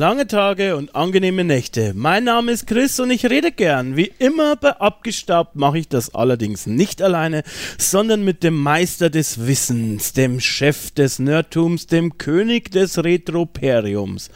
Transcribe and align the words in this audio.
Lange 0.00 0.26
Tage 0.26 0.78
und 0.78 0.96
angenehme 0.96 1.44
Nächte. 1.44 1.92
Mein 1.94 2.24
Name 2.24 2.52
ist 2.52 2.66
Chris 2.66 2.98
und 3.00 3.10
ich 3.10 3.26
rede 3.26 3.52
gern. 3.52 3.98
Wie 3.98 4.10
immer 4.18 4.56
bei 4.56 4.70
Abgestaubt 4.80 5.56
mache 5.56 5.78
ich 5.78 5.88
das 5.90 6.14
allerdings 6.14 6.66
nicht 6.66 7.02
alleine, 7.02 7.42
sondern 7.76 8.24
mit 8.24 8.42
dem 8.42 8.56
Meister 8.56 9.10
des 9.10 9.46
Wissens, 9.46 10.14
dem 10.14 10.40
Chef 10.40 10.90
des 10.90 11.18
Nerdtums, 11.18 11.86
dem 11.86 12.16
König 12.16 12.70
des 12.70 13.04
Retroperiums, 13.04 14.30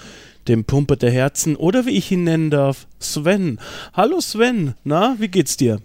dem 0.48 0.66
Pumper 0.66 0.96
der 0.96 1.12
Herzen 1.12 1.56
oder 1.56 1.86
wie 1.86 1.96
ich 1.96 2.12
ihn 2.12 2.24
nennen 2.24 2.50
darf, 2.50 2.86
Sven. 2.98 3.58
Hallo 3.94 4.20
Sven, 4.20 4.74
na, 4.84 5.16
wie 5.18 5.28
geht's 5.28 5.56
dir? 5.56 5.80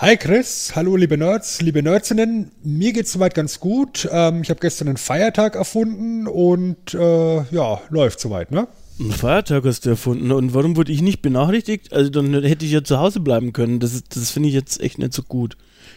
Hi 0.00 0.16
Chris, 0.16 0.76
hallo 0.76 0.94
liebe 0.94 1.18
Nerds, 1.18 1.60
liebe 1.60 1.82
Nerdsinnen. 1.82 2.52
Mir 2.62 2.92
geht's 2.92 3.10
soweit 3.10 3.34
ganz 3.34 3.58
gut. 3.58 4.08
Ähm, 4.12 4.42
ich 4.42 4.50
habe 4.50 4.60
gestern 4.60 4.86
einen 4.86 4.96
Feiertag 4.96 5.56
erfunden 5.56 6.28
und 6.28 6.94
äh, 6.94 7.42
ja, 7.50 7.80
läuft 7.90 8.20
soweit, 8.20 8.52
ne? 8.52 8.68
Einen 9.00 9.10
Feiertag 9.10 9.64
hast 9.64 9.86
du 9.86 9.90
erfunden 9.90 10.30
und 10.30 10.54
warum 10.54 10.76
wurde 10.76 10.92
ich 10.92 11.02
nicht 11.02 11.20
benachrichtigt? 11.20 11.92
Also 11.92 12.10
dann 12.10 12.32
hätte 12.44 12.64
ich 12.64 12.70
ja 12.70 12.84
zu 12.84 13.00
Hause 13.00 13.18
bleiben 13.18 13.52
können. 13.52 13.80
Das, 13.80 14.00
das 14.04 14.30
finde 14.30 14.50
ich 14.50 14.54
jetzt 14.54 14.80
echt 14.80 14.98
nicht 14.98 15.12
so 15.12 15.24
gut. 15.24 15.56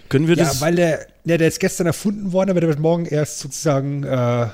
Können 0.09 0.27
wir 0.27 0.35
ja, 0.35 0.45
das? 0.45 0.55
Ja, 0.55 0.61
weil 0.65 0.75
der, 0.77 1.05
ja, 1.25 1.37
der 1.37 1.47
ist 1.47 1.59
gestern 1.59 1.85
erfunden 1.85 2.33
worden, 2.33 2.49
aber 2.49 2.59
der 2.59 2.69
wird 2.69 2.79
morgen 2.79 3.05
erst 3.05 3.37
sozusagen 3.37 4.03
äh, 4.03 4.47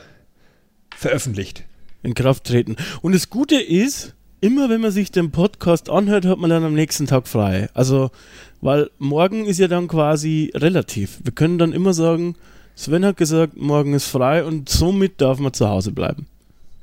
veröffentlicht. 0.93 1.63
In 2.03 2.15
Kraft 2.15 2.43
treten. 2.43 2.75
Und 3.01 3.15
das 3.15 3.29
Gute 3.29 3.55
ist, 3.55 4.13
immer 4.41 4.69
wenn 4.69 4.81
man 4.81 4.91
sich 4.91 5.11
den 5.11 5.31
Podcast 5.31 5.89
anhört, 5.89 6.25
hat 6.25 6.37
man 6.37 6.49
dann 6.49 6.63
am 6.63 6.73
nächsten 6.73 7.07
Tag 7.07 7.27
frei. 7.27 7.69
Also 7.73 8.11
weil 8.61 8.89
morgen 8.97 9.45
ist 9.45 9.59
ja 9.59 9.67
dann 9.67 9.87
quasi 9.87 10.51
relativ. 10.55 11.19
Wir 11.23 11.33
können 11.33 11.57
dann 11.57 11.73
immer 11.73 11.93
sagen, 11.93 12.35
Sven 12.75 13.05
hat 13.05 13.17
gesagt, 13.17 13.57
morgen 13.57 13.93
ist 13.93 14.07
frei 14.07 14.43
und 14.43 14.69
somit 14.69 15.19
darf 15.21 15.39
man 15.39 15.53
zu 15.53 15.67
Hause 15.67 15.91
bleiben. 15.91 16.27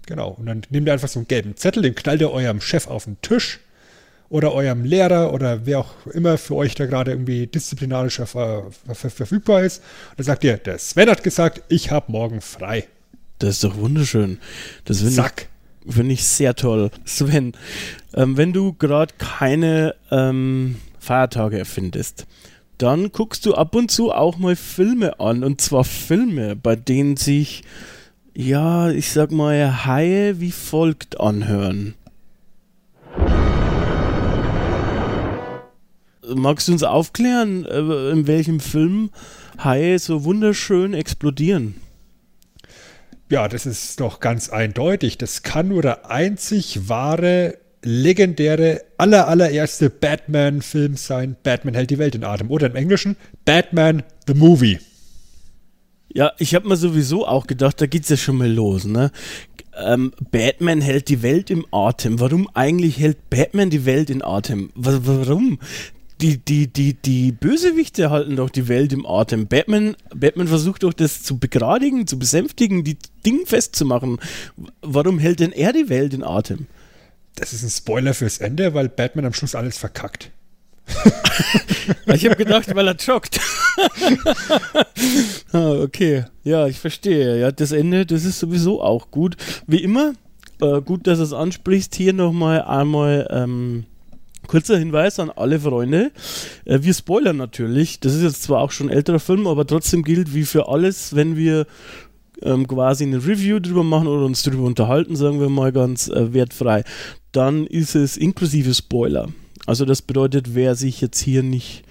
Genau. 0.06 0.30
Und 0.38 0.46
dann 0.46 0.62
nehmt 0.70 0.86
ihr 0.86 0.92
einfach 0.92 1.08
so 1.08 1.20
einen 1.20 1.28
gelben 1.28 1.56
Zettel, 1.56 1.82
den 1.82 1.94
knallt 1.94 2.20
ihr 2.20 2.30
eurem 2.30 2.60
Chef 2.60 2.86
auf 2.88 3.04
den 3.04 3.16
Tisch 3.22 3.60
oder 4.28 4.52
eurem 4.52 4.84
Lehrer 4.84 5.32
oder 5.32 5.66
wer 5.66 5.80
auch 5.80 6.06
immer 6.12 6.38
für 6.38 6.56
euch 6.56 6.74
da 6.74 6.86
gerade 6.86 7.12
irgendwie 7.12 7.46
disziplinarisch 7.46 8.16
ver 8.16 8.70
ver 8.92 9.10
verfügbar 9.10 9.62
ist. 9.62 9.78
Und 10.10 10.18
dann 10.18 10.24
sagt 10.24 10.44
ihr, 10.44 10.56
der 10.56 10.78
Sven 10.78 11.08
hat 11.08 11.22
gesagt, 11.22 11.62
ich 11.68 11.90
habe 11.90 12.10
morgen 12.10 12.40
frei. 12.40 12.88
Das 13.38 13.50
ist 13.50 13.64
doch 13.64 13.76
wunderschön. 13.76 14.38
Das 14.84 15.00
finde 15.00 15.30
ich, 15.86 15.94
find 15.94 16.12
ich 16.12 16.24
sehr 16.24 16.54
toll. 16.54 16.90
Sven, 17.04 17.52
ähm, 18.14 18.36
wenn 18.36 18.52
du 18.52 18.72
gerade 18.72 19.14
keine 19.18 19.94
ähm, 20.10 20.76
Feiertage 21.04 21.58
erfindest, 21.58 22.26
dann 22.78 23.12
guckst 23.12 23.46
du 23.46 23.54
ab 23.54 23.74
und 23.74 23.90
zu 23.90 24.12
auch 24.12 24.38
mal 24.38 24.56
Filme 24.56 25.20
an. 25.20 25.44
Und 25.44 25.60
zwar 25.60 25.84
Filme, 25.84 26.56
bei 26.56 26.74
denen 26.74 27.16
sich, 27.16 27.62
ja, 28.34 28.90
ich 28.90 29.12
sag 29.12 29.30
mal, 29.30 29.84
Haie 29.84 30.40
wie 30.40 30.50
folgt 30.50 31.20
anhören. 31.20 31.94
Magst 36.34 36.68
du 36.68 36.72
uns 36.72 36.82
aufklären, 36.82 37.66
äh, 37.66 38.10
in 38.10 38.26
welchem 38.26 38.58
Film 38.58 39.10
Haie 39.62 39.98
so 39.98 40.24
wunderschön 40.24 40.94
explodieren? 40.94 41.74
Ja, 43.28 43.48
das 43.48 43.66
ist 43.66 44.00
doch 44.00 44.20
ganz 44.20 44.48
eindeutig. 44.48 45.18
Das 45.18 45.42
kann 45.42 45.68
nur 45.68 45.82
der 45.82 46.10
einzig 46.10 46.88
wahre 46.88 47.58
legendäre, 47.84 48.82
aller, 48.98 49.28
allererste 49.28 49.90
Batman-Film 49.90 50.96
sein, 50.96 51.36
Batman 51.42 51.74
hält 51.74 51.90
die 51.90 51.98
Welt 51.98 52.14
in 52.14 52.24
Atem. 52.24 52.50
Oder 52.50 52.66
im 52.66 52.76
Englischen, 52.76 53.16
Batman 53.44 54.02
the 54.26 54.34
Movie. 54.34 54.78
Ja, 56.12 56.32
ich 56.38 56.54
habe 56.54 56.68
mir 56.68 56.76
sowieso 56.76 57.26
auch 57.26 57.46
gedacht, 57.46 57.80
da 57.80 57.86
geht's 57.86 58.08
ja 58.08 58.16
schon 58.16 58.36
mal 58.36 58.50
los, 58.50 58.84
ne? 58.84 59.10
Ähm, 59.76 60.12
Batman 60.30 60.80
hält 60.80 61.08
die 61.08 61.22
Welt 61.22 61.50
im 61.50 61.66
Atem. 61.72 62.20
Warum 62.20 62.48
eigentlich 62.54 62.98
hält 62.98 63.28
Batman 63.30 63.70
die 63.70 63.84
Welt 63.84 64.10
in 64.10 64.22
Atem? 64.22 64.70
W 64.76 64.98
warum? 65.02 65.58
Die, 66.20 66.38
die, 66.38 66.68
die, 66.68 66.94
die 66.94 67.32
Bösewichte 67.32 68.10
halten 68.10 68.36
doch 68.36 68.50
die 68.50 68.68
Welt 68.68 68.92
im 68.92 69.04
Atem. 69.04 69.48
Batman, 69.48 69.96
Batman 70.14 70.46
versucht 70.46 70.84
doch 70.84 70.92
das 70.92 71.24
zu 71.24 71.38
begradigen, 71.38 72.06
zu 72.06 72.18
besänftigen, 72.20 72.84
die 72.84 72.96
Dinge 73.26 73.46
festzumachen. 73.46 74.20
Warum 74.80 75.18
hält 75.18 75.40
denn 75.40 75.50
er 75.50 75.72
die 75.72 75.88
Welt 75.88 76.14
in 76.14 76.22
Atem? 76.22 76.68
Das 77.36 77.52
ist 77.52 77.62
ein 77.62 77.70
Spoiler 77.70 78.14
fürs 78.14 78.38
Ende, 78.38 78.74
weil 78.74 78.88
Batman 78.88 79.26
am 79.26 79.32
Schluss 79.32 79.54
alles 79.54 79.78
verkackt. 79.78 80.30
ich 82.06 82.24
habe 82.26 82.36
gedacht, 82.36 82.72
weil 82.74 82.88
er 82.88 82.96
joggt. 82.96 83.40
ah, 85.52 85.72
okay, 85.82 86.24
ja, 86.44 86.66
ich 86.66 86.78
verstehe. 86.78 87.40
Ja, 87.40 87.50
das 87.50 87.72
Ende, 87.72 88.06
das 88.06 88.24
ist 88.24 88.38
sowieso 88.38 88.82
auch 88.82 89.10
gut. 89.10 89.36
Wie 89.66 89.82
immer, 89.82 90.12
äh, 90.60 90.80
gut, 90.82 91.06
dass 91.06 91.18
du 91.18 91.24
es 91.24 91.32
ansprichst. 91.32 91.94
Hier 91.94 92.12
nochmal 92.12 92.62
einmal 92.62 93.26
ähm, 93.30 93.84
kurzer 94.46 94.78
Hinweis 94.78 95.18
an 95.18 95.30
alle 95.30 95.58
Freunde. 95.58 96.12
Äh, 96.64 96.80
wir 96.82 96.94
spoilern 96.94 97.38
natürlich. 97.38 97.98
Das 98.00 98.14
ist 98.14 98.22
jetzt 98.22 98.42
zwar 98.42 98.60
auch 98.60 98.70
schon 98.70 98.88
ein 98.88 98.96
älterer 98.96 99.20
Film, 99.20 99.46
aber 99.46 99.66
trotzdem 99.66 100.04
gilt 100.04 100.34
wie 100.34 100.44
für 100.44 100.68
alles, 100.68 101.16
wenn 101.16 101.36
wir 101.36 101.66
ähm, 102.42 102.68
quasi 102.68 103.04
eine 103.04 103.26
Review 103.26 103.58
drüber 103.58 103.84
machen 103.84 104.06
oder 104.06 104.26
uns 104.26 104.42
drüber 104.42 104.64
unterhalten, 104.64 105.16
sagen 105.16 105.40
wir 105.40 105.48
mal 105.48 105.72
ganz 105.72 106.08
äh, 106.08 106.32
wertfrei 106.32 106.84
dann 107.36 107.66
ist 107.66 107.94
es 107.94 108.16
inklusive 108.16 108.74
Spoiler. 108.74 109.28
Also 109.66 109.84
das 109.84 110.02
bedeutet, 110.02 110.54
wer 110.54 110.74
sich 110.74 111.00
jetzt 111.00 111.20
hier 111.20 111.42
nicht 111.42 111.84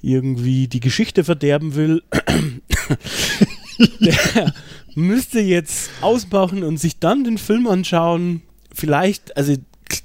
irgendwie 0.00 0.68
die 0.68 0.80
Geschichte 0.80 1.24
verderben 1.24 1.74
will, 1.74 2.02
der 4.00 4.54
müsste 4.94 5.40
jetzt 5.40 5.90
ausmachen 6.00 6.62
und 6.62 6.78
sich 6.78 6.98
dann 6.98 7.24
den 7.24 7.38
Film 7.38 7.66
anschauen. 7.66 8.42
Vielleicht, 8.72 9.36
also 9.36 9.54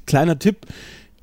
kleiner 0.05 0.39
Tipp, 0.39 0.65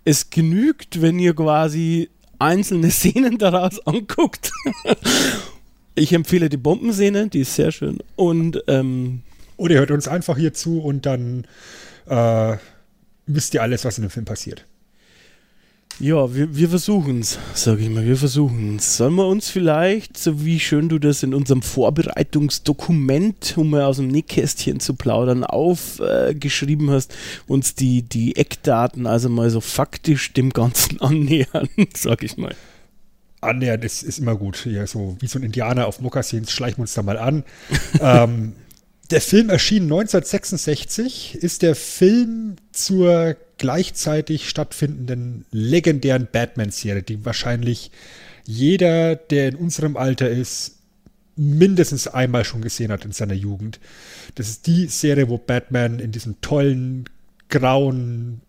es 0.04 0.30
genügt, 0.30 1.02
wenn 1.02 1.18
ihr 1.18 1.34
quasi 1.34 2.08
einzelne 2.38 2.90
Szenen 2.92 3.38
daraus 3.38 3.84
anguckt. 3.86 4.52
ich 5.94 6.12
empfehle 6.12 6.48
die 6.48 6.56
Bombenszene, 6.56 7.28
die 7.28 7.40
ist 7.40 7.54
sehr 7.54 7.72
schön. 7.72 7.98
Und 8.16 8.62
ähm, 8.68 9.22
oder 9.56 9.74
ihr 9.74 9.80
hört 9.80 9.90
uns 9.90 10.06
einfach 10.06 10.38
hier 10.38 10.54
zu 10.54 10.80
und 10.80 11.04
dann 11.04 11.44
äh, 12.06 12.56
wisst 13.28 13.54
ihr 13.54 13.62
alles, 13.62 13.84
was 13.84 13.98
in 13.98 14.04
dem 14.04 14.10
Film 14.10 14.24
passiert. 14.24 14.64
Ja, 16.00 16.32
wir, 16.32 16.54
wir 16.54 16.68
versuchen 16.68 17.20
es, 17.20 17.40
sage 17.54 17.82
ich 17.82 17.90
mal, 17.90 18.06
wir 18.06 18.16
versuchen 18.16 18.76
es. 18.76 18.96
Sollen 18.96 19.16
wir 19.16 19.26
uns 19.26 19.50
vielleicht, 19.50 20.16
so 20.16 20.44
wie 20.44 20.60
schön 20.60 20.88
du 20.88 21.00
das 21.00 21.24
in 21.24 21.34
unserem 21.34 21.60
Vorbereitungsdokument, 21.60 23.54
um 23.56 23.70
mal 23.70 23.82
aus 23.82 23.96
dem 23.96 24.06
Nähkästchen 24.06 24.78
zu 24.78 24.94
plaudern, 24.94 25.42
aufgeschrieben 25.42 26.88
äh, 26.88 26.92
hast, 26.92 27.16
uns 27.48 27.74
die, 27.74 28.02
die 28.02 28.36
Eckdaten, 28.36 29.08
also 29.08 29.28
mal 29.28 29.50
so 29.50 29.60
faktisch 29.60 30.32
dem 30.34 30.50
Ganzen 30.50 31.00
annähern, 31.00 31.68
sage 31.96 32.26
ich 32.26 32.36
mal. 32.36 32.54
Annähern 33.40 33.82
ist, 33.82 34.04
ist 34.04 34.20
immer 34.20 34.36
gut. 34.36 34.66
Ja, 34.66 34.86
so 34.86 35.16
wie 35.18 35.26
so 35.26 35.40
ein 35.40 35.42
Indianer 35.42 35.88
auf 35.88 36.00
Mokassins 36.00 36.52
schleichen 36.52 36.78
wir 36.78 36.82
uns 36.82 36.94
da 36.94 37.02
mal 37.02 37.18
an. 37.18 37.42
ähm, 38.00 38.52
der 39.10 39.20
Film 39.20 39.48
erschien 39.48 39.84
1966, 39.84 41.36
ist 41.36 41.62
der 41.62 41.74
Film 41.74 42.56
zur 42.72 43.36
gleichzeitig 43.56 44.48
stattfindenden 44.48 45.46
legendären 45.50 46.28
Batman-Serie, 46.30 47.02
die 47.02 47.24
wahrscheinlich 47.24 47.90
jeder, 48.44 49.16
der 49.16 49.48
in 49.48 49.56
unserem 49.56 49.96
Alter 49.96 50.28
ist, 50.28 50.76
mindestens 51.36 52.08
einmal 52.08 52.44
schon 52.44 52.62
gesehen 52.62 52.90
hat 52.90 53.04
in 53.04 53.12
seiner 53.12 53.34
Jugend. 53.34 53.80
Das 54.34 54.48
ist 54.48 54.66
die 54.66 54.86
Serie, 54.86 55.28
wo 55.28 55.38
Batman 55.38 56.00
in 56.00 56.12
diesem 56.12 56.40
tollen 56.40 57.04
grauen 57.48 58.40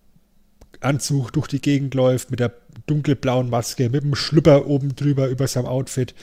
Anzug 0.81 1.31
durch 1.31 1.47
die 1.47 1.61
Gegend 1.61 1.93
läuft, 1.93 2.31
mit 2.31 2.39
der 2.39 2.53
dunkelblauen 2.87 3.49
Maske, 3.49 3.89
mit 3.89 4.03
dem 4.03 4.15
Schlüpper 4.15 4.67
oben 4.67 4.95
drüber 4.95 5.27
über 5.27 5.47
seinem 5.47 5.67
Outfit 5.67 6.15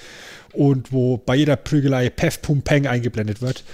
und 0.53 0.93
wo 0.93 1.17
bei 1.19 1.37
jeder 1.37 1.57
Prügelei 1.57 2.11
Pef 2.11 2.43
Pum 2.43 2.63
Peng 2.63 2.87
eingeblendet 2.87 3.41
wird 3.41 3.65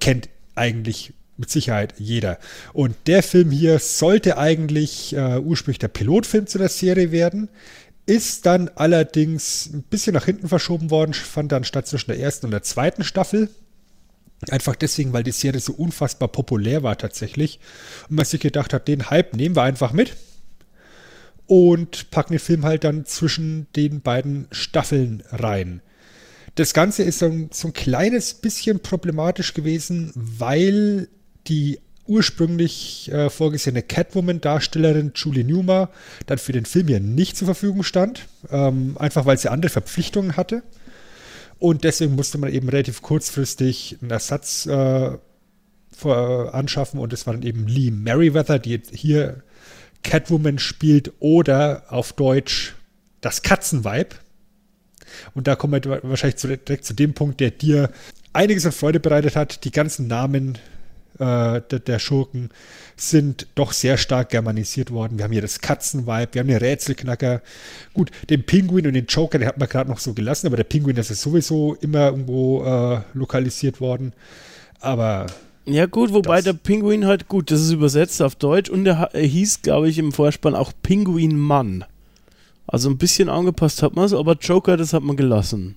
kennt 0.00 0.28
eigentlich 0.54 1.12
mit 1.36 1.50
Sicherheit 1.50 1.94
jeder. 1.98 2.38
Und 2.72 2.96
der 3.06 3.22
Film 3.22 3.50
hier 3.50 3.78
sollte 3.78 4.36
eigentlich 4.36 5.14
äh, 5.14 5.38
ursprünglich 5.38 5.78
der 5.78 5.88
Pilotfilm 5.88 6.46
zu 6.46 6.58
der 6.58 6.68
Serie 6.68 7.12
werden, 7.12 7.48
ist 8.06 8.46
dann 8.46 8.68
allerdings 8.74 9.70
ein 9.72 9.82
bisschen 9.82 10.14
nach 10.14 10.24
hinten 10.24 10.48
verschoben 10.48 10.90
worden, 10.90 11.14
fand 11.14 11.52
dann 11.52 11.64
statt 11.64 11.86
zwischen 11.86 12.10
der 12.10 12.20
ersten 12.20 12.46
und 12.46 12.52
der 12.52 12.62
zweiten 12.62 13.04
Staffel 13.04 13.48
Einfach 14.48 14.74
deswegen, 14.74 15.12
weil 15.12 15.22
die 15.22 15.32
Serie 15.32 15.60
so 15.60 15.74
unfassbar 15.74 16.28
populär 16.28 16.82
war 16.82 16.96
tatsächlich. 16.96 17.60
Und 18.08 18.16
man 18.16 18.24
sich 18.24 18.40
gedacht 18.40 18.72
hat, 18.72 18.88
den 18.88 19.10
Hype 19.10 19.36
nehmen 19.36 19.54
wir 19.54 19.62
einfach 19.62 19.92
mit 19.92 20.16
und 21.46 22.10
packen 22.10 22.34
den 22.34 22.38
Film 22.38 22.64
halt 22.64 22.84
dann 22.84 23.04
zwischen 23.04 23.66
den 23.76 24.00
beiden 24.00 24.46
Staffeln 24.50 25.22
rein. 25.30 25.82
Das 26.54 26.74
Ganze 26.74 27.02
ist 27.02 27.20
so 27.20 27.26
ein, 27.26 27.50
so 27.52 27.68
ein 27.68 27.72
kleines 27.72 28.34
bisschen 28.34 28.80
problematisch 28.80 29.54
gewesen, 29.54 30.12
weil 30.14 31.08
die 31.46 31.80
ursprünglich 32.06 33.10
äh, 33.12 33.30
vorgesehene 33.30 33.82
Catwoman-Darstellerin 33.82 35.12
Julie 35.14 35.44
Newmar 35.44 35.90
dann 36.26 36.38
für 36.38 36.52
den 36.52 36.66
Film 36.66 36.88
ja 36.88 36.98
nicht 36.98 37.36
zur 37.36 37.46
Verfügung 37.46 37.84
stand, 37.84 38.26
ähm, 38.50 38.96
einfach 38.98 39.26
weil 39.26 39.38
sie 39.38 39.50
andere 39.50 39.70
Verpflichtungen 39.70 40.36
hatte. 40.36 40.62
Und 41.60 41.84
deswegen 41.84 42.16
musste 42.16 42.38
man 42.38 42.52
eben 42.52 42.68
relativ 42.68 43.00
kurzfristig 43.02 43.98
einen 44.00 44.10
Ersatz 44.10 44.66
äh, 44.66 45.18
vor, 45.96 46.54
anschaffen 46.54 46.98
und 46.98 47.12
es 47.12 47.26
war 47.26 47.34
dann 47.34 47.42
eben 47.42 47.68
Lee 47.68 47.90
Merriweather, 47.90 48.58
die 48.58 48.80
hier 48.92 49.42
Catwoman 50.02 50.58
spielt 50.58 51.12
oder 51.20 51.84
auf 51.88 52.12
Deutsch 52.14 52.74
das 53.20 53.42
Katzenweib. 53.42 54.18
Und 55.34 55.46
da 55.46 55.56
kommen 55.56 55.82
wir 55.82 56.02
wahrscheinlich 56.02 56.40
direkt 56.40 56.84
zu 56.84 56.94
dem 56.94 57.14
Punkt, 57.14 57.40
der 57.40 57.50
dir 57.50 57.90
einiges 58.32 58.66
an 58.66 58.72
Freude 58.72 59.00
bereitet 59.00 59.36
hat. 59.36 59.64
Die 59.64 59.70
ganzen 59.70 60.06
Namen 60.06 60.58
äh, 61.18 61.60
der, 61.70 61.78
der, 61.80 61.98
Schurken 61.98 62.50
sind 62.96 63.46
doch 63.54 63.72
sehr 63.72 63.96
stark 63.96 64.30
germanisiert 64.30 64.90
worden. 64.90 65.18
Wir 65.18 65.24
haben 65.24 65.32
hier 65.32 65.42
das 65.42 65.60
Katzenweib, 65.60 66.34
wir 66.34 66.40
haben 66.40 66.48
den 66.48 66.56
Rätselknacker. 66.56 67.42
Gut, 67.92 68.10
den 68.30 68.44
Pinguin 68.44 68.86
und 68.86 68.94
den 68.94 69.06
Joker, 69.06 69.38
den 69.38 69.48
hat 69.48 69.58
man 69.58 69.68
gerade 69.68 69.90
noch 69.90 69.98
so 69.98 70.14
gelassen, 70.14 70.46
aber 70.46 70.56
der 70.56 70.64
Pinguin, 70.64 70.96
das 70.96 71.10
ist 71.10 71.22
sowieso 71.22 71.74
immer 71.74 72.06
irgendwo 72.06 72.64
äh, 72.64 73.00
lokalisiert 73.12 73.80
worden. 73.80 74.12
Aber 74.80 75.26
ja, 75.66 75.86
gut, 75.86 76.12
wobei 76.12 76.36
das 76.36 76.44
der 76.44 76.52
Pinguin 76.54 77.06
halt, 77.06 77.28
gut, 77.28 77.50
das 77.50 77.60
ist 77.60 77.70
übersetzt 77.70 78.22
auf 78.22 78.34
Deutsch 78.34 78.70
und 78.70 78.86
er, 78.86 79.10
er 79.12 79.22
hieß, 79.22 79.62
glaube 79.62 79.88
ich, 79.88 79.98
im 79.98 80.12
Vorspann 80.12 80.54
auch 80.54 80.72
Pinguin 80.82 81.38
Mann. 81.38 81.84
Also 82.72 82.88
ein 82.88 82.98
bisschen 82.98 83.28
angepasst 83.28 83.82
hat 83.82 83.96
man 83.96 84.04
es, 84.04 84.12
aber 84.12 84.36
Joker, 84.40 84.76
das 84.76 84.92
hat 84.92 85.02
man 85.02 85.16
gelassen. 85.16 85.74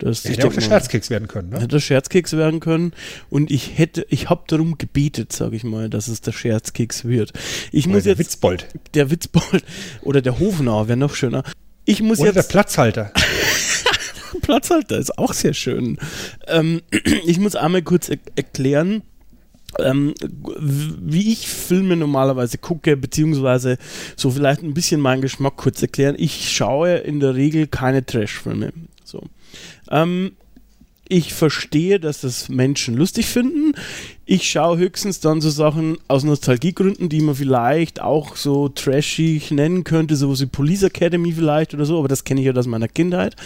Das 0.00 0.24
hätte 0.24 0.48
auch 0.48 0.52
der 0.52 0.60
Scherzkeks 0.60 1.10
werden 1.10 1.28
können, 1.28 1.50
ne? 1.50 1.56
Hätte 1.56 1.68
der 1.68 1.80
Scherzkeks 1.80 2.32
werden 2.32 2.58
können. 2.58 2.92
Und 3.30 3.52
ich 3.52 3.78
hätte, 3.78 4.04
ich 4.10 4.28
habe 4.28 4.42
darum 4.48 4.78
gebetet, 4.78 5.32
sage 5.32 5.54
ich 5.54 5.62
mal, 5.62 5.88
dass 5.88 6.08
es 6.08 6.20
der 6.20 6.32
Scherzkeks 6.32 7.04
wird. 7.04 7.32
Ich 7.70 7.86
oder 7.86 7.94
muss 7.94 8.02
der 8.04 8.12
jetzt, 8.12 8.18
Witzbold. 8.18 8.66
Der 8.94 9.10
Witzbold. 9.10 9.64
Oder 10.02 10.20
der 10.20 10.40
Hofnarr 10.40 10.88
wäre 10.88 10.96
noch 10.96 11.14
schöner. 11.14 11.44
Ich 11.84 12.02
muss 12.02 12.18
oder 12.18 12.28
jetzt. 12.28 12.36
der 12.36 12.42
Platzhalter. 12.42 13.12
Platzhalter 14.42 14.98
ist 14.98 15.18
auch 15.18 15.32
sehr 15.32 15.54
schön. 15.54 15.98
Ähm, 16.48 16.82
ich 17.26 17.38
muss 17.38 17.54
einmal 17.54 17.82
kurz 17.82 18.08
er 18.08 18.18
erklären, 18.34 19.02
ähm, 19.78 20.14
wie 20.20 21.32
ich 21.32 21.48
Filme 21.48 21.96
normalerweise 21.96 22.58
gucke, 22.58 22.96
beziehungsweise 22.96 23.78
so 24.16 24.30
vielleicht 24.30 24.62
ein 24.62 24.74
bisschen 24.74 25.00
meinen 25.00 25.22
Geschmack 25.22 25.56
kurz 25.56 25.82
erklären. 25.82 26.16
Ich 26.18 26.50
schaue 26.50 26.96
in 26.96 27.20
der 27.20 27.34
Regel 27.34 27.66
keine 27.66 28.04
Trash-Filme. 28.04 28.72
So. 29.04 29.22
Ähm, 29.90 30.32
ich 31.10 31.32
verstehe, 31.32 31.98
dass 31.98 32.20
das 32.20 32.50
Menschen 32.50 32.94
lustig 32.94 33.26
finden. 33.26 33.72
Ich 34.26 34.50
schaue 34.50 34.76
höchstens 34.76 35.20
dann 35.20 35.40
so 35.40 35.48
Sachen 35.48 35.96
aus 36.06 36.22
Nostalgiegründen, 36.22 37.08
die 37.08 37.22
man 37.22 37.34
vielleicht 37.34 38.02
auch 38.02 38.36
so 38.36 38.68
trashig 38.68 39.50
nennen 39.50 39.84
könnte, 39.84 40.16
sowas 40.16 40.42
wie 40.42 40.46
Police 40.46 40.82
Academy 40.82 41.32
vielleicht 41.32 41.72
oder 41.72 41.86
so, 41.86 41.98
aber 41.98 42.08
das 42.08 42.24
kenne 42.24 42.40
ich 42.40 42.46
ja 42.46 42.52
aus 42.52 42.66
meiner 42.66 42.88
Kindheit. 42.88 43.36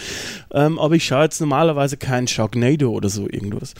Ähm, 0.51 0.77
aber 0.77 0.95
ich 0.95 1.05
schaue 1.05 1.23
jetzt 1.23 1.39
normalerweise 1.39 1.95
keinen 1.95 2.27
Sharknado 2.27 2.91
oder 2.91 3.07
so 3.07 3.29
irgendwas. 3.29 3.75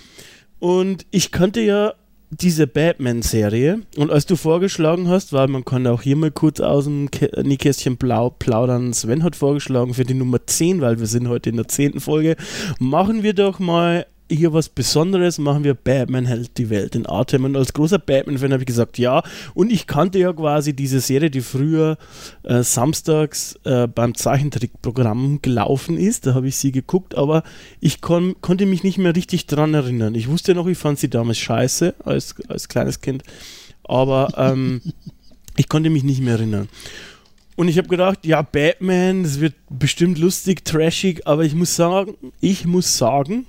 Und 0.60 1.06
ich 1.12 1.31
könnte 1.31 1.60
ja 1.60 1.94
diese 2.41 2.68
Batman-Serie. 2.68 3.81
Und 3.97 4.12
als 4.12 4.25
du 4.25 4.35
vorgeschlagen 4.35 5.07
hast, 5.07 5.33
weil 5.33 5.47
man 5.47 5.65
kann 5.65 5.88
auch 5.88 6.01
hier 6.01 6.15
mal 6.15 6.31
kurz 6.31 6.59
aus 6.59 6.85
dem 6.85 7.09
Nähkästchen 7.41 7.97
plaudern, 7.97 8.94
Sven 8.94 9.24
hat 9.24 9.35
vorgeschlagen 9.35 9.94
für 9.94 10.03
die 10.03 10.13
Nummer 10.13 10.45
10, 10.45 10.81
weil 10.81 11.00
wir 11.00 11.07
sind 11.07 11.27
heute 11.27 11.50
in 11.50 11.57
der 11.57 11.68
10. 11.68 12.00
Folge, 12.00 12.35
machen 12.80 13.24
wir 13.24 13.33
doch 13.33 13.59
mal 13.59 14.06
hier 14.33 14.53
was 14.53 14.69
Besonderes, 14.69 15.38
machen 15.38 15.63
wir 15.63 15.74
Batman 15.74 16.25
hält 16.25 16.57
die 16.57 16.69
Welt 16.69 16.95
in 16.95 17.07
Atem. 17.07 17.45
Und 17.45 17.56
als 17.56 17.74
großer 17.74 18.00
Batman-Fan 18.00 18.51
habe 18.51 18.63
ich 18.63 18.68
gesagt, 18.68 18.97
ja. 18.97 19.24
Und 19.53 19.71
ich 19.71 19.88
kannte 19.88 20.19
ja 20.19 20.33
quasi 20.33 20.74
diese 20.74 21.00
Serie, 21.00 21.30
die 21.30 21.41
früher 21.41 21.97
äh, 22.44 22.63
samstags 22.63 23.59
äh, 23.63 23.88
beim 23.88 24.15
Zeichentrickprogramm 24.15 25.41
gelaufen 25.41 25.97
ist. 25.97 26.27
Da 26.27 26.33
habe 26.33 26.47
ich 26.47 26.57
sie 26.57 26.71
geguckt, 26.71 27.15
aber 27.15 27.44
ich 27.80 28.01
kon 28.01 28.35
konnte 28.41 28.65
mich 28.65 28.83
nicht 28.83 28.97
mehr 28.97 29.15
richtig 29.15 29.47
dran 29.47 29.74
erinnern. 29.74 30.15
Ich 30.15 30.27
wusste 30.27 30.56
noch, 30.56 30.68
ich 30.68 30.77
fand 30.77 31.00
sie 31.00 31.09
damals 31.09 31.38
scheiße 31.38 31.95
als, 32.03 32.35
als 32.47 32.68
kleines 32.68 33.01
Kind. 33.01 33.24
Aber 33.83 34.33
ähm, 34.38 34.81
ich 35.57 35.69
konnte 35.69 35.89
mich 35.89 36.03
nicht 36.03 36.21
mehr 36.21 36.35
erinnern. 36.35 36.69
Und 37.56 37.68
ich 37.68 37.77
habe 37.77 37.88
gedacht, 37.88 38.25
ja, 38.25 38.41
Batman, 38.41 39.24
das 39.24 39.39
wird 39.39 39.53
bestimmt 39.69 40.18
lustig, 40.18 40.65
trashig, 40.65 41.27
aber 41.27 41.44
ich 41.44 41.53
muss 41.53 41.75
sagen, 41.75 42.15
ich 42.41 42.65
muss 42.65 42.97
sagen, 42.97 43.45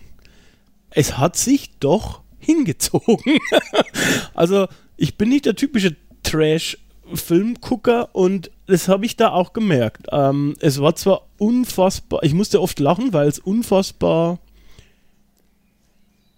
es 0.94 1.18
hat 1.18 1.36
sich 1.36 1.78
doch 1.80 2.22
hingezogen. 2.38 3.38
also 4.34 4.66
ich 4.96 5.16
bin 5.16 5.28
nicht 5.28 5.46
der 5.46 5.56
typische 5.56 5.96
Trash-Filmgucker 6.22 8.14
und 8.14 8.50
das 8.66 8.88
habe 8.88 9.04
ich 9.04 9.16
da 9.16 9.32
auch 9.32 9.52
gemerkt. 9.52 10.06
Ähm, 10.12 10.54
es 10.60 10.80
war 10.80 10.94
zwar 10.94 11.26
unfassbar, 11.38 12.22
ich 12.22 12.34
musste 12.34 12.60
oft 12.60 12.78
lachen, 12.80 13.12
weil 13.12 13.28
es 13.28 13.38
unfassbar 13.38 14.38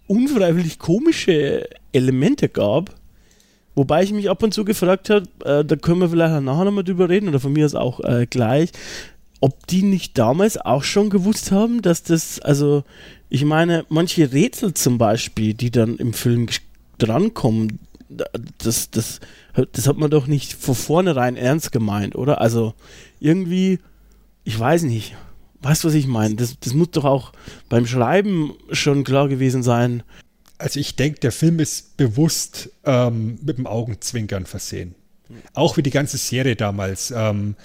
unfreiwillig 0.07 0.79
komische 0.79 1.67
Elemente 1.91 2.49
gab. 2.49 2.95
Wobei 3.75 4.01
ich 4.01 4.11
mich 4.11 4.29
ab 4.29 4.41
und 4.41 4.53
zu 4.53 4.65
gefragt 4.65 5.11
habe, 5.11 5.27
äh, 5.45 5.63
da 5.63 5.75
können 5.75 6.01
wir 6.01 6.09
vielleicht 6.09 6.41
nachher 6.41 6.65
nochmal 6.65 6.83
drüber 6.83 7.09
reden 7.09 7.29
oder 7.29 7.39
von 7.39 7.53
mir 7.53 7.65
aus 7.65 7.75
auch 7.75 7.99
äh, 7.99 8.25
gleich, 8.27 8.71
ob 9.39 9.67
die 9.67 9.83
nicht 9.83 10.17
damals 10.17 10.57
auch 10.57 10.83
schon 10.83 11.09
gewusst 11.09 11.51
haben, 11.51 11.81
dass 11.81 12.03
das, 12.03 12.39
also 12.39 12.83
ich 13.29 13.43
meine, 13.43 13.85
manche 13.89 14.31
Rätsel 14.31 14.73
zum 14.73 14.97
Beispiel, 14.97 15.53
die 15.53 15.71
dann 15.71 15.97
im 15.97 16.13
Film 16.13 16.47
drankommen, 16.97 17.79
das, 18.57 18.89
das, 18.89 19.19
das 19.71 19.87
hat 19.87 19.97
man 19.97 20.09
doch 20.09 20.27
nicht 20.27 20.53
von 20.53 20.75
vornherein 20.75 21.35
ernst 21.35 21.71
gemeint, 21.71 22.15
oder? 22.15 22.41
Also 22.41 22.73
irgendwie, 23.19 23.79
ich 24.43 24.57
weiß 24.57 24.83
nicht. 24.83 25.15
Weißt 25.61 25.83
du, 25.83 25.89
was 25.89 25.95
ich 25.95 26.07
meine? 26.07 26.35
Das, 26.35 26.57
das 26.59 26.73
muss 26.73 26.91
doch 26.91 27.03
auch 27.03 27.33
beim 27.67 27.85
Schreiben 27.85 28.53
schon 28.71 29.03
klar 29.03 29.27
gewesen 29.27 29.63
sein. 29.63 30.03
Also 30.57 30.79
ich 30.79 30.95
denke, 30.95 31.19
der 31.19 31.31
Film 31.31 31.59
ist 31.59 31.97
bewusst 31.97 32.69
ähm, 32.85 33.39
mit 33.43 33.57
dem 33.57 33.67
Augenzwinkern 33.67 34.45
versehen. 34.45 34.95
Auch 35.53 35.75
wie 35.77 35.83
die 35.83 35.91
ganze 35.91 36.17
Serie 36.17 36.55
damals. 36.55 37.11
Ähm, 37.11 37.55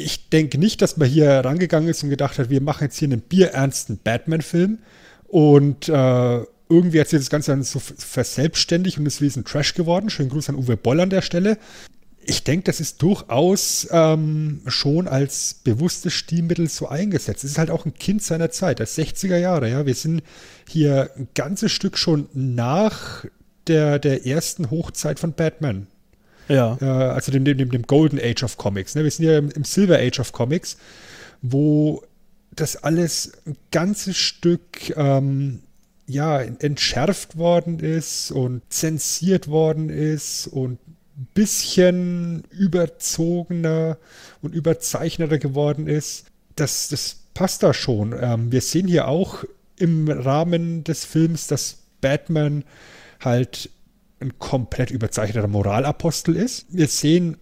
ich 0.00 0.28
denke 0.30 0.58
nicht, 0.58 0.82
dass 0.82 0.96
man 0.96 1.08
hier 1.08 1.30
rangegangen 1.30 1.88
ist 1.88 2.02
und 2.02 2.10
gedacht 2.10 2.38
hat, 2.38 2.50
wir 2.50 2.60
machen 2.60 2.84
jetzt 2.84 2.98
hier 2.98 3.08
einen 3.08 3.20
bierernsten 3.20 3.98
Batman-Film 4.02 4.78
und 5.28 5.88
äh, 5.88 6.40
irgendwie 6.68 7.00
hat 7.00 7.08
sich 7.08 7.18
das 7.18 7.30
Ganze 7.30 7.50
dann 7.50 7.62
so 7.62 7.80
verselbstständigt 7.80 8.98
und 8.98 9.06
ist 9.06 9.20
wie 9.20 9.26
ein 9.26 9.44
Trash 9.44 9.74
geworden. 9.74 10.08
Schönen 10.08 10.30
Gruß 10.30 10.48
an 10.48 10.54
Uwe 10.54 10.76
Boll 10.76 11.00
an 11.00 11.10
der 11.10 11.22
Stelle. 11.22 11.58
Ich 12.22 12.44
denke, 12.44 12.64
das 12.64 12.80
ist 12.80 13.02
durchaus 13.02 13.88
ähm, 13.90 14.60
schon 14.66 15.08
als 15.08 15.54
bewusstes 15.64 16.12
Stilmittel 16.12 16.68
so 16.68 16.86
eingesetzt. 16.86 17.44
Es 17.44 17.52
ist 17.52 17.58
halt 17.58 17.70
auch 17.70 17.86
ein 17.86 17.94
Kind 17.94 18.22
seiner 18.22 18.50
Zeit, 18.50 18.78
der 18.78 18.86
60er 18.86 19.36
Jahre. 19.36 19.68
Ja, 19.68 19.86
wir 19.86 19.94
sind 19.94 20.22
hier 20.68 21.10
ein 21.16 21.28
ganzes 21.34 21.72
Stück 21.72 21.98
schon 21.98 22.28
nach 22.34 23.24
der, 23.66 23.98
der 23.98 24.26
ersten 24.26 24.70
Hochzeit 24.70 25.18
von 25.18 25.32
Batman. 25.32 25.86
Ja. 26.50 26.76
Äh, 26.80 26.84
also 26.84 27.32
dem, 27.32 27.44
dem, 27.44 27.70
dem 27.70 27.82
Golden 27.82 28.18
Age 28.18 28.42
of 28.42 28.56
Comics. 28.56 28.94
Ne? 28.94 29.04
Wir 29.04 29.10
sind 29.10 29.24
ja 29.24 29.38
im, 29.38 29.50
im 29.50 29.64
Silver 29.64 29.98
Age 29.98 30.20
of 30.20 30.32
Comics, 30.32 30.76
wo 31.40 32.02
das 32.50 32.76
alles 32.76 33.32
ein 33.46 33.56
ganzes 33.70 34.16
Stück 34.16 34.94
ähm, 34.96 35.60
ja, 36.06 36.40
entschärft 36.40 37.36
worden 37.36 37.78
ist 37.78 38.32
und 38.32 38.62
zensiert 38.68 39.46
worden 39.46 39.88
ist 39.88 40.48
und 40.48 40.78
ein 41.16 41.28
bisschen 41.34 42.42
überzogener 42.50 43.96
und 44.42 44.52
überzeichneter 44.52 45.38
geworden 45.38 45.86
ist. 45.86 46.26
Das, 46.56 46.88
das 46.88 47.16
passt 47.32 47.62
da 47.62 47.72
schon. 47.72 48.14
Ähm, 48.20 48.50
wir 48.50 48.60
sehen 48.60 48.88
hier 48.88 49.06
auch 49.06 49.44
im 49.76 50.08
Rahmen 50.08 50.82
des 50.82 51.04
Films, 51.04 51.46
dass 51.46 51.78
Batman 52.00 52.64
halt 53.20 53.70
ein 54.20 54.38
komplett 54.38 54.90
überzeichneter 54.90 55.48
Moralapostel 55.48 56.36
ist. 56.36 56.66
Wir 56.70 56.86
sehen 56.88 57.36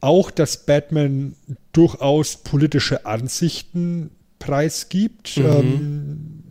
auch, 0.00 0.30
dass 0.30 0.64
Batman 0.64 1.34
durchaus 1.72 2.36
politische 2.38 3.04
Ansichten 3.04 4.10
preisgibt, 4.38 5.36
mhm. 5.36 5.44
ähm, 5.44 6.42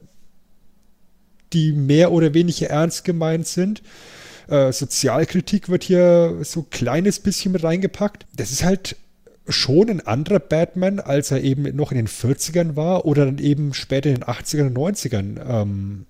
die 1.53 1.71
mehr 1.71 2.11
oder 2.11 2.33
weniger 2.33 2.67
ernst 2.67 3.03
gemeint 3.03 3.47
sind. 3.47 3.81
Äh, 4.47 4.71
Sozialkritik 4.71 5.69
wird 5.69 5.83
hier 5.83 6.39
so 6.43 6.61
ein 6.61 6.69
kleines 6.69 7.19
bisschen 7.19 7.51
mit 7.51 7.63
reingepackt. 7.63 8.27
Das 8.35 8.51
ist 8.51 8.63
halt 8.63 8.95
schon 9.47 9.89
ein 9.89 10.05
anderer 10.05 10.39
Batman, 10.39 10.99
als 10.99 11.31
er 11.31 11.41
eben 11.41 11.75
noch 11.75 11.91
in 11.91 11.97
den 11.97 12.07
40ern 12.07 12.75
war 12.75 13.05
oder 13.05 13.25
dann 13.25 13.39
eben 13.39 13.73
später 13.73 14.09
in 14.09 14.15
den 14.15 14.23
80ern 14.23 14.67
und 14.67 14.77
90ern. 14.77 15.39
Ähm, 15.47 16.05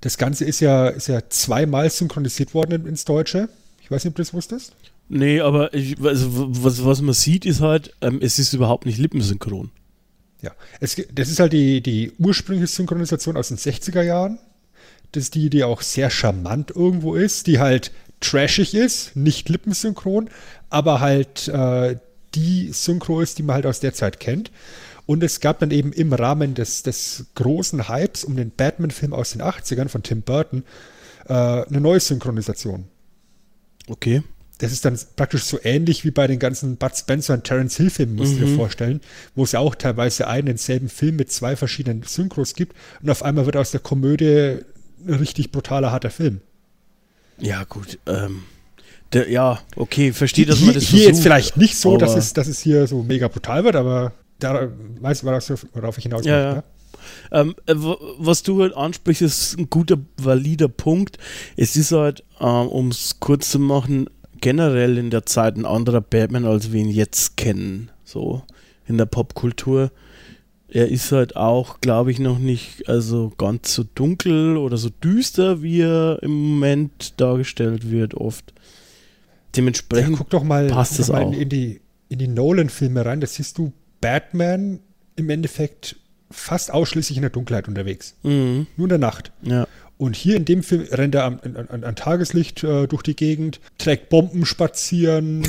Das 0.00 0.18
Ganze 0.18 0.44
ist 0.44 0.60
ja, 0.60 0.88
ist 0.88 1.08
ja 1.08 1.20
zweimal 1.28 1.90
synchronisiert 1.90 2.54
worden 2.54 2.86
ins 2.86 3.04
Deutsche. 3.04 3.48
Ich 3.82 3.90
weiß 3.90 4.04
nicht, 4.04 4.12
ob 4.12 4.16
du 4.16 4.22
das 4.22 4.34
wusstest. 4.34 4.72
Nee, 5.08 5.40
aber 5.40 5.72
ich, 5.72 6.00
also, 6.00 6.28
was, 6.62 6.84
was 6.84 7.00
man 7.00 7.14
sieht, 7.14 7.46
ist 7.46 7.60
halt, 7.60 7.94
ähm, 8.00 8.18
es 8.20 8.38
ist 8.38 8.52
überhaupt 8.52 8.84
nicht 8.86 8.98
lippensynchron. 8.98 9.70
Ja, 10.42 10.52
es, 10.80 10.96
das 11.12 11.30
ist 11.30 11.40
halt 11.40 11.52
die, 11.52 11.80
die 11.80 12.12
ursprüngliche 12.18 12.72
Synchronisation 12.72 13.36
aus 13.36 13.48
den 13.48 13.56
60er 13.56 14.02
Jahren. 14.02 14.38
Das 15.12 15.24
ist 15.24 15.34
die, 15.34 15.50
die 15.50 15.64
auch 15.64 15.80
sehr 15.80 16.10
charmant 16.10 16.70
irgendwo 16.70 17.14
ist, 17.14 17.46
die 17.46 17.58
halt 17.58 17.90
trashig 18.20 18.74
ist, 18.74 19.16
nicht 19.16 19.48
lippensynchron, 19.48 20.28
aber 20.70 21.00
halt 21.00 21.48
äh, 21.48 21.96
die 22.34 22.70
Synchro 22.72 23.20
ist, 23.20 23.38
die 23.38 23.42
man 23.42 23.54
halt 23.54 23.66
aus 23.66 23.80
der 23.80 23.94
Zeit 23.94 24.20
kennt. 24.20 24.50
Und 25.08 25.22
es 25.24 25.40
gab 25.40 25.58
dann 25.60 25.70
eben 25.70 25.94
im 25.94 26.12
Rahmen 26.12 26.52
des, 26.54 26.82
des 26.82 27.28
großen 27.34 27.88
Hypes 27.88 28.24
um 28.24 28.36
den 28.36 28.50
Batman-Film 28.50 29.14
aus 29.14 29.30
den 29.30 29.40
80ern 29.40 29.88
von 29.88 30.02
Tim 30.02 30.20
Burton 30.20 30.64
äh, 31.26 31.32
eine 31.32 31.80
neue 31.80 31.98
Synchronisation. 31.98 32.84
Okay. 33.88 34.22
Das 34.58 34.70
ist 34.70 34.84
dann 34.84 34.98
praktisch 35.16 35.44
so 35.44 35.58
ähnlich 35.62 36.04
wie 36.04 36.10
bei 36.10 36.26
den 36.26 36.38
ganzen 36.38 36.76
Bud 36.76 36.94
Spencer 36.94 37.32
und 37.32 37.44
Terence 37.44 37.78
Hill 37.78 37.88
Filmen, 37.88 38.16
musst 38.16 38.34
du 38.34 38.40
dir 38.40 38.46
Mhm. 38.48 38.56
vorstellen, 38.56 39.00
wo 39.34 39.44
es 39.44 39.52
ja 39.52 39.60
auch 39.60 39.74
teilweise 39.76 40.26
einen 40.26 40.44
denselben 40.44 40.90
Film 40.90 41.16
mit 41.16 41.32
zwei 41.32 41.56
verschiedenen 41.56 42.02
Synchros 42.02 42.54
gibt 42.54 42.76
und 43.02 43.08
auf 43.08 43.22
einmal 43.22 43.46
wird 43.46 43.56
aus 43.56 43.70
der 43.70 43.80
Komödie 43.80 44.58
ein 45.06 45.14
richtig 45.14 45.52
brutaler, 45.52 45.90
harter 45.90 46.10
Film. 46.10 46.42
Ja, 47.38 47.64
gut. 47.64 47.98
Ähm, 48.06 48.42
der, 49.14 49.30
ja, 49.30 49.58
okay, 49.76 50.12
verstehe, 50.12 50.44
dass 50.44 50.58
hier 50.58 50.66
man 50.66 50.74
das 50.74 50.84
hier 50.84 50.98
jetzt 50.98 51.06
versucht, 51.06 51.22
vielleicht 51.22 51.56
nicht 51.56 51.78
so, 51.78 51.96
dass 51.96 52.14
es, 52.14 52.34
dass 52.34 52.46
es 52.46 52.58
hier 52.60 52.86
so 52.86 53.02
mega 53.02 53.28
brutal 53.28 53.64
wird, 53.64 53.74
aber 53.76 54.12
da 54.38 54.70
weißt 55.00 55.22
du, 55.22 55.56
worauf 55.74 55.98
ich 55.98 56.04
hinaus 56.04 56.24
Ja, 56.24 56.32
möchte, 56.34 56.48
ja. 56.48 56.54
ne? 56.54 56.64
Ähm, 57.30 57.54
äh, 57.66 57.74
was 58.18 58.42
du 58.42 58.60
halt 58.60 58.74
ansprichst, 58.74 59.22
ist 59.22 59.58
ein 59.58 59.70
guter, 59.70 59.98
valider 60.16 60.68
Punkt. 60.68 61.18
Es 61.56 61.76
ist 61.76 61.92
halt, 61.92 62.24
ähm, 62.40 62.68
um 62.68 62.88
es 62.88 63.18
kurz 63.20 63.50
zu 63.50 63.58
machen, 63.58 64.08
generell 64.40 64.98
in 64.98 65.10
der 65.10 65.26
Zeit 65.26 65.56
ein 65.56 65.64
anderer 65.64 66.00
Batman, 66.00 66.44
als 66.44 66.72
wir 66.72 66.80
ihn 66.80 66.90
jetzt 66.90 67.36
kennen, 67.36 67.90
so 68.04 68.42
in 68.86 68.98
der 68.98 69.06
Popkultur. 69.06 69.90
Er 70.70 70.88
ist 70.88 71.12
halt 71.12 71.34
auch, 71.34 71.80
glaube 71.80 72.10
ich, 72.10 72.18
noch 72.18 72.38
nicht 72.38 72.88
also 72.88 73.32
ganz 73.38 73.74
so 73.74 73.84
dunkel 73.94 74.56
oder 74.58 74.76
so 74.76 74.90
düster, 74.90 75.62
wie 75.62 75.80
er 75.80 76.18
im 76.22 76.30
Moment 76.30 77.18
dargestellt 77.20 77.90
wird, 77.90 78.14
oft. 78.14 78.52
Ja, 78.52 78.62
Dementsprechend 79.56 80.18
guck 80.18 80.30
doch 80.30 80.44
mal, 80.44 80.66
passt 80.68 80.98
guck 80.98 81.06
doch 81.06 81.12
mal 81.14 81.24
auch. 81.24 81.32
in, 81.32 81.48
die, 81.48 81.80
in 82.10 82.18
die 82.18 82.28
Nolan-Filme 82.28 83.04
rein. 83.04 83.20
Da 83.20 83.26
siehst 83.26 83.56
du 83.58 83.72
Batman 84.00 84.80
im 85.16 85.30
Endeffekt 85.30 85.96
fast 86.30 86.70
ausschließlich 86.72 87.16
in 87.16 87.22
der 87.22 87.30
Dunkelheit 87.30 87.68
unterwegs. 87.68 88.14
Mhm, 88.22 88.66
Nur 88.76 88.84
in 88.86 88.90
der 88.90 88.98
Nacht. 88.98 89.32
ja. 89.42 89.66
Und 89.96 90.14
hier 90.14 90.36
in 90.36 90.44
dem 90.44 90.62
Film 90.62 90.82
rennt 90.92 91.16
er 91.16 91.24
an, 91.24 91.40
an, 91.70 91.82
an 91.82 91.96
Tageslicht 91.96 92.62
äh, 92.62 92.86
durch 92.86 93.02
die 93.02 93.16
Gegend, 93.16 93.58
trägt 93.78 94.10
Bomben 94.10 94.46
spazieren. 94.46 95.42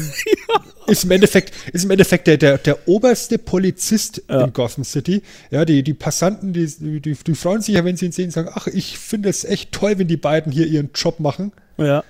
Ist 0.87 1.03
im 1.03 1.11
Endeffekt, 1.11 1.53
ist 1.71 1.83
im 1.85 1.91
Endeffekt 1.91 2.25
der, 2.25 2.37
der, 2.37 2.57
der 2.57 2.87
oberste 2.87 3.37
Polizist 3.37 4.23
Ja. 4.27 4.45
in 4.45 4.53
Gotham 4.53 4.83
City. 4.83 5.21
Ja, 5.51 5.65
die, 5.65 5.83
die 5.83 5.93
Passanten, 5.93 6.51
die, 6.51 6.65
die, 6.65 6.99
die 7.13 7.35
freuen 7.35 7.61
sich 7.61 7.75
ja, 7.75 7.85
wenn 7.85 7.95
sie 7.95 8.07
ihn 8.07 8.11
sehen, 8.11 8.31
sagen, 8.31 8.49
ach, 8.51 8.65
ich 8.65 8.97
finde 8.97 9.29
es 9.29 9.45
echt 9.45 9.71
toll, 9.71 9.99
wenn 9.99 10.07
die 10.07 10.17
beiden 10.17 10.51
hier 10.51 10.65
ihren 10.65 10.89
Job 10.95 11.19
machen. 11.19 11.51
ja. 11.77 12.03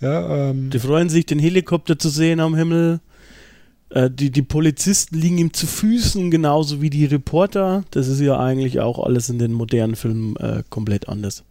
Ja, 0.00 0.48
ähm, 0.48 0.70
Die 0.70 0.78
freuen 0.78 1.10
sich, 1.10 1.26
den 1.26 1.38
Helikopter 1.38 1.98
zu 1.98 2.08
sehen 2.08 2.40
am 2.40 2.54
Himmel. 2.54 3.00
Äh, 3.90 4.10
die, 4.10 4.30
die 4.30 4.42
Polizisten 4.42 5.16
liegen 5.18 5.38
ihm 5.38 5.52
zu 5.52 5.66
Füßen, 5.66 6.30
genauso 6.30 6.80
wie 6.80 6.90
die 6.90 7.04
Reporter. 7.06 7.84
Das 7.90 8.08
ist 8.08 8.20
ja 8.20 8.38
eigentlich 8.38 8.80
auch 8.80 8.98
alles 9.04 9.28
in 9.28 9.38
den 9.38 9.52
modernen 9.52 9.96
Filmen 9.96 10.36
äh, 10.36 10.62
komplett 10.70 11.08
anders. 11.08 11.42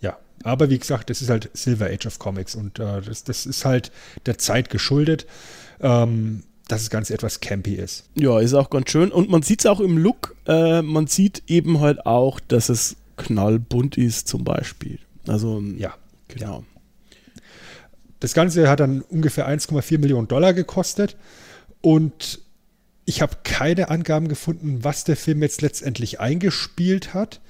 Ja, 0.00 0.16
aber 0.44 0.70
wie 0.70 0.78
gesagt, 0.78 1.10
das 1.10 1.20
ist 1.22 1.28
halt 1.30 1.50
Silver 1.52 1.86
Age 1.86 2.06
of 2.06 2.18
Comics 2.18 2.54
und 2.54 2.78
äh, 2.78 3.02
das, 3.02 3.24
das 3.24 3.44
ist 3.46 3.64
halt 3.64 3.92
der 4.26 4.38
Zeit 4.38 4.70
geschuldet, 4.70 5.26
ähm, 5.80 6.42
dass 6.68 6.80
das 6.82 6.90
Ganze 6.90 7.14
etwas 7.14 7.40
campy 7.40 7.74
ist. 7.74 8.04
Ja, 8.14 8.38
ist 8.40 8.54
auch 8.54 8.70
ganz 8.70 8.90
schön. 8.90 9.10
Und 9.12 9.30
man 9.30 9.42
sieht 9.42 9.60
es 9.60 9.66
auch 9.66 9.80
im 9.80 9.98
Look. 9.98 10.36
Äh, 10.46 10.82
man 10.82 11.06
sieht 11.06 11.42
eben 11.48 11.80
halt 11.80 12.04
auch, 12.06 12.40
dass 12.40 12.68
es 12.68 12.96
knallbunt 13.16 13.96
ist, 13.96 14.28
zum 14.28 14.44
Beispiel. 14.44 14.98
Also, 15.26 15.62
Ja. 15.76 15.94
genau. 16.28 16.64
Das 18.20 18.34
Ganze 18.34 18.68
hat 18.68 18.80
dann 18.80 19.00
ungefähr 19.02 19.48
1,4 19.48 19.98
Millionen 19.98 20.28
Dollar 20.28 20.52
gekostet 20.52 21.16
und 21.80 22.40
ich 23.04 23.22
habe 23.22 23.38
keine 23.42 23.88
Angaben 23.88 24.28
gefunden, 24.28 24.84
was 24.84 25.04
der 25.04 25.16
Film 25.16 25.42
jetzt 25.42 25.62
letztendlich 25.62 26.20
eingespielt 26.20 27.14
hat. 27.14 27.40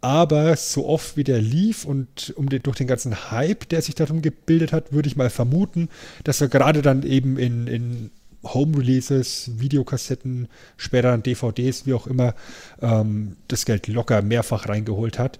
Aber 0.00 0.56
so 0.56 0.86
oft 0.86 1.16
wie 1.16 1.24
der 1.24 1.40
lief 1.40 1.84
und 1.84 2.32
um 2.36 2.48
den, 2.48 2.62
durch 2.62 2.76
den 2.76 2.86
ganzen 2.86 3.30
Hype, 3.30 3.68
der 3.68 3.80
sich 3.82 3.94
darum 3.94 4.22
gebildet 4.22 4.72
hat, 4.72 4.92
würde 4.92 5.08
ich 5.08 5.16
mal 5.16 5.30
vermuten, 5.30 5.88
dass 6.24 6.40
er 6.40 6.48
gerade 6.48 6.82
dann 6.82 7.02
eben 7.02 7.38
in, 7.38 7.66
in 7.66 8.10
Home-Releases, 8.44 9.52
Videokassetten, 9.58 10.48
später 10.76 11.10
dann 11.10 11.22
DVDs, 11.22 11.86
wie 11.86 11.94
auch 11.94 12.06
immer, 12.06 12.34
ähm, 12.80 13.36
das 13.48 13.64
Geld 13.64 13.86
locker 13.86 14.22
mehrfach 14.22 14.68
reingeholt 14.68 15.18
hat. 15.18 15.38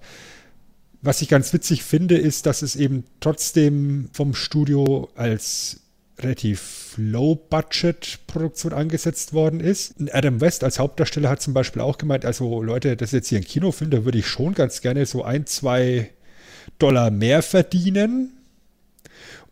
Was 1.01 1.21
ich 1.21 1.29
ganz 1.29 1.53
witzig 1.53 1.83
finde, 1.83 2.17
ist, 2.17 2.47
dass 2.47 2.61
es 2.63 2.75
eben 2.75 3.03
trotzdem 3.19 4.09
vom 4.13 4.33
Studio 4.33 5.09
als 5.15 5.81
relativ 6.19 6.93
Low-Budget-Produktion 6.97 8.73
angesetzt 8.73 9.33
worden 9.33 9.59
ist. 9.59 9.95
Adam 10.13 10.39
West 10.41 10.63
als 10.63 10.79
Hauptdarsteller 10.79 11.29
hat 11.29 11.41
zum 11.41 11.53
Beispiel 11.53 11.81
auch 11.81 11.97
gemeint, 11.97 12.25
also 12.25 12.63
Leute, 12.63 12.95
das 12.95 13.09
ist 13.09 13.13
jetzt 13.13 13.27
hier 13.29 13.39
ein 13.39 13.45
Kinofilm, 13.45 13.91
da 13.91 14.05
würde 14.05 14.17
ich 14.17 14.27
schon 14.27 14.53
ganz 14.53 14.81
gerne 14.81 15.05
so 15.05 15.23
ein, 15.23 15.45
zwei 15.45 16.09
Dollar 16.79 17.11
mehr 17.11 17.41
verdienen. 17.41 18.31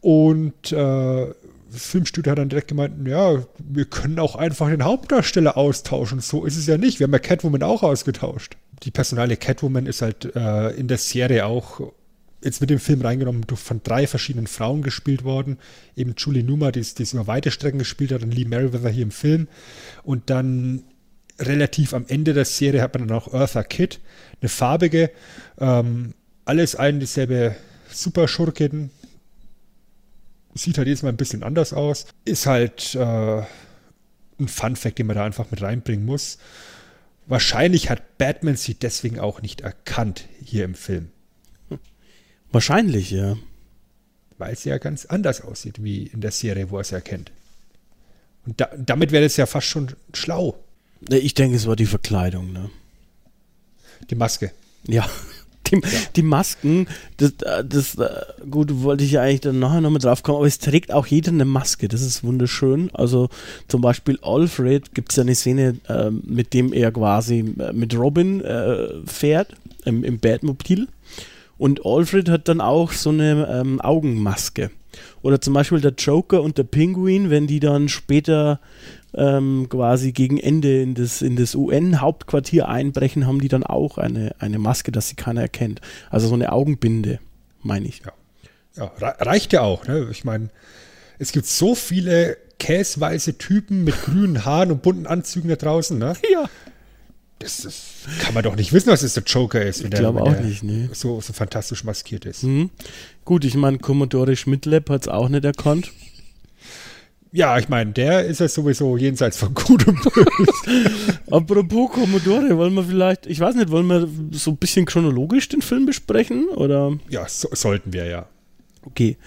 Und 0.01 0.71
äh, 0.71 1.27
das 1.71 1.85
Filmstudio 1.85 2.31
hat 2.31 2.37
dann 2.37 2.49
direkt 2.49 2.67
gemeint, 2.67 3.07
ja, 3.07 3.43
wir 3.57 3.85
können 3.85 4.19
auch 4.19 4.35
einfach 4.35 4.69
den 4.69 4.83
Hauptdarsteller 4.83 5.57
austauschen. 5.57 6.19
So 6.19 6.45
ist 6.45 6.57
es 6.57 6.67
ja 6.67 6.77
nicht. 6.77 6.99
Wir 6.99 7.05
haben 7.05 7.13
ja 7.13 7.19
Catwoman 7.19 7.63
auch 7.63 7.83
ausgetauscht. 7.83 8.57
Die 8.83 8.91
Personalie 8.91 9.37
Catwoman 9.37 9.85
ist 9.85 10.01
halt 10.01 10.35
äh, 10.35 10.69
in 10.71 10.87
der 10.87 10.97
Serie 10.97 11.45
auch 11.45 11.93
jetzt 12.43 12.61
mit 12.61 12.69
dem 12.69 12.79
Film 12.79 13.01
reingenommen, 13.01 13.43
von 13.55 13.81
drei 13.83 14.07
verschiedenen 14.07 14.47
Frauen 14.47 14.81
gespielt 14.81 15.23
worden. 15.23 15.57
Eben 15.95 16.15
Julie 16.17 16.43
Newmar, 16.43 16.71
die 16.71 16.79
es 16.79 17.13
über 17.13 17.27
weite 17.27 17.51
Strecken 17.51 17.79
gespielt 17.79 18.11
hat, 18.11 18.23
und 18.23 18.33
Lee 18.33 18.45
Merriweather 18.45 18.89
hier 18.89 19.03
im 19.03 19.11
Film. 19.11 19.47
Und 20.03 20.29
dann 20.29 20.83
relativ 21.39 21.93
am 21.93 22.05
Ende 22.07 22.33
der 22.33 22.45
Serie 22.45 22.81
hat 22.81 22.93
man 22.93 23.07
dann 23.07 23.17
auch 23.17 23.33
Eartha 23.33 23.63
Kitt, 23.63 23.99
eine 24.41 24.49
farbige, 24.49 25.11
ähm, 25.59 26.13
alles 26.45 26.75
ein 26.75 26.99
dieselbe 26.99 27.55
Superschurkin. 27.89 28.89
Sieht 30.55 30.77
halt 30.77 30.87
jedes 30.87 31.01
Mal 31.01 31.09
ein 31.09 31.17
bisschen 31.17 31.43
anders 31.43 31.73
aus. 31.73 32.05
Ist 32.25 32.45
halt 32.45 32.93
äh, 32.95 33.41
ein 34.39 34.47
Fun-Fact, 34.47 34.99
den 34.99 35.07
man 35.07 35.15
da 35.15 35.25
einfach 35.25 35.49
mit 35.49 35.61
reinbringen 35.61 36.05
muss. 36.05 36.37
Wahrscheinlich 37.25 37.89
hat 37.89 38.17
Batman 38.17 38.57
sie 38.57 38.75
deswegen 38.75 39.19
auch 39.19 39.41
nicht 39.41 39.61
erkannt 39.61 40.27
hier 40.43 40.65
im 40.65 40.75
Film, 40.75 41.11
Wahrscheinlich, 42.53 43.11
ja. 43.11 43.35
weil 44.37 44.55
sie 44.55 44.69
ja 44.69 44.77
ganz 44.77 45.05
anders 45.05 45.41
aussieht 45.41 45.83
wie 45.83 46.03
in 46.03 46.21
der 46.21 46.31
Serie, 46.31 46.69
wo 46.69 46.77
er 46.77 46.81
es 46.81 46.91
erkennt. 46.91 47.31
Und 48.45 48.61
da, 48.61 48.69
damit 48.77 49.11
wäre 49.11 49.25
es 49.25 49.37
ja 49.37 49.45
fast 49.45 49.67
schon 49.67 49.91
schlau, 50.13 50.55
Äh, 51.09 51.17
Ich 51.17 51.33
denke, 51.33 51.55
es 51.57 51.65
war 51.65 51.75
die 51.75 51.85
Verkleidung, 51.85 52.53
ne? 52.53 52.69
die 54.09 54.15
Maske. 54.15 54.51
Ja. 54.87 55.09
Die, 55.71 55.81
die 56.17 56.23
Masken, 56.23 56.87
das, 57.17 57.31
äh, 57.41 57.63
das 57.63 57.95
äh, 57.95 58.09
gut, 58.51 58.83
wollte 58.83 59.05
ich 59.05 59.11
ja 59.13 59.21
eigentlich 59.21 59.39
dann 59.41 59.59
nachher 59.59 59.79
nochmal 59.79 60.01
drauf 60.01 60.21
kommen, 60.21 60.39
aber 60.39 60.45
es 60.45 60.59
trägt 60.59 60.91
auch 60.91 61.07
jeder 61.07 61.31
eine 61.31 61.45
Maske, 61.45 61.87
das 61.87 62.01
ist 62.01 62.21
wunderschön. 62.21 62.91
Also 62.93 63.29
zum 63.69 63.79
Beispiel 63.79 64.19
Alfred 64.21 64.93
gibt 64.93 65.11
es 65.11 65.15
ja 65.15 65.21
eine 65.23 65.35
Szene, 65.35 65.77
ähm, 65.87 66.21
mit 66.25 66.53
dem 66.53 66.73
er 66.73 66.91
quasi 66.91 67.39
äh, 67.57 67.71
mit 67.71 67.95
Robin 67.97 68.41
äh, 68.41 68.89
fährt, 69.05 69.55
im, 69.85 70.03
im 70.03 70.19
Batmobil. 70.19 70.89
Und 71.63 71.85
Alfred 71.85 72.27
hat 72.27 72.49
dann 72.49 72.59
auch 72.59 72.91
so 72.91 73.09
eine 73.09 73.47
ähm, 73.49 73.79
Augenmaske. 73.79 74.69
Oder 75.21 75.39
zum 75.39 75.53
Beispiel 75.53 75.79
der 75.79 75.93
Joker 75.97 76.41
und 76.41 76.57
der 76.57 76.65
Pinguin, 76.65 77.29
wenn 77.29 77.47
die 77.47 77.61
dann 77.61 77.87
später 77.87 78.59
ähm, 79.13 79.67
quasi 79.69 80.11
gegen 80.11 80.37
Ende 80.37 80.81
in 80.81 80.93
das, 80.93 81.21
in 81.21 81.37
das 81.37 81.55
UN-Hauptquartier 81.55 82.67
einbrechen, 82.67 83.25
haben 83.25 83.39
die 83.39 83.47
dann 83.47 83.63
auch 83.63 83.97
eine, 83.97 84.35
eine 84.39 84.59
Maske, 84.59 84.91
dass 84.91 85.07
sie 85.07 85.15
keiner 85.15 85.39
erkennt. 85.41 85.79
Also 86.09 86.27
so 86.27 86.33
eine 86.33 86.51
Augenbinde, 86.51 87.19
meine 87.61 87.87
ich. 87.87 88.01
Ja, 88.75 88.91
re- 88.99 89.15
reicht 89.25 89.53
ja 89.53 89.61
auch. 89.61 89.87
Ne? 89.87 90.09
Ich 90.11 90.25
meine, 90.25 90.49
es 91.17 91.31
gibt 91.31 91.45
so 91.45 91.75
viele 91.75 92.35
käsweiße 92.59 93.37
Typen 93.37 93.85
mit 93.85 93.95
grünen 94.03 94.43
Haaren 94.43 94.71
und 94.71 94.81
bunten 94.81 95.07
Anzügen 95.07 95.47
da 95.49 95.55
draußen. 95.55 95.97
Ne? 95.97 96.13
Ja. 96.31 96.43
Das, 97.43 97.57
das 97.57 97.83
kann 98.19 98.33
man 98.33 98.43
doch 98.43 98.55
nicht 98.55 98.71
wissen, 98.71 98.89
was 98.89 99.03
es 99.03 99.13
der 99.13 99.23
Joker 99.23 99.61
ist, 99.61 99.83
Ich 99.83 99.89
der, 99.89 99.99
glaube 99.99 100.21
auch 100.21 100.39
nicht, 100.39 100.63
nee. 100.63 100.89
so, 100.93 101.19
so 101.19 101.33
fantastisch 101.33 101.83
maskiert 101.83 102.25
ist. 102.25 102.43
Mhm. 102.43 102.69
Gut, 103.25 103.43
ich 103.43 103.55
meine, 103.55 103.79
Commodore 103.79 104.35
Schmidtlab 104.35 104.89
hat 104.89 105.01
es 105.01 105.07
auch 105.07 105.27
nicht 105.29 105.43
erkannt. 105.43 105.91
Ja, 107.33 107.57
ich 107.57 107.67
meine, 107.67 107.91
der 107.91 108.25
ist 108.25 108.39
ja 108.39 108.47
sowieso 108.47 108.95
jenseits 108.95 109.37
von 109.37 109.53
Gut 109.55 109.87
und 109.87 109.99
Böse. 110.03 110.91
Apropos 111.31 111.91
Commodore, 111.91 112.55
wollen 112.57 112.75
wir 112.75 112.83
vielleicht, 112.83 113.25
ich 113.25 113.39
weiß 113.39 113.55
nicht, 113.55 113.71
wollen 113.71 113.87
wir 113.87 114.07
so 114.31 114.51
ein 114.51 114.57
bisschen 114.57 114.85
chronologisch 114.85 115.49
den 115.49 115.63
Film 115.63 115.87
besprechen? 115.87 116.47
Oder? 116.49 116.97
Ja, 117.09 117.27
so, 117.27 117.49
sollten 117.51 117.91
wir 117.91 118.05
ja. 118.05 118.27
Okay, 118.85 119.17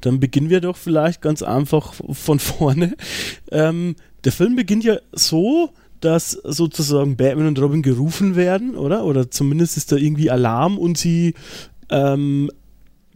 dann 0.00 0.20
beginnen 0.20 0.48
wir 0.48 0.60
doch 0.60 0.76
vielleicht 0.76 1.22
ganz 1.22 1.42
einfach 1.42 1.94
von 2.12 2.38
vorne. 2.38 2.96
Ähm, 3.50 3.96
der 4.24 4.32
Film 4.32 4.54
beginnt 4.54 4.84
ja 4.84 4.98
so, 5.12 5.70
dass 6.00 6.32
sozusagen 6.32 7.16
Batman 7.16 7.48
und 7.48 7.60
Robin 7.60 7.82
gerufen 7.82 8.36
werden, 8.36 8.76
oder? 8.76 9.04
Oder 9.04 9.30
zumindest 9.30 9.76
ist 9.76 9.92
da 9.92 9.96
irgendwie 9.96 10.30
Alarm 10.30 10.78
und 10.78 10.98
sie 10.98 11.34
ähm, 11.90 12.50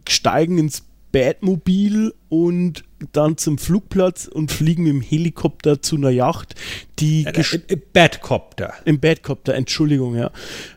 steigen 0.07 0.57
ins 0.57 0.83
Batmobil 1.11 2.13
und 2.29 2.83
dann 3.11 3.37
zum 3.37 3.57
Flugplatz 3.57 4.27
und 4.27 4.51
fliegen 4.51 4.83
mit 4.83 4.93
dem 4.93 5.01
Helikopter 5.01 5.81
zu 5.81 5.97
einer 5.97 6.09
Yacht, 6.09 6.55
die 6.99 7.23
Im, 7.23 7.63
im 7.67 7.81
Batcopter. 7.91 8.73
im 8.85 8.99
Badcopter, 8.99 9.55
Entschuldigung, 9.55 10.15
ja. 10.15 10.31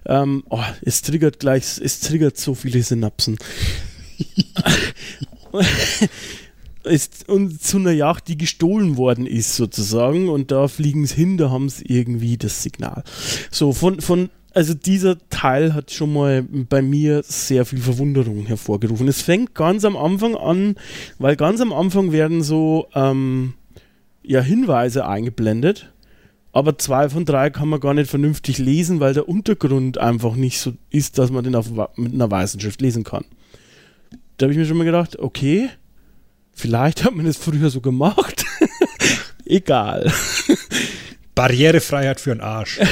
Ähm, 0.06 0.42
oh, 0.48 0.62
es 0.82 1.02
triggert 1.02 1.38
gleich, 1.38 1.78
es 1.80 2.00
triggert 2.00 2.36
so 2.36 2.54
viele 2.54 2.82
Synapsen. 2.82 3.38
ist, 6.84 7.28
und 7.28 7.62
zu 7.62 7.78
einer 7.78 7.92
Yacht, 7.92 8.28
die 8.28 8.38
gestohlen 8.38 8.96
worden 8.96 9.26
ist, 9.26 9.56
sozusagen. 9.56 10.28
Und 10.28 10.50
da 10.50 10.68
fliegen 10.68 11.06
sie 11.06 11.16
hin, 11.16 11.36
da 11.36 11.50
haben 11.50 11.68
sie 11.68 11.84
irgendwie 11.86 12.36
das 12.36 12.62
Signal. 12.62 13.04
So, 13.50 13.72
von, 13.72 14.00
von, 14.00 14.30
also 14.52 14.74
dieser 14.74 15.18
Teil 15.28 15.74
hat 15.74 15.90
schon 15.90 16.12
mal 16.12 16.42
bei 16.42 16.82
mir 16.82 17.22
sehr 17.24 17.64
viel 17.64 17.80
Verwunderung 17.80 18.46
hervorgerufen. 18.46 19.08
Es 19.08 19.22
fängt 19.22 19.54
ganz 19.54 19.84
am 19.84 19.96
Anfang 19.96 20.36
an, 20.36 20.76
weil 21.18 21.36
ganz 21.36 21.60
am 21.60 21.72
Anfang 21.72 22.12
werden 22.12 22.42
so 22.42 22.86
ähm, 22.94 23.54
ja, 24.22 24.40
Hinweise 24.40 25.06
eingeblendet. 25.06 25.90
Aber 26.52 26.78
zwei 26.78 27.08
von 27.08 27.24
drei 27.24 27.50
kann 27.50 27.68
man 27.68 27.80
gar 27.80 27.94
nicht 27.94 28.08
vernünftig 28.08 28.58
lesen, 28.58 29.00
weil 29.00 29.12
der 29.12 29.28
Untergrund 29.28 29.98
einfach 29.98 30.36
nicht 30.36 30.60
so 30.60 30.72
ist, 30.88 31.18
dass 31.18 31.32
man 31.32 31.42
den 31.42 31.56
auf, 31.56 31.68
mit 31.96 32.14
einer 32.14 32.30
weißen 32.30 32.60
Schrift 32.60 32.80
lesen 32.80 33.02
kann. 33.02 33.24
Da 34.36 34.44
habe 34.44 34.52
ich 34.52 34.58
mir 34.58 34.64
schon 34.64 34.76
mal 34.76 34.84
gedacht, 34.84 35.18
okay, 35.18 35.68
vielleicht 36.54 37.04
hat 37.04 37.14
man 37.14 37.26
das 37.26 37.36
früher 37.36 37.70
so 37.70 37.80
gemacht. 37.80 38.44
Egal. 39.44 40.10
Barrierefreiheit 41.34 42.20
für 42.20 42.30
den 42.30 42.40
Arsch. 42.40 42.80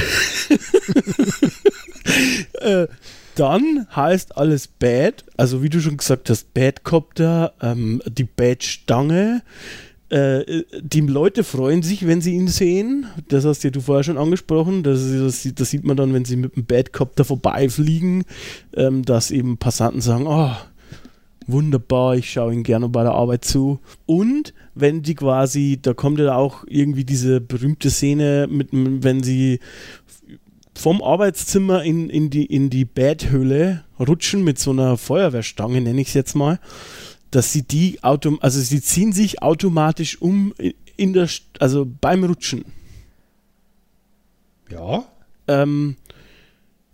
Äh, 2.59 2.87
dann 3.35 3.87
heißt 3.95 4.37
alles 4.37 4.67
Bad, 4.67 5.23
also 5.37 5.63
wie 5.63 5.69
du 5.69 5.79
schon 5.81 5.97
gesagt 5.97 6.29
hast, 6.29 6.53
Badcopter, 6.53 7.53
ähm, 7.61 8.01
die 8.07 8.25
Bad-Stange. 8.25 9.41
Äh, 10.09 10.63
die 10.81 10.99
Leute 11.01 11.43
freuen 11.43 11.81
sich, 11.81 12.05
wenn 12.05 12.21
sie 12.21 12.35
ihn 12.35 12.47
sehen. 12.47 13.07
Das 13.29 13.45
hast 13.45 13.63
ja 13.63 13.69
du 13.71 13.81
vorher 13.81 14.03
schon 14.03 14.17
angesprochen. 14.19 14.83
Das, 14.83 15.01
ist- 15.01 15.19
das, 15.21 15.41
sieht- 15.41 15.59
das 15.59 15.69
sieht 15.71 15.83
man 15.83 15.97
dann, 15.97 16.13
wenn 16.13 16.25
sie 16.25 16.35
mit 16.35 16.55
dem 16.55 16.65
Badcopter 16.65 17.25
vorbeifliegen, 17.25 18.25
ähm, 18.75 19.03
dass 19.03 19.31
eben 19.31 19.57
Passanten 19.57 20.01
sagen, 20.01 20.27
oh, 20.27 20.51
wunderbar, 21.47 22.15
ich 22.15 22.31
schaue 22.31 22.53
ihnen 22.53 22.63
gerne 22.63 22.89
bei 22.89 23.03
der 23.03 23.13
Arbeit 23.13 23.45
zu. 23.45 23.79
Und 24.05 24.53
wenn 24.75 25.01
die 25.03 25.15
quasi, 25.15 25.79
da 25.81 25.93
kommt 25.93 26.19
ja 26.19 26.35
auch 26.35 26.63
irgendwie 26.67 27.05
diese 27.05 27.41
berühmte 27.41 27.89
Szene, 27.89 28.47
mit, 28.49 28.69
wenn 28.71 29.23
sie 29.23 29.59
vom 30.75 31.03
Arbeitszimmer 31.03 31.83
in, 31.83 32.09
in 32.09 32.29
die, 32.29 32.45
in 32.45 32.69
die 32.69 32.85
Badhöhle 32.85 33.83
rutschen 33.99 34.43
mit 34.43 34.57
so 34.59 34.71
einer 34.71 34.97
Feuerwehrstange, 34.97 35.79
nenne 35.81 36.01
ich 36.01 36.07
es 36.09 36.13
jetzt 36.15 36.35
mal, 36.35 36.59
dass 37.31 37.51
sie 37.53 37.63
die 37.63 38.03
autom 38.03 38.39
also 38.41 38.59
sie 38.59 38.81
ziehen 38.81 39.11
sich 39.13 39.41
automatisch 39.41 40.21
um 40.21 40.53
in- 40.57 40.73
in 40.95 41.13
der, 41.13 41.27
St- 41.27 41.41
also 41.59 41.87
beim 42.01 42.23
Rutschen. 42.23 42.65
Ja. 44.69 45.05
Ähm, 45.47 45.95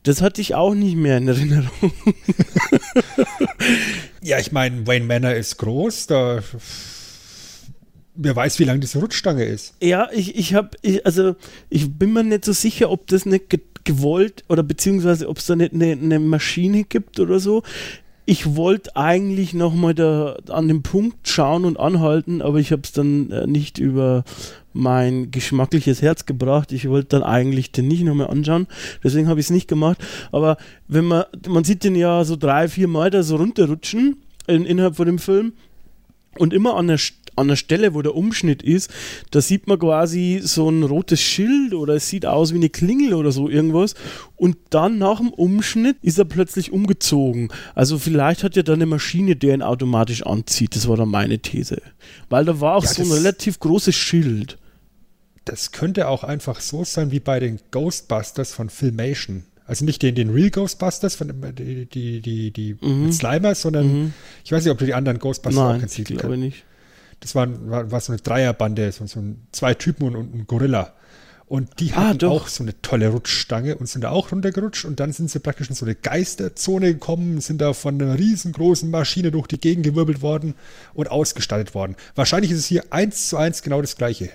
das 0.04 0.22
hatte 0.22 0.40
ich 0.42 0.56
auch 0.56 0.74
nicht 0.74 0.96
mehr 0.96 1.18
in 1.18 1.28
Erinnerung. 1.28 1.70
Ja, 4.22 4.40
ich 4.40 4.52
meine, 4.52 4.86
Wayne 4.88 5.06
Manor 5.06 5.34
ist 5.34 5.58
groß, 5.58 6.08
da. 6.08 6.40
Wer 8.16 8.36
weiß, 8.36 8.60
wie 8.60 8.66
lang 8.66 8.82
diese 8.82 9.00
Rutschstange 9.00 9.46
ist. 9.46 9.76
Ja, 9.82 10.10
ich, 10.12 10.36
ich 10.36 10.54
habe, 10.54 10.72
also 11.06 11.36
ich 11.70 11.98
bin 11.98 12.12
mir 12.12 12.24
nicht 12.24 12.44
so 12.44 12.52
sicher, 12.52 12.90
ob 12.90 13.08
das 13.08 13.26
nicht 13.26 13.50
ge 13.50 13.60
gewollt 13.86 14.44
oder 14.50 14.62
beziehungsweise 14.62 15.30
ob 15.30 15.38
es 15.38 15.46
da 15.46 15.56
nicht 15.56 15.74
eine, 15.74 15.94
eine 15.94 16.20
Maschine 16.20 16.84
gibt 16.84 17.20
oder 17.20 17.40
so. 17.40 17.64
Ich 18.26 18.56
wollte 18.56 18.96
eigentlich 18.96 19.54
nochmal 19.54 19.96
da 19.96 20.38
an 20.50 20.68
den 20.68 20.84
Punkt 20.84 21.28
schauen 21.28 21.66
und 21.66 21.80
anhalten, 21.80 22.42
aber 22.42 22.60
ich 22.60 22.72
habe 22.72 22.82
es 22.84 22.92
dann 22.92 23.32
äh, 23.32 23.48
nicht 23.48 23.80
über 23.80 24.26
mein 24.80 25.32
geschmackliches 25.32 26.02
Herz 26.02 26.26
gebracht. 26.26 26.72
Ich 26.72 26.88
wollte 26.90 27.10
dann 27.10 27.24
eigentlich 27.24 27.72
den 27.72 27.88
nicht 27.88 28.04
nochmal 28.04 28.28
anschauen, 28.28 28.68
deswegen 29.04 29.28
habe 29.28 29.40
ich 29.40 29.48
es 29.48 29.52
nicht 29.52 29.68
gemacht. 29.68 30.00
Aber 30.32 30.58
wenn 30.88 31.06
man, 31.06 31.26
man 31.48 31.64
sieht 31.64 31.84
den 31.84 31.96
ja 31.96 32.24
so 32.24 32.36
drei, 32.36 32.68
vier 32.68 32.88
Mal 32.88 33.10
da 33.10 33.22
so 33.22 33.36
runterrutschen 33.36 34.18
in, 34.48 34.66
innerhalb 34.66 34.96
von 34.96 35.06
dem 35.06 35.20
Film 35.20 35.54
und 36.38 36.54
immer 36.54 36.76
an 36.76 36.88
der, 36.88 36.98
St- 37.00 37.14
an 37.36 37.48
der 37.48 37.56
Stelle, 37.56 37.94
wo 37.94 38.02
der 38.02 38.16
Umschnitt 38.16 38.62
ist, 38.62 38.92
da 39.32 39.42
sieht 39.42 39.68
man 39.68 39.80
quasi 39.80 40.42
so 40.44 40.70
ein 40.70 40.84
rotes 40.84 41.22
Schild 41.22 41.74
oder 41.74 41.96
es 41.96 42.10
sieht 42.10 42.26
aus 42.26 42.52
wie 42.54 42.58
eine 42.58 42.70
Klingel 42.70 43.14
oder 43.14 43.32
so 43.32 43.50
irgendwas. 43.50 43.96
Und 44.36 44.58
dann 44.70 44.98
nach 44.98 45.20
dem 45.20 45.30
Umschnitt 45.30 45.98
ist 46.02 46.20
er 46.20 46.26
plötzlich 46.26 46.72
umgezogen. 46.72 47.50
Also 47.76 47.98
vielleicht 47.98 48.44
hat 48.44 48.56
ja 48.56 48.64
da 48.64 48.74
eine 48.74 48.86
Maschine, 48.86 49.36
der 49.36 49.54
ihn 49.54 49.62
automatisch 49.62 50.24
anzieht. 50.26 50.76
Das 50.76 50.88
war 50.88 50.98
dann 50.98 51.10
meine 51.10 51.40
These. 51.40 51.82
Weil 52.30 52.46
da 52.46 52.60
war 52.60 52.76
auch 52.76 52.84
Ja, 52.84 52.90
so 52.94 53.04
ein 53.04 53.12
relativ 53.12 53.60
großes 53.60 53.96
Schild. 53.96 54.58
Das 55.46 55.72
könnte 55.72 56.08
auch 56.08 56.24
einfach 56.24 56.60
so 56.62 56.84
sein 56.84 57.12
wie 57.12 57.20
bei 57.20 57.40
den 57.40 57.60
Ghostbusters 57.72 58.54
von 58.54 58.70
Filmation. 58.70 59.44
Also 59.66 59.86
nicht 59.86 60.02
den, 60.02 60.16
den 60.16 60.32
Real 60.32 60.50
Ghostbusters, 60.50 61.16
von 61.16 61.32
die, 61.58 61.86
die, 61.86 62.22
die, 62.22 62.52
die 62.52 62.78
mit 62.82 63.14
Slimer, 63.14 63.54
sondern 63.56 64.14
ich 64.44 64.52
weiß 64.52 64.64
nicht, 64.64 64.72
ob 64.72 64.80
du 64.80 64.86
die 64.86 64.94
anderen 64.96 65.20
Ghostbusters 65.20 65.60
auch 65.62 65.66
Mhm. 65.68 65.72
Nein, 65.74 65.80
kennst. 65.82 66.00
ich 66.00 66.06
glaube 66.06 66.38
nicht. 66.38 66.64
Das 67.20 67.36
war, 67.36 67.48
war, 67.70 67.92
war 67.92 68.00
so 68.00 68.12
eine 68.14 68.22
Dreierbande, 68.22 68.92
so, 68.92 69.06
so 69.06 69.20
ein, 69.20 69.42
zwei 69.52 69.74
Typen 69.76 70.04
und, 70.08 70.16
und 70.16 70.34
ein 70.36 70.48
Gorilla. 70.48 70.94
Und 71.48 71.80
die 71.80 71.92
Ah, 71.94 72.10
hatten 72.10 72.20
doch. 72.20 72.32
auch 72.44 72.48
so 72.48 72.64
eine 72.64 72.80
tolle 72.82 73.10
Rutschstange 73.10 73.76
und 73.76 73.88
sind 73.90 74.04
da 74.04 74.12
auch 74.12 74.32
runtergerutscht 74.32 74.86
und 74.86 75.00
dann 75.00 75.12
sind 75.12 75.32
sie 75.32 75.40
praktisch 75.40 75.70
in 75.70 75.76
so 75.76 75.84
eine 75.86 75.96
Geisterzone 75.96 76.94
gekommen, 76.94 77.42
sind 77.42 77.60
da 77.60 77.74
von 77.74 78.00
einer 78.02 78.18
riesengroßen 78.20 78.90
Maschine 78.90 79.32
durch 79.32 79.48
die 79.48 79.60
Gegend 79.60 79.84
gewirbelt 79.84 80.22
worden 80.22 80.54
und 80.94 81.10
ausgestattet 81.10 81.74
worden. 81.74 81.96
Wahrscheinlich 82.16 82.52
ist 82.52 82.60
es 82.60 82.66
hier 82.68 82.84
eins 82.92 83.30
zu 83.30 83.38
eins 83.38 83.64
genau 83.64 83.82
das 83.82 83.98
gleiche. 83.98 84.30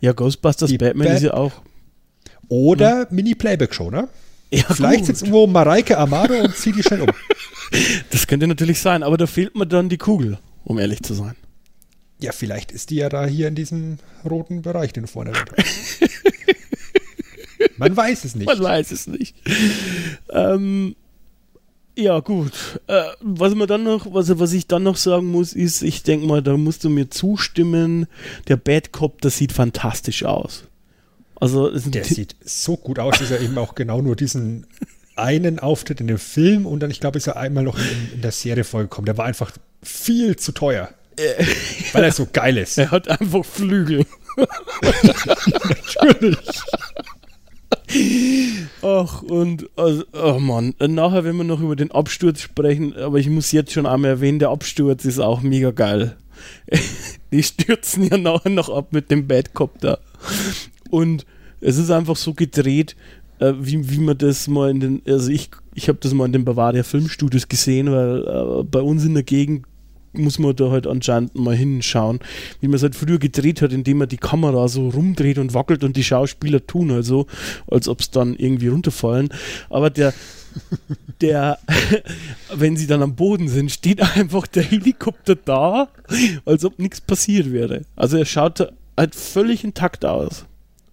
Ja, 0.00 0.12
Ghostbusters 0.12 0.68
Die 0.70 0.78
Batman 0.78 1.08
Bat- 1.08 1.16
ist 1.16 1.22
ja 1.22 1.34
auch. 1.34 1.52
Oder 2.48 3.06
Mini-Playback-Show, 3.10 3.90
ne? 3.90 4.08
Ja, 4.52 4.64
Vielleicht 4.72 4.98
gut. 5.00 5.06
sitzt 5.06 5.22
irgendwo 5.22 5.46
Mareike 5.48 5.98
Amado 5.98 6.34
und 6.34 6.54
zieht 6.54 6.76
die 6.76 6.82
schnell 6.82 7.02
um. 7.02 7.08
Das 8.12 8.28
könnte 8.28 8.46
natürlich 8.46 8.78
sein, 8.80 9.02
aber 9.02 9.16
da 9.16 9.26
fehlt 9.26 9.56
mir 9.56 9.66
dann 9.66 9.88
die 9.88 9.98
Kugel, 9.98 10.38
um 10.62 10.78
ehrlich 10.78 11.02
zu 11.02 11.14
sein. 11.14 11.34
Ja, 12.20 12.30
vielleicht 12.30 12.70
ist 12.70 12.90
die 12.90 12.94
ja 12.96 13.08
da 13.08 13.26
hier 13.26 13.48
in 13.48 13.56
diesem 13.56 13.98
roten 14.24 14.62
Bereich, 14.62 14.92
den 14.92 15.02
du 15.02 15.08
vorne. 15.08 15.32
Man 17.78 17.96
weiß 17.96 18.24
es 18.24 18.34
nicht. 18.36 18.46
Man 18.46 18.60
weiß 18.62 18.90
es 18.92 19.06
nicht. 19.06 19.34
ähm, 20.30 20.94
ja, 21.96 22.20
gut. 22.20 22.52
Äh, 22.86 23.02
was 23.20 23.54
man 23.54 23.66
dann 23.66 23.84
noch, 23.84 24.12
was, 24.12 24.38
was 24.38 24.52
ich 24.52 24.66
dann 24.66 24.82
noch 24.82 24.96
sagen 24.96 25.26
muss, 25.26 25.52
ist, 25.54 25.82
ich 25.82 26.02
denke 26.02 26.26
mal, 26.26 26.42
da 26.42 26.56
musst 26.56 26.84
du 26.84 26.90
mir 26.90 27.08
zustimmen, 27.10 28.06
der 28.48 28.56
Bad 28.56 28.92
Cop, 28.92 29.20
das 29.22 29.38
sieht 29.38 29.52
fantastisch 29.52 30.24
aus. 30.24 30.64
Also, 31.38 31.70
Der 31.70 32.04
sieht 32.04 32.36
so 32.44 32.76
gut 32.76 32.98
aus, 32.98 33.18
dass 33.18 33.30
er 33.30 33.40
eben 33.40 33.58
auch 33.58 33.74
genau 33.74 34.00
nur 34.00 34.16
diesen 34.16 34.66
einen 35.16 35.58
Auftritt 35.58 36.00
in 36.00 36.06
dem 36.06 36.18
Film 36.18 36.66
und 36.66 36.80
dann, 36.80 36.90
ich 36.90 37.00
glaube, 37.00 37.18
ist 37.18 37.26
er 37.26 37.36
einmal 37.36 37.64
noch 37.64 37.78
in, 37.78 38.14
in 38.14 38.22
der 38.22 38.32
Serie 38.32 38.64
vorgekommen. 38.64 39.06
Der 39.06 39.16
war 39.16 39.24
einfach 39.24 39.52
viel 39.82 40.36
zu 40.36 40.52
teuer. 40.52 40.90
weil 41.92 42.04
er 42.04 42.12
so 42.12 42.28
geil 42.30 42.58
ist. 42.58 42.76
er 42.78 42.90
hat 42.90 43.08
einfach 43.08 43.44
Flügel. 43.44 44.04
Natürlich. 46.02 46.36
Ach, 48.82 49.22
und, 49.22 49.68
also, 49.76 50.04
oh 50.12 50.38
Mann, 50.38 50.74
nachher, 50.78 51.24
wenn 51.24 51.36
wir 51.36 51.44
noch 51.44 51.60
über 51.60 51.76
den 51.76 51.90
Absturz 51.90 52.40
sprechen, 52.40 52.96
aber 52.96 53.18
ich 53.18 53.28
muss 53.28 53.52
jetzt 53.52 53.72
schon 53.72 53.86
einmal 53.86 54.10
erwähnen, 54.10 54.38
der 54.38 54.50
Absturz 54.50 55.04
ist 55.04 55.18
auch 55.18 55.42
mega 55.42 55.70
geil. 55.70 56.16
Die 57.32 57.42
stürzen 57.42 58.04
ja 58.04 58.18
nachher 58.18 58.50
noch 58.50 58.68
ab 58.68 58.92
mit 58.92 59.10
dem 59.10 59.26
Badcopter. 59.26 59.98
Und 60.90 61.26
es 61.60 61.78
ist 61.78 61.90
einfach 61.90 62.16
so 62.16 62.34
gedreht, 62.34 62.96
äh, 63.38 63.52
wie, 63.58 63.90
wie 63.90 63.98
man 63.98 64.18
das 64.18 64.48
mal 64.48 64.70
in 64.70 64.80
den, 64.80 65.02
also 65.06 65.30
ich, 65.30 65.50
ich 65.74 65.88
habe 65.88 65.98
das 66.00 66.14
mal 66.14 66.26
in 66.26 66.32
den 66.32 66.44
Bavaria 66.44 66.82
Filmstudios 66.82 67.48
gesehen, 67.48 67.90
weil 67.90 68.22
äh, 68.26 68.64
bei 68.64 68.80
uns 68.80 69.04
in 69.04 69.14
der 69.14 69.22
Gegend 69.22 69.66
muss 70.18 70.38
man 70.38 70.54
da 70.56 70.70
halt 70.70 70.86
anscheinend 70.86 71.34
mal 71.34 71.54
hinschauen, 71.54 72.20
wie 72.60 72.68
man 72.68 72.76
es 72.76 72.82
halt 72.82 72.94
früher 72.94 73.18
gedreht 73.18 73.62
hat, 73.62 73.72
indem 73.72 73.98
man 73.98 74.08
die 74.08 74.16
Kamera 74.16 74.68
so 74.68 74.88
rumdreht 74.88 75.38
und 75.38 75.54
wackelt 75.54 75.84
und 75.84 75.96
die 75.96 76.04
Schauspieler 76.04 76.66
tun 76.66 76.92
halt 76.92 77.04
so, 77.04 77.26
als 77.66 77.88
ob 77.88 78.00
es 78.00 78.10
dann 78.10 78.34
irgendwie 78.34 78.68
runterfallen. 78.68 79.28
Aber 79.70 79.90
der, 79.90 80.14
der, 81.20 81.58
wenn 82.54 82.76
sie 82.76 82.86
dann 82.86 83.02
am 83.02 83.16
Boden 83.16 83.48
sind, 83.48 83.70
steht 83.70 84.00
einfach 84.16 84.46
der 84.46 84.62
Helikopter 84.62 85.36
da, 85.36 85.88
als 86.44 86.64
ob 86.64 86.78
nichts 86.78 87.00
passiert 87.00 87.52
wäre. 87.52 87.82
Also 87.94 88.16
er 88.16 88.24
schaut 88.24 88.72
halt 88.96 89.14
völlig 89.14 89.64
intakt 89.64 90.04
aus. 90.04 90.46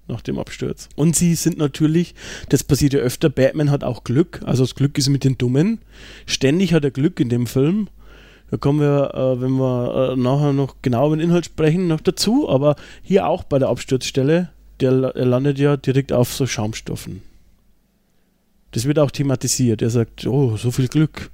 nach 0.08 0.22
dem 0.22 0.38
Absturz. 0.38 0.90
Und 0.98 1.16
sie 1.16 1.34
sind 1.36 1.58
natürlich, 1.58 2.14
das 2.50 2.64
passiert 2.64 2.92
ja 2.94 3.00
öfter, 3.00 3.30
Batman 3.30 3.72
hat 3.72 3.86
auch 3.86 4.04
Glück, 4.04 4.42
also 4.44 4.64
das 4.64 4.76
Glück 4.76 4.98
ist 4.98 5.08
mit 5.08 5.24
den 5.24 5.38
Dummen. 5.38 5.80
Ständig 6.26 6.74
hat 6.74 6.84
er 6.84 6.92
Glück 6.92 7.22
in 7.22 7.30
dem 7.30 7.48
Film. 7.48 7.88
Da 8.54 8.58
kommen 8.58 8.82
wir, 8.82 9.16
äh, 9.16 9.42
wenn 9.42 9.54
wir 9.54 10.12
äh, 10.12 10.16
nachher 10.16 10.54
noch 10.54 10.76
genau 10.84 11.08
über 11.08 11.18
den 11.18 11.24
Inhalt 11.24 11.46
sprechen, 11.46 11.88
noch 11.88 12.02
dazu. 12.02 12.48
Aber 12.48 12.76
hier 13.02 13.26
auch 13.26 13.44
bei 13.44 13.58
der 13.58 13.70
Absturzstelle, 13.70 14.52
der, 14.80 14.92
er 14.92 15.26
landet 15.26 15.58
ja 15.58 15.76
direkt 15.76 16.14
auf 16.14 16.32
so 16.32 16.46
Schaumstoffen. 16.46 17.24
Das 18.70 18.86
wird 18.86 19.00
auch 19.00 19.10
thematisiert. 19.10 19.82
Er 19.82 19.90
sagt, 19.90 20.28
oh, 20.28 20.56
so 20.56 20.70
viel 20.70 20.88
Glück, 20.88 21.32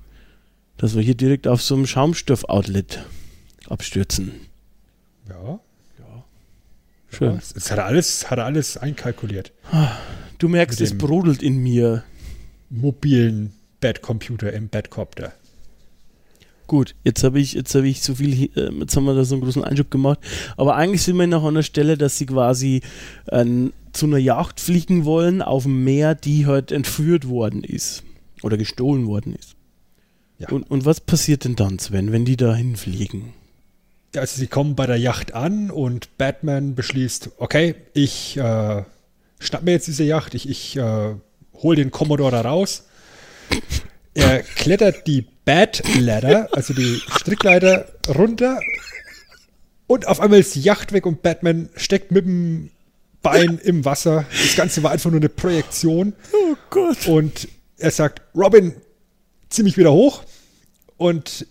dass 0.78 0.96
wir 0.96 1.02
hier 1.02 1.14
direkt 1.14 1.46
auf 1.46 1.62
so 1.62 1.76
einem 1.76 1.88
Schaumstoff-Outlet 1.88 3.04
abstürzen. 3.68 4.32
Ja. 5.28 5.60
Ja. 6.00 6.24
Schön. 7.10 7.32
Ja, 7.34 7.40
das 7.54 7.70
hat 7.70 7.80
er 7.80 7.86
alles, 7.86 8.32
hat 8.32 8.40
alles 8.40 8.78
einkalkuliert. 8.78 9.52
Du 10.38 10.48
merkst, 10.48 10.80
es 10.80 10.98
brodelt 10.98 11.44
in 11.44 11.58
mir. 11.58 12.06
Mobilen 12.70 13.52
Badcomputer 13.82 14.54
im 14.54 14.70
Badcopter. 14.70 15.34
Gut, 16.70 16.94
jetzt 17.04 17.24
habe 17.24 17.40
ich, 17.40 17.54
jetzt 17.54 17.74
habe 17.74 17.88
ich 17.88 18.04
so 18.04 18.14
viel, 18.14 18.52
äh, 18.56 18.70
jetzt 18.80 18.96
haben 18.96 19.06
wir 19.06 19.16
da 19.16 19.26
so 19.26 19.34
einen 19.34 19.44
großen 19.44 19.64
Einschub 19.64 19.90
gemacht. 19.90 20.20
Aber 20.56 20.76
eigentlich 20.76 21.02
sind 21.02 21.18
wir 21.18 21.26
noch 21.26 21.44
an 21.44 21.56
der 21.56 21.64
Stelle, 21.64 21.98
dass 21.98 22.20
sie 22.20 22.28
quasi 22.28 22.82
äh, 23.26 23.44
zu 23.92 24.06
einer 24.06 24.20
Yacht 24.20 24.60
fliegen 24.60 25.04
wollen 25.04 25.42
auf 25.42 25.64
dem 25.64 25.84
Meer, 25.84 26.14
die 26.14 26.46
halt 26.46 26.72
entführt 26.72 27.28
worden 27.28 27.64
ist. 27.64 28.04
Oder 28.44 28.56
gestohlen 28.56 29.08
worden 29.08 29.34
ist. 29.34 29.56
Ja. 30.38 30.50
Und, 30.50 30.70
und 30.70 30.86
was 30.86 31.02
passiert 31.02 31.44
denn 31.44 31.56
dann, 31.56 31.80
Sven, 31.80 32.12
wenn 32.12 32.24
die 32.24 32.38
da 32.38 32.54
hinfliegen? 32.54 33.34
Also 34.16 34.38
sie 34.38 34.46
kommen 34.46 34.76
bei 34.76 34.86
der 34.86 34.98
Yacht 34.98 35.34
an 35.34 35.72
und 35.72 36.20
Batman 36.20 36.76
beschließt, 36.76 37.32
okay, 37.38 37.74
ich 37.96 38.38
äh, 38.38 38.84
schnapp 39.40 39.64
mir 39.64 39.72
jetzt 39.72 39.88
diese 39.88 40.04
Yacht, 40.04 40.36
ich, 40.36 40.48
ich 40.48 40.78
äh, 40.78 41.16
hole 41.56 41.76
den 41.78 41.90
Commodore 41.90 42.30
da 42.30 42.42
raus. 42.42 42.86
Er 44.20 44.44
klettert 44.44 45.08
die 45.08 45.26
Bat 45.46 45.82
Ladder, 45.98 46.50
also 46.52 46.74
die 46.74 47.02
Strickleiter, 47.18 47.88
runter 48.08 48.60
und 49.88 50.08
auf 50.08 50.20
einmal 50.20 50.40
ist 50.40 50.54
die 50.54 50.62
Yacht 50.62 50.92
weg 50.92 51.06
und 51.08 51.24
Batman 51.24 51.70
steckt 51.76 52.12
mit 52.12 52.26
dem 52.26 52.70
Bein 53.24 53.60
im 53.64 53.86
Wasser. 53.86 54.26
Das 54.30 54.56
Ganze 54.56 54.84
war 54.84 54.92
einfach 54.92 55.10
nur 55.10 55.20
eine 55.20 55.30
Projektion. 55.30 56.14
Oh 56.32 56.56
Gott. 56.70 57.08
Und 57.08 57.48
er 57.78 57.90
sagt, 57.90 58.22
Robin, 58.36 58.76
zieh 59.50 59.64
mich 59.64 59.78
wieder 59.78 59.92
hoch. 59.92 60.24
Und 60.98 61.48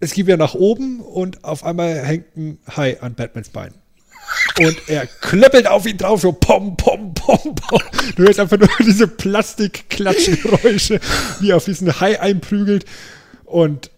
es 0.00 0.14
geht 0.14 0.26
wieder 0.26 0.38
nach 0.38 0.54
oben 0.54 1.00
und 1.00 1.44
auf 1.44 1.64
einmal 1.64 2.02
hängt 2.02 2.36
ein 2.36 2.58
Hai 2.76 3.00
an 3.00 3.14
Batmans 3.14 3.50
Bein. 3.50 3.74
Und 4.58 4.76
er 4.88 5.06
klöppelt 5.06 5.66
auf 5.66 5.86
ihn 5.86 5.98
drauf, 5.98 6.20
so 6.20 6.32
pom, 6.32 6.76
pom, 6.76 7.14
pom, 7.14 7.54
pom. 7.54 7.80
Du 8.16 8.24
hörst 8.24 8.40
einfach 8.40 8.58
nur 8.58 8.68
diese 8.80 9.06
Plastikklatschgeräusche, 9.08 11.00
wie 11.40 11.50
er 11.50 11.56
auf 11.56 11.64
diesen 11.64 11.98
Hai 12.00 12.20
einprügelt. 12.20 12.84
Und 13.44 13.90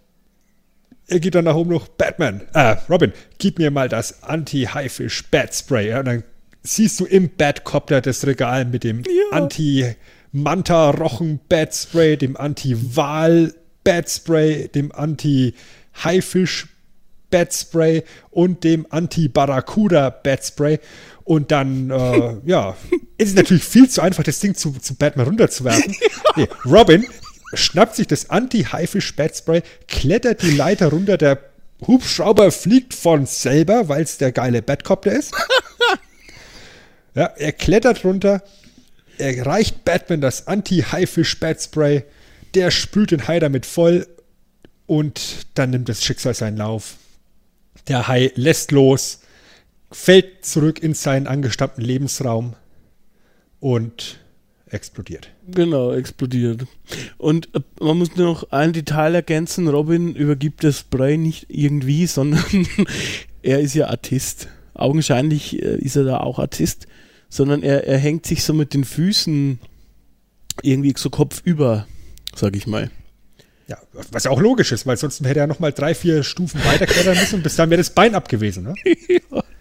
er 1.06 1.20
geht 1.20 1.34
dann 1.34 1.44
nach 1.44 1.54
oben 1.54 1.70
noch, 1.70 1.88
Batman, 1.88 2.42
äh, 2.52 2.76
Robin, 2.88 3.12
gib 3.38 3.58
mir 3.58 3.70
mal 3.70 3.88
das 3.88 4.22
Anti-Haifisch-Bat-Spray. 4.22 5.88
Ja, 5.88 6.00
und 6.00 6.06
dann 6.06 6.24
siehst 6.62 7.00
du 7.00 7.06
im 7.06 7.30
Batcopter 7.34 8.00
das 8.00 8.24
Regal 8.26 8.64
mit 8.64 8.84
dem 8.84 9.02
ja. 9.04 9.10
Anti-Manta-Rochen-Bat-Spray, 9.30 12.16
dem 12.18 12.36
Anti-Wal-Bat-Spray, 12.36 14.68
dem 14.68 14.92
Anti-Haifisch 14.92 16.66
Bat 17.30 17.52
Spray 17.54 18.04
und 18.30 18.64
dem 18.64 18.86
Anti-Barracuda 18.90 20.10
Bat 20.10 20.44
Spray. 20.44 20.78
Und 21.24 21.50
dann, 21.50 21.90
äh, 21.90 22.36
ja, 22.46 22.76
ist 23.18 23.28
es 23.28 23.34
natürlich 23.34 23.64
viel 23.64 23.88
zu 23.88 24.00
einfach, 24.00 24.22
das 24.22 24.40
Ding 24.40 24.54
zu, 24.54 24.72
zu 24.72 24.94
Batman 24.94 25.26
runterzuwerfen. 25.26 25.94
Nee, 26.36 26.48
Robin 26.64 27.04
schnappt 27.54 27.96
sich 27.96 28.06
das 28.06 28.30
Anti-Haifisch 28.30 29.16
Bat 29.16 29.36
Spray, 29.36 29.62
klettert 29.88 30.42
die 30.42 30.52
Leiter 30.52 30.88
runter, 30.88 31.16
der 31.16 31.38
Hubschrauber 31.86 32.50
fliegt 32.50 32.94
von 32.94 33.26
selber, 33.26 33.88
weil 33.88 34.02
es 34.02 34.18
der 34.18 34.32
geile 34.32 34.62
Batcopter 34.62 35.12
ist. 35.12 35.34
Ja, 37.14 37.24
er 37.36 37.50
klettert 37.50 38.04
runter, 38.04 38.44
er 39.16 39.44
reicht 39.44 39.84
Batman 39.84 40.20
das 40.20 40.46
Anti-Haifisch 40.46 41.40
Bat 41.40 41.60
Spray, 41.60 42.04
der 42.54 42.70
spült 42.70 43.10
den 43.10 43.26
Hai 43.26 43.40
damit 43.40 43.66
voll 43.66 44.06
und 44.86 45.46
dann 45.54 45.70
nimmt 45.70 45.88
das 45.88 46.04
Schicksal 46.04 46.34
seinen 46.34 46.58
Lauf. 46.58 46.94
Der 47.88 48.08
Hai 48.08 48.32
lässt 48.34 48.70
los, 48.70 49.20
fällt 49.90 50.44
zurück 50.44 50.82
in 50.82 50.94
seinen 50.94 51.26
angestammten 51.26 51.82
Lebensraum 51.82 52.54
und 53.60 54.20
explodiert. 54.66 55.30
Genau, 55.46 55.92
explodiert. 55.92 56.66
Und 57.16 57.54
äh, 57.54 57.60
man 57.80 57.98
muss 57.98 58.16
noch 58.16 58.50
ein 58.50 58.72
Detail 58.72 59.14
ergänzen: 59.14 59.68
Robin 59.68 60.14
übergibt 60.14 60.64
das 60.64 60.80
Spray 60.80 61.16
nicht 61.16 61.46
irgendwie, 61.48 62.06
sondern 62.06 62.66
er 63.42 63.60
ist 63.60 63.74
ja 63.74 63.88
Artist. 63.88 64.48
Augenscheinlich 64.74 65.62
äh, 65.62 65.76
ist 65.76 65.96
er 65.96 66.04
da 66.04 66.18
auch 66.18 66.38
Artist, 66.38 66.86
sondern 67.28 67.62
er, 67.62 67.86
er 67.86 67.98
hängt 67.98 68.26
sich 68.26 68.44
so 68.44 68.52
mit 68.52 68.74
den 68.74 68.84
Füßen 68.84 69.58
irgendwie 70.62 70.94
so 70.96 71.10
kopfüber, 71.10 71.86
sag 72.34 72.56
ich 72.56 72.66
mal. 72.66 72.90
Ja, 73.68 73.78
was 74.12 74.26
auch 74.26 74.40
logisch 74.40 74.72
ist, 74.72 74.86
weil 74.86 74.96
sonst 74.96 75.22
hätte 75.24 75.40
er 75.40 75.46
nochmal 75.46 75.72
drei, 75.72 75.94
vier 75.94 76.22
Stufen 76.22 76.64
weiterklettern 76.64 77.18
müssen 77.18 77.36
und 77.36 77.42
bis 77.42 77.56
dann 77.56 77.68
wäre 77.68 77.78
das 77.78 77.90
Bein 77.90 78.14
abgewesen. 78.14 78.64
Ne? 78.64 78.74
ja. 79.08 79.42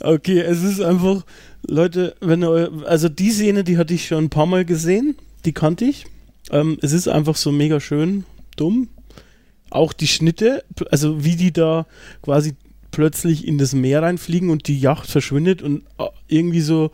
Okay, 0.00 0.40
es 0.40 0.64
ist 0.64 0.80
einfach, 0.80 1.24
Leute, 1.64 2.16
wenn 2.20 2.42
ihr, 2.42 2.72
also 2.86 3.08
die 3.08 3.30
Szene, 3.30 3.62
die 3.62 3.78
hatte 3.78 3.94
ich 3.94 4.08
schon 4.08 4.24
ein 4.24 4.30
paar 4.30 4.46
Mal 4.46 4.64
gesehen, 4.64 5.16
die 5.44 5.52
kannte 5.52 5.84
ich. 5.84 6.06
Ähm, 6.50 6.78
es 6.82 6.92
ist 6.92 7.06
einfach 7.06 7.36
so 7.36 7.52
mega 7.52 7.78
schön, 7.78 8.24
dumm. 8.56 8.88
Auch 9.70 9.92
die 9.92 10.08
Schnitte, 10.08 10.64
also 10.90 11.24
wie 11.24 11.36
die 11.36 11.52
da 11.52 11.86
quasi 12.22 12.56
plötzlich 12.90 13.46
in 13.46 13.58
das 13.58 13.74
Meer 13.74 14.02
reinfliegen 14.02 14.50
und 14.50 14.66
die 14.66 14.80
Yacht 14.80 15.08
verschwindet 15.08 15.62
und 15.62 15.84
äh, 15.98 16.06
irgendwie 16.26 16.62
so 16.62 16.90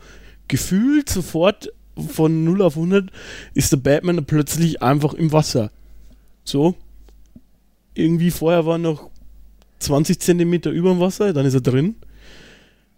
gefühlt 0.47 1.09
sofort 1.09 1.71
von 1.95 2.43
0 2.43 2.61
auf 2.61 2.75
100 2.75 3.09
ist 3.53 3.71
der 3.71 3.77
Batman 3.77 4.25
plötzlich 4.25 4.81
einfach 4.81 5.13
im 5.13 5.31
Wasser. 5.31 5.71
So. 6.45 6.75
Irgendwie 7.93 8.31
vorher 8.31 8.65
war 8.65 8.77
noch 8.77 9.09
20 9.79 10.19
Zentimeter 10.19 10.71
über 10.71 10.91
dem 10.91 10.99
Wasser, 10.99 11.33
dann 11.33 11.45
ist 11.45 11.53
er 11.53 11.61
drin. 11.61 11.95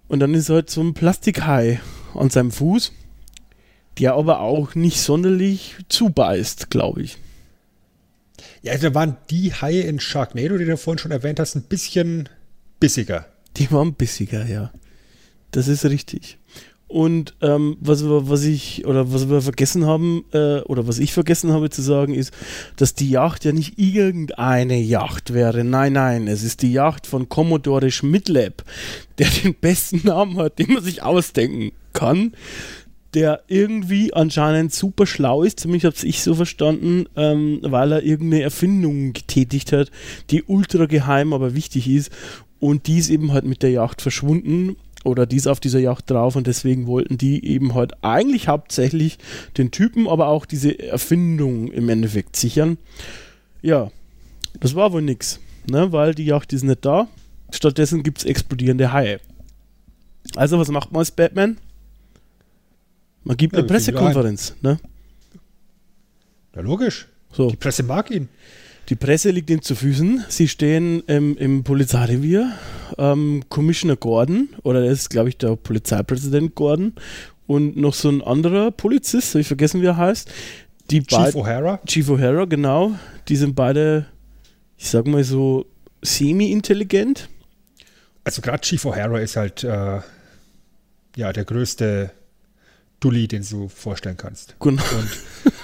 Und 0.08 0.20
dann 0.20 0.34
ist 0.34 0.50
halt 0.50 0.70
so 0.70 0.82
ein 0.82 0.94
Plastikhai 0.94 1.82
an 2.14 2.30
seinem 2.30 2.52
Fuß, 2.52 2.94
der 4.00 4.14
aber 4.14 4.42
auch 4.42 4.76
nicht 4.76 5.02
sonderlich 5.02 5.76
zubeißt, 5.90 6.70
glaube 6.70 7.02
ich. 7.02 7.18
Ja, 8.62 8.74
also 8.74 8.90
da 8.90 8.96
waren 8.96 9.18
die 9.30 9.54
Haie 9.54 9.82
in 9.82 10.00
Sharknado, 10.00 10.58
die 10.58 10.66
du 10.66 10.78
vorhin 10.78 11.00
schon 11.00 11.12
erwähnt 11.12 11.40
hast, 11.40 11.56
ein 11.56 11.64
bisschen 11.64 12.30
bissiger. 12.80 13.26
Die 13.58 13.72
waren 13.72 13.94
bissiger, 13.94 14.46
ja. 14.46 14.72
Das 15.52 15.68
ist 15.68 15.86
richtig. 15.86 16.38
Und 16.88 17.36
ähm, 17.42 17.76
was, 17.82 18.06
wir, 18.06 18.30
was 18.30 18.44
ich 18.46 18.86
oder 18.86 19.12
was 19.12 19.30
wir 19.30 19.42
vergessen 19.42 19.86
haben 19.86 20.24
äh, 20.32 20.62
oder 20.62 20.88
was 20.88 21.00
ich 21.00 21.12
vergessen 21.12 21.52
habe 21.52 21.70
zu 21.70 21.82
sagen 21.82 22.14
ist, 22.14 22.34
dass 22.78 22.94
die 22.94 23.10
Yacht 23.10 23.44
ja 23.44 23.52
nicht 23.52 23.78
irgendeine 23.78 24.78
Yacht 24.80 25.34
wäre. 25.34 25.66
Nein, 25.66 25.94
nein, 25.94 26.28
es 26.28 26.44
ist 26.44 26.62
die 26.62 26.72
Yacht 26.72 27.06
von 27.06 27.28
Commodore 27.28 27.92
Schmidlab, 27.92 28.64
der 29.18 29.28
den 29.28 29.54
besten 29.54 30.02
Namen 30.08 30.38
hat, 30.38 30.60
den 30.60 30.72
man 30.72 30.84
sich 30.84 31.04
ausdenken 31.04 31.72
kann, 31.92 32.32
der 33.14 33.44
irgendwie 33.48 34.14
anscheinend 34.14 34.74
super 34.74 35.06
schlau 35.06 35.44
ist, 35.44 35.60
zumindest 35.60 35.98
habe 35.98 36.08
ich 36.08 36.24
so 36.24 36.36
verstanden, 36.36 37.06
ähm, 37.18 37.60
weil 37.64 37.92
er 37.92 38.04
irgendeine 38.04 38.44
Erfindung 38.44 39.12
getätigt 39.12 39.74
hat, 39.74 39.92
die 40.30 40.44
ultra 40.44 40.86
geheim, 40.86 41.34
aber 41.34 41.54
wichtig 41.54 41.90
ist. 41.90 42.12
Und 42.60 42.88
die 42.88 42.98
ist 42.98 43.10
eben 43.10 43.34
halt 43.34 43.46
mit 43.46 43.62
der 43.62 43.72
Yacht 43.72 44.02
verschwunden 44.02 44.78
oder 45.08 45.26
die 45.26 45.38
ist 45.38 45.48
auf 45.48 45.60
dieser 45.60 45.80
Yacht 45.80 46.10
drauf 46.10 46.36
und 46.36 46.46
deswegen 46.48 46.86
wollten 46.86 47.18
die 47.18 47.46
eben 47.46 47.74
halt 47.74 47.94
eigentlich 48.04 48.48
hauptsächlich 48.48 49.18
den 49.58 49.72
Typen, 49.72 50.08
aber 50.08 50.28
auch 50.28 50.46
diese 50.46 50.78
Erfindung 50.78 51.72
im 51.72 51.90
Endeffekt 51.90 52.36
sichern. 52.36 52.78
Ja, 53.62 53.92
das 54.60 54.76
war 54.76 54.92
wohl 54.92 55.02
nix, 55.02 55.40
ne? 55.68 55.92
weil 55.92 56.14
die 56.14 56.26
Yacht 56.26 56.54
ist 56.54 56.64
nicht 56.64 56.86
da. 56.86 57.08
Stattdessen 57.52 58.04
gibt 58.04 58.20
es 58.20 58.26
explodierende 58.26 58.92
Haie. 58.92 59.20
Also, 60.36 60.60
was 60.60 60.70
macht 60.70 60.92
man 60.92 61.00
als 61.00 61.12
Batman? 61.12 61.58
Man 63.24 63.38
gibt 63.38 63.54
ja, 63.54 63.60
eine 63.60 63.68
Pressekonferenz, 63.68 64.56
ne? 64.62 64.80
Ja, 66.56 66.62
logisch. 66.62 67.08
So. 67.32 67.50
Die 67.50 67.56
Presse 67.56 67.84
mag 67.84 68.12
ihn. 68.12 68.30
Die 68.90 68.96
Presse 68.96 69.32
liegt 69.32 69.50
ihm 69.50 69.62
zu 69.62 69.76
Füßen. 69.76 70.26
Sie 70.30 70.48
stehen 70.48 71.02
im, 71.08 71.38
im 71.38 71.64
Polizeirevier. 71.64 72.54
Ähm, 72.98 73.44
Commissioner 73.50 73.98
Gordon, 73.98 74.50
oder 74.64 74.82
das 74.82 75.00
ist, 75.00 75.10
glaube 75.10 75.30
ich, 75.30 75.38
der 75.38 75.58
Polizeipräsident 75.58 76.56
Gordon, 76.56 76.94
und 77.48 77.78
noch 77.78 77.94
so 77.94 78.10
ein 78.10 78.22
anderer 78.22 78.72
Polizist, 78.72 79.30
habe 79.32 79.42
ich 79.42 79.48
vergessen, 79.48 79.82
wie 79.82 79.88
er 79.88 79.98
heißt. 79.98 80.32
Die 80.90 81.04
Chief 81.04 81.36
O'Hara? 81.36 81.80
Chief 81.86 82.08
O'Hara, 82.10 82.46
genau. 82.48 82.94
Die 83.28 83.36
sind 83.36 83.56
beide, 83.56 84.06
ich 84.78 84.90
sag 84.90 85.06
mal 85.06 85.24
so, 85.24 85.66
semi-intelligent. 86.02 87.30
Also 88.24 88.42
gerade 88.42 88.62
Chief 88.62 88.86
O'Hara 88.86 89.20
ist 89.20 89.36
halt, 89.36 89.64
äh, 89.64 90.00
ja, 91.18 91.34
der 91.34 91.44
größte 91.44 92.12
Dulli, 93.00 93.28
den 93.28 93.46
du 93.50 93.68
vorstellen 93.68 94.18
kannst. 94.18 94.56
Genau. 94.60 94.82
Und 94.82 95.54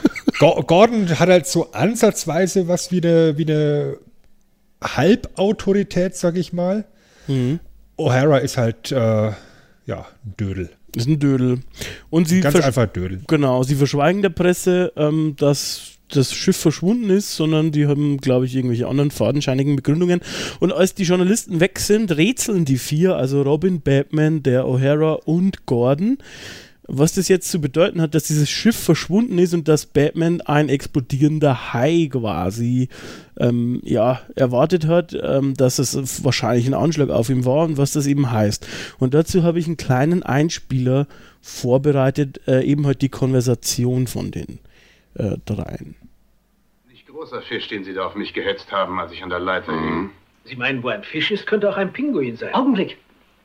Gordon 0.67 1.10
hat 1.19 1.29
halt 1.29 1.47
so 1.47 1.71
ansatzweise 1.71 2.67
was 2.67 2.91
wie 2.91 3.01
eine, 3.01 3.38
wie 3.38 3.45
eine 3.45 3.97
Halbautorität, 4.84 6.15
sag 6.15 6.38
ich 6.38 6.53
mal. 6.53 6.86
Mhm. 7.27 7.60
O'Hara 7.97 8.39
ist 8.39 8.58
halt, 8.58 8.91
äh, 8.91 9.32
ja, 9.86 10.06
ein 10.25 10.34
Dödel. 10.39 10.69
Ist 10.95 11.08
ein 11.08 11.19
Dödel. 11.19 11.60
Und 12.10 12.27
sie 12.27 12.41
Ganz 12.41 12.56
einfach 12.56 12.88
Dödel. 12.88 13.21
Genau, 13.27 13.63
sie 13.63 13.75
verschweigen 13.75 14.21
der 14.21 14.29
Presse, 14.29 14.93
ähm, 14.95 15.36
dass 15.38 15.93
das 16.10 16.34
Schiff 16.34 16.58
verschwunden 16.58 17.10
ist, 17.10 17.36
sondern 17.36 17.71
die 17.71 17.88
haben, 17.88 18.17
glaube 18.17 18.45
ich, 18.45 18.56
irgendwelche 18.56 18.88
anderen 18.88 19.10
fadenscheinigen 19.10 19.75
Begründungen. 19.75 20.21
Und 20.60 20.71
als 20.71 20.93
die 20.93 21.03
Journalisten 21.03 21.60
weg 21.60 21.79
sind, 21.79 22.15
rätseln 22.15 22.65
die 22.65 22.77
vier, 22.77 23.15
also 23.15 23.41
Robin, 23.41 23.82
Batman, 23.82 24.43
der 24.43 24.65
O'Hara 24.65 25.13
und 25.25 25.65
Gordon, 25.65 26.19
was 26.88 27.13
das 27.13 27.28
jetzt 27.28 27.50
zu 27.50 27.62
bedeuten 27.62 28.02
hat, 28.02 28.13
dass 28.13 28.24
dieses 28.24 28.50
Schiff 28.50 28.78
verschwunden 28.78 29.38
ist 29.38 29.54
und 29.54 29.67
dass 29.67 29.86
Batman 29.86 30.41
ein 30.41 30.69
explodierender 30.69 31.74
Hai 31.74 32.10
quasi 32.12 32.89
ähm, 33.39 33.82
ja, 33.84 34.22
erwartet 34.36 34.88
hat, 34.88 35.15
ähm, 35.22 35.54
dass 35.56 35.80
es 35.80 36.24
wahrscheinlich 36.24 36.67
ein 36.67 36.74
Anschlag 36.74 37.10
auf 37.10 37.30
ihn 37.30 37.46
war 37.46 37.65
und 37.65 37.78
was 37.78 37.93
das 37.93 38.06
eben 38.06 38.32
heißt. 38.32 38.67
Und 39.00 39.13
dazu 39.13 39.43
habe 39.43 39.60
ich 39.60 39.67
einen 39.67 39.78
kleinen 39.78 40.24
Einspieler 40.24 41.08
vorbereitet, 41.41 42.41
äh, 42.48 42.63
eben 42.63 42.86
halt 42.86 43.02
die 43.02 43.10
Konversation 43.10 44.08
von 44.08 44.32
den 44.32 44.60
äh, 45.15 45.38
dreien. 45.46 45.96
Nicht 46.89 47.08
großer 47.08 47.41
Fisch, 47.43 47.67
den 47.69 47.84
Sie 47.84 47.93
da 47.93 48.06
auf 48.06 48.15
mich 48.15 48.34
gehetzt 48.34 48.72
haben, 48.72 49.00
als 49.00 49.12
ich 49.13 49.24
an 49.24 49.30
der 49.30 49.39
Leiter 49.39 49.72
mhm. 49.72 49.84
hing. 49.84 50.10
Sie 50.46 50.56
meinen, 50.58 50.84
wo 50.84 50.89
ein 50.89 51.04
Fisch 51.04 51.32
ist, 51.32 51.48
könnte 51.48 51.69
auch 51.69 51.78
ein 51.78 51.93
Pinguin 51.93 52.36
sein. 52.36 52.54
Augenblick. 52.54 52.98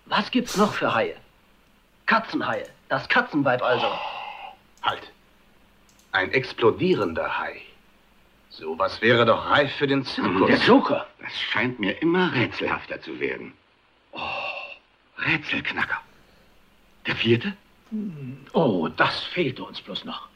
Was 0.06 0.30
gibt's 0.30 0.56
noch 0.56 0.72
für 0.72 0.94
Haie? 0.94 1.14
Katzenhaie. 2.06 2.64
Das 2.88 3.08
Katzenweib 3.08 3.62
also. 3.62 3.86
Halt. 4.82 5.12
Ein 6.12 6.32
explodierender 6.32 7.38
Hai. 7.38 7.60
Sowas 8.50 9.00
wäre 9.02 9.26
doch 9.26 9.50
reif 9.50 9.72
für 9.76 9.86
den 9.86 10.04
Zirkus. 10.04 10.48
Der 10.48 10.58
Joker. 10.58 11.06
Das 11.20 11.32
scheint 11.38 11.78
mir 11.78 12.00
immer 12.00 12.32
rätselhafter 12.34 13.00
zu 13.00 13.20
werden. 13.20 13.52
Oh, 14.12 14.20
Rätselknacker. 15.18 16.00
Der 17.06 17.14
vierte? 17.14 17.56
Oh, 18.52 18.88
das 18.88 19.22
fehlte 19.24 19.64
uns 19.64 19.80
bloß 19.80 20.04
noch. 20.04 20.28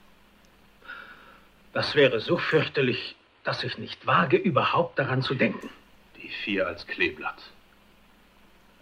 Das 1.73 1.95
wäre 1.95 2.21
so 2.21 2.37
fürchterlich, 2.37 3.17
dass 3.45 3.65
ich 3.65 3.79
nicht 3.79 4.07
wage, 4.07 4.37
überhaupt 4.37 4.99
daran 4.99 5.23
zu 5.23 5.35
denken. 5.35 5.71
Die 6.17 6.29
vier 6.29 6.67
als 6.67 6.87
Kleeblatt. 6.87 7.43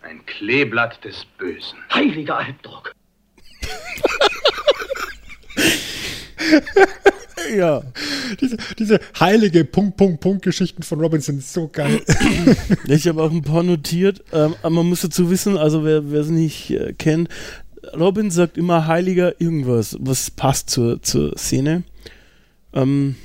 Ein 0.03 0.27
Kleeblatt 0.27 1.05
des 1.05 1.25
Bösen. 1.25 1.79
Heiliger 1.93 2.39
Albdruck. 2.39 2.93
Ja. 7.57 7.83
Diese, 8.41 8.57
diese 8.79 9.01
heilige 9.19 9.65
Punkt, 9.65 9.97
Punkt, 9.97 10.21
Punkt 10.21 10.43
Geschichten 10.43 10.83
von 10.83 11.01
Robinson 11.01 11.39
ist 11.39 11.53
so 11.53 11.69
geil. 11.69 12.01
ich 12.87 13.09
habe 13.09 13.23
auch 13.23 13.31
ein 13.31 13.43
paar 13.43 13.63
notiert. 13.63 14.23
Ähm, 14.33 14.55
aber 14.63 14.71
man 14.71 14.89
muss 14.89 15.03
dazu 15.03 15.31
wissen, 15.31 15.57
also 15.57 15.85
wer 15.85 16.03
es 16.13 16.29
nicht 16.29 16.71
äh, 16.71 16.93
kennt, 16.93 17.29
Robin 17.99 18.31
sagt 18.31 18.57
immer 18.57 18.87
heiliger 18.87 19.41
irgendwas, 19.41 19.97
was 20.01 20.31
passt 20.31 20.71
zur, 20.71 21.03
zur 21.03 21.37
Szene. 21.37 21.83
Ähm, 22.73 23.17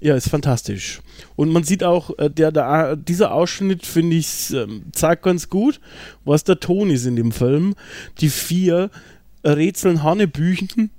ja, 0.00 0.14
ist 0.14 0.28
fantastisch. 0.28 1.00
Und 1.36 1.50
man 1.50 1.64
sieht 1.64 1.82
auch, 1.84 2.16
äh, 2.18 2.28
der, 2.28 2.52
der, 2.52 2.96
dieser 2.96 3.32
Ausschnitt, 3.32 3.86
finde 3.86 4.16
ich, 4.16 4.52
ähm, 4.52 4.84
zeigt 4.92 5.22
ganz 5.22 5.48
gut, 5.48 5.80
was 6.24 6.44
der 6.44 6.60
Ton 6.60 6.90
ist 6.90 7.06
in 7.06 7.16
dem 7.16 7.32
Film. 7.32 7.74
Die 8.20 8.28
vier 8.28 8.90
rätseln 9.52 10.02
Hanebüchen 10.02 10.90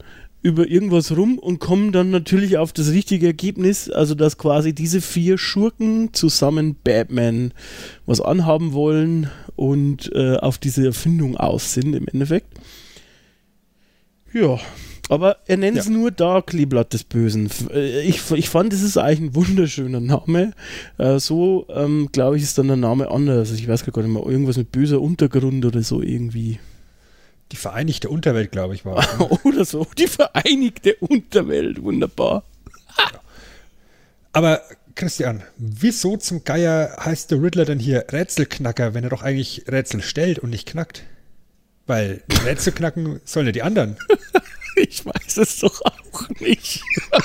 über 0.45 0.67
irgendwas 0.67 1.17
rum 1.17 1.39
und 1.39 1.59
kommen 1.59 1.91
dann 1.91 2.11
natürlich 2.11 2.57
auf 2.57 2.71
das 2.71 2.91
richtige 2.91 3.25
Ergebnis, 3.25 3.89
also 3.89 4.13
dass 4.13 4.37
quasi 4.37 4.73
diese 4.73 5.01
vier 5.01 5.39
Schurken 5.39 6.13
zusammen 6.13 6.75
Batman 6.83 7.51
was 8.05 8.21
anhaben 8.21 8.73
wollen 8.73 9.31
und 9.55 10.11
äh, 10.13 10.35
auf 10.35 10.59
diese 10.59 10.85
Erfindung 10.85 11.35
aus 11.35 11.73
sind 11.73 11.95
im 11.95 12.07
Endeffekt. 12.07 12.59
Ja, 14.33 14.59
aber 15.09 15.37
er 15.47 15.57
nennt 15.57 15.77
es 15.77 15.85
ja. 15.85 15.91
nur 15.91 16.11
da 16.11 16.41
Kleeblatt 16.41 16.93
des 16.93 17.05
Bösen. 17.05 17.49
Äh, 17.73 18.01
ich, 18.01 18.29
ich 18.31 18.49
fand, 18.49 18.71
das 18.71 18.83
ist 18.83 18.97
eigentlich 18.97 19.31
ein 19.31 19.35
wunderschöner 19.35 19.99
Name. 19.99 20.51
Äh, 20.99 21.19
so, 21.19 21.65
ähm, 21.69 22.09
glaube 22.11 22.37
ich, 22.37 22.43
ist 22.43 22.57
dann 22.59 22.67
der 22.67 22.77
Name 22.77 23.09
anders. 23.09 23.51
Ich 23.51 23.67
weiß 23.67 23.83
gar 23.85 24.03
nicht 24.03 24.11
mehr, 24.11 24.25
irgendwas 24.25 24.57
mit 24.57 24.71
böser 24.71 25.01
Untergrund 25.01 25.65
oder 25.65 25.81
so 25.81 26.03
irgendwie. 26.03 26.59
Die 27.51 27.57
Vereinigte 27.57 28.09
Unterwelt, 28.09 28.51
glaube 28.51 28.75
ich, 28.75 28.85
war. 28.85 29.05
Ne? 29.19 29.29
Oder 29.43 29.65
so. 29.65 29.85
Die 29.97 30.07
Vereinigte 30.07 30.95
Unterwelt. 30.95 31.83
Wunderbar. 31.83 32.43
Aber 34.33 34.61
Christian, 34.95 35.43
wieso 35.57 36.17
zum 36.17 36.43
Geier 36.43 36.97
heißt 36.99 37.31
der 37.31 37.41
Riddler 37.41 37.65
denn 37.65 37.79
hier 37.79 38.05
Rätselknacker, 38.11 38.93
wenn 38.93 39.03
er 39.03 39.09
doch 39.09 39.21
eigentlich 39.21 39.65
Rätsel 39.67 40.01
stellt 40.01 40.39
und 40.39 40.49
nicht 40.49 40.67
knackt? 40.67 41.03
Weil 41.85 42.23
Rätsel 42.45 42.73
knacken 42.73 43.21
sollen 43.25 43.45
ja 43.45 43.51
die 43.51 43.61
anderen. 43.61 43.97
ich 44.75 45.05
weiß 45.05 45.37
es 45.37 45.59
doch 45.59 45.81
auch 45.81 46.29
nicht. 46.39 46.81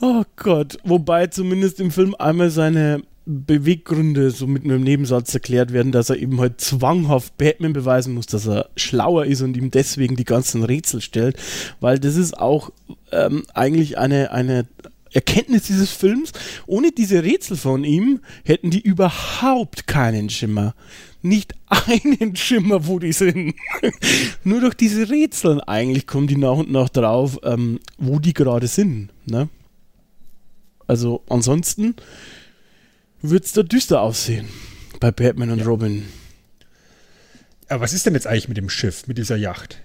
oh 0.00 0.24
Gott. 0.36 0.78
Wobei 0.84 1.26
zumindest 1.26 1.80
im 1.80 1.90
Film 1.90 2.14
einmal 2.14 2.50
seine 2.50 3.02
Beweggründe 3.26 4.30
so 4.30 4.46
mit 4.46 4.64
einem 4.64 4.82
Nebensatz 4.82 5.34
erklärt 5.34 5.72
werden, 5.72 5.90
dass 5.90 6.10
er 6.10 6.16
eben 6.16 6.40
halt 6.40 6.60
zwanghaft 6.60 7.36
Batman 7.36 7.72
beweisen 7.72 8.14
muss, 8.14 8.26
dass 8.26 8.46
er 8.46 8.70
schlauer 8.76 9.26
ist 9.26 9.42
und 9.42 9.56
ihm 9.56 9.72
deswegen 9.72 10.14
die 10.14 10.24
ganzen 10.24 10.62
Rätsel 10.62 11.00
stellt, 11.00 11.36
weil 11.80 11.98
das 11.98 12.14
ist 12.14 12.38
auch 12.38 12.70
ähm, 13.10 13.42
eigentlich 13.52 13.98
eine, 13.98 14.30
eine 14.30 14.66
Erkenntnis 15.12 15.64
dieses 15.64 15.90
Films. 15.90 16.32
Ohne 16.66 16.92
diese 16.92 17.24
Rätsel 17.24 17.56
von 17.56 17.82
ihm 17.82 18.20
hätten 18.44 18.70
die 18.70 18.80
überhaupt 18.80 19.88
keinen 19.88 20.30
Schimmer. 20.30 20.74
Nicht 21.22 21.54
einen 21.66 22.36
Schimmer, 22.36 22.86
wo 22.86 23.00
die 23.00 23.12
sind. 23.12 23.54
Nur 24.44 24.60
durch 24.60 24.74
diese 24.74 25.10
Rätsel 25.10 25.60
eigentlich 25.66 26.06
kommen 26.06 26.28
die 26.28 26.36
nach 26.36 26.58
und 26.58 26.70
nach 26.70 26.90
drauf, 26.90 27.40
ähm, 27.42 27.80
wo 27.98 28.20
die 28.20 28.34
gerade 28.34 28.68
sind. 28.68 29.08
Ne? 29.24 29.48
Also 30.86 31.22
ansonsten 31.28 31.96
wird 33.30 33.44
es 33.44 33.52
da 33.52 33.62
düster 33.62 34.00
aussehen 34.00 34.48
bei 35.00 35.10
Batman 35.10 35.50
und 35.50 35.60
ja. 35.60 35.64
Robin. 35.66 36.04
Aber 37.68 37.82
was 37.82 37.92
ist 37.92 38.06
denn 38.06 38.14
jetzt 38.14 38.26
eigentlich 38.26 38.48
mit 38.48 38.56
dem 38.56 38.68
Schiff, 38.68 39.06
mit 39.06 39.18
dieser 39.18 39.36
Yacht? 39.36 39.80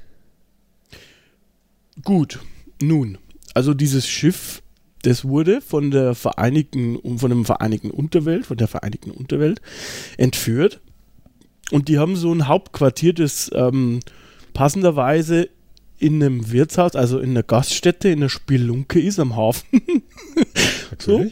Gut, 2.04 2.40
nun, 2.82 3.18
also 3.54 3.74
dieses 3.74 4.08
Schiff, 4.08 4.62
das 5.04 5.26
wurde 5.26 5.62
von 5.62 5.92
der 5.92 6.16
Vereinigten, 6.16 7.00
von 7.18 7.30
dem 7.30 7.46
Vereinigten 7.46 7.92
Unterwelt, 7.92 8.46
von 8.46 8.58
der 8.58 8.68
Vereinigten 8.68 9.12
Unterwelt 9.12 9.62
entführt. 10.18 10.80
Und 11.72 11.88
die 11.88 11.98
haben 11.98 12.16
so 12.16 12.34
ein 12.34 12.48
Hauptquartier, 12.48 13.14
das 13.14 13.50
ähm, 13.54 14.02
passenderweise 14.54 15.50
in 15.98 16.16
einem 16.16 16.52
Wirtshaus, 16.52 16.96
also 16.96 17.20
in 17.20 17.32
einer 17.32 17.44
Gaststätte, 17.44 18.10
in 18.10 18.20
einer 18.20 18.30
Spelunke 18.30 19.00
ist 19.00 19.20
am 19.20 19.36
Hafen. 19.36 19.82
so. 21.00 21.26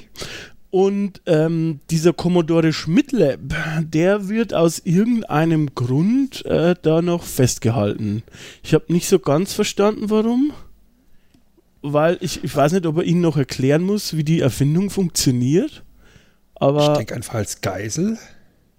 Und 0.72 1.22
ähm, 1.26 1.80
dieser 1.90 2.14
Commodore 2.14 2.74
Schmidtlab, 2.74 3.40
der 3.82 4.30
wird 4.30 4.54
aus 4.54 4.80
irgendeinem 4.80 5.74
Grund 5.74 6.46
äh, 6.46 6.76
da 6.80 7.02
noch 7.02 7.24
festgehalten. 7.24 8.22
Ich 8.62 8.76
habe 8.76 8.94
nicht 8.94 9.08
so 9.08 9.18
ganz 9.18 9.54
verstanden, 9.54 10.10
warum. 10.12 10.52
Weil 11.82 12.18
ich, 12.22 12.44
ich 12.44 12.56
weiß 12.56 12.74
nicht, 12.74 12.86
ob 12.86 12.98
er 12.98 13.04
Ihnen 13.04 13.22
noch 13.22 13.38
erklären 13.38 13.84
muss, 13.84 14.16
wie 14.16 14.24
die 14.24 14.42
Erfindung 14.42 14.90
funktioniert. 14.90 15.84
Aber, 16.56 16.92
ich 16.92 16.98
denke 16.98 17.16
einfach 17.16 17.36
als 17.36 17.62
Geisel. 17.62 18.18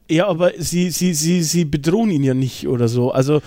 Ja, 0.09 0.27
aber 0.27 0.53
sie, 0.59 0.91
sie, 0.91 1.15
sie, 1.15 1.43
sie 1.43 1.65
bedrohen 1.65 2.11
ihn 2.11 2.25
ja 2.25 2.35
nicht 2.35 2.69
oder 2.69 2.89
so. 2.89 3.11
Also 3.11 3.43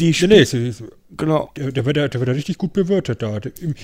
die 0.00 0.26
nee, 0.26 0.26
nee, 0.26 0.44
sie, 0.44 0.72
genau. 1.16 1.50
Der, 1.56 1.72
der, 1.72 1.84
wird, 1.84 1.96
der 1.96 2.14
wird 2.14 2.28
richtig 2.30 2.58
gut 2.58 2.72
bewirtet 2.72 3.22
da. 3.22 3.38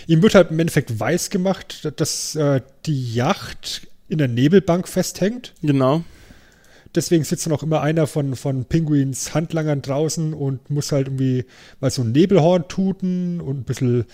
Ihm 0.07 0.22
wird 0.22 0.35
halt 0.35 0.50
im 0.50 0.59
Endeffekt 0.59 0.98
weiß 0.98 1.31
gemacht, 1.31 1.92
dass 1.96 2.35
äh, 2.35 2.61
die 2.87 3.14
Yacht 3.14 3.87
in 4.09 4.18
der 4.18 4.29
Nebelbank 4.29 4.88
festhängt. 4.88 5.52
Genau. 5.62 6.02
Deswegen 6.94 7.24
sitzt 7.24 7.44
dann 7.46 7.52
auch 7.52 7.62
immer 7.62 7.83
einer 7.83 8.07
von, 8.07 8.37
von 8.37 8.64
Pinguins 8.64 9.35
Handlangern 9.35 9.83
draußen 9.83 10.33
und 10.33 10.70
muss 10.70 10.92
halt 10.92 11.09
irgendwie 11.09 11.44
mal 11.81 11.90
so 11.90 12.02
ein 12.02 12.12
Nebelhorn 12.12 12.68
tuten 12.68 13.40
und 13.40 13.59
ein 13.59 13.64
bisschen 13.64 14.07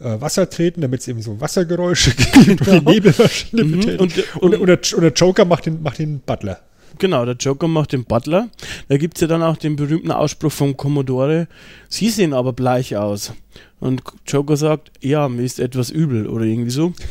äh, 0.00 0.20
Wasser 0.20 0.50
treten, 0.50 0.80
damit 0.80 1.00
es 1.00 1.08
eben 1.08 1.22
so 1.22 1.40
Wassergeräusche 1.40 2.10
gibt 2.16 2.58
genau. 2.58 2.78
und 2.78 2.88
die 2.88 2.94
Nebelmaschine 2.94 3.64
mhm. 3.64 4.00
und, 4.00 4.42
und, 4.42 4.60
oder, 4.60 4.78
oder 4.96 5.12
Joker 5.12 5.44
macht 5.44 5.66
den, 5.66 5.82
macht 5.82 5.98
den 6.00 6.20
Butler. 6.20 6.60
Genau, 6.98 7.24
der 7.24 7.36
Joker 7.36 7.68
macht 7.68 7.92
den 7.92 8.04
Butler. 8.04 8.48
Da 8.88 8.96
gibt 8.96 9.16
es 9.16 9.20
ja 9.20 9.26
dann 9.26 9.42
auch 9.42 9.56
den 9.56 9.76
berühmten 9.76 10.10
Ausspruch 10.10 10.52
vom 10.52 10.76
Commodore, 10.76 11.48
Sie 11.88 12.10
sehen 12.10 12.32
aber 12.32 12.52
bleich 12.52 12.96
aus. 12.96 13.32
Und 13.80 14.02
Joker 14.26 14.56
sagt, 14.56 14.92
ja, 15.00 15.28
mir 15.28 15.42
ist 15.42 15.60
etwas 15.60 15.90
übel 15.90 16.26
oder 16.26 16.44
irgendwie 16.44 16.70
so. 16.70 16.92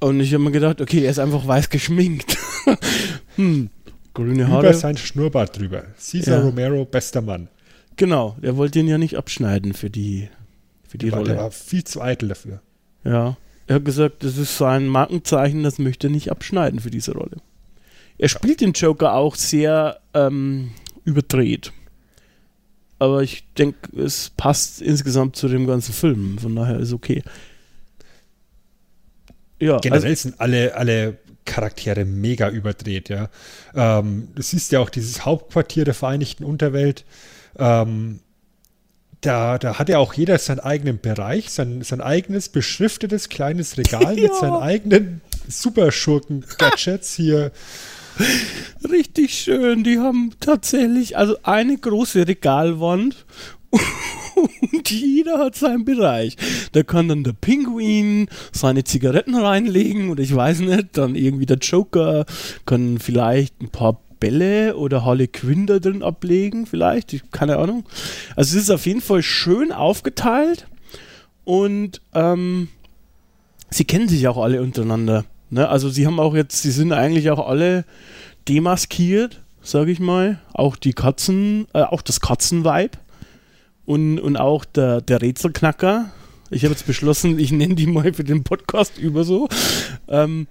Und 0.00 0.20
ich 0.20 0.32
habe 0.32 0.44
mir 0.44 0.52
gedacht, 0.52 0.80
okay, 0.80 1.04
er 1.04 1.10
ist 1.10 1.18
einfach 1.18 1.46
weiß 1.46 1.70
geschminkt. 1.70 2.36
hm. 3.36 3.70
grüne 4.14 4.44
über 4.44 4.52
Haare. 4.52 4.74
sein 4.74 4.96
Schnurrbart 4.96 5.58
drüber. 5.58 5.84
Cesar 5.98 6.38
Ja. 6.38 6.44
Romero, 6.44 6.84
bester 6.84 7.20
Mann. 7.20 7.48
Genau, 7.96 8.36
er 8.42 8.56
wollte 8.56 8.78
ihn 8.78 8.86
ja 8.86 8.96
nicht 8.96 9.16
abschneiden 9.16 9.74
für 9.74 9.90
die, 9.90 10.28
für 10.86 10.98
die 10.98 11.10
der 11.10 11.18
Rolle. 11.18 11.36
war 11.36 11.50
viel 11.50 11.82
zu 11.82 12.00
eitel 12.00 12.28
dafür. 12.28 12.60
Ja. 13.04 13.36
Er 13.66 13.76
hat 13.76 13.84
gesagt, 13.84 14.24
das 14.24 14.38
ist 14.38 14.56
sein 14.56 14.86
Markenzeichen, 14.86 15.62
das 15.62 15.78
möchte 15.78 16.06
er 16.06 16.10
nicht 16.10 16.30
abschneiden 16.30 16.80
für 16.80 16.90
diese 16.90 17.12
Rolle. 17.12 17.36
Er 18.18 18.28
spielt 18.28 18.60
den 18.60 18.72
Joker 18.72 19.14
auch 19.14 19.36
sehr 19.36 20.00
ähm, 20.14 20.72
überdreht. 21.04 21.72
Aber 22.98 23.22
ich 23.22 23.44
denke, 23.54 23.96
es 23.96 24.30
passt 24.30 24.82
insgesamt 24.82 25.36
zu 25.36 25.46
dem 25.48 25.66
ganzen 25.66 25.94
Film. 25.94 26.38
Von 26.38 26.56
daher 26.56 26.78
ist 26.80 26.92
okay. 26.92 27.22
Ja, 29.60 29.78
Generell 29.78 30.10
also, 30.10 30.22
sind 30.22 30.40
alle, 30.40 30.74
alle 30.74 31.18
Charaktere 31.44 32.04
mega 32.04 32.50
überdreht, 32.50 33.08
ja. 33.08 33.28
Ähm, 33.74 34.28
du 34.34 34.42
siehst 34.42 34.72
ja 34.72 34.80
auch 34.80 34.90
dieses 34.90 35.24
Hauptquartier 35.24 35.84
der 35.84 35.94
Vereinigten 35.94 36.44
Unterwelt. 36.44 37.04
Ähm, 37.56 38.20
da, 39.20 39.58
da 39.58 39.78
hat 39.78 39.88
ja 39.88 39.98
auch 39.98 40.14
jeder 40.14 40.38
seinen 40.38 40.60
eigenen 40.60 41.00
Bereich, 41.00 41.50
sein, 41.50 41.82
sein 41.82 42.00
eigenes 42.00 42.48
beschriftetes 42.48 43.28
kleines 43.28 43.78
Regal 43.78 44.14
mit 44.16 44.24
Ja. 44.24 44.34
seinen 44.34 44.56
eigenen 44.62 45.20
Superschurken-Gadgets 45.48 47.14
hier. 47.14 47.50
richtig 48.90 49.34
schön. 49.34 49.84
Die 49.84 49.98
haben 49.98 50.32
tatsächlich 50.40 51.16
also 51.16 51.36
eine 51.42 51.76
große 51.76 52.26
Regalwand 52.26 53.26
und 54.72 54.90
jeder 54.90 55.38
hat 55.38 55.56
seinen 55.56 55.84
Bereich. 55.84 56.36
Da 56.72 56.82
kann 56.82 57.08
dann 57.08 57.24
der 57.24 57.32
Pinguin 57.32 58.28
seine 58.52 58.84
Zigaretten 58.84 59.34
reinlegen 59.34 60.10
oder 60.10 60.22
ich 60.22 60.34
weiß 60.34 60.60
nicht, 60.60 60.96
dann 60.96 61.14
irgendwie 61.14 61.46
der 61.46 61.58
Joker 61.58 62.24
kann 62.66 62.98
vielleicht 62.98 63.60
ein 63.60 63.68
paar 63.68 64.00
Bälle 64.20 64.76
oder 64.76 65.04
Harley 65.04 65.28
Quinn 65.28 65.66
da 65.66 65.78
drin 65.78 66.02
ablegen, 66.02 66.66
vielleicht, 66.66 67.12
ich, 67.12 67.30
keine 67.30 67.58
Ahnung. 67.58 67.84
Also 68.36 68.56
es 68.56 68.64
ist 68.64 68.70
auf 68.70 68.86
jeden 68.86 69.00
Fall 69.00 69.22
schön 69.22 69.70
aufgeteilt 69.70 70.66
und 71.44 72.00
ähm, 72.14 72.68
sie 73.70 73.84
kennen 73.84 74.08
sich 74.08 74.26
auch 74.28 74.38
alle 74.38 74.60
untereinander. 74.60 75.24
Ne? 75.50 75.68
Also 75.68 75.88
sie 75.88 76.06
haben 76.06 76.20
auch 76.20 76.34
jetzt, 76.34 76.62
sie 76.62 76.70
sind 76.70 76.92
eigentlich 76.92 77.30
auch 77.30 77.46
alle 77.46 77.84
demaskiert, 78.48 79.42
sage 79.62 79.90
ich 79.90 80.00
mal. 80.00 80.40
Auch 80.52 80.76
die 80.76 80.92
Katzen, 80.92 81.66
äh, 81.74 81.82
auch 81.82 82.02
das 82.02 82.20
Katzenweib 82.20 82.98
und, 83.84 84.18
und 84.18 84.36
auch 84.36 84.64
der, 84.64 85.00
der 85.00 85.22
Rätselknacker. 85.22 86.10
Ich 86.50 86.64
habe 86.64 86.72
jetzt 86.72 86.86
beschlossen, 86.86 87.38
ich 87.38 87.52
nenne 87.52 87.74
die 87.74 87.86
mal 87.86 88.12
für 88.12 88.24
den 88.24 88.42
Podcast 88.42 88.98
über 88.98 89.24
so. 89.24 89.48
Ähm, 90.08 90.46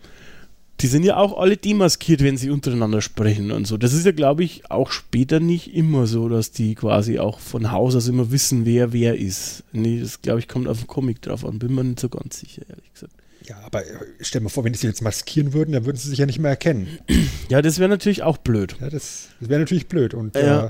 die 0.81 0.87
sind 0.87 1.03
ja 1.03 1.17
auch 1.17 1.39
alle 1.39 1.57
demaskiert, 1.57 2.21
wenn 2.21 2.37
sie 2.37 2.51
untereinander 2.51 3.01
sprechen 3.01 3.51
und 3.51 3.65
so. 3.65 3.77
Das 3.77 3.93
ist 3.93 4.05
ja, 4.05 4.11
glaube 4.11 4.43
ich, 4.43 4.69
auch 4.69 4.91
später 4.91 5.39
nicht 5.39 5.73
immer 5.73 6.05
so, 6.05 6.29
dass 6.29 6.51
die 6.51 6.75
quasi 6.75 7.17
auch 7.17 7.39
von 7.39 7.71
Haus 7.71 7.95
aus 7.95 8.07
immer 8.07 8.31
wissen, 8.31 8.65
wer 8.65 8.93
wer 8.93 9.17
ist. 9.17 9.63
Nee, 9.71 9.99
das, 9.99 10.21
glaube 10.21 10.39
ich, 10.39 10.47
kommt 10.47 10.67
auf 10.67 10.77
den 10.77 10.87
Comic 10.87 11.21
drauf 11.23 11.45
an. 11.45 11.57
Bin 11.57 11.73
mir 11.73 11.83
nicht 11.83 11.99
so 11.99 12.09
ganz 12.09 12.39
sicher, 12.39 12.61
ehrlich 12.69 12.93
gesagt. 12.93 13.13
Ja, 13.47 13.57
aber 13.65 13.85
äh, 13.85 13.89
stell 14.21 14.39
dir 14.41 14.45
mal 14.45 14.49
vor, 14.49 14.63
wenn 14.63 14.73
die 14.73 14.79
sich 14.79 14.87
jetzt 14.89 15.01
maskieren 15.01 15.53
würden, 15.53 15.71
dann 15.71 15.85
würden 15.85 15.97
sie 15.97 16.09
sich 16.09 16.19
ja 16.19 16.25
nicht 16.25 16.39
mehr 16.39 16.51
erkennen. 16.51 16.99
Ja, 17.49 17.61
das 17.61 17.79
wäre 17.79 17.89
natürlich 17.89 18.23
auch 18.23 18.37
blöd. 18.37 18.75
Ja, 18.81 18.89
das, 18.89 19.29
das 19.39 19.47
wäre 19.49 19.61
natürlich 19.61 19.87
blöd. 19.87 20.13
Und 20.13 20.35
Ja. 20.35 20.65
äh, 20.67 20.69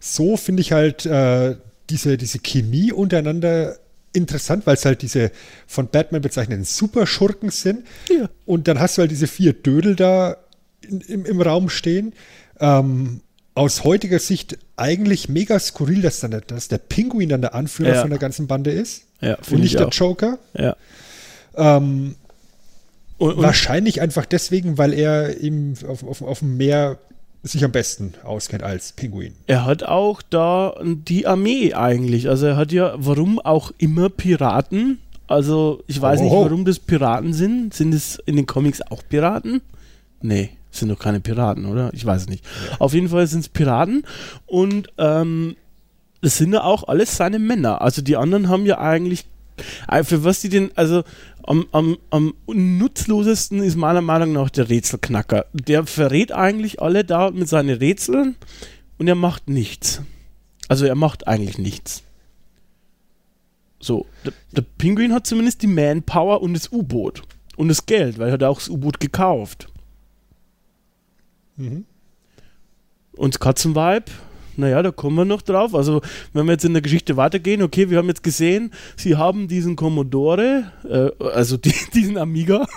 so 0.00 0.36
finde 0.36 0.60
ich 0.62 0.72
halt 0.72 1.06
äh, 1.06 1.56
diese, 1.88 2.16
diese 2.16 2.40
Chemie 2.40 2.90
untereinander 2.92 3.76
interessant, 4.12 4.66
weil 4.66 4.74
es 4.74 4.84
halt 4.84 5.02
diese 5.02 5.30
von 5.68 5.86
Batman 5.88 6.20
bezeichneten 6.20 6.64
Superschurken 6.64 7.50
sind. 7.50 7.86
Ja. 8.08 8.28
Und 8.44 8.66
dann 8.66 8.80
hast 8.80 8.96
du 8.98 9.02
halt 9.02 9.12
diese 9.12 9.28
vier 9.28 9.52
Dödel 9.52 9.94
da 9.94 10.36
in, 10.80 11.00
im, 11.02 11.24
im 11.26 11.40
Raum 11.40 11.68
stehen. 11.68 12.12
Ähm, 12.58 13.20
aus 13.54 13.84
heutiger 13.84 14.18
Sicht 14.18 14.58
eigentlich 14.76 15.28
mega 15.28 15.60
skurril, 15.60 16.02
dass, 16.02 16.18
dann 16.20 16.32
der, 16.32 16.40
dass 16.40 16.66
der 16.66 16.78
Pinguin 16.78 17.28
dann 17.28 17.40
der 17.42 17.54
Anführer 17.54 17.94
Ja. 17.94 18.00
von 18.00 18.10
der 18.10 18.18
ganzen 18.18 18.48
Bande 18.48 18.72
ist. 18.72 19.04
Ja, 19.20 19.36
und 19.50 19.60
nicht 19.60 19.72
ich 19.72 19.76
der. 19.76 19.88
Joker. 19.90 20.38
Ja. 20.54 20.76
Ähm, 21.56 22.16
Und, 23.18 23.34
und, 23.34 23.42
Wahrscheinlich 23.42 24.00
einfach 24.00 24.24
deswegen, 24.26 24.78
weil 24.78 24.92
er 24.94 25.40
eben 25.40 25.74
auf, 25.86 26.02
auf, 26.04 26.22
auf 26.22 26.38
dem 26.40 26.56
Meer 26.56 26.98
sich 27.42 27.64
am 27.64 27.72
besten 27.72 28.14
auskennt 28.22 28.62
als 28.62 28.92
Pinguin. 28.92 29.34
er 29.46 29.64
hat 29.64 29.82
auch 29.82 30.20
da 30.22 30.74
die 30.84 31.26
Armee 31.26 31.72
eigentlich. 31.74 32.28
Also 32.28 32.46
er 32.46 32.56
hat 32.56 32.70
ja, 32.72 32.94
warum 32.96 33.38
auch 33.38 33.72
immer 33.78 34.10
Piraten. 34.10 34.98
Also 35.26 35.82
ich 35.86 36.00
weiß 36.00 36.20
nicht, 36.20 36.32
Oho. 36.32 36.44
warum 36.44 36.64
das 36.64 36.78
Piraten 36.78 37.32
sind. 37.32 37.72
Sind 37.72 37.94
es 37.94 38.18
in 38.26 38.36
den 38.36 38.46
Comics 38.46 38.82
auch 38.82 39.02
Piraten? 39.08 39.62
Nee, 40.20 40.50
sind 40.70 40.90
doch 40.90 40.98
keine 40.98 41.20
Piraten, 41.20 41.64
oder? 41.66 41.90
Ich 41.94 42.04
weiß 42.04 42.22
es 42.22 42.28
nicht. 42.28 42.44
Auf 42.78 42.92
jeden 42.92 43.08
Fall 43.08 43.26
sind 43.26 43.40
es 43.40 43.48
Piraten 43.48 44.04
und 44.46 44.88
ähm, 44.98 45.56
das 46.20 46.36
sind 46.36 46.52
ja 46.52 46.62
auch 46.62 46.88
alles 46.88 47.16
seine 47.16 47.38
Männer. 47.38 47.80
Also 47.80 48.02
die 48.02 48.16
anderen 48.16 48.48
haben 48.50 48.66
ja 48.66 48.78
eigentlich, 48.78 49.24
äh, 49.88 50.04
für 50.04 50.24
was 50.24 50.40
die 50.40 50.48
denn, 50.48 50.70
also 50.76 51.02
am, 51.44 51.66
am, 51.72 51.96
am 52.10 52.34
nutzlosesten 52.46 53.62
ist 53.62 53.76
meiner 53.76 54.02
Meinung 54.02 54.32
nach 54.32 54.50
der 54.50 54.68
Rätselknacker. 54.68 55.46
Der 55.52 55.86
verrät 55.86 56.32
eigentlich 56.32 56.80
alle 56.80 57.04
da 57.04 57.30
mit 57.30 57.48
seinen 57.48 57.76
Rätseln 57.78 58.36
und 58.98 59.08
er 59.08 59.14
macht 59.14 59.48
nichts. 59.48 60.02
Also 60.68 60.86
er 60.86 60.94
macht 60.94 61.26
eigentlich 61.26 61.58
nichts. 61.58 62.02
So, 63.80 64.06
der, 64.24 64.32
der 64.52 64.62
Pinguin 64.62 65.12
hat 65.12 65.26
zumindest 65.26 65.62
die 65.62 65.66
Manpower 65.66 66.42
und 66.42 66.54
das 66.54 66.70
U-Boot. 66.70 67.22
Und 67.56 67.68
das 67.68 67.86
Geld, 67.86 68.18
weil 68.18 68.28
er 68.28 68.34
hat 68.34 68.42
auch 68.42 68.58
das 68.58 68.68
U-Boot 68.68 69.00
gekauft. 69.00 69.68
Mhm. 71.56 71.84
Und 73.16 73.34
das 73.34 73.40
Katzenweib, 73.40 74.10
naja, 74.60 74.82
da 74.82 74.90
kommen 74.90 75.16
wir 75.16 75.24
noch 75.24 75.42
drauf. 75.42 75.74
Also, 75.74 76.00
wenn 76.32 76.46
wir 76.46 76.52
jetzt 76.52 76.64
in 76.64 76.72
der 76.72 76.82
Geschichte 76.82 77.16
weitergehen, 77.16 77.62
okay, 77.62 77.90
wir 77.90 77.98
haben 77.98 78.08
jetzt 78.08 78.22
gesehen, 78.22 78.72
sie 78.96 79.16
haben 79.16 79.48
diesen 79.48 79.76
Commodore, 79.76 80.72
äh, 80.88 81.24
also 81.24 81.56
die, 81.56 81.74
diesen 81.94 82.18
Amiga, 82.18 82.66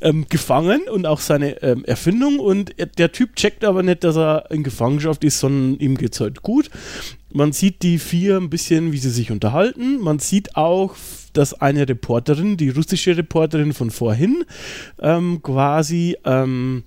ähm, 0.00 0.26
gefangen 0.28 0.82
und 0.90 1.06
auch 1.06 1.20
seine 1.20 1.62
ähm, 1.62 1.84
Erfindung. 1.84 2.38
Und 2.38 2.78
er, 2.78 2.86
der 2.86 3.12
Typ 3.12 3.36
checkt 3.36 3.64
aber 3.64 3.82
nicht, 3.82 4.04
dass 4.04 4.16
er 4.16 4.50
in 4.50 4.62
Gefangenschaft 4.62 5.24
ist, 5.24 5.40
sondern 5.40 5.78
ihm 5.80 5.96
geht's 5.96 6.20
halt 6.20 6.42
gut. 6.42 6.70
Man 7.32 7.52
sieht 7.52 7.82
die 7.82 7.98
vier 7.98 8.36
ein 8.36 8.50
bisschen, 8.50 8.92
wie 8.92 8.98
sie 8.98 9.10
sich 9.10 9.30
unterhalten. 9.30 10.00
Man 10.00 10.18
sieht 10.18 10.56
auch, 10.56 10.96
dass 11.32 11.54
eine 11.54 11.88
Reporterin, 11.88 12.56
die 12.56 12.70
russische 12.70 13.16
Reporterin 13.16 13.72
von 13.72 13.90
vorhin, 13.90 14.44
ähm, 15.00 15.40
quasi 15.42 16.16
ähm, 16.24 16.82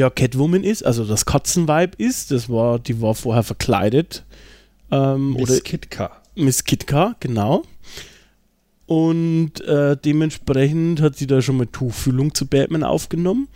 ja 0.00 0.10
Catwoman 0.10 0.64
ist, 0.64 0.84
also 0.84 1.04
das 1.04 1.26
Katzenweib 1.26 1.94
ist. 1.96 2.30
Das 2.30 2.48
war, 2.48 2.78
die 2.78 3.00
war 3.00 3.14
vorher 3.14 3.42
verkleidet. 3.42 4.24
Ähm, 4.90 5.36
oder 5.36 5.52
Miss 5.52 5.62
Kitka. 5.62 6.10
Miss 6.34 6.64
Kitka, 6.64 7.16
genau. 7.20 7.62
Und 8.86 9.60
äh, 9.60 9.96
dementsprechend 9.96 11.00
hat 11.00 11.16
sie 11.16 11.28
da 11.28 11.40
schon 11.40 11.58
mal 11.58 11.66
Tuchfühlung 11.66 12.34
zu 12.34 12.46
Batman 12.46 12.82
aufgenommen. 12.82 13.48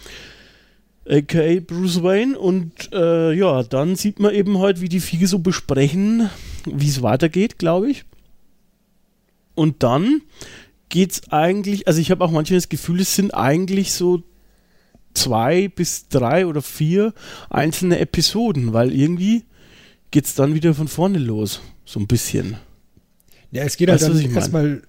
AKA 1.09 1.61
Bruce 1.61 2.02
Wayne. 2.02 2.38
Und 2.38 2.92
äh, 2.92 3.33
ja, 3.33 3.62
dann 3.62 3.96
sieht 3.96 4.20
man 4.20 4.35
eben 4.35 4.59
halt, 4.59 4.80
wie 4.80 4.88
die 4.88 5.00
Vieh 5.00 5.26
so 5.26 5.40
besprechen, 5.40 6.30
wie 6.66 6.88
es 6.88 7.02
weitergeht, 7.02 7.59
glaube 7.59 7.90
ich. 7.90 8.04
Und 9.54 9.83
dann 9.83 10.22
geht's 10.88 11.22
eigentlich, 11.30 11.88
also 11.88 12.00
ich 12.00 12.11
habe 12.11 12.24
auch 12.24 12.30
manchmal 12.30 12.59
das 12.59 12.68
Gefühl, 12.68 13.00
es 13.00 13.16
sind 13.16 13.35
eigentlich 13.35 13.92
so 13.92 14.22
zwei 15.14 15.68
bis 15.68 16.09
drei 16.09 16.46
oder 16.46 16.62
vier 16.62 17.14
einzelne 17.50 17.98
Episoden, 17.98 18.72
weil 18.72 18.92
irgendwie 18.92 19.44
geht's 20.11 20.35
dann 20.35 20.55
wieder 20.55 20.74
von 20.74 20.88
vorne 20.88 21.18
los. 21.18 21.61
So 21.85 22.00
ein 22.00 22.07
bisschen. 22.07 22.57
Ja, 23.50 23.62
es 23.62 23.77
geht 23.77 23.88
halt 23.90 24.00
Weißt 24.03 24.24
dann 24.24 24.35
erstmal. 24.35 24.83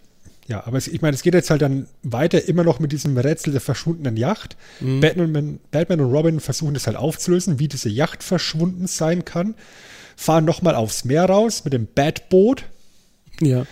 Ja, 0.48 0.66
aber 0.68 0.78
es, 0.78 0.88
ich 0.88 1.02
meine, 1.02 1.16
es 1.16 1.24
geht 1.24 1.34
jetzt 1.34 1.50
halt 1.50 1.64
dann 1.64 1.88
weiter 2.04 2.48
immer 2.48 2.64
noch 2.64 2.80
mit 2.80 2.92
diesem 2.92 3.18
Rätsel 3.18 3.52
der 3.52 3.62
verschwundenen 3.62 4.16
Yacht. 4.16 4.56
Mhm. 4.80 5.00
Batman, 5.02 5.60
Batman 5.72 6.02
und 6.02 6.12
Robin 6.12 6.40
versuchen 6.40 6.76
das 6.76 6.86
halt 6.86 6.98
aufzulösen, 6.98 7.58
wie 7.58 7.68
diese 7.68 7.90
Yacht 7.90 8.22
verschwunden 8.22 8.86
sein 8.86 9.26
kann. 9.26 9.56
Fahren 10.16 10.46
nochmal 10.46 10.76
aufs 10.76 11.04
Meer 11.04 11.26
raus 11.26 11.64
mit 11.64 11.74
dem 11.74 11.88
Batboot, 11.88 12.66
Ja. 13.42 13.66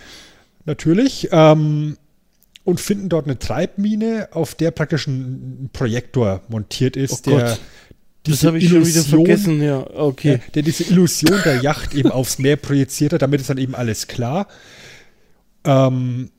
natürlich. 0.64 1.28
Ähm, 1.30 1.96
und 2.64 2.80
finden 2.80 3.08
dort 3.08 3.26
eine 3.26 3.38
Treibmine, 3.38 4.28
auf 4.32 4.54
der 4.54 4.70
praktisch 4.70 5.06
ein 5.06 5.70
Projektor 5.72 6.42
montiert 6.48 6.96
ist, 6.96 7.26
Oh 7.26 7.30
der 7.30 7.40
Gott. 7.50 7.60
Das 8.26 8.42
habe 8.42 8.56
ich 8.56 8.68
schon 8.70 8.86
wieder 8.86 9.00
Illusion- 9.00 9.26
vergessen, 9.26 9.62
ja. 9.62 9.86
Okay. 9.94 10.32
Ja, 10.32 10.38
der 10.54 10.62
diese 10.62 10.84
Illusion 10.84 11.38
der 11.44 11.60
Yacht 11.62 11.94
eben 11.94 12.10
aufs 12.10 12.38
Meer 12.38 12.56
projiziert 12.56 13.12
hat, 13.12 13.20
damit 13.20 13.42
ist 13.42 13.50
dann 13.50 13.58
eben 13.58 13.74
alles 13.74 14.06
klar. 14.06 14.48
Ähm, 15.64 16.30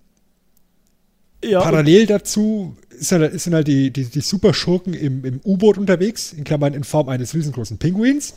Ja, 1.44 1.62
parallel 1.62 2.08
dazu 2.08 2.76
sind 2.98 3.22
halt, 3.22 3.40
sind 3.40 3.54
halt 3.54 3.68
die, 3.68 3.92
die, 3.92 4.06
die 4.06 4.22
Superschurken 4.22 4.96
im, 4.96 5.24
im 5.26 5.42
U-Boot 5.44 5.78
unterwegs, 5.78 6.34
in 6.34 6.44
Klammern 6.44 6.74
in 6.74 6.84
Form 6.84 7.08
eines 7.10 7.36
riesengroßen 7.36 7.78
Pinguins, 7.78 8.34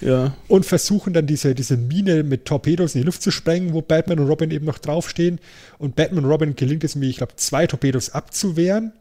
ja. 0.00 0.34
und 0.48 0.66
versuchen 0.66 1.12
dann 1.12 1.26
diese, 1.26 1.54
diese 1.54 1.76
Mine 1.76 2.22
mit 2.22 2.44
Torpedos 2.44 2.94
in 2.94 3.02
die 3.02 3.06
Luft 3.06 3.22
zu 3.22 3.30
sprengen, 3.30 3.72
wo 3.72 3.82
Batman 3.82 4.18
und 4.20 4.28
Robin 4.28 4.50
eben 4.50 4.66
noch 4.66 4.78
draufstehen. 4.78 5.40
Und 5.78 5.96
Batman 5.96 6.24
und 6.24 6.30
Robin 6.30 6.56
gelingt 6.56 6.84
es 6.84 6.94
mir, 6.94 7.06
ich 7.06 7.18
glaube, 7.18 7.36
zwei 7.36 7.66
Torpedos 7.66 8.10
abzuwehren. 8.10 8.92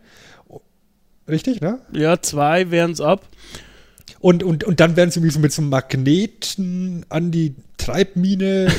Richtig, 1.27 1.61
ne? 1.61 1.79
Ja, 1.93 2.21
zwei 2.21 2.71
wären 2.71 2.91
es 2.91 3.01
ab. 3.01 3.27
Und, 4.19 4.43
und, 4.43 4.63
und 4.63 4.79
dann 4.79 4.95
werden 4.95 5.11
sie 5.11 5.19
irgendwie 5.19 5.33
so 5.33 5.39
mit 5.39 5.51
so 5.51 5.61
einem 5.61 5.69
Magneten 5.69 7.05
an 7.09 7.31
die 7.31 7.55
Treibmine 7.77 8.71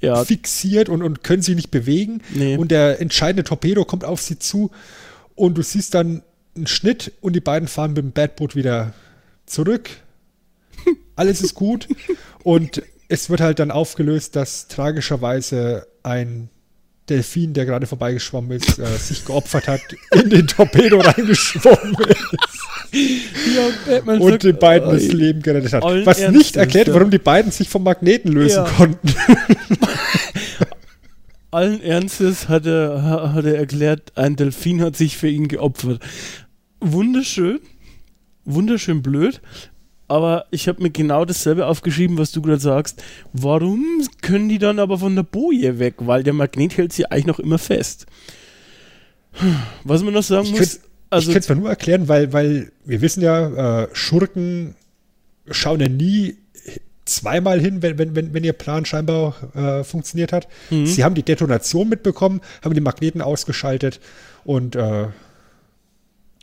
Ja, 0.00 0.24
fixiert 0.24 0.90
und, 0.90 1.02
und 1.02 1.22
können 1.22 1.40
sich 1.40 1.56
nicht 1.56 1.70
bewegen. 1.70 2.20
Nee. 2.34 2.56
Und 2.56 2.70
der 2.70 3.00
entscheidende 3.00 3.44
Torpedo 3.44 3.84
kommt 3.84 4.04
auf 4.04 4.20
sie 4.20 4.38
zu 4.38 4.70
und 5.34 5.56
du 5.56 5.62
siehst 5.62 5.94
dann 5.94 6.22
einen 6.54 6.66
Schnitt 6.66 7.12
und 7.20 7.34
die 7.34 7.40
beiden 7.40 7.68
fahren 7.68 7.94
mit 7.94 7.98
dem 7.98 8.12
Badboot 8.12 8.54
wieder 8.54 8.92
zurück. 9.46 9.90
Alles 11.16 11.40
ist 11.42 11.54
gut. 11.54 11.88
Und 12.42 12.82
es 13.08 13.30
wird 13.30 13.40
halt 13.40 13.58
dann 13.58 13.70
aufgelöst, 13.70 14.34
dass 14.36 14.68
tragischerweise 14.68 15.86
ein 16.02 16.48
Delfin, 17.08 17.52
der 17.52 17.66
gerade 17.66 17.86
vorbeigeschwommen 17.86 18.52
ist, 18.52 18.78
äh, 18.78 18.86
sich 18.96 19.24
geopfert 19.26 19.68
hat, 19.68 19.80
in 20.12 20.30
den 20.30 20.46
Torpedo 20.46 21.00
reingeschwommen 21.00 21.96
ist 22.00 22.16
ja 23.54 23.98
und 24.14 24.42
den 24.44 24.56
beiden 24.58 24.90
das 24.90 25.08
Leben 25.08 25.42
gerettet 25.42 25.72
hat. 25.74 25.82
Was 25.82 26.18
nicht 26.18 26.26
Ernstes, 26.28 26.56
erklärt, 26.56 26.92
warum 26.94 27.10
die 27.10 27.18
beiden 27.18 27.50
sich 27.52 27.68
vom 27.68 27.82
Magneten 27.82 28.32
lösen 28.32 28.64
Ja. 28.64 28.70
konnten. 28.70 29.14
allen 31.50 31.80
Ernstes 31.82 32.48
hat 32.48 32.66
er, 32.66 33.02
ha- 33.02 33.32
hat 33.32 33.44
er 33.44 33.56
erklärt, 33.58 34.12
ein 34.16 34.36
Delfin 34.36 34.80
hat 34.82 34.96
sich 34.96 35.16
für 35.16 35.28
ihn 35.28 35.48
geopfert. 35.48 36.00
Wunderschön, 36.80 37.60
wunderschön 38.44 39.02
blöd, 39.02 39.40
aber 40.08 40.46
ich 40.50 40.68
habe 40.68 40.82
mir 40.82 40.90
genau 40.90 41.24
dasselbe 41.24 41.66
aufgeschrieben, 41.66 42.18
was 42.18 42.32
du 42.32 42.42
gerade 42.42 42.60
sagst. 42.60 43.02
Warum 43.32 44.06
können 44.22 44.48
die 44.48 44.58
dann 44.58 44.78
aber 44.78 44.98
von 44.98 45.14
der 45.14 45.22
Boje 45.22 45.78
weg? 45.78 45.94
Weil 45.98 46.22
der 46.22 46.32
Magnet 46.34 46.76
hält 46.76 46.92
sie 46.92 47.06
eigentlich 47.06 47.26
noch 47.26 47.38
immer 47.38 47.58
fest. 47.58 48.06
Was 49.84 50.02
man 50.02 50.14
noch 50.14 50.22
sagen 50.22 50.44
Ich 50.44 50.50
muss, 50.50 50.58
könnte 50.58 50.78
also 51.10 51.30
ich 51.30 51.36
es 51.36 51.46
zwar 51.46 51.56
nur 51.56 51.68
erklären, 51.68 52.08
weil, 52.08 52.32
weil 52.32 52.72
wir 52.84 53.00
wissen 53.00 53.22
ja, 53.22 53.82
äh, 53.82 53.88
Schurken 53.92 54.74
schauen 55.50 55.80
ja 55.80 55.88
nie 55.88 56.36
zweimal 57.04 57.60
hin, 57.60 57.82
wenn, 57.82 57.98
wenn, 57.98 58.14
wenn, 58.14 58.32
wenn 58.32 58.44
ihr 58.44 58.52
Plan 58.52 58.84
scheinbar 58.84 59.34
äh, 59.54 59.84
funktioniert 59.84 60.32
hat. 60.32 60.48
Mhm. 60.70 60.86
Sie 60.86 61.04
haben 61.04 61.14
die 61.14 61.22
Detonation 61.22 61.88
mitbekommen, 61.88 62.40
haben 62.62 62.74
die 62.74 62.80
Magneten 62.80 63.20
ausgeschaltet 63.20 64.00
und 64.44 64.76
äh, 64.76 65.08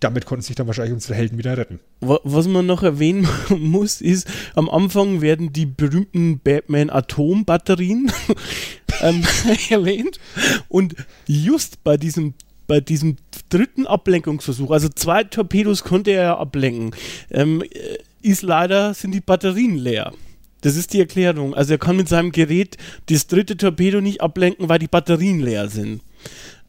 damit 0.02 0.26
konnten 0.26 0.44
sich 0.44 0.56
dann 0.56 0.68
wahrscheinlich 0.68 0.94
unsere 0.94 1.16
Helden 1.16 1.38
wieder 1.38 1.58
retten. 1.58 1.80
Wa- 2.02 2.20
Was 2.24 2.48
man 2.48 2.66
noch 2.66 2.84
erwähnen 2.84 3.28
muss, 3.50 4.02
ist, 4.02 4.28
am 4.56 4.70
Anfang 4.70 5.22
werden 5.22 5.54
die 5.54 5.66
berühmten 5.66 6.40
Batman-Atombatterien 6.40 8.12
ähm, 9.02 9.24
erwähnt. 9.70 10.20
Und 10.68 10.96
just 11.28 11.84
bei 11.84 11.98
diesem, 11.98 12.34
bei 12.68 12.82
diesem 12.82 13.18
dritten 13.50 13.88
Ablenkungsversuch, 13.88 14.72
also 14.72 14.90
zwei 14.90 15.24
Torpedos 15.24 15.84
konnte 15.84 16.12
er 16.12 16.24
ja 16.24 16.38
ablenken, 16.38 16.92
ähm, 17.30 17.62
äh, 17.64 17.98
ist 18.22 18.42
leider, 18.44 18.94
sind 18.94 19.12
die 19.14 19.22
Batterien 19.22 19.76
leer. 19.78 20.14
Das 20.62 20.76
ist 20.76 20.94
die 20.94 21.00
Erklärung. 21.00 21.56
Also 21.56 21.74
er 21.74 21.80
kann 21.80 21.96
mit 21.98 22.08
seinem 22.08 22.32
Gerät 22.32 22.78
das 23.08 23.26
dritte 23.26 23.58
Torpedo 23.58 24.00
nicht 24.00 24.22
ablenken, 24.22 24.70
weil 24.70 24.78
die 24.78 24.88
Batterien 24.88 25.40
leer 25.40 25.70
sind. 25.70 26.02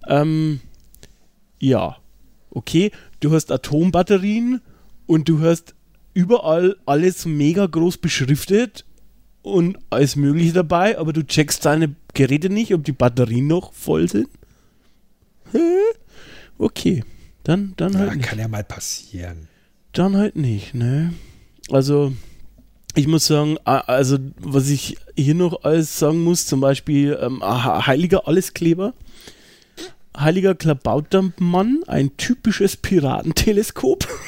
Ähm, 0.08 0.60
ja, 1.60 1.96
okay, 2.50 2.90
du 3.22 3.32
hast 3.32 3.50
Atombatterien 3.50 4.60
und 5.06 5.28
du 5.28 5.40
hast 5.40 5.74
überall 6.14 6.76
alles 6.86 7.24
mega 7.24 7.66
groß 7.66 7.96
beschriftet 7.98 8.84
und 9.42 9.78
alles 9.90 10.14
Mögliche 10.16 10.52
dabei, 10.52 10.98
aber 10.98 11.12
du 11.12 11.26
checkst 11.26 11.64
deine 11.64 11.94
Geräte 12.14 12.50
nicht, 12.50 12.74
ob 12.74 12.84
die 12.84 12.92
Batterien 12.92 13.46
noch 13.46 13.72
voll 13.72 14.08
sind. 14.08 14.28
Okay, 16.58 17.04
dann, 17.44 17.74
dann 17.76 17.96
halt 17.98 18.10
Ja, 18.10 18.14
nicht. 18.16 18.28
kann 18.28 18.38
ja 18.38 18.48
mal 18.48 18.64
passieren. 18.64 19.48
Dann 19.92 20.16
halt 20.16 20.36
nicht, 20.36 20.74
ne? 20.74 21.12
Also, 21.70 22.12
ich 22.94 23.06
muss 23.06 23.26
sagen, 23.26 23.58
also, 23.64 24.18
was 24.40 24.68
ich 24.68 24.96
hier 25.16 25.34
noch 25.34 25.64
alles 25.64 25.98
sagen 25.98 26.22
muss, 26.22 26.46
zum 26.46 26.60
Beispiel 26.60 27.18
ähm, 27.20 27.42
Heiliger 27.42 28.26
Alleskleber, 28.28 28.94
Heiliger 30.16 30.54
Klabautermann, 30.54 31.82
ein 31.86 32.16
typisches 32.16 32.76
Piratenteleskop. 32.76 34.06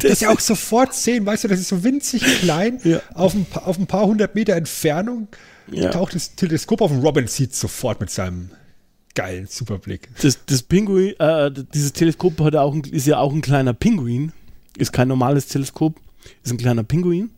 Das 0.00 0.12
ist 0.12 0.22
ja 0.22 0.30
auch 0.30 0.38
sofort 0.38 0.94
sehen, 0.94 1.26
weißt 1.26 1.42
du, 1.42 1.48
das 1.48 1.58
ist 1.58 1.68
so 1.70 1.82
winzig 1.82 2.22
klein, 2.22 2.78
Ja. 2.84 3.00
auf, 3.14 3.34
ein, 3.34 3.46
auf 3.54 3.78
ein 3.80 3.88
paar 3.88 4.06
hundert 4.06 4.36
Meter 4.36 4.54
Entfernung 4.54 5.26
Ja. 5.72 5.90
taucht 5.90 6.14
das 6.14 6.36
Teleskop 6.36 6.80
auf 6.82 6.92
und 6.92 7.00
Robin 7.00 7.26
sieht 7.26 7.52
sofort 7.52 7.98
mit 8.00 8.08
seinem 8.08 8.50
geilen 9.16 9.48
Superblick. 9.48 10.08
Das, 10.22 10.38
das 10.46 10.62
Pinguin, 10.62 11.18
äh, 11.18 11.50
dieses 11.74 11.94
Teleskop 11.94 12.38
hat 12.40 12.54
auch 12.54 12.74
ein, 12.74 12.82
ist 12.84 13.08
ja 13.08 13.18
auch 13.18 13.32
ein 13.32 13.40
kleiner 13.40 13.72
Pinguin. 13.74 14.30
Ist 14.76 14.92
kein 14.92 15.08
normales 15.08 15.48
Teleskop, 15.48 15.96
ist 16.44 16.52
ein 16.52 16.58
kleiner 16.58 16.84
Pinguin. 16.84 17.30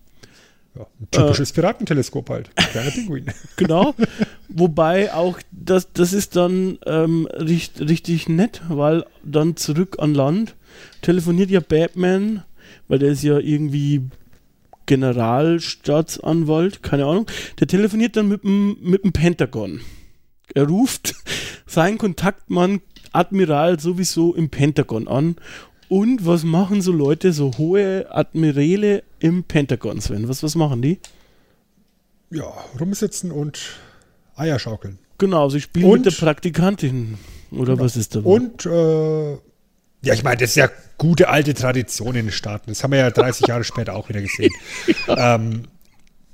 Ja, 0.77 0.83
ein 1.01 1.05
Äh. 1.05 1.07
typisches 1.11 1.53
Piratenteleskop 1.53 2.31
halt. 2.31 2.55
Kleiner 2.57 2.91
Pinguin. 2.91 3.27
Genau. 3.57 3.95
Wobei 4.49 5.13
auch 5.13 5.39
das, 5.51 5.93
das 5.93 6.13
ist 6.13 6.37
dann 6.37 6.79
ähm, 6.87 7.27
richt, 7.33 7.81
richtig 7.81 8.29
nett, 8.29 8.63
weil 8.69 9.05
dann 9.25 9.57
zurück 9.57 9.97
an 9.99 10.15
Land 10.15 10.55
telefoniert 11.03 11.51
ja 11.51 11.61
Batman, 11.61 12.43
weil 12.89 12.99
der 13.01 13.11
ist 13.11 13.23
ja 13.23 13.39
irgendwie 13.39 14.03
Generalstaatsanwalt, 14.87 16.83
keine 16.83 17.05
Ahnung. 17.07 17.27
Der 17.59 17.67
telefoniert 17.67 18.17
dann 18.17 18.29
mit 18.29 18.43
dem, 18.45 18.77
mit 18.81 19.05
dem 19.05 19.13
Pentagon. 19.13 19.81
Er 20.55 20.67
ruft 20.67 21.15
seinen 21.67 21.99
Kontaktmann 21.99 22.81
Admiral 23.13 23.79
sowieso 23.81 24.35
im 24.35 24.51
Pentagon 24.51 25.09
an. 25.09 25.37
Und 25.91 26.25
was 26.25 26.45
machen 26.45 26.83
so 26.83 26.93
Leute, 26.93 27.33
so 27.33 27.51
hohe 27.59 28.07
Admiräle 28.11 29.03
im 29.19 29.43
Pentagon, 29.43 30.01
Sven? 30.01 30.29
Was, 30.29 30.41
was 30.45 30.55
machen 30.55 30.83
die? 30.83 31.01
Ja, 32.31 32.45
rumsitzen 32.79 33.33
und 33.33 33.59
Eier 34.37 34.61
schaukeln. 34.61 35.01
Genau, 35.19 35.49
sie 35.49 35.61
spielen 35.61 35.87
Und- 35.87 36.05
mit 36.05 36.13
der 36.13 36.17
Praktikantin. 36.25 37.19
Oder 37.51 37.77
was 37.81 37.97
ist 37.97 38.15
da? 38.15 38.21
Und, 38.21 38.65
äh, 38.67 39.33
ja, 39.33 40.15
ich 40.15 40.23
meine, 40.23 40.37
das 40.37 40.51
ist 40.51 40.57
ja 40.57 40.69
gute 40.97 41.29
alte 41.29 41.55
Tradition 41.55 42.15
in 42.15 42.27
den 42.27 42.33
Staaten. 42.33 42.71
Das 42.71 42.85
haben 42.85 42.93
wir 42.93 43.01
ja 43.01 43.11
30 43.11 43.49
Jahre 43.49 43.65
später 43.65 43.97
auch 43.97 44.09
wieder 44.09 44.21
gesehen. 44.21 44.53
ähm, 45.09 45.65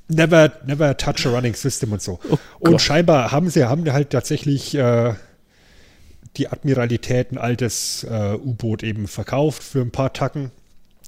never, 0.09 0.53
never 0.67 0.95
touch 0.99 1.25
a 1.27 1.31
running 1.31 1.55
system 1.55 1.93
und 1.93 2.03
so. 2.03 2.21
Oh 2.29 2.37
und 2.59 2.83
scheinbar 2.83 3.33
haben 3.33 3.49
sie 3.49 3.65
haben 3.65 3.91
halt 3.91 4.11
tatsächlich 4.11 4.75
äh, 4.75 5.15
die 6.37 6.49
Admiralität 6.49 7.32
ein 7.32 7.39
altes 7.39 8.05
äh, 8.05 8.34
U-Boot 8.34 8.82
eben 8.82 9.07
verkauft 9.09 9.62
für 9.62 9.80
ein 9.80 9.91
paar 9.91 10.12
Tacken. 10.12 10.51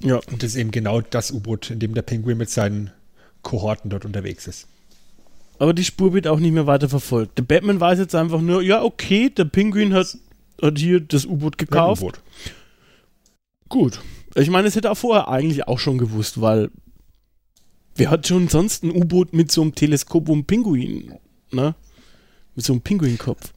Ja. 0.01 0.15
Und 0.31 0.43
das 0.43 0.51
ist 0.51 0.55
eben 0.55 0.71
genau 0.71 1.01
das 1.01 1.31
U-Boot, 1.31 1.69
in 1.71 1.79
dem 1.79 1.93
der 1.93 2.01
Pinguin 2.01 2.37
mit 2.37 2.49
seinen 2.49 2.91
Kohorten 3.43 3.89
dort 3.89 4.05
unterwegs 4.05 4.47
ist. 4.47 4.67
Aber 5.59 5.73
die 5.73 5.83
Spur 5.83 6.13
wird 6.13 6.27
auch 6.27 6.39
nicht 6.39 6.53
mehr 6.53 6.67
weiter 6.67 6.87
verfolgt. 6.87 7.37
Der 7.37 7.43
Batman 7.43 7.79
weiß 7.79 7.99
jetzt 7.99 8.15
einfach 8.15 8.39
nur, 8.39 8.61
ja, 8.61 8.81
okay, 8.81 9.29
der 9.29 9.45
Pinguin 9.45 9.93
hat, 9.93 10.17
hat 10.61 10.79
hier 10.79 11.01
das 11.01 11.25
U-Boot 11.25 11.55
Ja, 11.59 11.65
gekauft. 11.65 12.01
U-Boot. 12.01 12.21
Gut. 13.67 13.99
Ich 14.35 14.49
meine, 14.49 14.65
das 14.65 14.75
hätte 14.75 14.87
er 14.87 14.95
vorher 14.95 15.27
eigentlich 15.27 15.67
auch 15.67 15.79
schon 15.79 15.97
gewusst, 15.97 16.39
weil 16.39 16.71
wer 17.95 18.09
hat 18.09 18.25
schon 18.25 18.47
sonst 18.47 18.83
ein 18.83 18.91
U-Boot 18.91 19.33
mit 19.33 19.51
so 19.51 19.61
einem 19.61 19.75
Teleskop 19.75 20.29
und 20.29 20.35
einem 20.35 20.45
Pinguin, 20.45 21.13
ne? 21.51 21.75
Mit 22.55 22.65
so 22.65 22.73
einem 22.73 22.81
Pinguinkopf. 22.81 23.53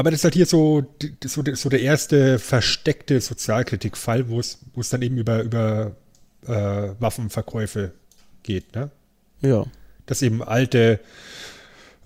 Aber 0.00 0.10
das 0.10 0.20
ist 0.20 0.24
halt 0.24 0.32
hier 0.34 0.46
so, 0.46 0.82
so, 1.22 1.42
der- 1.42 1.56
so 1.56 1.68
der 1.68 1.82
erste 1.82 2.38
versteckte 2.38 3.20
Sozialkritikfall, 3.20 4.30
wo 4.30 4.40
es 4.40 4.58
wo 4.72 4.80
es 4.80 4.88
dann 4.88 5.02
eben 5.02 5.18
über, 5.18 5.42
über 5.42 5.94
äh, 6.46 6.88
Waffenverkäufe 6.98 7.92
geht. 8.42 8.74
Ne? 8.74 8.90
Ja. 9.42 9.66
Dass 10.06 10.22
eben 10.22 10.42
alte, 10.42 11.00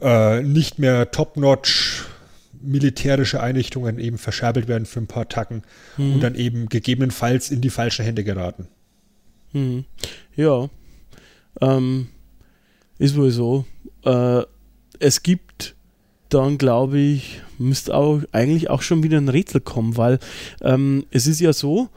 äh, 0.01 0.43
nicht 0.43 0.81
mehr 0.81 1.13
top-notch 1.13 2.03
militärische 2.61 3.41
Einrichtungen 3.41 4.01
eben 4.01 4.19
verscherbelt 4.19 4.67
werden 4.67 4.87
für 4.87 4.99
ein 5.01 5.07
paar 5.07 5.29
Tacken 5.29 5.63
und 5.97 6.21
dann 6.21 6.35
eben 6.35 6.69
gegebenenfalls 6.69 7.53
in 7.53 7.61
die 7.61 7.71
falschen 7.71 8.05
Hände 8.05 8.25
geraten. 8.25 8.67
Mhm. 9.53 9.85
Ja. 10.35 10.69
Ähm, 11.61 12.09
ist 12.99 13.15
wohl 13.17 13.31
so. 13.31 13.67
Äh, 14.05 14.43
es 14.99 15.23
gibt 15.23 15.77
dann, 16.29 16.59
glaube 16.59 16.99
ich, 16.99 17.41
müsste 17.59 17.95
auch 17.95 18.21
eigentlich 18.33 18.71
auch 18.71 18.83
schon 18.83 19.03
wieder 19.03 19.19
ein 19.19 19.29
Rätsel 19.29 19.61
kommen, 19.61 19.97
weil 19.97 20.19
ähm, 20.63 21.05
es 21.11 21.27
ist 21.27 21.41
ja 21.41 21.53
so, 21.53 21.89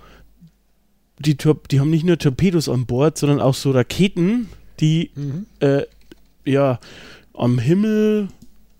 die, 1.19 1.35
die 1.35 1.79
haben 1.79 1.89
nicht 1.89 2.05
nur 2.05 2.17
Torpedos 2.17 2.69
an 2.69 2.85
Bord, 2.85 3.17
sondern 3.17 3.41
auch 3.41 3.55
so 3.55 3.71
Raketen, 3.71 4.49
die 4.79 5.11
äh, 5.59 5.83
ja 6.45 6.79
am 7.33 7.59
Himmel 7.59 8.29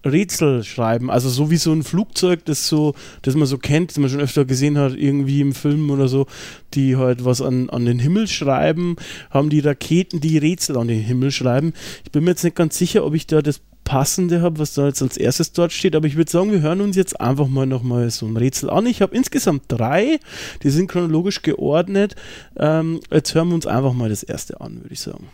Rätsel 0.05 0.63
schreiben. 0.63 1.09
Also 1.09 1.29
so 1.29 1.49
wie 1.51 1.57
so 1.57 1.71
ein 1.71 1.83
Flugzeug, 1.83 2.45
das 2.45 2.67
so, 2.67 2.93
das 3.21 3.35
man 3.35 3.47
so 3.47 3.57
kennt, 3.57 3.91
das 3.91 3.97
man 3.97 4.09
schon 4.09 4.21
öfter 4.21 4.45
gesehen 4.45 4.77
hat, 4.77 4.93
irgendwie 4.95 5.41
im 5.41 5.53
Film 5.53 5.89
oder 5.89 6.07
so, 6.07 6.27
die 6.73 6.95
halt 6.95 7.25
was 7.25 7.41
an, 7.41 7.69
an 7.69 7.85
den 7.85 7.99
Himmel 7.99 8.27
schreiben, 8.27 8.95
haben 9.29 9.49
die 9.49 9.59
Raketen, 9.59 10.21
die 10.21 10.37
Rätsel 10.37 10.77
an 10.77 10.87
den 10.87 11.01
Himmel 11.01 11.31
schreiben. 11.31 11.73
Ich 12.05 12.11
bin 12.11 12.23
mir 12.23 12.31
jetzt 12.31 12.43
nicht 12.43 12.55
ganz 12.55 12.77
sicher, 12.77 13.05
ob 13.05 13.15
ich 13.15 13.27
da 13.27 13.41
das 13.41 13.61
Passende 13.87 14.41
habe, 14.41 14.59
was 14.59 14.73
da 14.73 14.85
jetzt 14.85 15.01
als 15.01 15.15
erstes 15.15 15.53
dort 15.53 15.71
steht, 15.71 15.95
aber 15.95 16.07
ich 16.07 16.17
würde 16.17 16.29
sagen, 16.29 16.51
wir 16.51 16.59
hören 16.59 16.81
uns 16.81 16.97
jetzt 16.97 17.21
einfach 17.21 17.47
mal 17.47 17.65
nochmal 17.65 18.09
so 18.09 18.25
ein 18.25 18.35
Rätsel 18.35 18.69
an. 18.69 18.85
Ich 18.85 19.01
habe 19.01 19.15
insgesamt 19.15 19.63
drei, 19.69 20.19
die 20.61 20.69
sind 20.69 20.91
chronologisch 20.91 21.41
geordnet. 21.41 22.17
Ähm, 22.57 22.99
jetzt 23.09 23.33
hören 23.33 23.47
wir 23.47 23.55
uns 23.55 23.65
einfach 23.65 23.93
mal 23.93 24.09
das 24.09 24.23
erste 24.23 24.59
an, 24.59 24.83
würde 24.83 24.93
ich 24.93 24.99
sagen. 24.99 25.29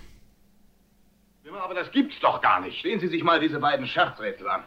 Aber 1.64 1.74
das 1.74 1.92
gibt's 1.92 2.16
doch 2.22 2.42
gar 2.42 2.62
nicht. 2.62 2.84
Sehen 2.84 3.00
Sie 3.00 3.08
sich 3.08 3.24
mal 3.24 3.40
diese 3.40 3.58
beiden 3.58 3.88
Scherzrätsel 3.88 4.48
an. 4.48 4.62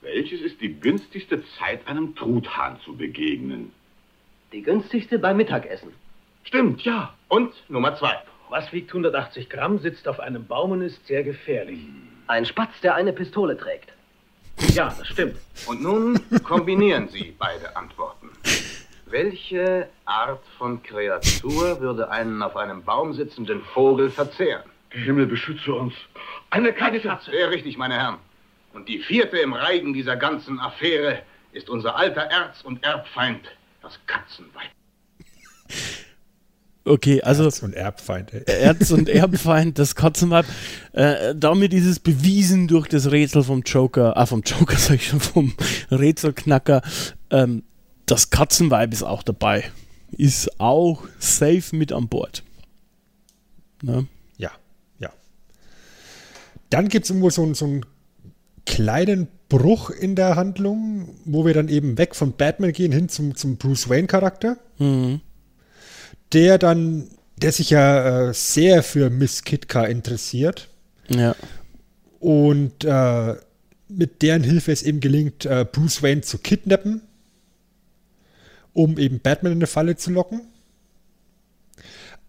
Welches 0.00 0.40
ist 0.40 0.60
die 0.60 0.80
günstigste 0.80 1.44
Zeit, 1.58 1.86
einem 1.86 2.16
Truthahn 2.16 2.80
zu 2.84 2.96
begegnen? 2.96 3.70
Die 4.52 4.62
günstigste 4.62 5.20
beim 5.20 5.36
Mittagessen. 5.36 5.90
Stimmt, 6.42 6.82
ja. 6.82 7.14
Und 7.28 7.52
Nummer 7.68 7.94
zwei. 7.96 8.16
Was 8.48 8.72
wiegt 8.72 8.90
180 8.90 9.48
Gramm, 9.48 9.78
sitzt 9.78 10.08
auf 10.08 10.18
einem 10.18 10.46
Baum 10.46 10.72
und 10.72 10.82
ist 10.82 11.06
sehr 11.06 11.22
gefährlich? 11.22 11.78
Ein 12.32 12.46
Spatz, 12.46 12.80
der 12.82 12.94
eine 12.94 13.12
Pistole 13.12 13.58
trägt. 13.58 13.92
Ja, 14.72 14.86
das 14.96 15.06
stimmt. 15.06 15.36
Und 15.66 15.82
nun 15.82 16.18
kombinieren 16.42 17.06
Sie 17.08 17.36
beide 17.38 17.76
Antworten. 17.76 18.30
Welche 19.04 19.90
Art 20.06 20.42
von 20.56 20.82
Kreatur 20.82 21.78
würde 21.82 22.08
einen 22.10 22.42
auf 22.42 22.56
einem 22.56 22.82
Baum 22.82 23.12
sitzenden 23.12 23.60
Vogel 23.74 24.08
verzehren? 24.08 24.62
Himmel 24.88 25.26
beschütze 25.26 25.74
uns. 25.74 25.92
Eine 26.48 26.72
kleine 26.72 27.00
Katze. 27.00 27.32
Sehr 27.32 27.50
richtig, 27.50 27.76
meine 27.76 28.00
Herren. 28.00 28.16
Und 28.72 28.88
die 28.88 29.00
vierte 29.00 29.36
im 29.36 29.52
Reigen 29.52 29.92
dieser 29.92 30.16
ganzen 30.16 30.58
Affäre 30.58 31.20
ist 31.52 31.68
unser 31.68 31.96
alter 31.96 32.22
Erz- 32.22 32.62
und 32.62 32.82
Erbfeind, 32.82 33.46
das 33.82 34.00
Katzenweib. 34.06 34.70
Okay, 36.84 37.22
also 37.22 37.44
Erz- 37.44 37.62
und 37.62 37.74
Erbfeind. 37.74 38.32
ey. 38.32 38.42
Erz- 38.46 38.90
und 38.90 39.08
Erbfeind, 39.08 39.78
das 39.78 39.94
Katzenweib. 39.94 40.46
Äh, 40.92 41.34
damit 41.36 41.72
ist 41.72 41.86
es 41.86 42.00
bewiesen 42.00 42.66
durch 42.66 42.88
das 42.88 43.10
Rätsel 43.10 43.44
vom 43.44 43.62
Joker, 43.62 44.16
ah, 44.16 44.26
vom 44.26 44.42
Joker 44.42 44.76
sag 44.78 44.96
ich 44.96 45.08
schon, 45.08 45.20
vom 45.20 45.52
Rätselknacker. 45.90 46.82
Ähm, 47.30 47.62
das 48.06 48.30
Katzenweib 48.30 48.92
ist 48.92 49.04
auch 49.04 49.22
dabei. 49.22 49.64
Ist 50.10 50.60
auch 50.60 51.04
safe 51.18 51.74
mit 51.74 51.92
an 51.92 52.08
Bord. 52.08 52.42
Ne? 53.82 54.06
Ja, 54.36 54.50
ja. 54.98 55.10
Dann 56.68 56.88
gibt 56.88 57.04
es 57.04 57.10
irgendwo 57.10 57.30
so, 57.30 57.54
so 57.54 57.64
einen 57.64 57.86
kleinen 58.66 59.28
Bruch 59.48 59.90
in 59.90 60.16
der 60.16 60.34
Handlung, 60.34 61.10
wo 61.24 61.46
wir 61.46 61.54
dann 61.54 61.68
eben 61.68 61.96
weg 61.96 62.14
von 62.14 62.32
Batman 62.32 62.72
gehen 62.72 62.90
hin 62.90 63.08
zum, 63.08 63.36
zum 63.36 63.56
Bruce 63.56 63.88
Wayne-Charakter. 63.88 64.56
Der 66.32 66.58
dann, 66.58 67.08
der 67.36 67.52
sich 67.52 67.70
ja 67.70 68.28
äh, 68.28 68.34
sehr 68.34 68.82
für 68.82 69.10
Miss 69.10 69.44
Kitka 69.44 69.84
interessiert 69.84 70.68
Ja. 71.08 71.34
und 72.20 72.84
äh, 72.84 73.34
mit 73.88 74.22
deren 74.22 74.42
Hilfe 74.42 74.72
es 74.72 74.82
eben 74.82 75.00
gelingt, 75.00 75.44
äh, 75.44 75.66
Bruce 75.70 76.02
Wayne 76.02 76.22
zu 76.22 76.38
kidnappen, 76.38 77.02
um 78.72 78.98
eben 78.98 79.20
Batman 79.20 79.52
in 79.52 79.58
eine 79.58 79.66
Falle 79.66 79.96
zu 79.96 80.10
locken. 80.10 80.40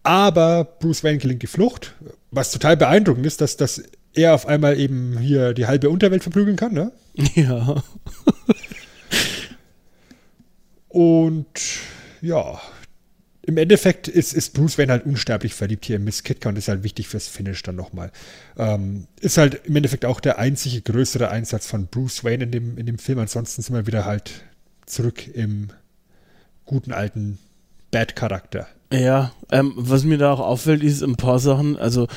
Aber 0.05 0.65
Bruce 0.65 1.03
Wayne 1.05 1.19
gelingt 1.19 1.43
die 1.43 1.47
Flucht, 1.47 1.93
was 2.31 2.51
total 2.51 2.75
beeindruckend 2.75 3.25
ist, 3.25 3.39
dass, 3.39 3.55
dass 3.55 3.81
er 4.13 4.35
auf 4.35 4.45
einmal 4.47 4.77
eben 4.77 5.17
hier 5.19 5.53
die 5.53 5.65
halbe 5.65 5.89
Unterwelt 5.89 6.23
verprügeln 6.23 6.57
kann. 6.57 6.73
Ne? 6.73 6.91
Ja. 7.35 7.81
Und 10.89 11.47
ja, 12.21 12.59
im 13.45 13.57
Endeffekt 13.57 14.07
ist, 14.07 14.33
ist 14.33 14.53
Bruce 14.53 14.77
Wayne 14.77 14.91
halt 14.91 15.05
unsterblich 15.05 15.53
verliebt 15.53 15.85
hier 15.85 15.97
in 15.97 16.05
Miss 16.05 16.23
Kitka 16.23 16.49
und 16.49 16.57
ist 16.57 16.69
halt 16.69 16.83
wichtig 16.83 17.09
fürs 17.09 17.27
Finish 17.27 17.61
dann 17.61 17.75
nochmal. 17.75 18.11
Ähm, 18.57 19.07
ist 19.19 19.37
halt 19.37 19.65
im 19.65 19.75
Endeffekt 19.75 20.05
auch 20.05 20.21
der 20.21 20.39
einzige 20.39 20.81
größere 20.81 21.29
Einsatz 21.29 21.67
von 21.67 21.87
Bruce 21.87 22.23
Wayne 22.23 22.45
in 22.45 22.51
dem, 22.51 22.77
in 22.77 22.85
dem 22.85 22.97
Film. 22.97 23.19
Ansonsten 23.19 23.61
sind 23.61 23.75
wir 23.75 23.85
wieder 23.85 24.05
halt 24.05 24.31
zurück 24.85 25.27
im 25.27 25.69
guten 26.65 26.93
alten 26.93 27.37
Bad-Charakter. 27.91 28.67
Ja, 28.91 29.33
ähm, 29.51 29.73
was 29.75 30.05
mir 30.05 30.17
da 30.17 30.31
auch 30.31 30.39
auffällt, 30.39 30.81
ist 30.81 31.01
ein 31.01 31.15
paar 31.17 31.39
Sachen, 31.39 31.77
also 31.77 32.07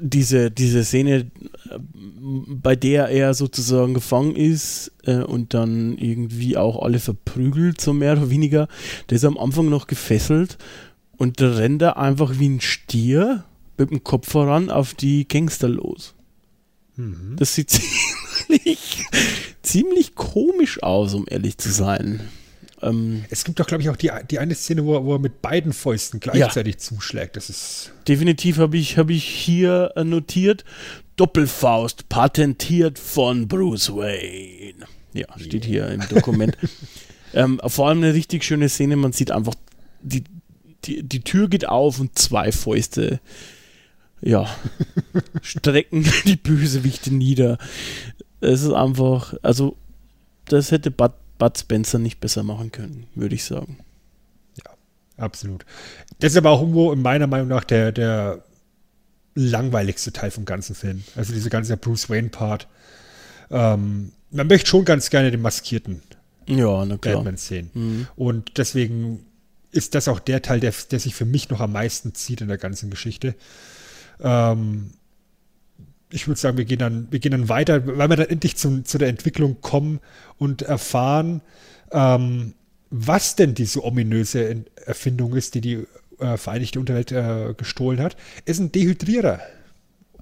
diese, 0.00 0.50
diese 0.50 0.84
Szene, 0.84 1.30
äh, 1.70 1.78
bei 2.48 2.76
der 2.76 3.08
er 3.08 3.34
sozusagen 3.34 3.94
gefangen 3.94 4.36
ist 4.36 4.92
äh, 5.04 5.16
und 5.16 5.54
dann 5.54 5.98
irgendwie 5.98 6.56
auch 6.56 6.82
alle 6.82 6.98
verprügelt, 6.98 7.80
so 7.80 7.92
mehr 7.92 8.12
oder 8.12 8.30
weniger, 8.30 8.68
der 9.10 9.16
ist 9.16 9.24
am 9.24 9.38
Anfang 9.38 9.68
noch 9.68 9.86
gefesselt 9.86 10.58
und 11.16 11.40
da 11.40 11.54
rennt 11.54 11.82
er 11.82 11.96
einfach 11.96 12.38
wie 12.38 12.48
ein 12.48 12.60
Stier 12.60 13.44
mit 13.76 13.90
dem 13.90 14.04
Kopf 14.04 14.30
voran 14.30 14.70
auf 14.70 14.94
die 14.94 15.26
Gangster 15.28 15.68
los. 15.68 16.14
Das 17.36 17.54
sieht 17.54 17.70
ziemlich, 18.46 19.04
ziemlich 19.62 20.14
komisch 20.14 20.82
aus, 20.82 21.12
um 21.12 21.26
ehrlich 21.28 21.58
zu 21.58 21.70
sein. 21.70 22.20
Ähm, 22.86 23.24
Es 23.30 23.44
gibt 23.44 23.60
doch, 23.60 23.66
glaube 23.66 23.82
ich, 23.82 23.90
auch 23.90 23.96
die, 23.96 24.10
die 24.30 24.38
eine 24.38 24.54
Szene, 24.54 24.84
wo 24.84 24.94
er, 24.94 25.04
wo 25.04 25.14
er 25.14 25.18
mit 25.18 25.42
beiden 25.42 25.72
Fäusten 25.72 26.20
gleichzeitig 26.20 26.78
zuschlägt. 26.78 27.36
Das 27.36 27.50
ist. 27.50 27.92
Definitiv 28.08 28.58
habe 28.58 28.76
ich, 28.76 28.98
hab 28.98 29.10
ich 29.10 29.24
hier 29.24 29.92
äh, 29.96 30.04
notiert. 30.04 30.64
Doppelfaust 31.16 32.08
patentiert 32.08 32.98
von 32.98 33.48
Bruce 33.48 33.90
Wayne. 33.90 34.86
Ja, 35.14 35.26
steht 35.38 35.64
hier 35.64 35.88
im 35.88 36.06
Dokument. 36.08 36.56
ähm, 37.34 37.60
vor 37.66 37.88
allem 37.88 37.98
eine 37.98 38.12
richtig 38.12 38.44
schöne 38.44 38.68
Szene. 38.68 38.96
Man 38.96 39.12
sieht 39.12 39.30
einfach, 39.30 39.54
die, 40.02 40.24
die, 40.84 41.02
die 41.02 41.20
Tür 41.20 41.48
geht 41.48 41.66
auf 41.66 42.00
und 42.00 42.18
zwei 42.18 42.52
Fäuste, 42.52 43.20
ja, 44.20 44.46
strecken 45.42 46.06
die 46.24 46.36
Bösewichte 46.36 47.14
nieder. 47.14 47.58
Es 48.40 48.62
ist 48.62 48.72
einfach, 48.72 49.34
also, 49.42 49.76
das 50.44 50.70
hätte 50.70 50.90
Bud, 50.90 51.12
Bud 51.38 51.58
Spencer 51.58 51.98
nicht 51.98 52.20
besser 52.20 52.42
machen 52.42 52.72
können, 52.72 53.06
würde 53.14 53.34
ich 53.34 53.44
sagen. 53.44 53.78
Absolut. 55.16 55.64
Das 56.18 56.32
ist 56.32 56.38
aber 56.38 56.50
auch 56.50 56.60
irgendwo 56.60 56.92
in 56.92 57.00
meiner 57.00 57.26
Meinung 57.26 57.48
nach 57.48 57.64
der, 57.64 57.90
der 57.92 58.42
langweiligste 59.34 60.12
Teil 60.12 60.30
vom 60.30 60.44
ganzen 60.44 60.74
Film. 60.74 61.04
Also 61.14 61.32
dieser 61.32 61.50
ganze 61.50 61.76
Bruce 61.76 62.10
Wayne-Part. 62.10 62.68
Ähm, 63.50 64.12
man 64.30 64.46
möchte 64.46 64.68
schon 64.68 64.84
ganz 64.84 65.10
gerne 65.10 65.30
den 65.30 65.40
maskierten 65.40 66.02
Ja, 66.46 66.84
na 66.84 66.96
klar. 66.98 67.16
Batman 67.16 67.36
sehen. 67.36 68.08
Und 68.16 68.58
deswegen 68.58 69.24
ist 69.72 69.94
das 69.94 70.08
auch 70.08 70.20
der 70.20 70.42
Teil, 70.42 70.60
der, 70.60 70.72
der 70.90 71.00
sich 71.00 71.14
für 71.14 71.24
mich 71.24 71.48
noch 71.48 71.60
am 71.60 71.72
meisten 71.72 72.14
zieht 72.14 72.40
in 72.40 72.48
der 72.48 72.58
ganzen 72.58 72.90
Geschichte. 72.90 73.34
Ähm, 74.20 74.90
ich 76.10 76.28
würde 76.28 76.40
sagen, 76.40 76.56
wir 76.56 76.64
gehen, 76.64 76.78
dann, 76.78 77.08
wir 77.10 77.18
gehen 77.18 77.32
dann 77.32 77.48
weiter, 77.48 77.86
weil 77.86 78.08
wir 78.08 78.16
dann 78.16 78.28
endlich 78.28 78.56
zum, 78.56 78.84
zu 78.84 78.98
der 78.98 79.08
Entwicklung 79.08 79.60
kommen 79.60 80.00
und 80.38 80.62
erfahren, 80.62 81.40
ähm, 81.92 82.54
was 82.90 83.36
denn 83.36 83.54
diese 83.54 83.84
ominöse 83.84 84.64
Erfindung 84.84 85.34
ist, 85.34 85.54
die 85.54 85.60
die 85.60 85.86
äh, 86.18 86.36
Vereinigte 86.36 86.80
Unterwelt 86.80 87.12
äh, 87.12 87.54
gestohlen 87.56 88.00
hat, 88.00 88.16
ist 88.44 88.60
ein 88.60 88.72
Dehydrierer. 88.72 89.40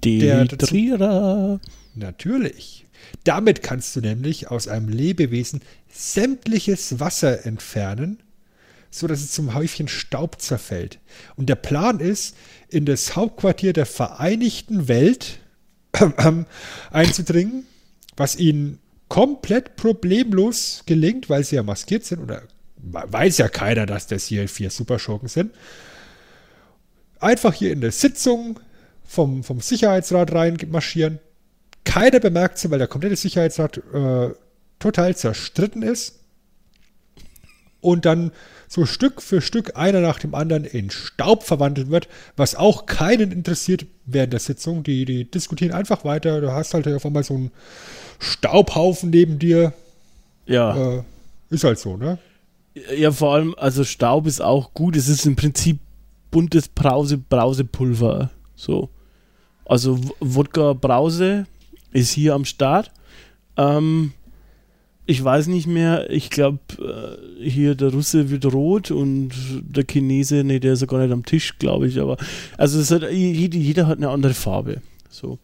Dehydrierer. 0.03 1.59
Natürlich. 1.95 2.85
Damit 3.23 3.63
kannst 3.63 3.95
du 3.95 4.01
nämlich 4.01 4.49
aus 4.49 4.67
einem 4.67 4.89
Lebewesen 4.89 5.61
sämtliches 5.89 6.99
Wasser 6.99 7.45
entfernen, 7.45 8.21
so 8.89 9.07
dass 9.07 9.21
es 9.21 9.31
zum 9.31 9.53
Häufchen 9.53 9.87
Staub 9.87 10.41
zerfällt. 10.41 10.99
Und 11.35 11.47
der 11.47 11.55
Plan 11.55 11.99
ist, 11.99 12.35
in 12.69 12.85
das 12.85 13.15
Hauptquartier 13.15 13.73
der 13.73 13.85
Vereinigten 13.85 14.87
Welt 14.87 15.39
einzudringen, 16.91 17.65
was 18.17 18.35
ihnen 18.35 18.79
komplett 19.15 19.77
problemlos 19.77 20.83
gelingt, 20.85 21.29
weil 21.29 21.41
sie 21.45 21.55
ja 21.55 21.63
maskiert 21.63 22.03
sind 22.03 22.19
oder 22.19 22.41
weiß 22.75 23.37
ja 23.37 23.47
keiner, 23.47 23.85
dass 23.85 24.07
das 24.07 24.25
hier 24.25 24.49
vier 24.49 24.69
Superschurken 24.69 25.29
sind. 25.29 25.55
Einfach 27.21 27.53
hier 27.53 27.71
in 27.71 27.79
der 27.79 27.93
Sitzung 27.93 28.59
vom, 29.05 29.45
vom 29.45 29.61
Sicherheitsrat 29.61 30.33
rein 30.33 30.57
marschieren. 30.69 31.19
Keiner 31.85 32.19
bemerkt 32.19 32.57
sie, 32.57 32.69
weil 32.71 32.77
der 32.77 32.89
komplette 32.89 33.15
Sicherheitsrat 33.15 33.77
äh, 33.93 34.31
total 34.79 35.15
zerstritten 35.15 35.81
ist. 35.81 36.19
Und 37.79 38.03
dann 38.03 38.33
so 38.67 38.85
Stück 38.85 39.21
für 39.21 39.41
Stück 39.41 39.75
einer 39.75 40.01
nach 40.01 40.19
dem 40.19 40.35
anderen 40.35 40.65
in 40.65 40.89
Staub 40.89 41.43
verwandelt 41.43 41.89
wird, 41.89 42.07
was 42.35 42.55
auch 42.55 42.85
keinen 42.85 43.31
interessiert 43.31 43.85
während 44.05 44.33
der 44.33 44.39
Sitzung. 44.39 44.83
Die, 44.83 45.05
die 45.05 45.29
diskutieren 45.29 45.71
einfach 45.71 46.03
weiter. 46.05 46.41
Du 46.41 46.51
hast 46.51 46.73
halt 46.73 46.87
auf 46.87 47.05
einmal 47.05 47.23
so 47.23 47.35
einen 47.35 47.51
Staubhaufen 48.19 49.09
neben 49.09 49.39
dir. 49.39 49.73
Ja. 50.45 50.97
Äh, 50.97 51.03
ist 51.49 51.63
halt 51.63 51.79
so, 51.79 51.97
ne? 51.97 52.17
Ja, 52.95 53.11
vor 53.11 53.35
allem, 53.35 53.55
also 53.57 53.83
Staub 53.83 54.27
ist 54.27 54.41
auch 54.41 54.73
gut. 54.73 54.95
Es 54.95 55.07
ist 55.07 55.25
im 55.25 55.35
Prinzip 55.35 55.79
buntes 56.31 56.67
Brause, 56.67 57.17
Brausepulver. 57.17 58.29
So. 58.55 58.89
Also 59.65 59.99
Wodka 60.19 60.73
Brause 60.73 61.47
ist 61.91 62.11
hier 62.11 62.33
am 62.33 62.45
Start. 62.45 62.91
Ähm, 63.57 64.13
ich 65.05 65.23
weiß 65.23 65.47
nicht 65.47 65.67
mehr, 65.67 66.09
ich 66.09 66.29
glaube, 66.29 66.59
äh, 66.79 67.47
hier 67.47 67.75
der 67.75 67.91
Russe 67.91 68.29
wird 68.29 68.45
rot 68.45 68.91
und 68.91 69.31
der 69.61 69.85
Chinese, 69.85 70.43
nee, 70.43 70.59
der 70.59 70.73
ist 70.73 70.81
ja 70.81 70.87
gar 70.87 70.99
nicht 70.99 71.11
am 71.11 71.25
Tisch, 71.25 71.57
glaube 71.59 71.87
ich, 71.87 71.99
aber 71.99 72.17
also 72.57 72.79
hat, 72.95 73.11
jeder, 73.11 73.57
jeder 73.57 73.87
hat 73.87 73.97
eine 73.97 74.09
andere 74.09 74.33
Farbe. 74.33 74.81
So. 75.09 75.39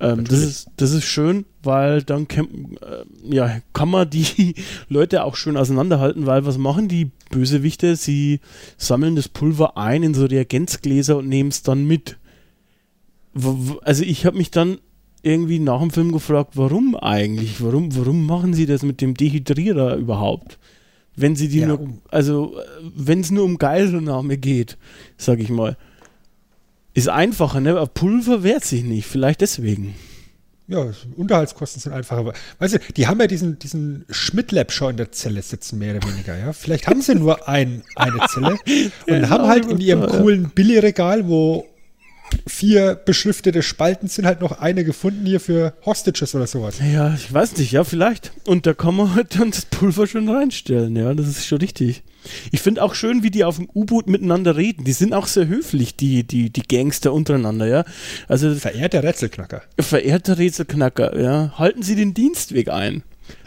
Ähm, 0.00 0.24
das, 0.24 0.40
ist, 0.40 0.70
das 0.76 0.92
ist 0.92 1.04
schön, 1.04 1.44
weil 1.62 2.02
dann 2.02 2.26
kann, 2.26 2.76
äh, 2.80 3.34
ja, 3.34 3.60
kann 3.72 3.90
man 3.90 4.08
die 4.10 4.54
Leute 4.88 5.22
auch 5.22 5.36
schön 5.36 5.56
auseinanderhalten, 5.56 6.26
weil 6.26 6.46
was 6.46 6.58
machen 6.58 6.88
die 6.88 7.10
Bösewichte? 7.30 7.96
Sie 7.96 8.40
sammeln 8.76 9.16
das 9.16 9.28
Pulver 9.28 9.76
ein 9.76 10.02
in 10.02 10.14
so 10.14 10.24
Reagenzgläser 10.24 11.18
und 11.18 11.28
nehmen 11.28 11.50
es 11.50 11.62
dann 11.62 11.84
mit. 11.86 12.16
Also 13.82 14.02
ich 14.02 14.26
habe 14.26 14.36
mich 14.36 14.50
dann 14.50 14.78
irgendwie 15.24 15.58
nach 15.58 15.80
dem 15.80 15.90
Film 15.90 16.12
gefragt, 16.12 16.52
warum 16.54 16.96
eigentlich? 16.96 17.62
Warum, 17.62 17.96
warum 17.96 18.26
machen 18.26 18.54
sie 18.54 18.66
das 18.66 18.82
mit 18.82 19.00
dem 19.00 19.14
Dehydrierer 19.14 19.96
überhaupt? 19.96 20.58
Wenn 21.16 21.36
sie 21.36 21.48
die 21.48 21.60
Ja, 21.60 21.68
nur, 21.68 21.88
also 22.10 22.56
wenn 22.96 23.20
es 23.20 23.30
nur 23.30 23.44
um 23.44 23.58
Geiselnahme 23.58 24.36
geht, 24.36 24.76
sag 25.16 25.40
ich 25.40 25.48
mal. 25.48 25.76
Ist 26.92 27.08
einfacher, 27.08 27.60
ne? 27.60 27.70
Aber 27.70 27.86
Pulver 27.86 28.42
wehrt 28.42 28.64
sich 28.64 28.84
nicht, 28.84 29.06
vielleicht 29.06 29.40
deswegen. 29.40 29.94
Ja, 30.66 30.86
Unterhaltskosten 31.16 31.80
sind 31.80 31.92
einfacher. 31.92 32.20
Aber, 32.20 32.32
Weißt 32.58 32.74
du, 32.74 32.78
die 32.96 33.06
haben 33.06 33.20
ja 33.20 33.26
diesen, 33.26 33.58
diesen 33.58 34.04
Schmidt-Lab 34.08 34.72
schon 34.72 34.92
in 34.92 34.96
der 34.96 35.12
Zelle 35.12 35.42
sitzen, 35.42 35.78
mehr 35.78 35.96
oder 35.96 36.08
weniger, 36.08 36.38
ja. 36.38 36.52
Vielleicht 36.52 36.86
haben 36.86 37.02
sie 37.02 37.14
nur 37.14 37.48
ein, 37.48 37.82
eine 37.96 38.20
Zelle 38.28 38.56
und 39.06 39.28
haben 39.28 39.46
halt 39.46 39.66
in 39.66 39.78
ihrem 39.78 40.06
coolen 40.06 40.50
Billigregal, 40.50 41.28
wo 41.28 41.66
vier 42.46 42.94
beschriftete 42.94 43.62
Spalten 43.62 44.08
sind, 44.08 44.26
halt 44.26 44.40
noch 44.40 44.58
eine 44.58 44.84
gefunden 44.84 45.26
hier 45.26 45.40
für 45.40 45.74
Hostages 45.84 46.34
oder 46.34 46.46
sowas. 46.46 46.76
Ja, 46.80 47.14
ich 47.14 47.32
weiß 47.32 47.56
nicht, 47.56 47.72
ja, 47.72 47.84
vielleicht. 47.84 48.32
Und 48.46 48.66
da 48.66 48.74
kann 48.74 48.96
man 48.96 49.14
halt 49.14 49.38
dann 49.38 49.50
das 49.50 49.66
Pulver 49.66 50.06
schon 50.06 50.28
reinstellen, 50.28 50.96
ja, 50.96 51.14
das 51.14 51.28
ist 51.28 51.46
schon 51.46 51.58
richtig. 51.58 52.02
Ich 52.52 52.62
finde 52.62 52.82
auch 52.82 52.94
schön, 52.94 53.22
wie 53.22 53.30
die 53.30 53.44
auf 53.44 53.56
dem 53.56 53.68
U-Boot 53.74 54.08
miteinander 54.08 54.56
reden. 54.56 54.84
Die 54.84 54.92
sind 54.92 55.12
auch 55.12 55.26
sehr 55.26 55.46
höflich, 55.46 55.94
die, 55.94 56.24
die, 56.24 56.48
die 56.50 56.62
Gangster 56.62 57.12
untereinander, 57.12 57.66
ja. 57.66 57.84
Also 58.28 58.54
Verehrter 58.54 59.02
Rätselknacker. 59.02 59.62
verehrter 59.78 60.38
Rätselknacker, 60.38 61.20
ja, 61.20 61.52
halten 61.58 61.82
Sie 61.82 61.94
den 61.94 62.14
Dienstweg 62.14 62.68
ein. 62.68 63.02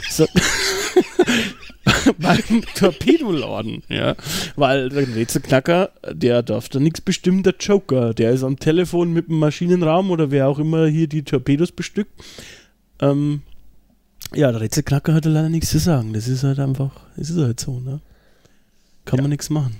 So, 0.09 0.27
beim 2.17 2.63
Torpedoladen, 2.75 3.83
ja. 3.89 4.15
Weil 4.55 4.89
der 4.89 5.15
Rätselknacker, 5.15 5.91
der 6.11 6.43
darf 6.43 6.69
da 6.69 6.79
nichts 6.79 7.01
bestimmen, 7.01 7.43
der 7.43 7.55
Joker. 7.59 8.13
Der 8.13 8.31
ist 8.31 8.43
am 8.43 8.59
Telefon 8.59 9.13
mit 9.13 9.27
dem 9.27 9.39
Maschinenraum 9.39 10.11
oder 10.11 10.31
wer 10.31 10.47
auch 10.47 10.59
immer 10.59 10.87
hier 10.87 11.07
die 11.07 11.23
Torpedos 11.23 11.71
bestückt. 11.71 12.11
Ähm, 12.99 13.41
ja, 14.33 14.51
der 14.51 14.61
Rätselknacker 14.61 15.13
hat 15.13 15.25
da 15.25 15.29
leider 15.29 15.49
nichts 15.49 15.69
zu 15.69 15.79
sagen. 15.79 16.13
Das 16.13 16.27
ist 16.27 16.43
halt 16.43 16.59
einfach, 16.59 16.91
das 17.15 17.29
ist 17.29 17.37
halt 17.37 17.59
so, 17.59 17.79
ne? 17.79 18.01
Kann 19.05 19.21
man 19.21 19.29
nichts 19.29 19.49
machen. 19.49 19.77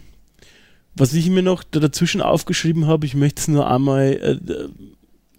Was 0.96 1.14
ich 1.14 1.30
mir 1.30 1.44
noch 1.44 1.64
da 1.64 1.80
dazwischen 1.80 2.22
aufgeschrieben 2.22 2.88
habe, 2.88 3.06
ich 3.06 3.14
möchte 3.14 3.42
es 3.42 3.48
nur 3.48 3.70
einmal 3.70 4.14
äh, 4.14 4.38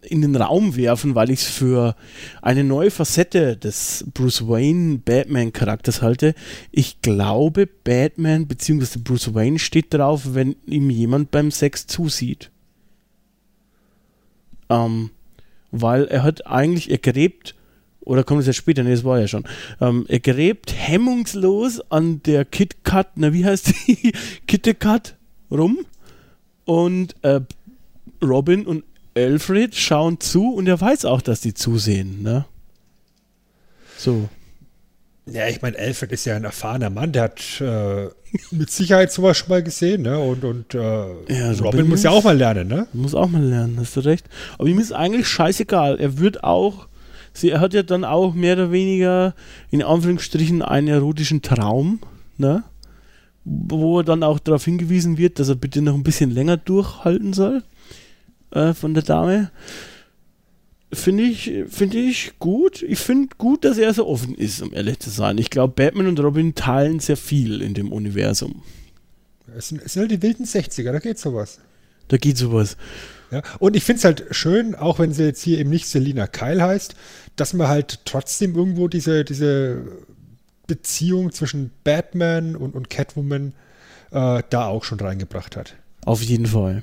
in 0.03 0.23
den 0.23 0.37
Raum 0.37 0.77
werfen, 0.77 1.15
weil 1.15 1.31
ich 1.31 1.41
es 1.41 1.47
für 1.47 1.97
eine 2.43 2.65
neue 2.65 2.91
Facette 2.91 3.57
des 3.57 4.05
Bruce 4.15 4.49
Wayne 4.49 4.99
Batman 4.99 5.53
Charakters 5.53 6.03
halte. 6.03 6.35
Ich 6.71 7.01
glaube, 7.03 7.67
Batman 7.67 8.47
bzw. 8.47 8.99
Bruce 9.01 9.35
Wayne 9.35 9.59
steht 9.59 9.93
drauf, 9.93 10.35
wenn 10.35 10.57
ihm 10.67 10.91
jemand 10.91 11.31
beim 11.31 11.51
Sex 11.51 11.87
zusieht. 11.87 12.51
Ähm, 14.69 15.11
weil 15.71 16.07
er 16.07 16.23
hat 16.23 16.47
eigentlich, 16.47 16.91
er 16.91 16.99
gräbt, 16.99 17.55
oder 18.01 18.25
kommt 18.25 18.41
es 18.41 18.47
ja 18.47 18.53
später, 18.53 18.83
ne, 18.83 18.91
das 18.91 19.05
war 19.05 19.21
ja 19.21 19.29
schon, 19.29 19.45
ähm, 19.81 20.07
er 20.09 20.21
gräbt 20.21 20.73
hemmungslos 20.75 21.81
an 21.91 22.23
der 22.23 22.45
KitKat, 22.45 23.13
na 23.17 23.33
wie 23.33 23.45
heißt 23.45 23.75
die, 23.87 24.13
KitKat 24.47 25.17
rum 25.51 25.79
und 26.65 27.15
äh, 27.23 27.41
Robin 28.23 28.67
und 28.67 28.85
Alfred 29.27 29.75
schauen 29.75 30.21
zu 30.21 30.53
und 30.55 30.69
er 30.69 30.81
weiß 30.81 31.05
auch, 31.05 31.21
dass 31.23 31.41
die 31.41 31.55
zusehen, 31.55 32.23
ne? 32.23 32.45
So. 33.97 34.29
Ja, 35.27 35.47
ich 35.49 35.61
meine, 35.61 35.79
Alfred 35.79 36.13
ist 36.13 36.25
ja 36.25 36.37
ein 36.37 36.45
erfahrener 36.45 36.89
Mann, 36.91 37.13
der 37.13 37.25
hat 37.25 37.61
äh, 37.61 38.09
mit 38.51 38.71
Sicherheit 38.71 39.13
sowas 39.13 39.37
schon 39.37 39.51
mal 39.51 39.63
gesehen, 39.63 40.03
ne? 40.03 40.19
Und, 40.19 40.45
und 40.45 40.75
äh, 40.75 40.79
Ja, 40.79 41.53
Robin 41.61 41.81
bin 41.81 41.89
muss 41.89 42.03
ja 42.03 42.11
auch 42.11 42.25
mal 42.25 42.37
lernen, 42.37 42.69
ne? 42.69 42.87
Muss 42.93 43.15
auch 43.15 43.29
mal 43.29 43.43
lernen, 43.43 43.77
hast 43.79 43.97
du 43.97 44.01
recht. 44.01 44.27
Aber 44.59 44.69
ihm 44.69 44.79
ist 44.79 44.93
eigentlich 44.93 45.29
scheißegal. 45.29 46.01
Er 46.01 46.19
wird 46.19 46.45
auch, 46.45 46.89
sie, 47.33 47.51
er 47.51 47.61
hat 47.61 47.75
ja 47.75 47.83
dann 47.83 48.05
auch 48.05 48.35
mehr 48.35 48.55
oder 48.55 48.73
weniger 48.73 49.35
in 49.71 49.83
Anführungsstrichen 49.83 50.63
einen 50.63 50.89
erotischen 50.89 51.43
Traum, 51.43 52.01
ne? 52.39 52.65
Wo 53.45 54.01
er 54.01 54.05
dann 54.05 54.23
auch 54.23 54.39
darauf 54.39 54.65
hingewiesen 54.65 55.19
wird, 55.19 55.39
dass 55.39 55.49
er 55.49 55.55
bitte 55.55 55.83
noch 55.83 55.95
ein 55.95 56.03
bisschen 56.03 56.31
länger 56.31 56.57
durchhalten 56.57 57.33
soll 57.33 57.63
äh, 58.51 58.75
von 58.75 58.95
der 58.95 59.03
Dame. 59.03 59.51
Finde 60.93 61.25
ich, 61.25 61.53
finde 61.69 61.99
ich 61.99 62.39
gut. 62.39 62.83
Ich 62.83 62.99
finde 62.99 63.29
gut, 63.37 63.65
dass 63.65 63.77
er 63.77 63.93
so 63.93 64.07
offen 64.07 64.35
ist, 64.35 64.63
um 64.63 64.73
ehrlich 64.73 65.01
zu 65.01 65.11
sein. 65.11 65.37
Ich 65.37 65.51
glaube, 65.51 65.75
Batman 65.75 66.07
und 66.07 66.21
Robin 66.21 66.55
teilen 66.55 66.99
sehr 66.99 67.19
viel 67.19 67.61
in 67.61 67.75
dem 67.75 67.93
Universum. 67.93 68.63
Es 69.57 69.69
sind, 69.69 69.83
es 69.83 69.93
sind 69.93 70.03
halt 70.03 70.11
die 70.11 70.23
wilden 70.23 70.45
60er, 70.45 70.93
da 70.93 70.99
geht 70.99 71.19
sowas. 71.19 71.59
Da 72.09 72.17
geht 72.17 72.39
sowas. 72.39 72.77
Ja, 73.31 73.43
und 73.59 73.77
ich 73.77 73.85
finde 73.85 73.99
es 73.99 74.05
halt 74.05 74.27
schön, 74.31 74.75
auch 74.75 74.99
wenn 74.99 75.13
sie 75.13 75.25
jetzt 75.25 75.43
hier 75.43 75.59
eben 75.59 75.69
nicht 75.69 75.87
Selina 75.87 76.27
Kyle 76.27 76.63
heißt, 76.63 76.95
dass 77.37 77.53
man 77.53 77.69
halt 77.69 78.01
trotzdem 78.07 78.55
irgendwo 78.55 78.89
diese, 78.89 79.25
diese 79.25 79.83
Beziehung 80.67 81.33
zwischen 81.33 81.71
Batman 81.85 82.57
und, 82.57 82.75
und 82.75 82.89
Catwoman 82.89 83.53
äh, 84.11 84.43
da 84.49 84.67
auch 84.67 84.85
schon 84.85 85.01
reingebracht 85.01 85.57
hat. 85.57 85.75
Auf 86.07 86.23
jeden 86.23 86.47
Fall. 86.47 86.83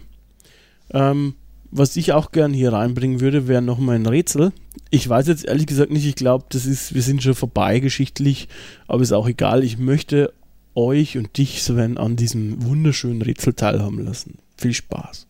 Ähm, 0.92 1.34
was 1.78 1.96
ich 1.98 2.14
auch 2.14 2.32
gern 2.32 2.54
hier 2.54 2.74
reinbringen 2.74 3.20
würde, 3.20 3.48
wäre 3.48 3.62
nochmal 3.62 3.96
ein 3.96 4.06
Rätsel. 4.06 4.54
Ich 4.90 5.08
weiß 5.08 5.28
jetzt 5.28 5.46
ehrlich 5.46 5.68
gesagt 5.68 5.92
nicht, 5.92 6.06
ich 6.06 6.16
glaube, 6.16 6.46
das 6.50 6.66
ist, 6.66 6.96
wir 6.96 7.02
sind 7.02 7.22
schon 7.22 7.36
vorbei 7.36 7.80
geschichtlich, 7.80 8.48
aber 8.88 9.02
ist 9.02 9.12
auch 9.12 9.28
egal. 9.28 9.64
Ich 9.64 9.78
möchte 9.78 10.34
euch 10.76 11.18
und 11.18 11.38
dich, 11.38 11.64
Sven, 11.64 11.98
an 11.98 12.16
diesem 12.16 12.66
wunderschönen 12.66 13.22
Rätsel 13.22 13.54
teilhaben 13.54 14.04
lassen. 14.06 14.40
Viel 14.58 14.74
Spaß. 14.74 15.28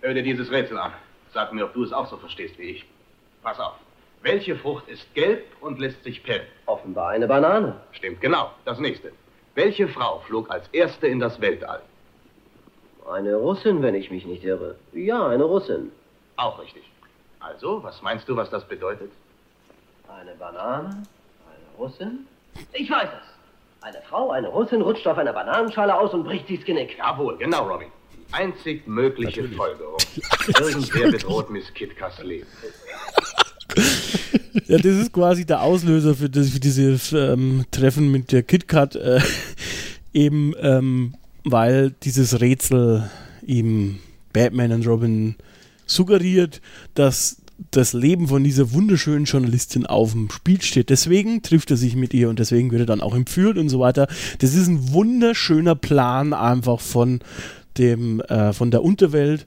Hör 0.00 0.14
dir 0.14 0.22
dieses 0.22 0.50
Rätsel 0.50 0.78
an. 0.78 0.92
Sag 1.32 1.52
mir, 1.52 1.64
ob 1.64 1.74
du 1.74 1.84
es 1.84 1.92
auch 1.92 2.08
so 2.08 2.16
verstehst 2.16 2.58
wie 2.58 2.64
ich. 2.64 2.84
Pass 3.42 3.58
auf. 3.58 3.74
Welche 4.22 4.56
Frucht 4.56 4.88
ist 4.88 5.12
gelb 5.14 5.44
und 5.60 5.78
lässt 5.78 6.02
sich 6.02 6.22
pellen? 6.22 6.46
Offenbar 6.66 7.10
eine 7.10 7.26
Banane. 7.26 7.80
Stimmt, 7.92 8.20
genau. 8.20 8.50
Das 8.64 8.78
nächste. 8.78 9.12
Welche 9.54 9.86
Frau 9.86 10.20
flog 10.26 10.50
als 10.50 10.66
erste 10.72 11.06
in 11.06 11.20
das 11.20 11.40
Weltall? 11.40 11.82
Eine 13.10 13.36
Russin, 13.36 13.82
wenn 13.82 13.94
ich 13.94 14.10
mich 14.10 14.24
nicht 14.24 14.44
irre. 14.44 14.76
Ja, 14.92 15.28
eine 15.28 15.44
Russin. 15.44 15.92
Auch 16.36 16.60
richtig. 16.60 16.82
Also, 17.40 17.82
was 17.82 18.00
meinst 18.02 18.28
du, 18.28 18.36
was 18.36 18.48
das 18.50 18.66
bedeutet? 18.66 19.10
Eine 20.08 20.32
Banane, 20.32 20.88
eine 20.88 21.78
Russin. 21.78 22.26
Ich 22.72 22.90
weiß 22.90 23.08
es. 23.08 23.82
Eine 23.84 24.00
Frau, 24.08 24.30
eine 24.30 24.48
Russin, 24.48 24.80
rutscht 24.80 25.06
auf 25.06 25.18
einer 25.18 25.34
Bananenschale 25.34 25.94
aus 25.94 26.14
und 26.14 26.24
bricht 26.24 26.48
sich's 26.48 26.64
Genick. 26.64 26.96
Jawohl, 26.96 27.36
genau, 27.36 27.68
Robin. 27.68 27.88
Die 28.12 28.32
einzig 28.32 28.86
mögliche 28.86 29.46
Folgerung. 29.50 29.98
Irgendwer 30.58 31.10
bedroht 31.10 31.50
Miss 31.50 31.72
Kitkas 31.74 32.22
Leben. 32.22 32.46
Ja, 34.66 34.78
das 34.78 34.86
ist 34.86 35.12
quasi 35.12 35.44
der 35.44 35.62
Auslöser 35.62 36.14
für, 36.14 36.30
das, 36.30 36.50
für 36.50 36.60
diese 36.60 37.16
ähm, 37.16 37.64
Treffen 37.70 38.10
mit 38.10 38.32
der 38.32 38.42
KitKat. 38.42 38.94
Äh, 38.94 39.20
eben, 40.12 40.54
ähm, 40.58 41.14
weil 41.44 41.94
dieses 42.02 42.40
Rätsel 42.40 43.08
ihm 43.46 43.98
Batman 44.32 44.72
und 44.72 44.86
Robin 44.86 45.36
suggeriert, 45.86 46.60
dass 46.94 47.36
das 47.70 47.92
Leben 47.92 48.28
von 48.28 48.42
dieser 48.42 48.72
wunderschönen 48.72 49.26
Journalistin 49.26 49.86
auf 49.86 50.12
dem 50.12 50.30
Spiel 50.30 50.60
steht. 50.60 50.90
Deswegen 50.90 51.42
trifft 51.42 51.70
er 51.70 51.76
sich 51.76 51.94
mit 51.94 52.12
ihr 52.12 52.28
und 52.28 52.38
deswegen 52.38 52.70
wird 52.70 52.82
er 52.82 52.86
dann 52.86 53.00
auch 53.00 53.14
entführt 53.14 53.58
und 53.58 53.68
so 53.68 53.78
weiter. 53.78 54.08
Das 54.38 54.54
ist 54.54 54.66
ein 54.66 54.92
wunderschöner 54.92 55.76
Plan 55.76 56.32
einfach 56.32 56.80
von 56.80 57.20
dem, 57.78 58.20
äh, 58.22 58.52
von 58.52 58.70
der 58.70 58.82
Unterwelt, 58.82 59.46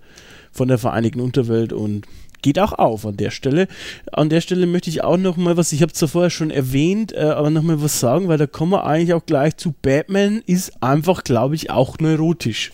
von 0.52 0.68
der 0.68 0.78
Vereinigten 0.78 1.20
Unterwelt 1.20 1.74
und 1.74 2.06
geht 2.42 2.60
auch 2.60 2.74
auf 2.74 3.06
an 3.06 3.18
der 3.18 3.32
Stelle. 3.32 3.68
An 4.12 4.30
der 4.30 4.42
Stelle 4.42 4.68
möchte 4.68 4.90
ich 4.90 5.04
auch 5.04 5.18
noch 5.18 5.38
mal 5.38 5.58
was, 5.58 5.72
ich 5.72 5.82
habe 5.82 5.92
es 5.92 5.98
zwar 6.00 6.10
vorher 6.10 6.30
schon 6.30 6.52
erwähnt, 6.52 7.14
äh, 7.14 7.20
aber 7.20 7.50
noch 7.50 7.64
mal 7.64 7.82
was 7.82 8.00
sagen, 8.00 8.28
weil 8.28 8.38
da 8.38 8.48
kommen 8.48 8.72
wir 8.72 8.86
eigentlich 8.86 9.14
auch 9.14 9.26
gleich 9.26 9.58
zu. 9.58 9.74
Batman 9.82 10.42
ist 10.46 10.82
einfach, 10.82 11.24
glaube 11.24 11.56
ich, 11.56 11.70
auch 11.70 11.98
neurotisch. 12.00 12.72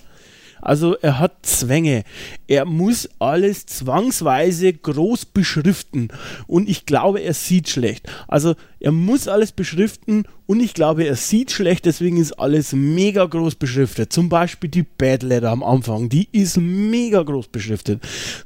Also 0.64 0.96
er 0.96 1.20
hat 1.20 1.46
Zwänge. 1.46 2.04
Er 2.48 2.64
muss 2.66 3.10
alles 3.20 3.66
zwangsweise 3.66 4.72
groß 4.72 5.26
beschriften. 5.26 6.08
Und 6.48 6.70
ich 6.70 6.86
glaube, 6.86 7.20
er 7.20 7.34
sieht 7.34 7.68
schlecht. 7.68 8.10
Also 8.30 8.56
er 8.80 8.94
muss 8.94 9.28
alles 9.28 9.52
beschriften 9.52 10.24
und 10.46 10.62
ich 10.62 10.74
glaube, 10.74 11.04
er 11.04 11.16
sieht 11.16 11.52
schlecht, 11.52 11.86
deswegen 11.86 12.18
ist 12.18 12.34
alles 12.34 12.74
mega 12.74 13.26
groß 13.26 13.56
beschriftet. 13.56 14.14
Zum 14.14 14.30
Beispiel 14.30 14.70
die 14.70 14.84
Bad 14.84 15.24
Letter 15.24 15.52
am 15.52 15.64
Anfang, 15.64 16.10
die 16.10 16.30
ist 16.32 16.58
mega 16.58 17.24
groß 17.24 17.48
beschriftet. 17.48 18.02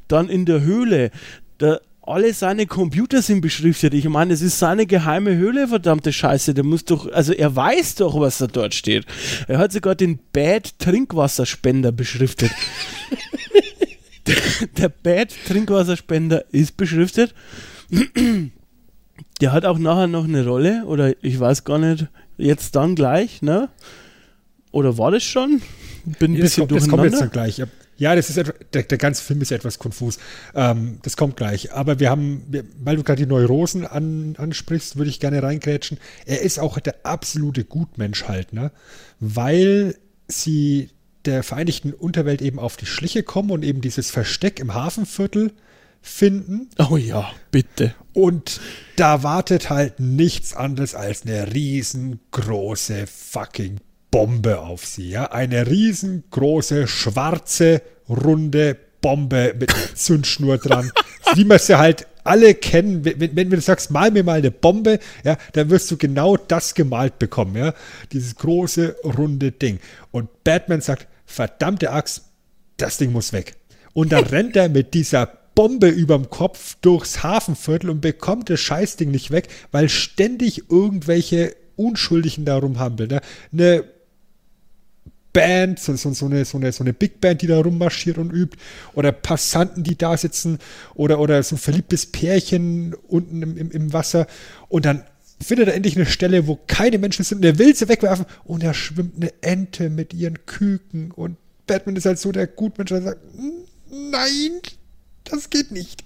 Dann 0.07 0.29
in 0.29 0.45
der 0.45 0.61
Höhle, 0.61 1.11
da 1.57 1.79
alle 2.07 2.33
seine 2.33 2.65
Computer 2.65 3.21
sind 3.21 3.41
beschriftet. 3.41 3.93
Ich 3.93 4.07
meine, 4.07 4.33
es 4.33 4.41
ist 4.41 4.59
seine 4.59 4.85
geheime 4.85 5.35
Höhle, 5.35 5.67
verdammte 5.67 6.13
Scheiße. 6.13 6.53
Der 6.53 6.63
muss 6.63 6.85
doch, 6.85 7.11
also 7.11 7.33
er 7.33 7.55
weiß 7.55 7.95
doch, 7.95 8.19
was 8.19 8.37
da 8.37 8.47
dort 8.47 8.73
steht. 8.73 9.05
Er 9.47 9.57
hat 9.57 9.71
sogar 9.71 9.95
den 9.95 10.19
Bad 10.33 10.79
Trinkwasserspender 10.79 11.91
beschriftet. 11.91 12.51
der 14.77 14.89
Bad-Trinkwasserspender 14.89 16.45
ist 16.51 16.77
beschriftet. 16.77 17.33
Der 19.41 19.51
hat 19.51 19.65
auch 19.65 19.77
nachher 19.77 20.07
noch 20.07 20.25
eine 20.25 20.45
Rolle, 20.45 20.83
oder 20.85 21.13
ich 21.23 21.39
weiß 21.39 21.63
gar 21.63 21.79
nicht, 21.79 22.07
jetzt 22.37 22.75
dann 22.75 22.95
gleich, 22.95 23.41
ne? 23.41 23.69
Oder 24.71 24.97
war 24.97 25.11
das 25.11 25.23
schon? 25.23 25.61
Bin 26.19 26.33
ein 26.33 26.35
das, 26.35 26.55
bisschen 26.55 26.67
kommt, 26.67 26.81
das 26.81 26.89
kommt 26.89 27.03
jetzt 27.03 27.13
durcheinander. 27.13 27.19
dann 27.19 27.55
gleich. 27.55 27.67
Ja, 27.97 28.15
das 28.15 28.29
ist 28.29 28.37
der, 28.73 28.83
der 28.83 28.97
ganze 28.97 29.23
Film 29.23 29.41
ist 29.41 29.51
etwas 29.51 29.79
konfus. 29.79 30.19
Ähm, 30.55 30.99
das 31.01 31.17
kommt 31.17 31.35
gleich. 31.35 31.73
Aber 31.73 31.99
wir 31.99 32.09
haben, 32.09 32.43
weil 32.79 32.95
du 32.95 33.03
gerade 33.03 33.23
die 33.23 33.29
Neurosen 33.29 33.85
an, 33.85 34.35
ansprichst, 34.37 34.97
würde 34.97 35.09
ich 35.09 35.19
gerne 35.19 35.41
reingrätschen. 35.41 35.97
Er 36.25 36.41
ist 36.41 36.59
auch 36.59 36.79
der 36.79 37.05
absolute 37.05 37.63
Gutmensch 37.65 38.25
halt, 38.25 38.53
ne? 38.53 38.71
Weil 39.19 39.95
sie 40.27 40.91
der 41.25 41.43
vereinigten 41.43 41.93
Unterwelt 41.93 42.41
eben 42.41 42.59
auf 42.59 42.77
die 42.77 42.85
Schliche 42.85 43.23
kommen 43.23 43.51
und 43.51 43.63
eben 43.63 43.81
dieses 43.81 44.11
Versteck 44.11 44.59
im 44.59 44.73
Hafenviertel 44.73 45.51
finden. 46.01 46.69
Oh 46.89 46.97
ja, 46.97 47.31
bitte. 47.51 47.93
Und 48.13 48.61
da 48.95 49.23
wartet 49.23 49.69
halt 49.69 49.99
nichts 49.99 50.55
anderes 50.55 50.95
als 50.95 51.23
eine 51.23 51.53
riesengroße 51.53 53.07
fucking 53.07 53.79
Bombe 54.17 54.57
auf 54.57 54.83
sie. 54.83 55.11
Ja? 55.11 55.25
Eine 55.25 55.67
riesengroße, 55.67 56.87
schwarze, 56.87 57.83
runde 58.09 58.75
Bombe 58.99 59.53
mit 59.59 59.71
Zündschnur 59.93 60.57
dran. 60.57 60.91
wie 61.35 61.45
man 61.45 61.59
sie 61.59 61.77
halt 61.77 62.07
alle 62.23 62.55
kennen. 62.55 63.05
Wenn, 63.05 63.35
wenn 63.35 63.51
du 63.51 63.61
sagst, 63.61 63.91
mal 63.91 64.09
mir 64.09 64.23
mal 64.23 64.39
eine 64.39 64.49
Bombe, 64.49 64.97
ja, 65.23 65.37
dann 65.53 65.69
wirst 65.69 65.91
du 65.91 65.97
genau 65.97 66.35
das 66.35 66.73
gemalt 66.73 67.19
bekommen. 67.19 67.55
Ja? 67.57 67.75
Dieses 68.11 68.35
große, 68.35 68.95
runde 69.03 69.51
Ding. 69.51 69.79
Und 70.09 70.43
Batman 70.43 70.81
sagt, 70.81 71.07
verdammte 71.27 71.91
Axt, 71.91 72.23
das 72.77 72.97
Ding 72.97 73.11
muss 73.11 73.33
weg. 73.33 73.55
Und 73.93 74.13
dann 74.13 74.23
rennt 74.31 74.55
er 74.55 74.67
mit 74.67 74.95
dieser 74.95 75.27
Bombe 75.53 75.89
überm 75.89 76.31
Kopf 76.31 76.75
durchs 76.81 77.21
Hafenviertel 77.21 77.91
und 77.91 78.01
bekommt 78.01 78.49
das 78.49 78.61
Scheißding 78.61 79.11
nicht 79.11 79.29
weg, 79.29 79.47
weil 79.71 79.89
ständig 79.89 80.71
irgendwelche 80.71 81.55
Unschuldigen 81.75 82.45
da 82.45 82.57
rumhampeln. 82.57 83.11
Ne? 83.11 83.21
Eine 83.53 83.83
Band, 85.37 85.77
so, 85.77 85.95
so, 85.95 86.11
so, 86.13 86.25
eine, 86.25 86.45
so, 86.45 86.57
eine, 86.57 86.71
so 86.71 86.83
eine 86.83 86.93
Big 86.93 87.21
Band, 87.21 87.43
die 87.43 87.47
da 87.47 87.59
rummarschiert 87.59 88.17
und 88.17 88.31
übt, 88.31 88.57
oder 88.95 89.11
Passanten, 89.11 89.83
die 89.83 89.95
da 89.95 90.17
sitzen, 90.17 90.57
oder, 90.95 91.19
oder 91.19 91.43
so 91.43 91.55
ein 91.55 91.59
verliebtes 91.59 92.07
Pärchen 92.07 92.95
unten 93.07 93.43
im, 93.43 93.55
im, 93.55 93.69
im 93.69 93.93
Wasser. 93.93 94.25
Und 94.67 94.85
dann 94.85 95.03
findet 95.39 95.67
er 95.67 95.75
endlich 95.75 95.95
eine 95.95 96.07
Stelle, 96.07 96.47
wo 96.47 96.57
keine 96.65 96.97
Menschen 96.97 97.23
sind, 97.23 97.37
und 97.37 97.45
er 97.45 97.59
will 97.59 97.75
sie 97.75 97.87
wegwerfen, 97.87 98.25
und 98.45 98.63
da 98.63 98.73
schwimmt 98.73 99.17
eine 99.17 99.31
Ente 99.41 99.91
mit 99.91 100.11
ihren 100.15 100.43
Küken. 100.47 101.11
Und 101.11 101.37
Batman 101.67 101.95
ist 101.97 102.07
halt 102.07 102.17
so 102.17 102.31
der 102.31 102.47
Gutmensch, 102.47 102.89
der 102.89 103.03
sagt, 103.03 103.21
nein, 103.91 104.59
das 105.23 105.51
geht 105.51 105.69
nicht. 105.69 106.03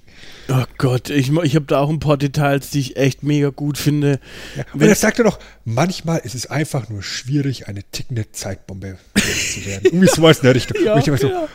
Oh 0.50 0.64
Gott, 0.78 1.10
ich, 1.10 1.32
ich 1.32 1.56
habe 1.56 1.66
da 1.66 1.80
auch 1.80 1.90
ein 1.90 2.00
paar 2.00 2.18
Details, 2.18 2.72
die 2.72 2.80
ich 2.80 2.98
echt 2.98 3.24
mega 3.24 3.50
gut 3.50 3.78
finde. 3.78 4.20
Ja, 4.58 4.66
und 4.74 4.82
er 4.82 4.96
sagt 4.96 5.20
er 5.20 5.26
noch, 5.26 5.40
manchmal 5.66 6.20
ist 6.20 6.36
es 6.36 6.48
einfach 6.48 6.90
nur 6.90 7.04
schwierig, 7.04 7.68
eine 7.68 7.84
tickende 7.84 8.32
Zeitbombe 8.32 8.98
zu 9.16 9.66
werden. 9.66 9.86
Irgendwie 9.86 10.08
sowas 10.08 10.40
in 10.40 10.44
der 10.44 10.56
Richtung. 10.56 10.78
Ja, 10.84 10.94
und 10.96 11.02
ich 11.02 11.08
immer 11.08 11.18
so, 11.18 11.30
ja. 11.30 11.48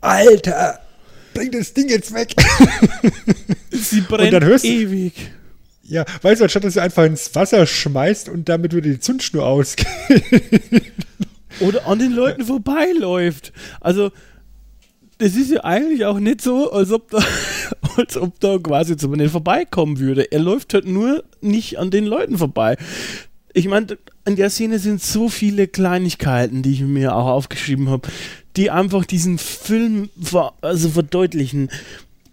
Alter, 0.00 0.78
bring 1.32 1.50
das 1.50 1.72
Ding 1.72 1.88
jetzt 1.88 2.12
weg. 2.14 2.34
Sie 3.70 4.02
brennt 4.02 4.32
dann 4.32 4.44
hörst 4.44 4.64
ewig. 4.64 5.14
ja, 5.84 6.04
weißt 6.22 6.40
du, 6.40 6.44
anstatt 6.44 6.64
dass 6.64 6.74
du 6.74 6.82
einfach 6.82 7.04
ins 7.04 7.34
Wasser 7.34 7.66
schmeißt 7.66 8.28
und 8.28 8.48
damit 8.48 8.74
wieder 8.74 8.88
die 8.88 9.00
Zündschnur 9.00 9.44
ausgeht. 9.44 9.88
Oder 11.60 11.86
an 11.86 11.98
den 11.98 12.12
Leuten 12.12 12.44
vorbeiläuft. 12.44 13.52
Also, 13.80 14.12
das 15.18 15.34
ist 15.34 15.50
ja 15.50 15.64
eigentlich 15.64 16.04
auch 16.04 16.18
nicht 16.18 16.40
so, 16.40 16.70
als 16.72 16.90
ob 16.90 17.10
da, 17.10 17.24
als 17.96 18.16
ob 18.16 18.40
da 18.40 18.58
quasi 18.58 18.96
zu 18.96 19.08
nicht 19.08 19.30
vorbeikommen 19.30 19.98
würde. 19.98 20.30
Er 20.32 20.40
läuft 20.40 20.74
halt 20.74 20.86
nur 20.86 21.24
nicht 21.40 21.78
an 21.78 21.90
den 21.90 22.04
Leuten 22.04 22.38
vorbei. 22.38 22.76
Ich 23.52 23.68
meine, 23.68 23.98
in 24.26 24.36
der 24.36 24.50
Szene 24.50 24.78
sind 24.78 25.00
so 25.00 25.28
viele 25.28 25.68
Kleinigkeiten, 25.68 26.62
die 26.62 26.72
ich 26.72 26.80
mir 26.80 27.14
auch 27.14 27.26
aufgeschrieben 27.26 27.88
habe, 27.88 28.08
die 28.56 28.70
einfach 28.70 29.04
diesen 29.04 29.38
Film 29.38 30.10
ver 30.20 30.54
also 30.60 30.88
verdeutlichen. 30.88 31.70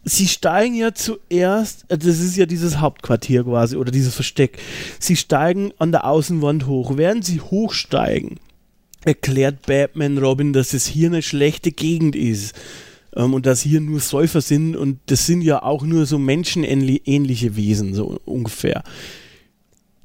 Sie 0.04 0.28
steigen 0.28 0.74
ja 0.74 0.96
zuerst, 0.96 1.86
äh, 1.90 1.98
das 1.98 2.20
ist 2.20 2.36
ja 2.38 2.48
dieses 2.48 2.80
Hauptquartier 2.80 3.44
quasi 3.44 3.76
oder 3.76 3.92
dieses 3.92 4.16
Versteck. 4.16 4.58
Sie 5.00 5.16
steigen 5.16 5.72
an 5.78 5.92
der 5.92 6.06
Außenwand 6.06 6.66
hoch. 6.66 6.98
Während 6.98 7.24
sie 7.24 7.40
hochsteigen, 7.40 8.40
erklärt 9.04 9.66
Batman 9.66 10.18
Robin, 10.18 10.54
dass 10.54 10.74
es 10.74 10.88
hier 10.88 11.10
eine 11.10 11.22
schlechte 11.22 11.72
Gegend 11.72 12.16
ist. 12.16 12.56
Ähm, 13.16 13.34
und 13.34 13.46
dass 13.46 13.62
hier 13.62 13.82
nur 13.82 14.00
Säufer 14.00 14.42
sind 14.42 14.76
und 14.76 15.00
das 15.08 15.26
sind 15.26 15.42
ja 15.42 15.64
auch 15.64 15.84
nur 15.84 16.06
so 16.06 16.18
menschenähnliche 16.18 17.56
Wesen, 17.56 17.94
so 17.94 18.20
ungefähr. 18.26 18.84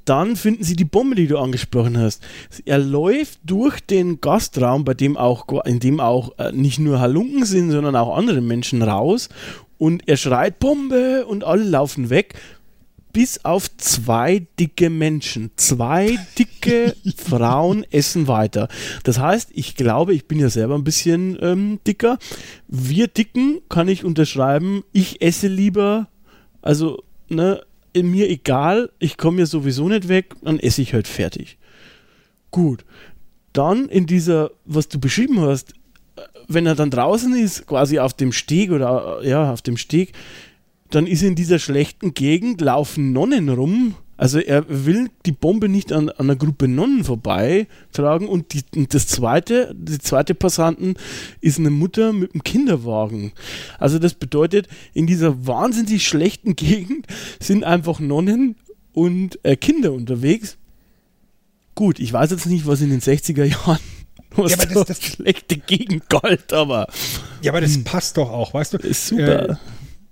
Dann 0.05 0.37
finden 0.37 0.63
sie 0.63 0.77
die 0.77 0.85
Bombe, 0.85 1.17
die 1.17 1.27
du 1.27 1.37
angesprochen 1.37 1.99
hast. 1.99 2.23
Er 2.65 2.79
läuft 2.79 3.41
durch 3.43 3.81
den 3.81 4.21
Gastraum, 4.21 4.85
bei 4.85 4.95
dem 4.95 5.17
auch, 5.17 5.47
in 5.67 5.81
dem 5.81 5.99
auch 5.99 6.39
äh, 6.39 6.53
nicht 6.53 6.79
nur 6.79 7.01
Halunken 7.01 7.45
sind, 7.45 7.73
sondern 7.73 7.97
auch 7.97 8.17
andere 8.17 8.41
Menschen 8.41 8.83
raus. 8.83 9.29
Und 9.79 10.09
er 10.09 10.17
schreit 10.17 10.61
Bombe 10.61 11.27
und 11.27 11.43
alle 11.43 11.65
laufen 11.65 12.09
weg 12.09 12.35
bis 13.17 13.43
auf 13.47 13.75
zwei 13.79 14.47
dicke 14.61 14.91
Menschen. 14.91 15.51
Zwei 15.57 16.19
dicke 16.39 16.95
Frauen 17.17 17.87
essen 17.91 18.29
weiter. 18.29 18.69
Das 19.05 19.19
heißt, 19.19 19.53
ich 19.55 19.75
glaube, 19.75 20.13
ich 20.13 20.29
bin 20.29 20.39
ja 20.39 20.51
selber 20.51 20.75
ein 20.75 20.85
bisschen 20.85 21.39
ähm, 21.41 21.81
dicker. 21.87 22.19
Wir 22.69 23.09
Dicken 23.09 23.63
kann 23.71 23.89
ich 23.89 24.05
unterschreiben, 24.05 24.85
ich 24.93 25.23
esse 25.23 25.49
lieber, 25.49 26.09
also, 26.61 27.05
ne, 27.31 27.63
mir 27.95 28.29
egal, 28.29 28.91
ich 28.99 29.17
komme 29.17 29.39
ja 29.39 29.47
sowieso 29.47 29.89
nicht 29.89 30.09
weg, 30.09 30.35
dann 30.43 30.59
esse 30.59 30.83
ich 30.83 30.93
halt 30.93 31.09
fertig. 31.09 31.57
Gut. 32.51 32.85
Dann 33.55 33.89
in 33.89 34.05
dieser, 34.05 34.51
was 34.67 34.89
du 34.89 35.01
beschrieben 35.01 35.41
hast, 35.41 35.73
äh, 36.17 36.21
wenn 36.49 36.67
er 36.67 36.75
dann 36.75 36.91
draußen 36.91 37.35
ist, 37.35 37.67
quasi 37.67 37.99
auf 37.99 38.13
dem 38.13 38.33
Steg 38.33 38.73
oder 38.73 39.21
äh, 39.23 39.31
ja, 39.31 39.51
auf 39.51 39.63
dem 39.63 39.79
Steg, 39.79 40.13
dann 40.91 41.07
ist 41.07 41.23
in 41.23 41.35
dieser 41.35 41.59
schlechten 41.59 42.15
Gegend 42.15 42.61
laufen 42.61 43.13
Nonnen 43.13 43.49
rum. 43.49 43.95
Also 44.19 44.39
er 44.39 44.65
will 44.87 45.11
die 45.27 45.33
Bombe 45.33 45.69
nicht 45.69 45.93
an, 45.93 46.09
an 46.09 46.15
einer 46.31 46.37
Gruppe 46.37 46.69
Nonnen 46.69 47.05
vorbeitragen 47.05 48.29
und, 48.29 48.55
die, 48.55 48.63
und 48.75 48.95
das 48.95 49.07
zweite, 49.09 49.75
die 49.79 49.99
zweite 49.99 50.35
Passanten 50.35 50.95
ist 51.43 51.59
eine 51.59 51.69
Mutter 51.69 52.15
mit 52.15 52.33
einem 52.33 52.43
Kinderwagen. 52.43 53.33
Also 53.79 53.99
das 53.99 54.15
bedeutet, 54.15 54.69
in 54.95 55.07
dieser 55.07 55.47
wahnsinnig 55.47 56.07
schlechten 56.09 56.57
Gegend 56.57 57.07
sind 57.41 57.65
einfach 57.65 58.01
Nonnen 58.01 58.57
und 58.95 59.39
äh, 59.45 59.55
Kinder 59.57 59.93
unterwegs. 59.93 60.57
Gut, 61.75 61.99
ich 62.01 62.11
weiß 62.11 62.31
jetzt 62.31 62.47
nicht, 62.47 62.67
was 62.67 62.81
in 62.81 62.89
den 62.89 63.03
60er 63.03 63.45
Jahren 63.45 63.79
was 64.35 64.53
Ja, 64.53 64.57
aber 64.59 64.67
da 64.67 64.75
das- 64.85 64.87
das- 64.99 65.03
schlechte 65.05 65.59
Gegend 65.59 66.09
galt, 66.09 66.55
aber 66.55 66.87
Ja, 67.43 67.53
aber 67.53 67.61
das 67.61 67.77
passt 67.85 68.17
doch 68.17 68.31
auch, 68.31 68.55
weißt 68.55 68.73
du? 68.75 68.79
Hm. 68.79 68.91
ist 68.91 69.09
super. 69.09 69.51
Äh, 69.51 69.57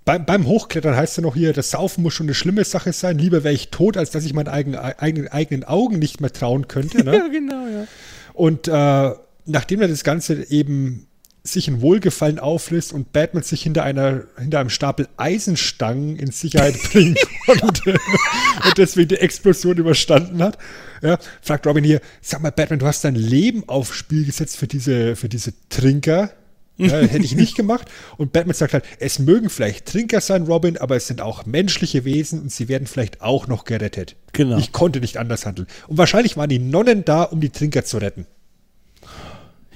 beim, 0.05 0.25
beim 0.25 0.45
Hochklettern 0.45 0.95
heißt 0.95 1.17
ja 1.17 1.23
noch 1.23 1.35
hier, 1.35 1.51
das 1.51 1.71
Saufen 1.71 2.03
muss 2.03 2.13
schon 2.13 2.27
eine 2.27 2.35
schlimme 2.35 2.63
Sache 2.63 2.93
sein. 2.93 3.17
Lieber 3.17 3.43
wäre 3.43 3.53
ich 3.53 3.69
tot, 3.69 3.97
als 3.97 4.11
dass 4.11 4.23
ich 4.23 4.33
meinen 4.33 4.47
eigenen, 4.47 4.79
eigenen, 4.79 5.27
eigenen 5.27 5.63
Augen 5.63 5.97
nicht 5.97 6.21
mehr 6.21 6.31
trauen 6.31 6.67
könnte. 6.67 7.03
Ne? 7.03 7.13
ja, 7.17 7.27
genau, 7.27 7.67
ja. 7.67 7.87
Und 8.33 8.67
äh, 8.67 9.15
nachdem 9.45 9.81
er 9.81 9.87
das 9.87 10.03
Ganze 10.03 10.49
eben 10.51 11.07
sich 11.43 11.67
in 11.67 11.81
Wohlgefallen 11.81 12.39
auflöst 12.39 12.91
und 12.91 13.13
Batman 13.13 13.43
sich 13.43 13.61
hinter 13.61 13.83
einer 13.83 14.23
hinter 14.37 14.59
einem 14.59 14.69
Stapel 14.69 15.07
Eisenstangen 15.17 16.15
in 16.15 16.31
Sicherheit 16.31 16.75
bringen 16.91 17.15
konnte 17.45 17.91
und 18.65 18.77
deswegen 18.77 19.09
die 19.09 19.17
Explosion 19.17 19.77
überstanden 19.77 20.41
hat, 20.41 20.57
ja, 21.03 21.19
fragt 21.41 21.67
Robin 21.67 21.83
hier, 21.83 22.01
sag 22.21 22.41
mal 22.41 22.51
Batman, 22.51 22.79
du 22.79 22.87
hast 22.87 23.03
dein 23.03 23.15
Leben 23.15 23.63
aufs 23.69 23.95
Spiel 23.95 24.25
gesetzt 24.25 24.57
für 24.57 24.67
diese 24.67 25.15
für 25.15 25.29
diese 25.29 25.53
Trinker. 25.69 26.31
Ja, 26.77 26.87
hätte 26.99 27.23
ich 27.23 27.35
nicht 27.35 27.55
gemacht. 27.55 27.89
Und 28.17 28.33
Batman 28.33 28.55
sagt 28.55 28.73
halt, 28.73 28.83
es 28.99 29.19
mögen 29.19 29.49
vielleicht 29.49 29.85
Trinker 29.85 30.21
sein, 30.21 30.43
Robin, 30.43 30.77
aber 30.77 30.95
es 30.95 31.07
sind 31.07 31.21
auch 31.21 31.45
menschliche 31.45 32.05
Wesen 32.05 32.41
und 32.41 32.51
sie 32.51 32.67
werden 32.67 32.87
vielleicht 32.87 33.21
auch 33.21 33.47
noch 33.47 33.63
gerettet. 33.63 34.15
Genau. 34.33 34.57
Ich 34.57 34.71
konnte 34.71 34.99
nicht 34.99 35.17
anders 35.17 35.45
handeln. 35.45 35.67
Und 35.87 35.97
wahrscheinlich 35.97 36.37
waren 36.37 36.49
die 36.49 36.59
Nonnen 36.59 37.05
da, 37.05 37.23
um 37.23 37.39
die 37.41 37.49
Trinker 37.49 37.85
zu 37.85 37.97
retten. 37.97 38.25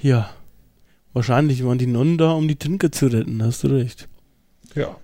Ja. 0.01 0.29
Wahrscheinlich 1.13 1.63
waren 1.65 1.77
die 1.77 1.87
Nonnen 1.87 2.17
da, 2.17 2.31
um 2.31 2.47
die 2.47 2.55
Trinker 2.55 2.91
zu 2.91 3.07
retten, 3.07 3.43
hast 3.43 3.63
du 3.63 3.67
recht. 3.67 4.07
Ja, 4.75 4.95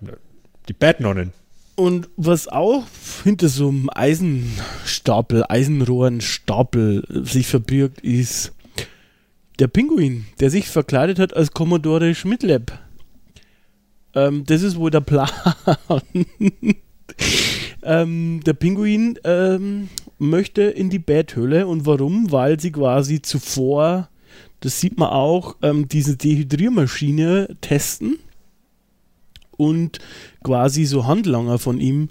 die 0.70 0.74
Bad-Nonnen. 0.74 1.34
Und 1.76 2.08
was 2.16 2.48
auch 2.48 2.86
hinter 3.24 3.50
so 3.50 3.68
einem 3.68 3.90
Eisenstapel, 3.94 5.44
Eisenrohrenstapel 5.50 7.04
sich 7.26 7.48
verbirgt, 7.48 8.00
ist 8.00 8.54
der 9.60 9.68
Pinguin, 9.68 10.26
der 10.40 10.50
sich 10.50 10.68
verkleidet 10.68 11.20
hat 11.20 11.36
als 11.36 11.52
Commodore 11.52 12.14
Schmidlab. 12.16 12.80
Ähm, 14.14 14.44
das 14.46 14.62
ist 14.62 14.78
wohl 14.78 14.92
der 14.92 15.02
Plan. 15.02 15.30
ähm, 17.84 18.42
der 18.46 18.54
Pinguin 18.54 19.20
ähm, 19.24 19.90
möchte 20.18 20.64
in 20.64 20.90
die 20.90 21.00
Betthöhle 21.00 21.68
und 21.68 21.86
warum? 21.86 22.32
Weil 22.32 22.60
sie 22.60 22.72
quasi 22.72 23.22
zuvor, 23.22 24.10
das 24.62 24.80
sieht 24.80 24.98
man 24.98 25.10
auch, 25.10 25.58
ähm, 25.62 25.88
diese 25.88 26.18
Dehydriermaschine 26.18 27.58
testen 27.62 28.18
und 29.58 30.00
quasi 30.44 30.86
so 30.86 31.06
Handlanger 31.06 31.60
von 31.60 31.80
ihm 31.80 32.10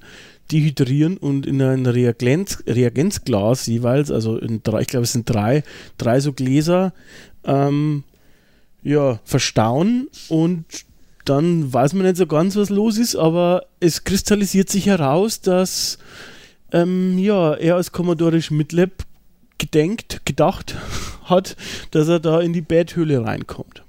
dehydrieren 0.52 1.16
und 1.16 1.46
in 1.46 1.62
ein 1.62 1.86
Reagenz, 1.86 2.62
Reagenzglas 2.66 3.66
jeweils, 3.66 4.10
also 4.10 4.36
in 4.36 4.62
drei, 4.62 4.82
ich 4.82 4.88
glaube 4.88 5.04
es 5.04 5.12
sind 5.12 5.28
drei, 5.28 5.62
drei 5.96 6.20
so 6.20 6.32
Gläser, 6.32 6.92
ähm, 7.44 8.04
ja, 8.82 9.20
verstauen 9.24 10.08
und 10.28 10.64
dann 11.24 11.72
weiß 11.72 11.94
man 11.94 12.04
nicht 12.04 12.16
so 12.16 12.26
ganz, 12.26 12.54
was 12.56 12.68
los 12.68 12.98
ist, 12.98 13.16
aber 13.16 13.66
es 13.80 14.04
kristallisiert 14.04 14.68
sich 14.68 14.86
heraus, 14.86 15.40
dass 15.40 15.98
ähm, 16.72 17.18
ja, 17.18 17.54
er 17.54 17.76
als 17.76 17.92
Commodore 17.92 18.42
Schmidtlab 18.42 18.90
gedenkt, 19.58 20.22
gedacht 20.26 20.76
hat, 21.24 21.56
dass 21.92 22.08
er 22.08 22.20
da 22.20 22.40
in 22.40 22.52
die 22.52 22.60
Betthöhle 22.60 23.24
reinkommt. 23.24 23.84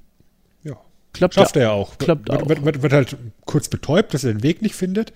Ja. 0.63 0.77
Klappt 1.11 1.33
Schafft 1.33 1.55
er 1.57 1.63
ja 1.63 1.71
auch. 1.71 1.97
Klappt 1.97 2.29
wird, 2.29 2.41
auch. 2.41 2.49
Wird, 2.49 2.63
wird, 2.63 2.81
wird 2.81 2.93
halt 2.93 3.17
kurz 3.45 3.67
betäubt, 3.67 4.13
dass 4.13 4.23
er 4.23 4.33
den 4.33 4.43
Weg 4.43 4.61
nicht 4.61 4.75
findet. 4.75 5.11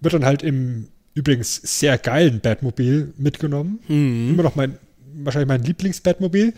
Wird 0.00 0.12
dann 0.12 0.26
halt 0.26 0.42
im 0.42 0.88
übrigens 1.14 1.60
sehr 1.62 1.96
geilen 1.96 2.40
Batmobil 2.40 3.14
mitgenommen. 3.16 3.78
Mhm. 3.88 4.30
Immer 4.30 4.42
noch 4.42 4.56
mein, 4.56 4.78
wahrscheinlich 5.14 5.48
mein 5.48 5.62
Lieblings-Batmobil. 5.62 6.52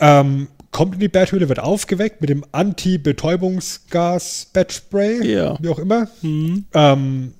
Ähm, 0.00 0.48
kommt 0.72 0.94
in 0.94 1.00
die 1.00 1.08
Betthöhle, 1.08 1.48
wird 1.48 1.60
aufgeweckt 1.60 2.20
mit 2.20 2.28
dem 2.30 2.44
Anti-Betäubungsgas-Batspray, 2.52 5.24
Ja. 5.24 5.56
wie 5.60 5.68
auch 5.68 5.78
immer. 5.78 6.08
Mhm. 6.22 6.64
Ähm, 6.74 7.34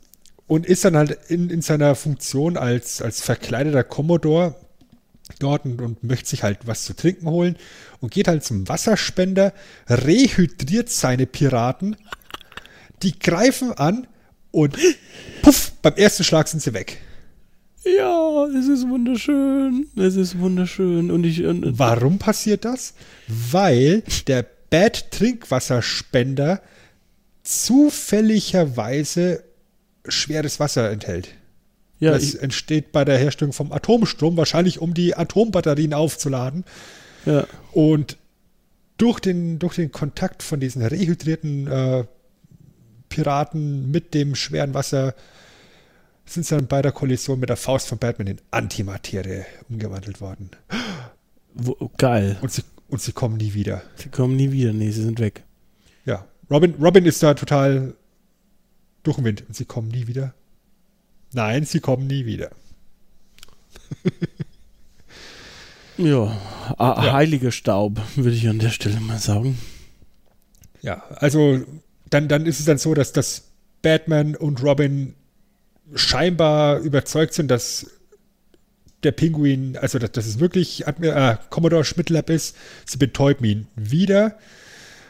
und 0.47 0.65
ist 0.65 0.85
dann 0.85 0.97
halt 0.97 1.19
in, 1.29 1.51
in 1.51 1.61
seiner 1.61 1.95
Funktion 1.97 2.57
als, 2.57 3.03
als 3.03 3.21
verkleideter 3.21 3.83
Commodore 3.85 4.55
dort 5.41 5.65
und, 5.65 5.83
und 5.83 6.05
möchte 6.05 6.29
sich 6.31 6.45
halt 6.45 6.61
was 6.67 6.85
zu 6.85 6.95
trinken 6.95 7.29
holen 7.29 7.57
und 8.01 8.13
geht 8.13 8.29
halt 8.29 8.45
zum 8.45 8.69
Wasserspender, 8.69 9.53
rehydriert 9.89 10.89
seine 10.89 11.27
Piraten, 11.27 11.97
die 13.03 13.19
greifen 13.19 13.73
an 13.73 14.07
und 14.53 14.79
puff, 15.43 15.73
beim 15.83 15.95
ersten 15.95 16.23
Schlag 16.25 16.47
sind 16.49 16.63
sie 16.63 16.73
weg. 16.75 16.99
Ja, 17.99 18.47
es 18.47 18.67
ist 18.69 18.89
wunderschön. 18.89 19.87
Es 19.97 20.17
ist 20.17 20.39
wunderschön. 20.39 21.11
Und 21.11 21.25
ich. 21.25 21.45
Und, 21.45 21.65
und- 21.65 21.79
Warum 21.79 22.19
passiert 22.19 22.65
das? 22.65 22.95
Weil 23.29 24.03
der 24.27 24.45
Bad-Trinkwasserspender 24.71 26.61
zufälligerweise 27.45 29.45
schweres 30.09 30.59
Wasser 30.61 30.91
enthält. 30.91 31.29
ja, 32.01 32.13
das 32.13 32.23
ich, 32.23 32.43
entsteht 32.43 32.93
bei 32.93 33.05
der 33.05 33.19
Herstellung 33.19 33.53
vom 33.53 33.73
Atomstrom, 33.73 34.37
wahrscheinlich 34.37 34.81
um 34.81 34.95
die 34.95 35.17
Atombatterien 35.17 35.95
aufzuladen. 35.95 36.65
ja. 37.25 37.47
Und 37.73 38.17
durch 38.99 39.21
den, 39.21 39.59
durch 39.59 39.75
den 39.77 39.93
Kontakt 39.93 40.43
von 40.43 40.59
diesen 40.59 40.81
rehydrierten 40.83 41.67
äh, 41.67 42.05
Piraten 43.11 43.91
mit 43.91 44.15
dem 44.15 44.35
schweren 44.35 44.73
Wasser 44.73 45.15
sind 46.27 46.45
sie 46.45 46.55
dann 46.57 46.67
bei 46.67 46.83
der 46.83 46.93
Kollision 46.93 47.39
mit 47.41 47.49
der 47.49 47.57
Faust 47.57 47.89
von 47.89 47.99
Batman 47.99 48.27
in 48.27 48.41
Antimaterie 48.51 49.45
umgewandelt 49.69 50.21
worden. 50.21 50.51
Wo, 51.55 51.91
geil. 51.99 52.37
Und 52.43 52.53
sie, 52.53 52.63
und 52.89 53.01
sie 53.01 53.13
kommen 53.13 53.37
nie 53.37 53.55
wieder. 53.55 53.83
Sie 53.97 54.09
kommen 54.11 54.37
nie 54.37 54.51
wieder. 54.53 54.73
Nee, 54.73 54.91
sie 54.91 55.03
sind 55.03 55.21
weg. 55.21 55.45
Ja, 56.05 56.27
Robin, 56.51 56.75
Robin 56.81 57.05
ist 57.07 57.23
da 57.23 57.35
total 57.35 57.95
durch 59.03 59.17
den 59.17 59.25
Wind 59.25 59.45
und 59.47 59.55
sie 59.57 59.65
kommen 59.65 59.89
nie 59.89 60.07
wieder. 60.07 60.35
Nein, 61.33 61.65
sie 61.65 61.81
kommen 61.81 62.07
nie 62.07 62.27
wieder. 62.27 62.51
Ja, 65.99 66.37
Ja. 66.79 67.13
heiliger 67.15 67.51
Staub, 67.51 68.01
würde 68.17 68.37
ich 68.37 68.47
an 68.49 68.59
der 68.59 68.69
Stelle 68.69 69.01
mal 69.01 69.19
sagen. 69.19 69.59
Ja, 70.83 71.03
also 71.17 71.63
dann, 72.11 72.29
dann 72.29 72.45
ist 72.45 72.61
es 72.61 72.67
dann 72.67 72.77
so, 72.77 72.93
dass, 72.93 73.13
dass 73.13 73.45
Batman 73.81 74.37
und 74.37 74.63
Robin 74.63 75.15
scheinbar 75.95 76.81
überzeugt 76.81 77.35
sind, 77.35 77.51
dass 77.51 77.87
der 79.03 79.13
Pinguin, 79.13 79.77
also 79.77 79.99
dass, 79.99 80.13
dass 80.13 80.27
es 80.27 80.41
wirklich 80.41 80.89
Admir 80.89 81.15
äh, 81.15 81.37
Commodore 81.51 81.85
Schmidtlab 81.85 82.31
ist. 82.31 82.57
Sie 82.85 82.99
betäuben 82.99 83.45
ihn 83.45 83.67
wieder 83.77 84.39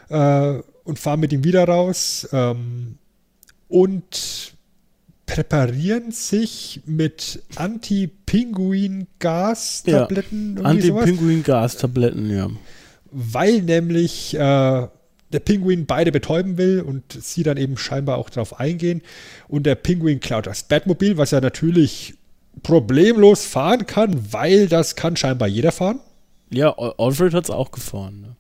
äh, 0.09 0.61
und 0.85 0.99
fahren 0.99 1.21
mit 1.21 1.33
ihm 1.33 1.45
wieder 1.45 1.65
raus 1.65 2.29
ähm, 2.33 2.99
und 3.69 4.55
präparieren 5.27 6.13
sich 6.13 6.81
mit 6.87 7.43
Anti-Pinguin-Gas-Tabletten. 7.57 10.57
sowas 10.57 10.71
Anti-Pinguin-Gas-Tabletten, 10.71 12.31
ja. 12.31 12.49
weil 13.11 13.61
nämlich 13.63 14.35
äh, 14.35 14.87
der 15.33 15.41
Pinguin 15.41 15.87
beide 15.87 16.13
betäuben 16.13 16.57
will 16.57 16.81
und 16.83 17.03
sie 17.13 17.43
dann 17.43 17.57
eben 17.57 17.77
scheinbar 17.77 18.19
auch 18.19 18.31
darauf 18.31 18.61
eingehen. 18.61 19.03
Und 19.49 19.65
der 19.67 19.75
Pinguin 19.75 20.21
klaut 20.21 20.47
das 20.47 20.63
Batmobil, 20.65 21.17
was 21.19 21.33
er 21.33 21.41
natürlich 21.41 22.15
problemlos 22.63 23.45
fahren 23.45 23.87
kann, 23.87 24.33
weil 24.33 24.69
das 24.69 24.97
kann 24.97 25.17
scheinbar 25.17 25.49
jeder 25.49 25.73
fahren. 25.73 26.01
Ja, 26.51 26.71
Al- 26.79 26.95
Alfred 26.99 27.35
hat 27.35 27.45
es 27.45 27.51
auch 27.51 27.71
gefahren. 27.71 28.21
Ne? 28.23 28.37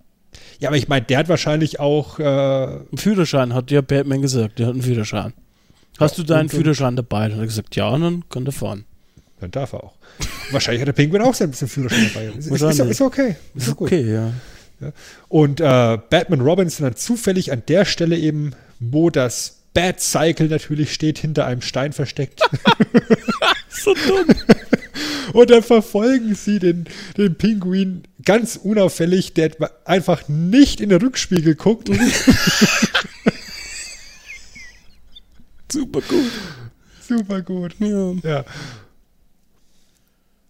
Ja, 0.60 0.68
aber 0.70 0.76
ich 0.76 0.88
meine, 0.88 1.04
der 1.04 1.18
hat 1.18 1.28
wahrscheinlich 1.28 1.80
auch, 1.80 2.18
äh, 2.18 2.22
Einen 2.24 2.88
Führerschein 2.98 3.52
hat 3.52 3.70
ja 3.70 3.80
Batman 3.80 4.22
gesagt, 4.22 4.58
der 4.58 4.66
hat 4.66 4.74
einen 4.74 4.82
Führerschein. 4.82 5.32
Hast 5.98 6.16
Ja, 6.18 6.22
du 6.24 6.28
deinen 6.28 6.42
und- 6.42 6.54
und- 6.54 6.60
Führerschein 6.60 6.96
dabei? 6.96 7.22
Dann 7.28 7.32
hat 7.32 7.40
er 7.40 7.46
gesagt, 7.46 7.76
ja, 7.76 7.88
und 7.88 8.00
dann 8.02 8.24
kann 8.28 8.44
der 8.44 8.52
fahren. 8.52 8.84
dann 9.40 9.50
darf 9.50 9.72
er 9.74 9.84
auch. 9.84 9.94
wahrscheinlich 10.50 10.80
hat 10.80 10.88
der 10.88 10.92
Pinguin 10.94 11.20
auch 11.22 11.34
sein 11.34 11.50
bisschen 11.50 11.68
Führerschein 11.68 12.10
dabei. 12.14 12.26
Ist, 12.38 12.46
ist, 12.50 12.62
ist, 12.62 12.78
ist 12.78 13.00
okay. 13.02 13.36
Ist, 13.54 13.68
Ist 13.68 13.76
gut. 13.76 13.88
okay, 13.88 14.12
ja. 14.14 14.32
Und 15.28 15.60
äh, 15.60 15.98
Batman 16.10 16.40
Robin 16.40 16.68
sind 16.68 16.84
dann 16.84 16.96
zufällig 16.96 17.52
an 17.52 17.62
der 17.68 17.84
Stelle 17.84 18.16
eben, 18.16 18.54
wo 18.78 19.10
das 19.10 19.62
Bat 19.74 20.00
Cycle 20.00 20.48
natürlich 20.48 20.92
steht, 20.92 21.18
hinter 21.18 21.46
einem 21.46 21.62
Stein 21.62 21.92
versteckt. 21.92 22.42
So 23.78 23.94
dumm. 23.94 24.26
Und 25.32 25.50
dann 25.50 25.62
verfolgen 25.62 26.34
sie 26.34 26.58
den, 26.58 26.86
den 27.16 27.36
Pinguin 27.36 28.02
ganz 28.24 28.56
unauffällig, 28.56 29.34
der 29.34 29.52
einfach 29.84 30.28
nicht 30.28 30.80
in 30.80 30.88
den 30.88 31.00
Rückspiegel 31.00 31.54
guckt. 31.54 31.88
Super 35.70 36.00
gut. 36.00 36.32
Super 37.06 37.42
gut. 37.42 37.74
Ja. 37.78 38.12
Ja. 38.22 38.44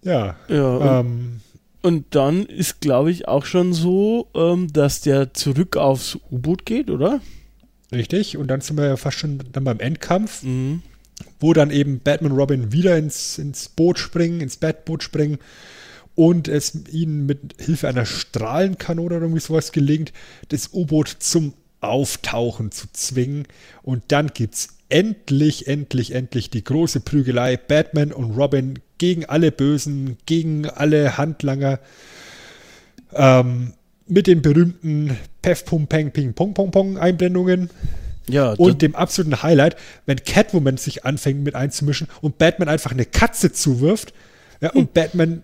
Ja. 0.03 0.37
ja 0.49 1.01
Ähm, 1.01 1.41
und 1.87 2.15
dann 2.17 2.47
ist, 2.47 2.81
glaube 2.81 3.13
ich, 3.13 3.29
auch 3.29 3.45
schon 3.45 3.73
so, 3.73 4.29
ähm, 4.35 4.73
dass 4.73 5.01
der 5.03 5.35
zurück 5.35 5.77
aufs 5.77 6.19
U-Boot 6.33 6.67
geht, 6.67 6.91
oder? 6.91 7.21
richtig. 7.93 8.37
Und 8.37 8.49
dann 8.49 8.61
sind 8.61 8.77
wir 8.77 8.87
ja 8.87 8.97
fast 8.97 9.19
schon 9.19 9.39
dann 9.53 9.63
beim 9.63 9.79
Endkampf, 9.79 10.43
Mhm. 10.43 10.83
wo 11.39 11.53
dann 11.53 11.71
eben 11.71 12.01
Batman 12.01 12.33
und 12.33 12.39
Robin 12.39 12.73
wieder 12.73 12.99
ins, 12.99 13.39
ins 13.39 13.69
Boot 13.69 13.99
springen, 14.01 14.41
ins 14.41 14.57
Batboot 14.57 15.05
springen 15.05 15.39
und 16.17 16.49
es 16.49 16.73
ihnen 16.91 17.27
mit 17.27 17.55
Hilfe 17.59 17.87
einer 17.87 18.05
Strahlenkanone 18.05 19.15
oder 19.15 19.25
irgendwie 19.27 19.41
sowas 19.41 19.71
gelingt, 19.71 20.13
das 20.49 20.71
U-Boot 20.73 21.09
zum 21.21 21.55
Auftauchen 21.81 22.73
zu 22.73 22.89
zwingen. 22.93 23.47
Und 23.83 24.03
dann 24.09 24.33
gibt 24.35 24.55
es 24.55 24.69
endlich, 24.89 25.69
endlich, 25.69 26.13
endlich 26.13 26.51
die 26.51 26.65
große 26.65 27.01
Prügelei. 27.01 27.57
Batman 27.57 28.13
und 28.13 28.33
Robin 28.37 28.81
gegen 28.99 29.25
alle 29.25 29.53
Bösen, 29.53 30.17
gegen 30.27 30.69
alle 30.69 31.17
Handlanger. 31.19 31.81
Ähm, 33.13 33.73
mit 34.09 34.27
den 34.27 34.43
berühmten 34.43 35.17
Pef, 35.43 35.65
Pum, 35.65 35.87
Peng, 35.87 36.13
Ping, 36.13 36.35
Pong, 36.35 36.55
Pong, 36.55 36.71
Pong 36.71 36.99
Einblendungen. 36.99 37.71
Ja, 38.29 38.53
Und 38.55 38.83
dem 38.83 38.97
absoluten 38.97 39.43
Highlight, 39.43 39.77
wenn 40.05 40.17
Catwoman 40.17 40.79
sich 40.79 41.05
anfängt 41.05 41.45
mit 41.45 41.55
einzumischen 41.55 42.09
und 42.21 42.39
Batman 42.39 42.69
einfach 42.69 42.91
eine 42.91 43.05
Katze 43.05 43.53
zuwirft 43.53 44.13
ja, 44.61 44.73
Hm. 44.73 44.81
und 44.81 44.95
Batman 44.95 45.43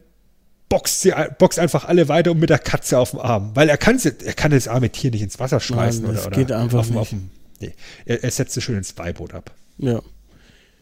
boxt, 0.68 1.02
sie, 1.02 1.12
boxt 1.38 1.58
einfach 1.58 1.84
alle 1.84 2.08
weiter 2.08 2.32
und 2.32 2.40
mit 2.40 2.50
der 2.50 2.58
Katze 2.58 2.98
auf 2.98 3.10
dem 3.10 3.20
Arm. 3.20 3.52
Weil 3.54 3.68
er 3.68 3.76
kann, 3.76 3.98
sie, 3.98 4.12
er 4.24 4.32
kann 4.32 4.50
das 4.50 4.66
arme 4.66 4.90
Tier 4.90 5.10
nicht 5.10 5.22
ins 5.22 5.38
Wasser 5.38 5.60
schmeißen. 5.60 6.02
Nein, 6.02 6.10
oder, 6.10 6.16
das 6.18 6.26
oder 6.26 6.36
geht 6.36 6.50
einfach 6.50 6.80
auf, 6.80 6.88
nicht. 6.88 6.98
Auf 6.98 7.08
dem, 7.10 7.30
nee, 7.60 7.74
er, 8.04 8.24
er 8.24 8.30
setzt 8.30 8.56
es 8.56 8.64
schön 8.64 8.78
ins 8.78 8.92
Beiboot 8.92 9.34
ab. 9.34 9.52
Ja. 9.78 10.00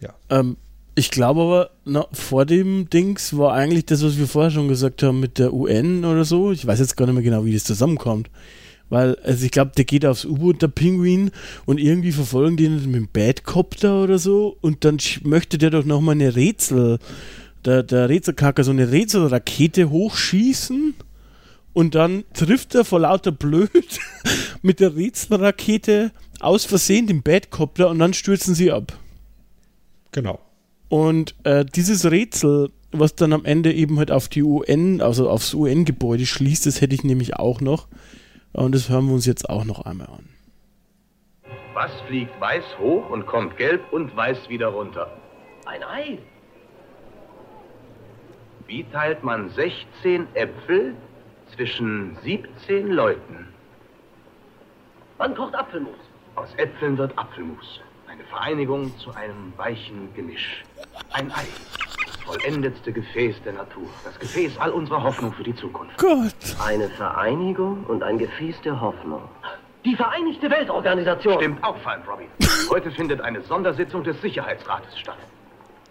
Ja. 0.00 0.14
Ähm, 0.30 0.56
ich 1.00 1.10
glaube 1.10 1.40
aber, 1.40 1.70
na, 1.86 2.06
vor 2.12 2.44
dem 2.44 2.90
Dings 2.90 3.34
war 3.34 3.54
eigentlich 3.54 3.86
das, 3.86 4.04
was 4.04 4.18
wir 4.18 4.26
vorher 4.26 4.50
schon 4.50 4.68
gesagt 4.68 5.02
haben 5.02 5.18
mit 5.18 5.38
der 5.38 5.54
UN 5.54 6.04
oder 6.04 6.26
so. 6.26 6.52
Ich 6.52 6.66
weiß 6.66 6.78
jetzt 6.78 6.94
gar 6.94 7.06
nicht 7.06 7.14
mehr 7.14 7.24
genau, 7.24 7.46
wie 7.46 7.54
das 7.54 7.64
zusammenkommt. 7.64 8.28
Weil, 8.90 9.16
also 9.24 9.46
ich 9.46 9.50
glaube, 9.50 9.72
der 9.74 9.86
geht 9.86 10.04
aufs 10.04 10.26
U-Boot, 10.26 10.60
der 10.60 10.68
Pinguin, 10.68 11.30
und 11.64 11.80
irgendwie 11.80 12.12
verfolgen 12.12 12.58
die 12.58 12.64
ihn 12.64 12.84
mit 12.84 12.96
dem 12.96 13.08
Badcopter 13.10 14.02
oder 14.02 14.18
so. 14.18 14.58
Und 14.60 14.84
dann 14.84 14.98
möchte 15.22 15.56
der 15.56 15.70
doch 15.70 15.86
nochmal 15.86 16.16
eine 16.16 16.36
Rätsel, 16.36 16.98
der, 17.64 17.82
der 17.82 18.10
Rätselkacker, 18.10 18.62
so 18.62 18.70
eine 18.70 18.92
Rätselrakete 18.92 19.88
hochschießen. 19.88 20.92
Und 21.72 21.94
dann 21.94 22.24
trifft 22.34 22.74
er 22.74 22.84
vor 22.84 23.00
lauter 23.00 23.32
Blöd 23.32 23.70
mit 24.62 24.80
der 24.80 24.94
Rätselrakete 24.96 26.12
aus 26.40 26.66
Versehen 26.66 27.06
den 27.06 27.22
Badcopter 27.22 27.88
und 27.88 27.98
dann 28.00 28.12
stürzen 28.12 28.54
sie 28.54 28.70
ab. 28.70 28.92
Genau. 30.12 30.40
Und 30.90 31.36
äh, 31.44 31.64
dieses 31.64 32.10
Rätsel, 32.10 32.72
was 32.90 33.14
dann 33.14 33.32
am 33.32 33.44
Ende 33.44 33.72
eben 33.72 33.98
halt 33.98 34.10
auf 34.10 34.28
die 34.28 34.42
UN, 34.42 35.00
also 35.00 35.30
aufs 35.30 35.54
UN-Gebäude 35.54 36.26
schließt, 36.26 36.66
das 36.66 36.80
hätte 36.80 36.96
ich 36.96 37.04
nämlich 37.04 37.36
auch 37.36 37.60
noch. 37.60 37.86
Und 38.52 38.74
das 38.74 38.88
hören 38.88 39.06
wir 39.06 39.14
uns 39.14 39.24
jetzt 39.24 39.48
auch 39.48 39.64
noch 39.64 39.82
einmal 39.82 40.08
an. 40.08 40.28
Was 41.74 41.92
fliegt 42.08 42.38
weiß 42.40 42.64
hoch 42.80 43.08
und 43.08 43.24
kommt 43.26 43.56
gelb 43.56 43.80
und 43.92 44.14
weiß 44.16 44.48
wieder 44.48 44.66
runter? 44.66 45.16
Ein 45.64 45.84
Ei. 45.84 46.18
Wie 48.66 48.82
teilt 48.92 49.22
man 49.22 49.48
16 49.50 50.26
Äpfel 50.34 50.96
zwischen 51.54 52.18
17 52.24 52.88
Leuten? 52.88 53.46
Man 55.18 55.36
kocht 55.36 55.54
Apfelmus. 55.54 55.98
Aus 56.34 56.48
Äpfeln 56.56 56.98
wird 56.98 57.16
Apfelmus. 57.16 57.80
Eine 58.20 58.28
Vereinigung 58.28 58.98
zu 58.98 59.14
einem 59.14 59.54
weichen 59.56 60.12
Gemisch. 60.14 60.62
Ein 61.12 61.32
Ei. 61.32 61.46
Das 62.04 62.16
vollendetste 62.16 62.92
Gefäß 62.92 63.36
der 63.44 63.54
Natur. 63.54 63.88
Das 64.04 64.18
Gefäß 64.18 64.58
all 64.58 64.72
unserer 64.72 65.02
Hoffnung 65.02 65.32
für 65.32 65.42
die 65.42 65.54
Zukunft. 65.54 65.96
Gott. 65.96 66.34
Eine 66.62 66.90
Vereinigung 66.90 67.82
und 67.84 68.02
ein 68.02 68.18
Gefäß 68.18 68.60
der 68.60 68.78
Hoffnung. 68.78 69.22
Die 69.86 69.96
Vereinigte 69.96 70.50
Weltorganisation. 70.50 71.36
Stimmt 71.38 71.64
auffallend, 71.64 72.06
Robin. 72.06 72.26
Heute 72.68 72.90
findet 72.90 73.22
eine 73.22 73.40
Sondersitzung 73.40 74.04
des 74.04 74.20
Sicherheitsrates 74.20 74.98
statt. 74.98 75.16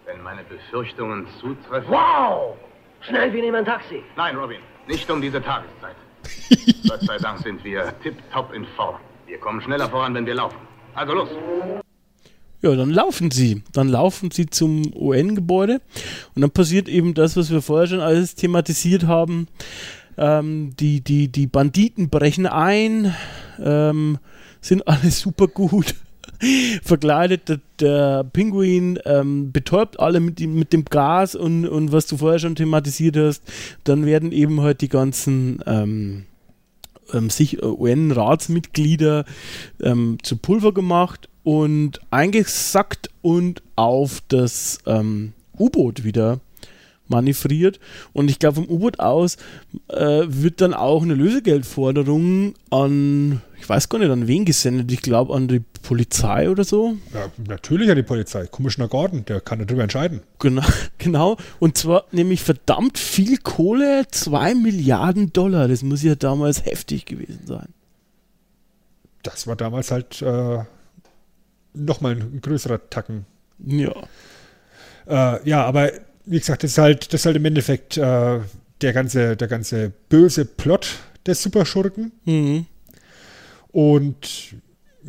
Wenn 0.05 0.21
meine 0.21 0.43
Befürchtungen 0.43 1.25
zutreffen. 1.39 1.91
Wow! 1.91 2.55
Schnell, 3.01 3.33
wir 3.33 3.41
nehmen 3.41 3.55
ein 3.55 3.65
Taxi. 3.65 4.03
Nein, 4.15 4.35
Robin, 4.37 4.59
nicht 4.85 5.09
um 5.09 5.19
diese 5.19 5.41
Tageszeit. 5.41 5.95
Gott 6.87 7.01
sei 7.01 7.17
Dank 7.17 7.39
sind 7.39 7.63
wir 7.63 7.91
tipptopp 8.03 8.53
in 8.53 8.67
Form. 8.75 8.97
Wir 9.25 9.39
kommen 9.39 9.61
schneller 9.61 9.89
voran, 9.89 10.13
wenn 10.13 10.27
wir 10.27 10.35
laufen. 10.35 10.59
Also 10.93 11.13
los. 11.13 11.29
Ja, 12.61 12.75
dann 12.75 12.89
laufen 12.89 13.31
sie. 13.31 13.63
Dann 13.71 13.87
laufen 13.87 14.31
sie 14.31 14.47
zum 14.47 14.93
UN-Gebäude 14.93 15.81
und 16.35 16.41
dann 16.41 16.51
passiert 16.51 16.89
eben 16.89 17.13
das, 17.13 17.37
was 17.37 17.51
wir 17.51 17.61
vorher 17.61 17.87
schon 17.87 18.01
alles 18.01 18.35
thematisiert 18.35 19.07
haben. 19.07 19.47
Ähm, 20.17 20.71
die, 20.77 20.99
die, 21.01 21.29
die 21.29 21.47
Banditen 21.47 22.09
brechen 22.09 22.45
ein, 22.45 23.15
ähm, 23.63 24.17
sind 24.59 24.85
alle 24.87 25.09
super 25.11 25.47
gut 25.47 25.95
verkleidet. 26.83 27.47
Der, 27.47 27.59
der 27.79 28.23
Pinguin 28.25 28.99
ähm, 29.05 29.51
betäubt 29.53 29.97
alle 29.99 30.19
mit, 30.19 30.39
dem- 30.39 30.55
mit 30.55 30.73
dem 30.73 30.83
Gas 30.83 31.35
und, 31.35 31.65
und 31.65 31.93
was 31.93 32.07
du 32.07 32.17
vorher 32.17 32.39
schon 32.39 32.55
thematisiert 32.55 33.15
hast. 33.15 33.43
Dann 33.85 34.05
werden 34.05 34.33
eben 34.33 34.59
halt 34.61 34.81
die 34.81 34.89
ganzen 34.89 35.59
ähm, 35.65 36.25
ähm, 37.13 37.29
sich 37.29 37.61
äh, 37.61 37.65
UN-Ratsmitglieder 37.65 39.25
ähm, 39.81 40.17
zu 40.23 40.37
Pulver 40.37 40.73
gemacht 40.73 41.29
und 41.43 41.99
eingesackt 42.11 43.09
und 43.21 43.61
auf 43.75 44.21
das 44.27 44.79
ähm, 44.85 45.33
U-Boot 45.57 46.03
wieder 46.03 46.39
manövriert. 47.09 47.79
Und 48.13 48.29
ich 48.29 48.39
glaube, 48.39 48.55
vom 48.55 48.69
U-Boot 48.69 48.99
aus 48.99 49.37
äh, 49.87 50.23
wird 50.27 50.61
dann 50.61 50.73
auch 50.73 51.03
eine 51.03 51.15
Lösegeldforderung 51.15 52.53
an, 52.69 53.41
ich 53.59 53.67
weiß 53.67 53.89
gar 53.89 53.99
nicht, 53.99 54.11
an 54.11 54.27
wen 54.27 54.45
gesendet. 54.45 54.91
Ich 54.91 55.01
glaube, 55.01 55.33
an 55.33 55.47
die 55.47 55.61
Polizei 55.81 56.49
oder 56.49 56.63
so. 56.63 56.97
Ja, 57.13 57.31
natürlich 57.47 57.89
an 57.89 57.95
die 57.95 58.03
Polizei. 58.03 58.45
Commissioner 58.47 58.87
Gordon, 58.87 59.25
der 59.25 59.41
kann 59.41 59.59
darüber 59.65 59.83
entscheiden. 59.83 60.21
Genau, 60.39 60.63
genau. 60.97 61.37
Und 61.59 61.77
zwar 61.77 62.05
nämlich 62.11 62.41
verdammt 62.43 62.97
viel 62.97 63.37
Kohle, 63.37 64.03
2 64.09 64.55
Milliarden 64.55 65.33
Dollar. 65.33 65.67
Das 65.67 65.83
muss 65.83 66.03
ja 66.03 66.15
damals 66.15 66.65
heftig 66.65 67.05
gewesen 67.05 67.45
sein. 67.45 67.69
Das 69.23 69.47
war 69.47 69.55
damals 69.55 69.91
halt 69.91 70.21
äh, 70.21 70.59
nochmal 71.73 72.13
ein 72.13 72.41
größerer 72.41 72.89
Tacken. 72.89 73.25
Ja. 73.65 73.93
Äh, 75.07 75.47
ja, 75.49 75.65
aber 75.65 75.91
wie 76.25 76.39
gesagt, 76.39 76.63
das 76.63 76.71
ist 76.71 76.77
halt, 76.77 77.13
das 77.13 77.21
ist 77.21 77.25
halt 77.25 77.35
im 77.35 77.45
Endeffekt 77.45 77.97
äh, 77.97 78.39
der, 78.81 78.93
ganze, 78.93 79.35
der 79.35 79.47
ganze 79.47 79.91
böse 80.09 80.45
Plot 80.45 80.99
des 81.25 81.41
Superschurken. 81.41 82.11
Mhm. 82.25 82.65
Und 83.71 84.55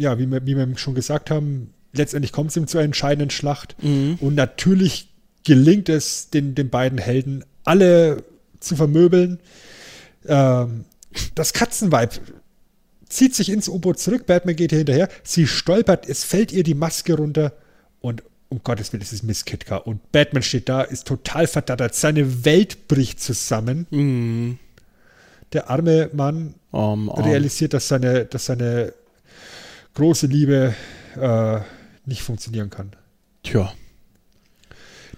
ja, 0.00 0.18
wie 0.18 0.26
wir, 0.26 0.46
wie 0.46 0.56
wir 0.56 0.76
schon 0.76 0.94
gesagt 0.94 1.30
haben, 1.30 1.72
letztendlich 1.92 2.32
kommt 2.32 2.50
es 2.50 2.56
ihm 2.56 2.66
zur 2.66 2.82
entscheidenden 2.82 3.30
Schlacht. 3.30 3.76
Mhm. 3.82 4.18
Und 4.20 4.34
natürlich 4.34 5.08
gelingt 5.44 5.88
es 5.88 6.30
den, 6.30 6.54
den 6.54 6.70
beiden 6.70 6.98
Helden, 6.98 7.44
alle 7.64 8.24
zu 8.60 8.76
vermöbeln. 8.76 9.38
Ähm, 10.26 10.84
das 11.34 11.52
Katzenweib 11.52 12.20
zieht 13.08 13.34
sich 13.34 13.50
ins 13.50 13.68
U-Boot 13.68 13.98
zurück, 13.98 14.26
Batman 14.26 14.54
geht 14.54 14.72
ihr 14.72 14.78
hinterher, 14.78 15.08
sie 15.24 15.46
stolpert, 15.46 16.08
es 16.08 16.24
fällt 16.24 16.52
ihr 16.52 16.62
die 16.62 16.74
Maske 16.74 17.14
runter 17.14 17.52
und 18.00 18.22
um 18.48 18.60
Gottes 18.64 18.92
Willen, 18.92 19.02
es 19.02 19.12
ist 19.12 19.22
Miss 19.22 19.44
Kitka. 19.44 19.76
Und 19.76 20.10
Batman 20.12 20.42
steht 20.42 20.68
da, 20.68 20.82
ist 20.82 21.06
total 21.06 21.46
verdattert, 21.46 21.94
seine 21.94 22.44
Welt 22.44 22.88
bricht 22.88 23.20
zusammen. 23.20 23.86
Mhm. 23.90 24.58
Der 25.52 25.70
arme 25.70 26.10
Mann 26.12 26.54
Arm, 26.72 27.10
arm. 27.10 27.24
realisiert, 27.24 27.74
dass 27.74 27.88
seine, 27.88 28.24
dass 28.24 28.46
seine 28.46 28.92
große 29.94 30.26
Liebe 30.26 30.74
äh, 31.16 31.60
nicht 32.06 32.22
funktionieren 32.22 32.70
kann. 32.70 32.92
Tja. 33.42 33.72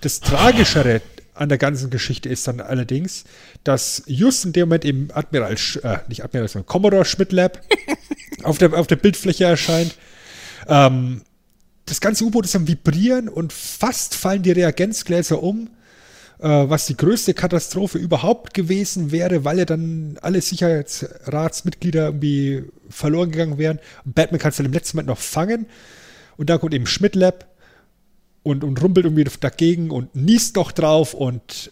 Das 0.01 0.21
Tragischere 0.21 1.01
an 1.35 1.49
der 1.49 1.59
ganzen 1.59 1.91
Geschichte 1.91 2.29
ist 2.29 2.47
dann 2.47 2.61
allerdings, 2.61 3.25
dass 3.65 4.03
just 4.07 4.45
in 4.45 4.53
dem 4.53 4.69
Moment 4.69 4.85
eben 4.85 5.09
Admiral, 5.13 5.57
Sch 5.57 5.77
äh, 5.77 5.99
nicht 6.09 6.25
Admiral, 6.25 6.49
sondern 6.49 6.67
Commodore 6.67 7.05
Schmidt-Lab 7.05 7.61
auf, 8.43 8.59
der, 8.59 8.75
auf 8.75 8.87
der 8.87 8.97
Bildfläche 8.97 9.45
erscheint. 9.45 9.95
Ähm, 10.67 11.23
das 11.87 12.01
ganze 12.01 12.25
U-Boot 12.25 12.45
ist 12.45 12.57
am 12.57 12.69
Vibrieren 12.69 13.29
und 13.29 13.53
fast 13.53 14.15
fallen 14.15 14.43
die 14.43 14.53
Reagenzgläser 14.53 15.43
um, 15.43 15.71
was 16.49 16.87
die 16.87 16.97
größte 16.97 17.35
Katastrophe 17.35 17.99
überhaupt 17.99 18.53
gewesen 18.55 19.13
wäre, 19.13 19.45
weil 19.45 19.59
ja 19.59 19.65
dann 19.65 20.19
alle 20.23 20.41
Sicherheitsratsmitglieder 20.41 22.07
irgendwie 22.07 22.65
verloren 22.89 23.31
gegangen 23.31 23.59
wären. 23.59 23.79
Und 24.05 24.15
Batman 24.15 24.41
kann 24.41 24.51
es 24.51 24.57
dann 24.57 24.67
im 24.67 24.73
letzten 24.73 24.97
Moment 24.97 25.09
noch 25.09 25.19
fangen. 25.19 25.67
Und 26.37 26.51
da 26.51 26.59
kommt 26.59 26.75
eben 26.75 26.87
Schmidt-Lab 26.87 27.47
und, 28.43 28.65
und 28.65 28.83
rumpelt 28.83 29.07
irgendwie 29.07 29.25
dagegen 29.41 29.91
und 29.91 30.17
niest 30.17 30.57
noch 30.57 30.73
drauf 30.73 31.15
und 31.15 31.71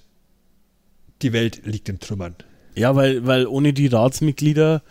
die 1.22 1.32
Welt 1.32 1.62
liegt 1.64 1.88
in 1.88 1.98
Trümmern. 1.98 2.34
Ja, 2.76 2.94
weil, 2.94 3.26
weil 3.26 3.46
ohne 3.46 3.72
die 3.72 3.88
Ratsmitglieder, 3.88 4.82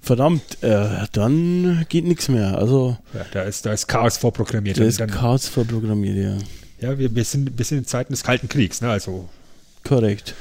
verdammt, 0.00 0.62
äh, 0.62 1.06
dann 1.12 1.84
geht 1.88 2.04
nichts 2.04 2.28
mehr. 2.28 2.56
Also, 2.56 2.96
Ja, 3.14 3.26
da 3.32 3.42
ist, 3.42 3.66
da 3.66 3.72
ist 3.72 3.86
Chaos 3.86 4.16
vorprogrammiert. 4.16 4.78
da 4.78 4.84
ist 4.84 5.00
dann, 5.00 5.10
Chaos 5.10 5.46
vorprogrammiert, 5.46 6.16
ja. 6.16 6.38
Ja, 6.80 6.98
wir, 6.98 7.14
wir, 7.14 7.24
sind, 7.24 7.58
wir 7.58 7.64
sind 7.64 7.78
in 7.78 7.86
Zeiten 7.86 8.12
des 8.12 8.22
Kalten 8.22 8.48
Kriegs, 8.48 8.80
ne? 8.80 8.90
Also, 8.90 9.28
Korrekt. 9.84 10.34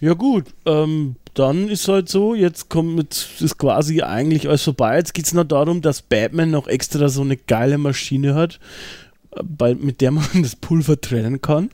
Ja, 0.00 0.12
gut, 0.12 0.44
ähm, 0.66 1.16
dann 1.34 1.68
ist 1.68 1.88
halt 1.88 2.08
so, 2.08 2.34
jetzt 2.34 2.68
kommt 2.68 2.98
jetzt 2.98 3.40
ist 3.40 3.58
quasi 3.58 4.02
eigentlich 4.02 4.48
alles 4.48 4.62
vorbei. 4.62 4.96
Jetzt 4.96 5.14
geht 5.14 5.26
es 5.26 5.34
noch 5.34 5.44
darum, 5.44 5.82
dass 5.82 6.02
Batman 6.02 6.50
noch 6.50 6.66
extra 6.66 7.08
so 7.08 7.22
eine 7.22 7.36
geile 7.36 7.78
Maschine 7.78 8.34
hat, 8.34 8.60
bei, 9.42 9.74
mit 9.74 10.00
der 10.00 10.10
man 10.10 10.26
das 10.42 10.56
Pulver 10.56 11.00
trennen 11.00 11.40
kann. 11.40 11.70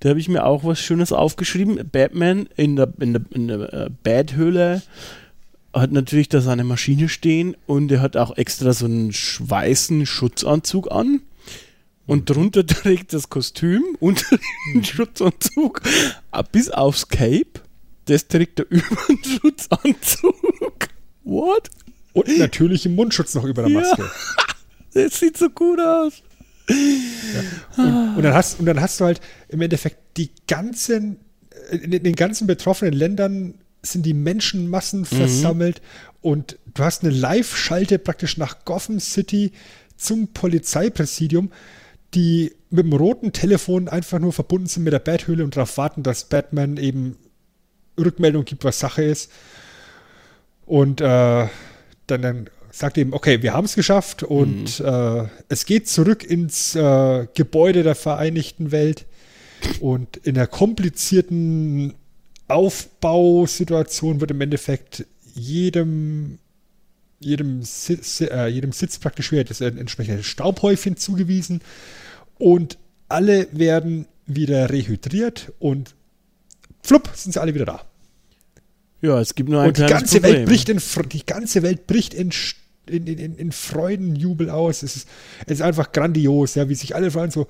Da 0.00 0.10
habe 0.10 0.20
ich 0.20 0.28
mir 0.28 0.44
auch 0.44 0.64
was 0.64 0.78
Schönes 0.78 1.12
aufgeschrieben. 1.12 1.80
Batman 1.90 2.48
in 2.56 2.76
der, 2.76 2.92
in 3.00 3.14
der, 3.14 3.22
in 3.30 3.48
der 3.48 3.72
äh, 3.72 3.90
Bathöhle 4.04 4.82
hat 5.74 5.92
natürlich 5.92 6.28
da 6.28 6.40
seine 6.40 6.64
Maschine 6.64 7.08
stehen 7.08 7.56
und 7.66 7.90
er 7.90 8.00
hat 8.00 8.16
auch 8.16 8.36
extra 8.36 8.72
so 8.72 8.86
einen 8.86 9.10
weißen 9.10 10.06
Schutzanzug 10.06 10.90
an. 10.90 11.20
Und 12.08 12.28
drunter 12.30 12.66
trägt 12.66 13.12
das 13.12 13.28
Kostüm 13.28 13.84
unter 14.00 14.38
den 14.74 14.82
Schutzanzug 14.82 15.82
äh, 16.32 16.42
bis 16.50 16.70
aufs 16.70 17.06
Cape. 17.06 17.60
Das 18.06 18.26
trägt 18.26 18.58
er 18.58 18.66
über 18.70 18.96
den 19.08 19.22
Schutzanzug. 19.22 20.88
What? 21.22 21.70
und 22.14 22.38
natürlich 22.38 22.86
im 22.86 22.96
Mundschutz 22.96 23.34
noch 23.34 23.44
über 23.44 23.62
der 23.62 23.70
Ja. 23.70 23.80
Maske. 23.80 24.10
Das 24.94 25.20
sieht 25.20 25.36
so 25.36 25.50
gut 25.50 25.78
aus. 25.78 26.22
Und, 27.76 28.16
und, 28.16 28.22
dann 28.22 28.34
hast, 28.34 28.58
und 28.58 28.66
dann 28.66 28.80
hast 28.80 29.00
du 29.00 29.04
halt 29.04 29.20
im 29.48 29.60
Endeffekt 29.60 30.16
die 30.16 30.30
ganzen, 30.48 31.18
in 31.70 31.90
den 31.90 32.16
ganzen 32.16 32.46
betroffenen 32.46 32.94
Ländern 32.94 33.54
sind 33.82 34.04
die 34.04 34.14
Menschenmassen 34.14 35.04
versammelt 35.04 35.80
und 36.20 36.58
du 36.74 36.82
hast 36.82 37.04
eine 37.04 37.12
Live-Schalte 37.12 37.98
praktisch 37.98 38.36
nach 38.38 38.64
Gotham 38.64 38.98
City 38.98 39.52
zum 39.96 40.28
Polizeipräsidium, 40.28 41.50
die 42.14 42.52
mit 42.70 42.84
dem 42.84 42.92
roten 42.92 43.32
Telefon 43.32 43.88
einfach 43.88 44.18
nur 44.18 44.32
verbunden 44.32 44.66
sind 44.66 44.84
mit 44.84 44.92
der 44.92 44.98
Bathöhle 44.98 45.44
und 45.44 45.56
darauf 45.56 45.76
warten, 45.76 46.02
dass 46.02 46.24
Batman 46.24 46.76
eben 46.76 47.16
Rückmeldung 47.98 48.44
gibt, 48.44 48.64
was 48.64 48.78
Sache 48.78 49.02
ist. 49.02 49.30
Und 50.66 51.00
äh, 51.00 51.46
dann, 52.06 52.22
dann 52.22 52.50
sagt 52.70 52.98
eben, 52.98 53.12
okay, 53.12 53.42
wir 53.42 53.54
haben 53.54 53.64
es 53.64 53.74
geschafft 53.74 54.22
und 54.22 54.80
äh, 54.80 55.24
es 55.48 55.66
geht 55.66 55.88
zurück 55.88 56.24
ins 56.24 56.74
äh, 56.74 57.26
Gebäude 57.34 57.82
der 57.82 57.94
Vereinigten 57.94 58.70
Welt. 58.70 59.06
Und 59.80 60.16
in 60.18 60.34
der 60.34 60.46
komplizierten 60.46 61.94
Aufbausituation 62.46 64.20
wird 64.20 64.30
im 64.30 64.40
Endeffekt 64.40 65.06
jedem, 65.34 66.38
jedem, 67.20 67.62
Sitz, 67.62 68.20
äh, 68.20 68.46
jedem 68.46 68.72
Sitz 68.72 68.98
praktisch 68.98 69.32
wieder 69.32 69.44
das 69.44 69.60
entsprechende 69.60 70.22
Staubhäufchen 70.22 70.96
zugewiesen. 70.96 71.60
Und 72.38 72.78
alle 73.08 73.48
werden 73.52 74.06
wieder 74.26 74.70
rehydriert 74.70 75.52
und 75.58 75.94
flupp 76.82 77.10
sind 77.14 77.32
sie 77.32 77.40
alle 77.40 77.54
wieder 77.54 77.64
da. 77.64 77.82
Ja, 79.00 79.20
es 79.20 79.34
gibt 79.34 79.48
nur 79.48 79.60
ein 79.62 79.68
Und 79.68 79.78
die 79.78 79.82
kleines 79.82 80.00
ganze, 80.00 80.20
Problem. 80.20 80.36
Welt 80.36 80.48
bricht 80.48 80.68
in, 80.68 80.80
die 81.12 81.26
ganze 81.26 81.62
Welt 81.62 81.86
bricht 81.86 82.14
in, 82.14 82.30
in, 82.86 83.06
in, 83.06 83.36
in 83.36 83.52
Freudenjubel 83.52 84.50
aus. 84.50 84.82
Es 84.82 84.96
ist, 84.96 85.08
es 85.46 85.54
ist 85.54 85.62
einfach 85.62 85.92
grandios, 85.92 86.56
ja, 86.56 86.68
wie 86.68 86.74
sich 86.74 86.94
alle 86.94 87.10
freuen. 87.10 87.30
So. 87.30 87.46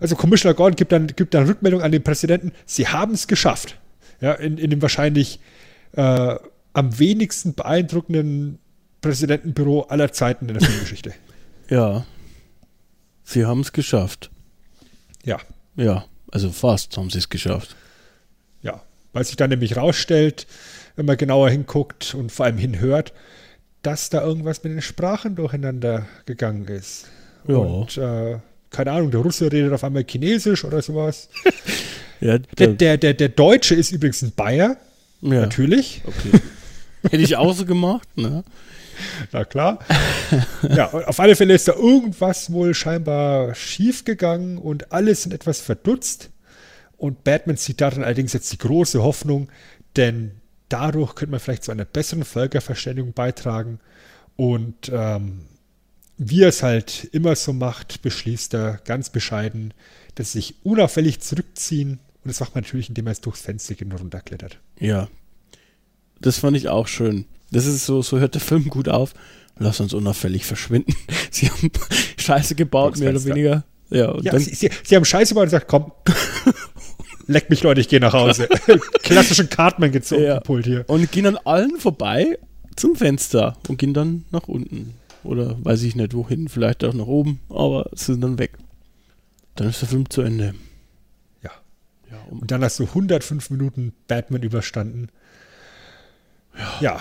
Also 0.00 0.16
Commissioner 0.16 0.54
Gordon 0.54 0.76
gibt 0.76 0.92
dann, 0.92 1.08
gibt 1.08 1.34
dann 1.34 1.46
Rückmeldung 1.46 1.82
an 1.82 1.92
den 1.92 2.02
Präsidenten, 2.02 2.52
sie 2.66 2.88
haben 2.88 3.14
es 3.14 3.26
geschafft. 3.26 3.78
Ja, 4.20 4.32
in, 4.34 4.56
in 4.58 4.70
dem 4.70 4.80
wahrscheinlich 4.80 5.40
äh, 5.94 6.36
am 6.72 6.98
wenigsten 6.98 7.54
beeindruckenden 7.54 8.58
Präsidentenbüro 9.02 9.82
aller 9.82 10.12
Zeiten 10.12 10.48
in 10.48 10.58
der 10.58 10.66
Filmgeschichte. 10.66 11.12
Ja. 11.68 12.04
Sie 13.24 13.46
haben 13.46 13.60
es 13.60 13.72
geschafft. 13.72 14.30
Ja. 15.24 15.38
Ja, 15.76 16.04
also 16.30 16.50
fast 16.50 16.94
haben 16.98 17.08
sie 17.08 17.16
es 17.18 17.30
geschafft. 17.30 17.76
Ja, 18.60 18.82
weil 19.14 19.24
sich 19.24 19.36
dann 19.36 19.48
nämlich 19.48 19.76
rausstellt, 19.76 20.46
wenn 20.96 21.06
man 21.06 21.16
genauer 21.16 21.48
hinguckt 21.48 22.14
und 22.14 22.30
vor 22.30 22.44
allem 22.44 22.58
hinhört, 22.58 23.14
dass 23.80 24.10
da 24.10 24.22
irgendwas 24.22 24.62
mit 24.64 24.74
den 24.74 24.82
Sprachen 24.82 25.34
durcheinander 25.34 26.04
gegangen 26.26 26.66
ist. 26.68 27.06
Ja. 27.48 27.56
Und 27.56 27.96
äh, 27.96 28.38
keine 28.68 28.92
Ahnung, 28.92 29.10
der 29.10 29.20
Russe 29.20 29.50
redet 29.50 29.72
auf 29.72 29.84
einmal 29.84 30.04
Chinesisch 30.06 30.64
oder 30.64 30.82
sowas. 30.82 31.28
Ja, 32.20 32.38
Der, 32.38 32.68
der, 32.68 32.98
der, 32.98 33.14
der 33.14 33.28
Deutsche 33.30 33.74
ist 33.74 33.90
übrigens 33.90 34.22
ein 34.22 34.30
Bayer, 34.36 34.76
ja. 35.22 35.40
natürlich. 35.40 36.02
Okay. 36.04 36.40
Hätte 37.02 37.16
ich 37.16 37.34
auch 37.36 37.52
so 37.52 37.64
gemacht, 37.64 38.06
ne? 38.16 38.44
Na 39.32 39.44
klar. 39.44 39.78
ja, 40.68 40.90
auf 40.92 41.20
alle 41.20 41.36
Fälle 41.36 41.54
ist 41.54 41.68
da 41.68 41.74
irgendwas 41.74 42.52
wohl 42.52 42.74
scheinbar 42.74 43.54
schief 43.54 44.04
gegangen 44.04 44.58
und 44.58 44.92
alle 44.92 45.14
sind 45.14 45.32
etwas 45.32 45.60
verdutzt. 45.60 46.30
Und 46.96 47.24
Batman 47.24 47.56
sieht 47.56 47.80
darin 47.80 48.04
allerdings 48.04 48.32
jetzt 48.32 48.52
die 48.52 48.58
große 48.58 49.02
Hoffnung, 49.02 49.48
denn 49.96 50.32
dadurch 50.68 51.14
könnte 51.14 51.32
man 51.32 51.40
vielleicht 51.40 51.64
zu 51.64 51.72
einer 51.72 51.84
besseren 51.84 52.24
Völkerverständigung 52.24 53.12
beitragen. 53.12 53.80
Und 54.36 54.90
ähm, 54.92 55.46
wie 56.16 56.42
er 56.42 56.48
es 56.48 56.62
halt 56.62 57.08
immer 57.12 57.34
so 57.36 57.52
macht, 57.52 58.02
beschließt 58.02 58.54
er 58.54 58.80
ganz 58.84 59.10
bescheiden, 59.10 59.74
dass 60.14 60.32
sie 60.32 60.38
sich 60.38 60.54
unauffällig 60.62 61.20
zurückziehen. 61.20 61.98
Und 62.24 62.28
das 62.28 62.40
macht 62.40 62.54
man 62.54 62.64
natürlich, 62.64 62.88
indem 62.88 63.06
er 63.08 63.12
es 63.12 63.20
durchs 63.20 63.40
Fenster 63.40 63.74
geht 63.74 63.92
und 63.92 63.98
runterklettert. 63.98 64.58
Ja. 64.78 65.08
Das 66.20 66.38
fand 66.38 66.56
ich 66.56 66.68
auch 66.68 66.86
schön. 66.86 67.24
Das 67.52 67.66
ist 67.66 67.86
so, 67.86 68.02
so 68.02 68.18
hört 68.18 68.34
der 68.34 68.40
Film 68.40 68.68
gut 68.68 68.88
auf. 68.88 69.14
Lass 69.58 69.80
uns 69.80 69.92
unauffällig 69.94 70.44
verschwinden. 70.46 70.94
Sie 71.30 71.48
haben 71.48 71.70
Scheiße 72.16 72.54
gebaut, 72.54 72.96
mehr 72.98 73.10
oder 73.10 73.24
weniger. 73.24 73.64
Ja, 73.90 74.08
und 74.10 74.24
Ja, 74.24 74.32
dann, 74.32 74.40
sie, 74.40 74.54
sie, 74.54 74.70
sie 74.82 74.96
haben 74.96 75.04
Scheiße 75.04 75.34
gemacht 75.34 75.42
und 75.44 75.46
gesagt, 75.48 75.68
komm, 75.68 75.92
leck 77.26 77.50
mich 77.50 77.62
Leute, 77.62 77.80
ich 77.82 77.88
gehe 77.88 78.00
nach 78.00 78.14
Hause. 78.14 78.48
Klassischen 79.02 79.50
Cartman 79.50 79.92
gezogen, 79.92 80.22
Ja. 80.22 80.40
Pult 80.40 80.64
hier. 80.64 80.84
und 80.88 81.12
gehen 81.12 81.26
an 81.26 81.36
allen 81.44 81.78
vorbei 81.78 82.38
zum 82.74 82.96
Fenster 82.96 83.58
und 83.68 83.76
gehen 83.78 83.92
dann 83.92 84.24
nach 84.30 84.48
unten. 84.48 84.94
Oder 85.24 85.56
weiß 85.62 85.82
ich 85.82 85.94
nicht 85.94 86.14
wohin, 86.14 86.48
vielleicht 86.48 86.82
auch 86.84 86.94
nach 86.94 87.06
oben, 87.06 87.40
aber 87.50 87.90
sie 87.94 88.12
sind 88.12 88.22
dann 88.22 88.38
weg. 88.38 88.52
Dann 89.54 89.68
ist 89.68 89.82
der 89.82 89.88
Film 89.88 90.08
zu 90.08 90.22
Ende. 90.22 90.54
Ja. 91.42 91.50
Ja, 92.10 92.16
um, 92.30 92.38
Und 92.40 92.50
dann 92.50 92.64
hast 92.64 92.78
du 92.78 92.84
105 92.84 93.50
Minuten 93.50 93.92
Batman 94.08 94.42
überstanden. 94.42 95.08
Ja. 96.80 97.00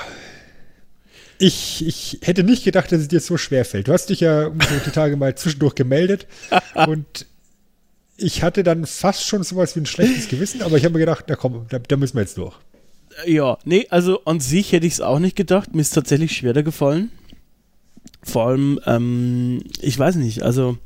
Ich, 1.44 1.84
ich 1.88 2.20
hätte 2.22 2.44
nicht 2.44 2.64
gedacht, 2.64 2.92
dass 2.92 3.02
es 3.02 3.08
dir 3.08 3.20
so 3.20 3.36
schwer 3.36 3.66
fällt. 3.66 3.88
Du 3.88 3.94
hast 3.94 4.10
dich 4.10 4.20
ja 4.20 4.46
um 4.46 4.60
so 4.62 4.76
die 4.86 4.92
Tage 4.92 5.18
mal 5.18 5.34
zwischendurch 5.34 5.74
gemeldet 5.74 6.28
und 6.88 7.26
ich 8.16 8.44
hatte 8.44 8.62
dann 8.62 8.86
fast 8.86 9.26
schon 9.26 9.42
sowas 9.42 9.76
wie 9.76 9.80
ein 9.80 9.88
schlechtes 9.88 10.28
Gewissen, 10.28 10.62
aber 10.62 10.78
ich 10.78 10.84
habe 10.84 10.94
mir 10.94 11.00
gedacht, 11.00 11.26
na 11.28 11.36
komm, 11.36 11.66
da, 11.70 11.80
da 11.80 11.98
müssen 11.98 12.16
wir 12.16 12.22
jetzt 12.22 12.38
durch. 12.38 12.56
Ja, 13.26 13.58
nee, 13.66 13.88
also 13.90 14.24
an 14.26 14.40
sich 14.40 14.72
hätte 14.72 14.86
ich 14.86 14.94
es 14.94 15.02
auch 15.02 15.18
nicht 15.18 15.36
gedacht. 15.36 15.74
Mir 15.74 15.82
ist 15.82 15.96
tatsächlich 15.96 16.32
schwerer 16.32 16.62
gefallen. 16.62 17.12
Vor 18.22 18.48
allem, 18.48 18.80
ähm, 18.86 19.64
ich 19.82 19.98
weiß 19.98 20.18
nicht, 20.18 20.44
also 20.44 20.78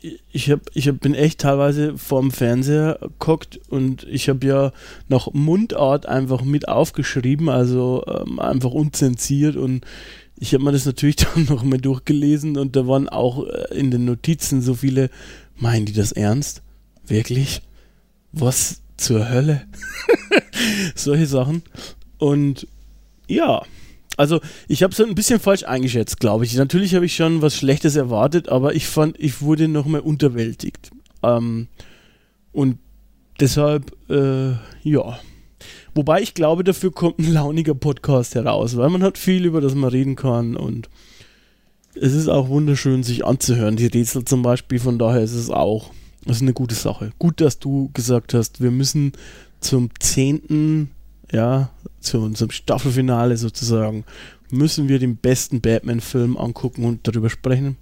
ich, 0.00 0.50
hab, 0.50 0.60
ich 0.74 0.88
hab, 0.88 1.00
bin 1.00 1.14
echt 1.14 1.40
teilweise 1.40 1.98
vorm 1.98 2.30
Fernseher 2.30 2.98
geguckt 3.00 3.60
und 3.68 4.04
ich 4.04 4.28
habe 4.28 4.46
ja 4.46 4.72
nach 5.08 5.32
Mundart 5.32 6.06
einfach 6.06 6.42
mit 6.42 6.68
aufgeschrieben, 6.68 7.48
also 7.48 8.04
ähm, 8.06 8.38
einfach 8.38 8.70
unzensiert 8.70 9.56
und 9.56 9.84
ich 10.36 10.54
habe 10.54 10.62
mir 10.62 10.72
das 10.72 10.86
natürlich 10.86 11.16
dann 11.34 11.44
noch 11.46 11.64
mal 11.64 11.78
durchgelesen 11.78 12.56
und 12.56 12.76
da 12.76 12.86
waren 12.86 13.08
auch 13.08 13.44
äh, 13.46 13.74
in 13.76 13.90
den 13.90 14.04
Notizen 14.04 14.62
so 14.62 14.74
viele, 14.74 15.10
meinen 15.56 15.86
die 15.86 15.92
das 15.92 16.12
ernst? 16.12 16.62
Wirklich? 17.06 17.62
Was 18.32 18.82
zur 18.96 19.28
Hölle? 19.28 19.66
Solche 20.94 21.26
Sachen. 21.26 21.62
Und 22.18 22.66
ja, 23.26 23.62
also 24.18 24.40
ich 24.66 24.82
habe 24.82 24.92
es 24.92 25.00
ein 25.00 25.14
bisschen 25.14 25.38
falsch 25.38 25.62
eingeschätzt, 25.62 26.18
glaube 26.18 26.44
ich. 26.44 26.54
Natürlich 26.54 26.94
habe 26.94 27.06
ich 27.06 27.14
schon 27.14 27.40
was 27.40 27.56
Schlechtes 27.56 27.94
erwartet, 27.94 28.48
aber 28.48 28.74
ich 28.74 28.86
fand, 28.88 29.18
ich 29.18 29.40
wurde 29.40 29.68
noch 29.68 29.86
mal 29.86 30.00
unterwältigt. 30.00 30.90
Ähm, 31.22 31.68
und 32.52 32.78
deshalb, 33.38 33.92
äh, 34.10 34.50
ja. 34.82 35.18
Wobei 35.94 36.20
ich 36.20 36.34
glaube, 36.34 36.64
dafür 36.64 36.92
kommt 36.92 37.20
ein 37.20 37.32
launiger 37.32 37.74
Podcast 37.74 38.34
heraus, 38.34 38.76
weil 38.76 38.90
man 38.90 39.02
hat 39.02 39.18
viel, 39.18 39.44
über 39.44 39.60
das 39.60 39.74
man 39.74 39.90
reden 39.90 40.16
kann 40.16 40.56
und 40.56 40.88
es 41.94 42.12
ist 42.12 42.28
auch 42.28 42.48
wunderschön, 42.48 43.02
sich 43.02 43.24
anzuhören, 43.24 43.76
die 43.76 43.86
Rätsel 43.86 44.24
zum 44.24 44.42
Beispiel, 44.42 44.80
von 44.80 44.98
daher 44.98 45.22
ist 45.22 45.34
es 45.34 45.50
auch, 45.50 45.90
ist 46.26 46.42
eine 46.42 46.52
gute 46.52 46.74
Sache. 46.74 47.12
Gut, 47.18 47.40
dass 47.40 47.58
du 47.58 47.90
gesagt 47.94 48.34
hast, 48.34 48.60
wir 48.60 48.70
müssen 48.70 49.12
zum 49.60 49.90
zehnten, 49.98 50.90
ja, 51.32 51.70
zu 52.00 52.20
unserem 52.20 52.50
Staffelfinale 52.50 53.36
sozusagen, 53.36 54.04
müssen 54.50 54.88
wir 54.88 54.98
den 54.98 55.16
besten 55.16 55.60
Batman-Film 55.60 56.36
angucken 56.36 56.84
und 56.84 57.06
darüber 57.06 57.30
sprechen. 57.30 57.76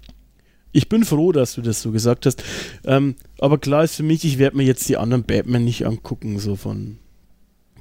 Ich 0.71 0.89
bin 0.89 1.05
froh, 1.05 1.31
dass 1.31 1.55
du 1.55 1.61
das 1.61 1.81
so 1.81 1.91
gesagt 1.91 2.25
hast. 2.25 2.43
Ähm, 2.85 3.15
aber 3.39 3.57
klar 3.57 3.83
ist 3.83 3.95
für 3.95 4.03
mich, 4.03 4.25
ich 4.25 4.37
werde 4.37 4.57
mir 4.57 4.63
jetzt 4.63 4.87
die 4.89 4.97
anderen 4.97 5.23
Batman 5.23 5.63
nicht 5.63 5.85
angucken, 5.85 6.39
so 6.39 6.55
von 6.55 6.99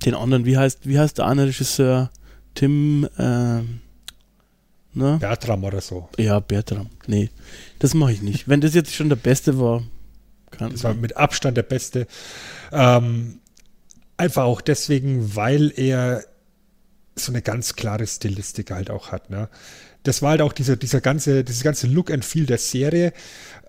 den 0.05 0.15
anderen. 0.15 0.45
Wie 0.45 0.57
heißt, 0.57 0.87
wie 0.87 0.99
heißt 0.99 1.19
der 1.19 1.27
andere 1.27 1.49
Regisseur? 1.49 2.11
Tim, 2.55 3.09
ähm, 3.19 3.81
ne? 4.95 5.19
Bertram 5.21 5.65
oder 5.65 5.81
so. 5.81 6.09
Ja, 6.17 6.41
Bertram. 6.41 6.89
Nee, 7.07 7.31
das 7.81 7.93
mache 7.93 8.13
ich 8.13 8.23
nicht. 8.23 8.49
Wenn 8.49 8.61
das 8.61 8.75
jetzt 8.75 8.95
schon 8.95 9.09
der 9.09 9.17
Beste 9.17 9.59
war, 9.59 9.83
kann 10.51 10.73
Das 10.73 10.85
war 10.85 10.95
mit 10.95 11.17
Abstand 11.17 11.57
der 11.57 11.65
beste. 11.65 12.07
Ähm, 12.73 13.41
einfach 14.17 14.45
auch 14.45 14.61
deswegen, 14.61 15.37
weil 15.37 15.73
er 15.77 16.25
so 17.15 17.33
eine 17.33 17.43
ganz 17.43 17.77
klare 17.77 18.07
Stilistik 18.07 18.71
halt 18.71 18.91
auch 18.91 19.11
hat. 19.13 19.31
Ne? 19.31 19.49
Das 20.03 20.23
war 20.23 20.31
halt 20.31 20.43
auch 20.43 20.53
dieser, 20.53 20.77
dieser 20.77 21.01
ganze, 21.01 21.45
dieses 21.45 21.63
ganze 21.63 21.87
Look 21.87 22.11
and 22.11 22.25
Feel 22.25 22.47
der 22.47 22.59
Serie. 22.59 23.13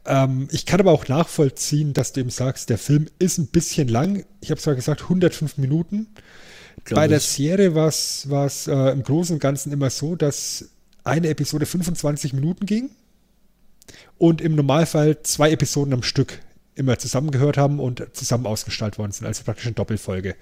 Ähm, 0.05 0.47
ich 0.51 0.65
kann 0.65 0.79
aber 0.79 0.91
auch 0.91 1.07
nachvollziehen, 1.07 1.93
dass 1.93 2.13
du 2.13 2.21
eben 2.21 2.29
sagst, 2.29 2.69
der 2.69 2.77
Film 2.77 3.07
ist 3.19 3.37
ein 3.37 3.47
bisschen 3.47 3.87
lang. 3.87 4.25
Ich 4.41 4.51
habe 4.51 4.59
zwar 4.59 4.75
gesagt 4.75 5.03
105 5.03 5.57
Minuten. 5.57 6.07
Bei 6.89 7.07
der 7.07 7.17
ich. 7.17 7.25
Serie 7.25 7.73
war 7.75 7.87
es 7.87 8.67
äh, 8.67 8.91
im 8.91 9.03
Großen 9.03 9.35
und 9.35 9.39
Ganzen 9.39 9.73
immer 9.73 9.89
so, 9.89 10.15
dass 10.15 10.69
eine 11.03 11.29
Episode 11.29 11.65
25 11.65 12.33
Minuten 12.33 12.65
ging 12.65 12.89
und 14.17 14.41
im 14.41 14.55
Normalfall 14.55 15.21
zwei 15.23 15.51
Episoden 15.51 15.93
am 15.93 16.03
Stück 16.03 16.39
immer 16.77 16.97
zusammengehört 16.97 17.57
haben 17.57 17.79
und 17.79 18.07
zusammen 18.13 18.45
ausgestrahlt 18.45 18.97
worden 18.97 19.11
sind, 19.11 19.27
also 19.27 19.43
praktisch 19.43 19.65
eine 19.65 19.75
Doppelfolge. 19.75 20.35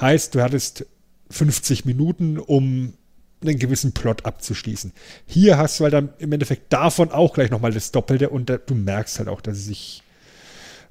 Heißt, 0.00 0.34
du 0.34 0.42
hattest 0.42 0.86
50 1.30 1.84
Minuten, 1.84 2.38
um 2.38 2.94
einen 3.42 3.58
gewissen 3.58 3.92
Plot 3.92 4.24
abzuschließen. 4.24 4.92
Hier 5.26 5.58
hast 5.58 5.78
du 5.78 5.84
halt 5.84 5.94
dann 5.94 6.10
im 6.18 6.32
Endeffekt 6.32 6.72
davon 6.72 7.10
auch 7.10 7.34
gleich 7.34 7.50
nochmal 7.50 7.72
das 7.72 7.92
Doppelte 7.92 8.30
und 8.30 8.50
da, 8.50 8.56
du 8.58 8.74
merkst 8.74 9.18
halt 9.18 9.28
auch, 9.28 9.40
dass 9.40 9.58
es 9.58 9.66
sich 9.66 10.02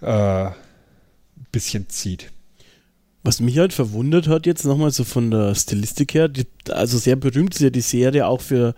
äh, 0.01 0.45
ein 0.45 0.55
bisschen 1.51 1.89
zieht. 1.89 2.31
Was 3.23 3.41
mich 3.41 3.57
halt 3.57 3.73
verwundert 3.73 4.27
hat, 4.27 4.45
jetzt 4.45 4.63
nochmal 4.63 4.91
so 4.91 5.03
von 5.03 5.31
der 5.31 5.55
Stilistik 5.55 6.13
her, 6.13 6.29
die, 6.29 6.45
also 6.69 6.97
sehr 6.97 7.17
berühmt 7.17 7.55
ist 7.55 7.61
ja 7.61 7.69
die 7.69 7.81
Serie 7.81 8.27
auch 8.27 8.41
für 8.41 8.73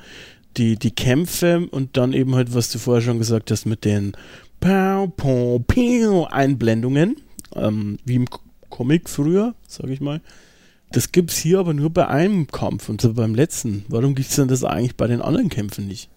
die, 0.57 0.77
die 0.77 0.91
Kämpfe 0.91 1.67
und 1.69 1.97
dann 1.97 2.13
eben 2.13 2.33
halt, 2.35 2.55
was 2.55 2.71
du 2.71 2.79
vorher 2.79 3.03
schon 3.03 3.19
gesagt 3.19 3.51
hast, 3.51 3.65
mit 3.65 3.85
den 3.85 4.13
Pow, 4.59 5.07
Pow, 5.15 5.61
Pew 5.65 6.25
Einblendungen, 6.29 7.17
ähm, 7.55 7.97
wie 8.05 8.15
im 8.15 8.27
Comic 8.69 9.09
früher, 9.09 9.55
sag 9.67 9.89
ich 9.89 10.01
mal. 10.01 10.21
Das 10.91 11.11
gibt's 11.11 11.37
hier 11.37 11.59
aber 11.59 11.73
nur 11.73 11.91
bei 11.91 12.07
einem 12.07 12.47
Kampf 12.47 12.89
und 12.89 12.99
so 13.01 13.13
beim 13.13 13.35
letzten. 13.35 13.85
Warum 13.89 14.15
gibt's 14.15 14.35
denn 14.35 14.47
das 14.47 14.63
eigentlich 14.63 14.95
bei 14.95 15.07
den 15.07 15.21
anderen 15.21 15.49
Kämpfen 15.49 15.87
nicht? 15.87 16.09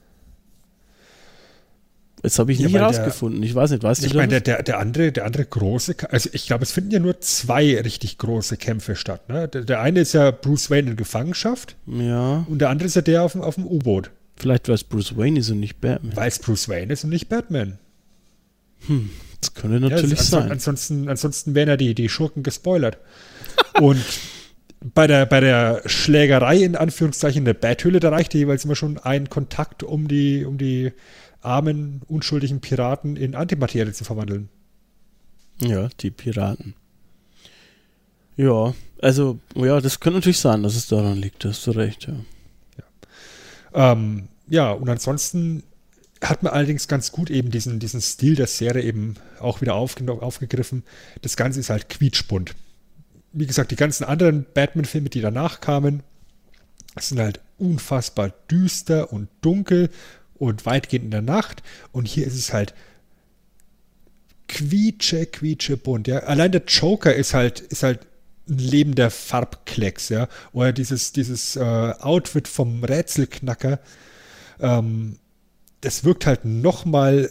Jetzt 2.23 2.39
habe 2.39 2.52
ich 2.52 2.59
Ja, 2.59 2.66
nicht 2.66 2.74
weil 2.74 2.93
der-. 2.93 3.43
Ich 3.43 3.55
weiß 3.55 3.73
nicht, 3.73 3.82
weißt 3.82 4.05
Ich 4.05 4.12
du 4.12 4.16
meine, 4.19 4.28
der, 4.28 4.40
der, 4.40 4.62
der 4.62 4.78
andere, 4.78 5.10
der 5.10 5.24
andere 5.24 5.44
große, 5.44 5.97
also 6.10 6.31
ich 6.32 6.47
glaube, 6.47 6.62
es 6.62 6.70
finden 6.70 6.93
ja 6.93 7.01
nur 7.01 7.20
zwei 7.20 7.81
richtig 7.81 8.16
große 8.19 8.56
Kämpfe 8.56 8.94
statt. 8.94 9.28
Ne? 9.28 9.48
Der, 9.48 9.62
der 9.62 9.81
eine 9.81 10.01
ist 10.01 10.12
ja 10.12 10.31
Bruce 10.31 10.70
Wayne 10.70 10.90
in 10.93 10.97
Gefangenschaft 10.97 11.77
Ja, 11.86 12.47
und 12.48 12.60
der 12.60 12.70
andere 12.70 12.86
ist 12.86 12.94
ja 12.94 13.02
der 13.02 13.24
auf 13.24 13.32
dem, 13.32 13.43
auf 13.43 13.56
dem 13.56 13.66
U-Boot, 13.66 14.10
vielleicht 14.36 14.69
weil 14.69 14.77
es 14.77 14.85
Bruce 14.85 15.16
Wayne 15.16 15.40
ist 15.40 15.51
und 15.51 15.59
nicht 15.59 15.81
Batman. 15.81 16.14
weil 16.16 16.28
es 16.28 16.39
Bruce 16.39 16.69
Wayne 16.69 16.93
ist 16.93 17.02
und 17.05 17.10
nicht 17.10 17.28
Batman. 17.28 17.78
Das 19.41 19.55
könnte 19.55 19.77
Ja, 19.79 19.89
natürlich 19.89 20.21
anson- 20.21 20.31
sein. 20.31 20.51
Ansonsten, 20.53 21.09
ansonsten 21.09 21.55
wären 21.55 21.69
ja 21.69 21.77
die, 21.77 21.95
die 21.95 22.09
Schurken 22.09 22.43
gespoilert. 22.43 22.99
und 23.81 24.05
bei 24.95 25.07
der, 25.07 25.27
bei 25.27 25.41
der 25.41 25.83
Schlägerei 25.87 26.59
in 26.59 26.77
Anführungszeichen 26.77 27.45
der 27.45 27.55
Betthöhle, 27.55 28.01
da 28.01 28.11
reichte 28.11 28.39
jeweils 28.39 28.65
immer 28.65 28.77
schon 28.77 28.99
ein 28.99 29.29
Kontakt, 29.29 29.83
um 29.83 30.09
die, 30.09 30.45
um 30.45 30.59
die 30.59 30.93
armen, 31.41 32.03
unschuldigen 32.09 32.61
Piraten 32.61 33.17
in 33.17 33.35
Antimaterie 33.35 33.93
zu 33.93 34.05
verwandeln. 34.05 34.49
Ja, 35.61 35.89
die 36.01 36.11
Piraten. 36.11 36.75
Ja, 38.37 38.75
also, 39.01 39.39
ja, 39.55 39.81
das 39.81 40.01
könnte 40.01 40.19
natürlich 40.19 40.39
sein, 40.39 40.63
dass 40.63 40.75
es 40.75 40.89
daran 40.89 41.19
liegt, 41.19 41.45
hast 41.45 41.67
du 41.67 41.73
recht, 41.73 42.09
ja. 42.09 42.15
Ähm, 43.75 44.29
ja, 44.49 44.71
und 44.73 44.89
ansonsten 44.89 45.63
hat 46.23 46.43
man 46.43 46.53
allerdings 46.53 46.89
ganz 46.89 47.12
gut 47.12 47.31
eben 47.31 47.51
diesen, 47.51 47.78
diesen 47.78 48.01
Stil 48.01 48.36
der 48.36 48.47
Serie 48.47 48.82
eben 48.82 49.16
auch 49.40 49.61
wieder 49.61 49.74
aufge 49.74 50.11
aufgegriffen. 50.11 50.85
Das 51.20 51.36
Ganze 51.36 51.61
ist 51.61 51.70
halt 51.70 51.89
quietschbunt. 51.89 52.55
Wie 53.32 53.47
gesagt, 53.47 53.70
die 53.70 53.77
ganzen 53.77 54.05
anderen 54.05 54.47
Batman-Filme, 54.55 55.09
die 55.09 55.20
danach 55.20 55.61
kamen, 55.61 56.03
sind 56.99 57.19
halt 57.19 57.40
unfassbar 57.59 58.32
düster 58.51 59.12
und 59.12 59.28
dunkel 59.40 59.90
und 60.35 60.66
weitgehend 60.66 61.07
in 61.07 61.11
der 61.11 61.23
Nacht. 61.23 61.62
Und 61.93 62.07
hier 62.07 62.27
ist 62.27 62.35
es 62.35 62.53
halt 62.53 62.74
quietsche, 64.49 65.27
quietsche 65.27 65.77
bunt. 65.77 66.09
Ja. 66.09 66.20
Allein 66.20 66.53
der 66.53 66.65
Joker 66.66 67.15
ist 67.15 67.32
halt, 67.32 67.61
ist 67.61 67.82
halt 67.82 68.07
ein 68.49 68.59
lebender 68.59 69.11
Farbklecks, 69.11 70.09
ja. 70.09 70.28
Oder 70.53 70.73
dieses, 70.73 71.12
dieses 71.12 71.57
äh, 71.57 71.61
Outfit 71.61 72.49
vom 72.49 72.85
Rätselknacker, 72.85 73.81
ähm, 74.61 75.19
das 75.83 76.05
wirkt 76.05 76.27
halt 76.27 76.45
nochmal 76.45 77.31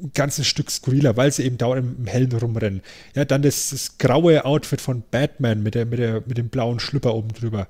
ein 0.00 0.12
ganzes 0.14 0.46
Stück 0.46 0.70
skurriler, 0.70 1.16
weil 1.16 1.32
sie 1.32 1.44
eben 1.44 1.58
dauernd 1.58 1.98
im, 1.98 2.06
Hellen 2.06 2.32
rumrennen. 2.32 2.82
Ja, 3.14 3.24
dann 3.24 3.42
das, 3.42 3.70
das, 3.70 3.98
graue 3.98 4.44
Outfit 4.44 4.80
von 4.80 5.02
Batman 5.10 5.62
mit, 5.62 5.74
der, 5.74 5.86
mit, 5.86 5.98
der, 5.98 6.22
mit 6.26 6.38
dem 6.38 6.50
blauen 6.50 6.78
Schlüpper 6.80 7.14
oben 7.14 7.32
drüber. 7.32 7.68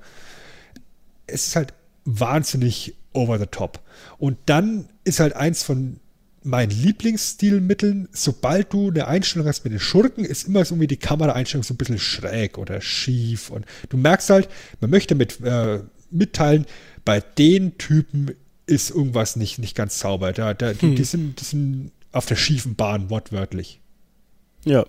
Es 1.26 1.47
ist 1.47 1.56
halt 1.56 1.72
wahnsinnig 2.05 2.94
over 3.12 3.39
the 3.39 3.47
top. 3.47 3.80
Und 4.18 4.36
dann 4.47 4.89
ist 5.05 5.20
halt 5.20 5.36
eins 5.36 5.62
von 5.62 6.01
meinen 6.43 6.70
Lieblingsstilmitteln, 6.70 8.09
sobald 8.12 8.72
du 8.72 8.90
eine 8.90 9.06
Einstellung 9.06 9.47
hast 9.47 9.64
mit 9.64 9.72
den 9.72 9.80
Schurken, 9.80 10.24
ist 10.24 10.48
immer 10.48 10.64
so 10.64 10.78
wie 10.80 10.86
die 10.86 10.97
Kameraeinstellung 10.97 11.64
so 11.64 11.74
ein 11.74 11.78
bisschen 11.78 11.98
schräg 11.98 12.59
oder 12.59 12.80
schief. 12.80 13.51
Und 13.51 13.66
du 13.89 13.97
merkst 13.97 14.30
halt, 14.30 14.48
man 14.80 14.90
möchte 14.90 15.14
mit, 15.14 15.40
äh, 15.40 15.80
mitteilen, 16.10 16.66
bei 17.05 17.20
den 17.20 17.76
Typen 17.78 18.35
ist 18.68 18.90
irgendwas 18.90 19.36
nicht, 19.36 19.58
nicht 19.58 19.74
ganz 19.74 19.98
sauber. 19.98 20.32
Da, 20.32 20.54
da, 20.54 20.70
hm. 20.70 20.78
die, 20.78 20.94
die, 20.96 21.04
sind, 21.04 21.40
die 21.40 21.44
sind 21.44 21.92
auf 22.12 22.26
der 22.26 22.36
schiefen 22.36 22.76
Bahn, 22.76 23.10
wortwörtlich. 23.10 23.80
Ja. 24.64 24.86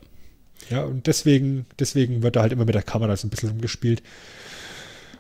Ja, 0.70 0.84
und 0.84 1.08
deswegen, 1.08 1.66
deswegen 1.80 2.22
wird 2.22 2.36
da 2.36 2.42
halt 2.42 2.52
immer 2.52 2.66
mit 2.66 2.76
der 2.76 2.84
Kamera 2.84 3.16
so 3.16 3.26
ein 3.26 3.30
bisschen 3.30 3.50
rumgespielt. 3.50 4.04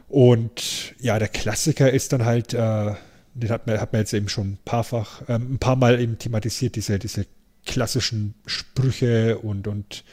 Und 0.09 0.93
ja, 0.99 1.17
der 1.17 1.29
Klassiker 1.29 1.91
ist 1.91 2.11
dann 2.13 2.25
halt, 2.25 2.53
äh, 2.53 2.93
den 3.33 3.49
hat 3.49 3.65
man, 3.65 3.79
hat 3.79 3.93
man 3.93 4.01
jetzt 4.01 4.13
eben 4.13 4.27
schon 4.27 4.51
ein 4.53 4.57
paarfach, 4.65 5.21
ähm, 5.27 5.53
ein 5.53 5.59
paar 5.59 5.75
Mal 5.75 6.01
eben 6.01 6.17
thematisiert, 6.19 6.75
diese, 6.75 6.99
diese 6.99 7.25
klassischen 7.65 8.33
Sprüche 8.45 9.39
und, 9.39 9.67
und 9.67 10.03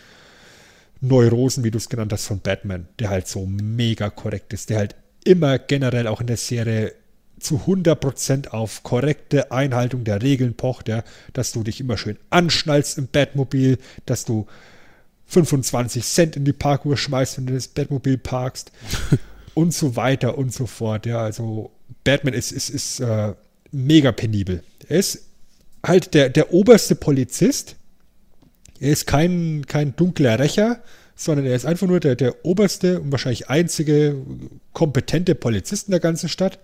Neurosen, 1.01 1.65
wie 1.65 1.71
du 1.71 1.79
es 1.79 1.89
genannt 1.89 2.13
hast, 2.13 2.27
von 2.27 2.41
Batman, 2.41 2.89
der 2.99 3.11
halt 3.11 3.27
so 3.27 3.47
mega 3.47 4.11
korrekt 4.11 4.53
ist, 4.53 4.71
der 4.71 4.79
halt 4.79 4.95
immer 5.25 5.59
generell 5.59 6.07
auch 6.07 6.21
in 6.21 6.29
der 6.29 6.37
Serie 6.37 6.93
zu 7.39 7.63
100% 7.67 8.49
auf 8.49 8.83
korrekte 8.83 9.53
Einhaltung 9.53 10.05
der 10.05 10.23
Regeln 10.23 10.55
pocht, 10.55 10.89
ja, 10.89 11.05
dass 11.33 11.53
du 11.53 11.63
dich 11.63 11.81
immer 11.81 11.97
schön 11.99 12.17
anschnallst 12.31 12.99
im 12.99 13.09
Batmobil, 13.09 13.79
dass 14.07 14.25
du 14.25 14.47
25 15.27 16.05
Cent 16.05 16.37
in 16.37 16.45
die 16.45 16.53
Parkuhr 16.53 16.97
schmeißt, 16.97 17.39
wenn 17.39 17.47
du 17.47 17.55
das 17.55 17.69
Batmobil 17.69 18.17
parkst 18.17 18.73
und 19.55 19.75
so 19.75 19.97
weiter 19.97 20.39
und 20.39 20.53
so 20.53 20.67
fort. 20.67 21.07
Ja, 21.07 21.21
also 21.21 21.71
Batman 22.05 22.35
ist, 22.35 22.53
ist, 22.53 22.71
ist 22.71 23.01
äh, 23.01 23.35
mega 23.73 24.13
penibel. 24.13 24.63
Er 24.89 24.99
ist 24.99 25.25
halt 25.85 26.15
der, 26.15 26.31
der 26.31 26.53
oberste 26.53 26.95
Polizist. 26.95 27.77
Er 28.81 28.93
ist 28.93 29.07
kein, 29.07 29.65
kein 29.67 29.97
dunkler 29.97 30.39
Rächer, 30.39 30.81
sondern 31.17 31.47
er 31.47 31.57
ist 31.57 31.65
einfach 31.65 31.87
nur 31.87 32.01
der, 32.01 32.15
der 32.15 32.45
oberste 32.45 33.01
und 33.01 33.11
wahrscheinlich 33.11 33.49
einzige 33.49 34.17
kompetente 34.73 35.35
Polizist 35.35 35.89
in 35.89 35.93
der 35.93 36.01
ganzen 36.01 36.29
Stadt. 36.29 36.59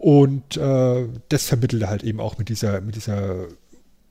Und 0.00 0.56
äh, 0.56 1.08
das 1.28 1.44
vermittelt 1.44 1.82
er 1.82 1.90
halt 1.90 2.04
eben 2.04 2.20
auch 2.20 2.38
mit 2.38 2.48
dieser, 2.48 2.80
mit 2.80 2.96
dieser 2.96 3.48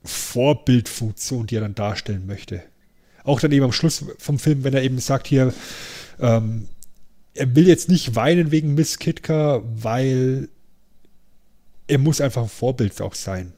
Vorbildfunktion, 0.04 1.48
die 1.48 1.56
er 1.56 1.62
dann 1.62 1.74
darstellen 1.74 2.28
möchte. 2.28 2.62
Auch 3.24 3.40
dann 3.40 3.50
eben 3.50 3.64
am 3.64 3.72
Schluss 3.72 4.04
vom 4.18 4.38
Film, 4.38 4.62
wenn 4.62 4.72
er 4.72 4.84
eben 4.84 5.00
sagt 5.00 5.26
hier, 5.26 5.52
ähm, 6.20 6.68
er 7.34 7.56
will 7.56 7.66
jetzt 7.66 7.88
nicht 7.88 8.14
weinen 8.14 8.52
wegen 8.52 8.74
Miss 8.74 9.00
Kitka, 9.00 9.62
weil 9.64 10.48
er 11.88 11.98
muss 11.98 12.20
einfach 12.20 12.42
ein 12.42 12.48
Vorbild 12.48 13.00
auch 13.00 13.16
sein. 13.16 13.52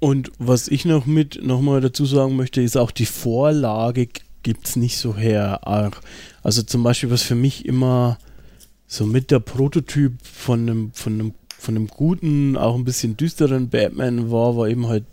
Und 0.00 0.32
was 0.38 0.68
ich 0.68 0.86
noch 0.86 1.04
mit 1.04 1.44
nochmal 1.44 1.82
dazu 1.82 2.06
sagen 2.06 2.34
möchte, 2.36 2.62
ist 2.62 2.78
auch 2.78 2.92
die 2.92 3.04
Vorlage 3.04 4.08
gibt 4.42 4.68
es 4.68 4.76
nicht 4.76 4.96
so 4.96 5.18
her. 5.18 5.60
Also 6.42 6.62
zum 6.62 6.82
Beispiel, 6.82 7.10
was 7.10 7.20
für 7.20 7.34
mich 7.34 7.66
immer 7.66 8.16
so 8.92 9.06
mit 9.06 9.30
der 9.30 9.40
Prototyp 9.40 10.12
von 10.22 10.60
einem, 10.60 10.92
von 10.92 11.14
einem, 11.14 11.34
von 11.58 11.76
einem 11.76 11.86
guten, 11.86 12.58
auch 12.58 12.74
ein 12.74 12.84
bisschen 12.84 13.16
düsteren 13.16 13.70
Batman 13.70 14.30
war, 14.30 14.54
war 14.58 14.68
eben 14.68 14.86
halt 14.86 15.04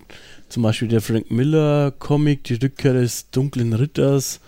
zum 0.49 0.64
Beispiel 0.64 0.89
der 0.89 0.99
Frank 0.99 1.31
Miller 1.31 1.91
Comic, 1.97 2.43
die 2.43 2.56
Rückkehr 2.56 2.91
des 2.91 3.30
dunklen 3.30 3.72
Ritters 3.72 4.41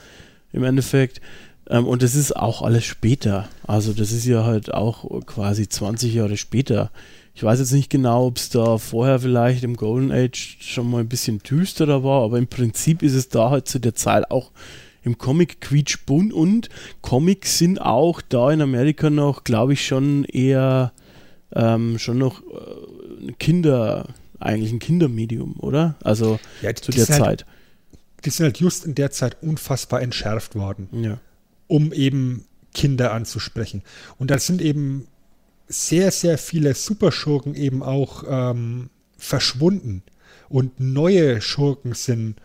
im 0.52 0.66
Endeffekt. 0.66 1.22
Ähm, 1.70 1.88
und 1.88 2.04
das 2.04 2.14
ist 2.14 2.36
auch 2.36 2.62
alles 2.62 2.84
später. 2.84 3.48
Also 3.66 3.94
das 3.94 4.12
ist 4.12 4.26
ja 4.26 4.44
halt 4.44 4.74
auch 4.74 5.26
quasi 5.26 5.70
20 5.70 6.14
Jahre 6.14 6.36
später. 6.36 6.92
Ich 7.34 7.42
weiß 7.42 7.60
jetzt 7.60 7.72
nicht 7.72 7.90
genau, 7.90 8.28
ob 8.28 8.36
es 8.36 8.50
da 8.50 8.78
vorher 8.80 9.22
vielleicht 9.22 9.64
im 9.64 9.78
Golden 9.78 10.12
Age 10.12 10.58
schon 10.60 10.92
mal 10.92 11.00
ein 11.00 11.08
bisschen 11.08 11.40
düsterer 11.40 12.04
war, 12.04 12.24
aber 12.24 12.38
im 12.38 12.48
Prinzip 12.48 13.02
ist 13.02 13.16
es 13.16 13.30
da 13.30 13.50
halt 13.50 13.70
zu 13.70 13.80
der 13.80 13.96
Zeit 13.96 14.30
auch 14.30 14.52
im 15.04 15.18
Comic 15.18 15.62
quietschbunt 15.62 16.34
und 16.34 16.70
Comics 17.02 17.58
sind 17.58 17.82
auch 17.82 18.22
da 18.22 18.52
in 18.52 18.62
Amerika 18.62 19.10
noch, 19.10 19.44
glaube 19.44 19.74
ich, 19.74 19.86
schon 19.86 20.26
eher 20.26 20.94
ähm, 21.54 22.00
schon 22.00 22.18
noch 22.18 22.42
äh, 22.42 23.32
Kinder, 23.40 24.10
eigentlich 24.40 24.72
ein 24.72 24.80
Kindermedium, 24.80 25.56
oder? 25.60 25.96
Also 26.04 26.40
ja, 26.62 26.74
zu 26.74 26.92
der 26.92 27.06
halt 27.06 27.08
Zeit. 27.08 27.22
Halt, 27.22 27.46
die 28.26 28.30
sind 28.30 28.46
halt 28.46 28.60
just 28.60 28.86
in 28.86 28.96
der 28.96 29.12
Zeit 29.12 29.38
unfassbar 29.42 30.02
entschärft 30.02 30.56
worden, 30.56 30.88
ja. 30.94 31.20
um 31.68 31.92
eben 31.92 32.46
Kinder 32.74 33.12
anzusprechen. 33.14 33.84
Und 34.18 34.32
da 34.32 34.40
sind 34.40 34.62
eben 34.62 35.08
sehr, 35.68 36.12
sehr 36.12 36.38
viele 36.38 36.74
Superschurken 36.76 37.56
eben 37.56 37.82
auch 37.82 38.24
ähm, 38.28 38.90
verschwunden 39.18 40.04
und 40.50 40.80
neue 40.80 41.42
Schurken 41.42 41.94
sind 41.94 42.36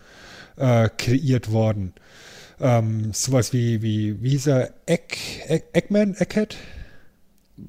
äh, 0.57 0.89
kreiert 0.97 1.51
worden 1.51 1.93
ähm, 2.61 3.12
sowas 3.12 3.53
wie, 3.53 3.83
wie, 3.83 4.23
wie 4.23 4.31
hieß 4.31 4.49
er? 4.49 4.74
Egg, 4.87 5.16
Egg, 5.47 5.65
Eggman? 5.73 6.15
Egghead? 6.19 6.57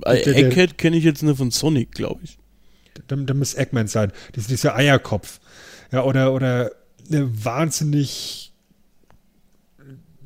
Äh, 0.06 0.22
Egghead 0.22 0.78
kenne 0.78 0.98
ich 0.98 1.04
jetzt 1.04 1.24
nur 1.24 1.36
von 1.36 1.52
Sonic, 1.52 1.92
glaube 1.92 2.22
ich. 2.24 2.38
Da, 3.08 3.16
da 3.16 3.34
muss 3.34 3.54
Eggman 3.54 3.88
sein. 3.88 4.12
Dies, 4.36 4.48
dieser 4.48 4.76
Eierkopf. 4.76 5.40
Ja, 5.92 6.04
oder, 6.04 6.34
oder 6.34 6.72
eine 7.10 7.46
wahnsinnig 7.46 8.54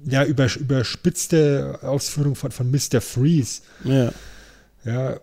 ja, 0.05 0.25
über, 0.25 0.47
überspitzte 0.55 1.79
Ausführung 1.81 2.35
von, 2.35 2.51
von 2.51 2.71
Mr. 2.71 3.01
Freeze. 3.01 3.61
Ja. 3.83 4.11
Ja, 4.83 5.19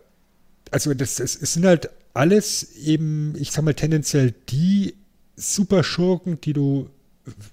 also 0.71 0.95
das, 0.95 1.17
das, 1.17 1.35
es 1.35 1.55
sind 1.55 1.67
halt 1.67 1.91
alles 2.15 2.77
eben, 2.77 3.35
ich 3.39 3.51
sag 3.51 3.65
mal, 3.65 3.75
tendenziell 3.75 4.35
die 4.49 4.95
Superschurken, 5.37 6.41
die 6.41 6.53
du 6.53 6.91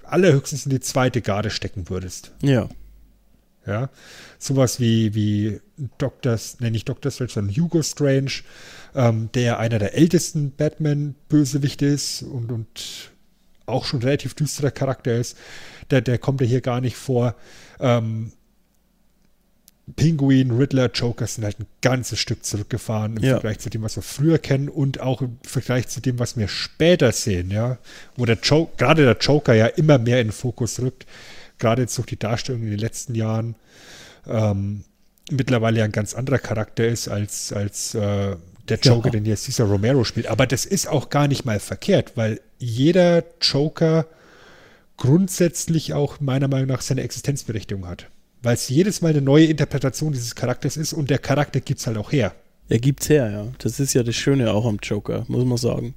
allerhöchstens 0.03 0.65
in 0.65 0.71
die 0.71 0.79
zweite 0.79 1.21
Garde 1.21 1.49
stecken 1.49 1.89
würdest. 1.89 2.31
Ja. 2.41 2.69
Ja. 3.65 3.89
Sowas 4.37 4.79
wie, 4.79 5.15
wie 5.15 5.59
Doctors, 5.97 6.59
nenne 6.59 6.77
ich 6.77 6.85
Doctor 6.85 7.11
Strange, 7.11 7.31
sondern 7.31 7.55
Hugo 7.55 7.81
Strange, 7.81 8.31
ähm, 8.93 9.29
der 9.33 9.59
einer 9.59 9.79
der 9.79 9.95
ältesten 9.95 10.51
Batman-Bösewichte 10.51 11.85
ist 11.85 12.21
und, 12.21 12.51
und 12.51 13.11
auch 13.65 13.85
schon 13.85 14.01
relativ 14.01 14.35
düsterer 14.35 14.71
Charakter 14.71 15.15
ist. 15.15 15.37
Der, 15.89 16.01
der 16.01 16.17
kommt 16.17 16.41
ja 16.41 16.47
hier 16.47 16.61
gar 16.61 16.81
nicht 16.81 16.95
vor. 16.95 17.35
Ähm, 17.79 18.33
Pinguin, 19.95 20.51
Riddler, 20.51 20.89
Joker 20.91 21.27
sind 21.27 21.43
halt 21.43 21.59
ein 21.59 21.67
ganzes 21.81 22.19
Stück 22.19 22.43
zurückgefahren 22.43 23.17
im 23.17 23.23
ja. 23.23 23.33
Vergleich 23.33 23.59
zu 23.59 23.69
dem, 23.69 23.83
was 23.83 23.95
wir 23.95 24.03
früher 24.03 24.39
kennen 24.39 24.67
und 24.67 24.99
auch 24.99 25.21
im 25.21 25.37
Vergleich 25.43 25.87
zu 25.87 26.01
dem, 26.01 26.17
was 26.17 26.37
wir 26.37 26.47
später 26.47 27.11
sehen, 27.11 27.51
ja. 27.51 27.77
Wo 28.15 28.25
der 28.25 28.39
Joker, 28.41 28.71
gerade 28.77 29.05
der 29.05 29.17
Joker 29.17 29.53
ja 29.53 29.67
immer 29.67 29.99
mehr 29.99 30.21
in 30.21 30.27
den 30.27 30.33
Fokus 30.33 30.79
rückt, 30.79 31.05
gerade 31.59 31.83
jetzt 31.83 31.97
durch 31.97 32.07
die 32.07 32.17
Darstellung 32.17 32.63
in 32.63 32.71
den 32.71 32.79
letzten 32.79 33.13
Jahren, 33.13 33.55
ähm, 34.27 34.83
mittlerweile 35.29 35.79
ja 35.79 35.85
ein 35.85 35.91
ganz 35.91 36.15
anderer 36.15 36.39
Charakter 36.39 36.87
ist 36.87 37.07
als, 37.07 37.53
als 37.53 37.93
äh, 37.93 38.35
der 38.67 38.79
Joker, 38.79 39.09
ja. 39.09 39.11
den 39.11 39.25
jetzt 39.25 39.43
Cesar 39.43 39.67
Romero 39.67 40.03
spielt. 40.03 40.27
Aber 40.27 40.47
das 40.47 40.65
ist 40.65 40.87
auch 40.87 41.09
gar 41.09 41.27
nicht 41.27 41.45
mal 41.45 41.59
verkehrt, 41.59 42.13
weil 42.15 42.41
jeder 42.57 43.23
Joker 43.39 44.07
grundsätzlich 44.97 45.93
auch 45.93 46.19
meiner 46.19 46.47
Meinung 46.47 46.69
nach 46.69 46.81
seine 46.81 47.03
Existenzberechtigung 47.03 47.87
hat. 47.87 48.07
Weil 48.45 48.53
es 48.53 48.69
jedes 48.69 49.01
Mal 49.01 49.09
eine 49.09 49.21
neue 49.21 49.45
Interpretation 49.45 50.13
dieses 50.13 50.35
Charakters 50.35 50.77
ist 50.77 50.93
und 50.93 51.09
der 51.09 51.17
Charakter 51.17 51.59
gibt 51.61 51.79
es 51.79 51.87
halt 51.87 51.97
auch 51.97 52.11
her. 52.11 52.35
Er 52.69 52.77
gibt's 52.77 53.09
her, 53.09 53.31
ja. 53.31 53.47
Das 53.57 53.79
ist 53.79 53.93
ja 53.95 54.03
das 54.03 54.15
Schöne 54.15 54.51
auch 54.53 54.65
am 54.67 54.77
Joker, 54.83 55.25
muss 55.27 55.45
man 55.45 55.57
sagen. 55.57 55.95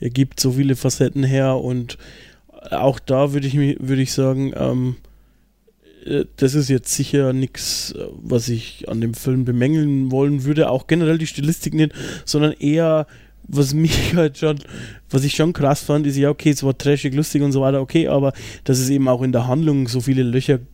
Er 0.00 0.08
gibt 0.08 0.40
so 0.40 0.52
viele 0.52 0.74
Facetten 0.74 1.22
her 1.22 1.56
und 1.56 1.98
auch 2.70 2.98
da 2.98 3.34
würde 3.34 3.46
ich 3.46 3.56
würde 3.56 4.00
ich 4.00 4.12
sagen, 4.12 4.52
ähm, 4.56 4.96
äh, 6.06 6.24
das 6.36 6.54
ist 6.54 6.70
jetzt 6.70 6.92
sicher 6.94 7.34
nichts, 7.34 7.94
was 8.22 8.48
ich 8.48 8.88
an 8.88 9.02
dem 9.02 9.12
Film 9.12 9.44
bemängeln 9.44 10.10
wollen 10.10 10.44
würde, 10.44 10.70
auch 10.70 10.86
generell 10.86 11.18
die 11.18 11.26
Stilistik 11.26 11.74
nicht, 11.74 11.92
sondern 12.24 12.52
eher, 12.52 13.06
was 13.46 13.74
mich 13.74 14.14
halt 14.16 14.38
schon, 14.38 14.58
was 15.10 15.24
ich 15.24 15.34
schon 15.34 15.52
krass 15.52 15.82
fand, 15.82 16.06
ist 16.06 16.16
ja, 16.16 16.30
okay, 16.30 16.50
es 16.50 16.62
war 16.62 16.76
trashig, 16.76 17.14
lustig 17.14 17.42
und 17.42 17.52
so 17.52 17.60
weiter, 17.60 17.80
okay, 17.82 18.08
aber 18.08 18.32
dass 18.64 18.78
es 18.78 18.88
eben 18.88 19.08
auch 19.08 19.22
in 19.22 19.32
der 19.32 19.46
Handlung 19.46 19.88
so 19.88 20.00
viele 20.00 20.22
Löcher 20.22 20.58
g- 20.58 20.64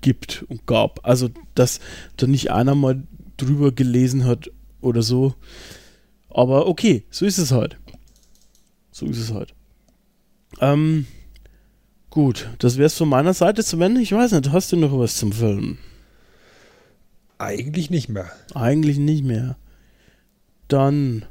gibt 0.00 0.44
und 0.48 0.66
gab. 0.66 1.06
Also, 1.06 1.28
dass 1.54 1.80
da 2.16 2.26
nicht 2.26 2.50
einer 2.50 2.74
mal 2.74 3.02
drüber 3.36 3.72
gelesen 3.72 4.24
hat 4.24 4.50
oder 4.80 5.02
so. 5.02 5.34
Aber 6.28 6.66
okay, 6.66 7.04
so 7.10 7.26
ist 7.26 7.38
es 7.38 7.52
halt. 7.52 7.76
So 8.90 9.06
ist 9.06 9.18
es 9.18 9.32
halt. 9.32 9.54
Ähm, 10.60 11.06
gut, 12.10 12.48
das 12.58 12.78
wär's 12.78 12.94
von 12.94 13.08
meiner 13.08 13.34
Seite. 13.34 13.62
Sven, 13.62 13.96
ich 13.96 14.12
weiß 14.12 14.32
nicht, 14.32 14.52
hast 14.52 14.72
du 14.72 14.76
noch 14.76 14.98
was 14.98 15.16
zum 15.16 15.32
Film? 15.32 15.78
Eigentlich 17.38 17.90
nicht 17.90 18.08
mehr. 18.08 18.30
Eigentlich 18.54 18.98
nicht 18.98 19.24
mehr. 19.24 19.56
Dann 20.66 21.24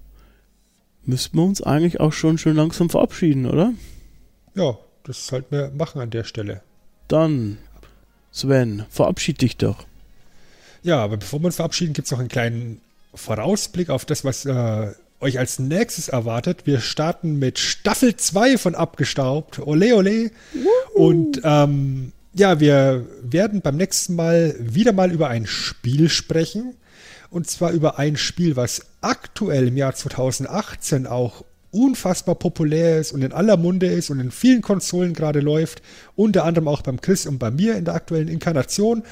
müssten 1.04 1.38
wir 1.38 1.44
uns 1.44 1.62
eigentlich 1.62 2.00
auch 2.00 2.14
schon 2.14 2.38
schön 2.38 2.56
langsam 2.56 2.90
verabschieden, 2.90 3.46
oder? 3.46 3.74
Ja, 4.56 4.78
das 5.04 5.28
sollten 5.28 5.56
wir 5.56 5.72
machen 5.72 6.02
an 6.02 6.10
der 6.10 6.24
Stelle. 6.24 6.62
Dann, 7.08 7.58
Sven, 8.32 8.86
verabschied 8.90 9.42
dich 9.42 9.58
doch. 9.58 9.86
Ja, 10.84 11.04
aber 11.04 11.18
bevor 11.18 11.40
wir 11.42 11.48
uns 11.48 11.56
verabschieden, 11.58 11.94
gibt 11.94 12.06
es 12.06 12.12
noch 12.12 12.20
einen 12.20 12.30
kleinen 12.30 12.82
Vorausblick 13.14 13.90
auf 13.90 14.06
das, 14.06 14.24
was 14.24 14.46
äh, 14.46 14.92
euch 15.20 15.40
als 15.40 15.60
nächstes 15.60 16.08
erwartet. 16.10 16.66
Wir 16.66 16.80
starten 16.80 17.40
mit 17.40 17.60
Staffel 17.60 18.16
2 18.16 18.58
von 18.58 18.76
Abgestaubt. 18.76 19.60
Ole, 19.60 19.96
ole. 19.96 20.32
Und 20.94 21.42
ähm, 21.44 22.12
ja, 22.34 22.60
wir 22.60 23.06
werden 23.24 23.62
beim 23.62 23.78
nächsten 23.78 24.16
Mal 24.16 24.56
wieder 24.60 24.94
mal 24.94 25.12
über 25.12 25.30
ein 25.30 25.48
Spiel 25.48 26.10
sprechen. 26.10 26.76
Und 27.30 27.50
zwar 27.50 27.72
über 27.72 28.00
ein 28.00 28.16
Spiel, 28.16 28.56
was 28.56 28.86
aktuell 29.02 29.68
im 29.68 29.78
Jahr 29.78 29.94
2018 29.94 31.08
auch 31.08 31.44
unfassbar 31.72 32.36
populär 32.36 33.00
ist 33.00 33.12
und 33.12 33.24
in 33.24 33.34
aller 33.34 33.58
Munde 33.58 33.88
ist 33.88 34.10
und 34.10 34.20
in 34.20 34.32
vielen 34.32 34.62
Konsolen 34.62 35.14
gerade 35.14 35.40
läuft. 35.40 35.82
Unter 36.16 36.46
anderem 36.46 36.68
auch 36.68 36.82
beim 36.82 37.02
Chris 37.02 37.26
und 37.26 37.40
bei 37.40 37.52
mir 37.52 37.76
in 37.76 37.86
der 37.86 37.96
aktuellen 37.96 38.28
Inkarnation. 38.28 39.04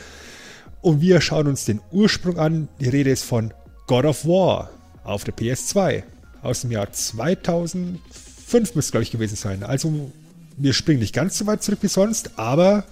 Und 0.81 1.01
wir 1.01 1.21
schauen 1.21 1.47
uns 1.47 1.65
den 1.65 1.81
Ursprung 1.91 2.37
an. 2.37 2.67
Die 2.79 2.89
Rede 2.89 3.09
ist 3.09 3.23
von 3.23 3.53
God 3.87 4.05
of 4.05 4.25
War 4.25 4.69
auf 5.03 5.23
der 5.23 5.35
PS2 5.35 6.03
aus 6.45 6.61
dem 6.61 6.71
Jahr 6.71 6.91
2005 6.91 8.75
müsste 8.75 8.91
glaube 8.91 9.03
ich 9.03 9.11
gewesen 9.11 9.35
sein. 9.35 9.63
Also 9.63 10.11
wir 10.57 10.73
springen 10.73 10.99
nicht 10.99 11.13
ganz 11.13 11.37
so 11.37 11.47
weit 11.47 11.63
zurück 11.63 11.79
wie 11.81 11.87
sonst, 11.87 12.37
aber 12.37 12.85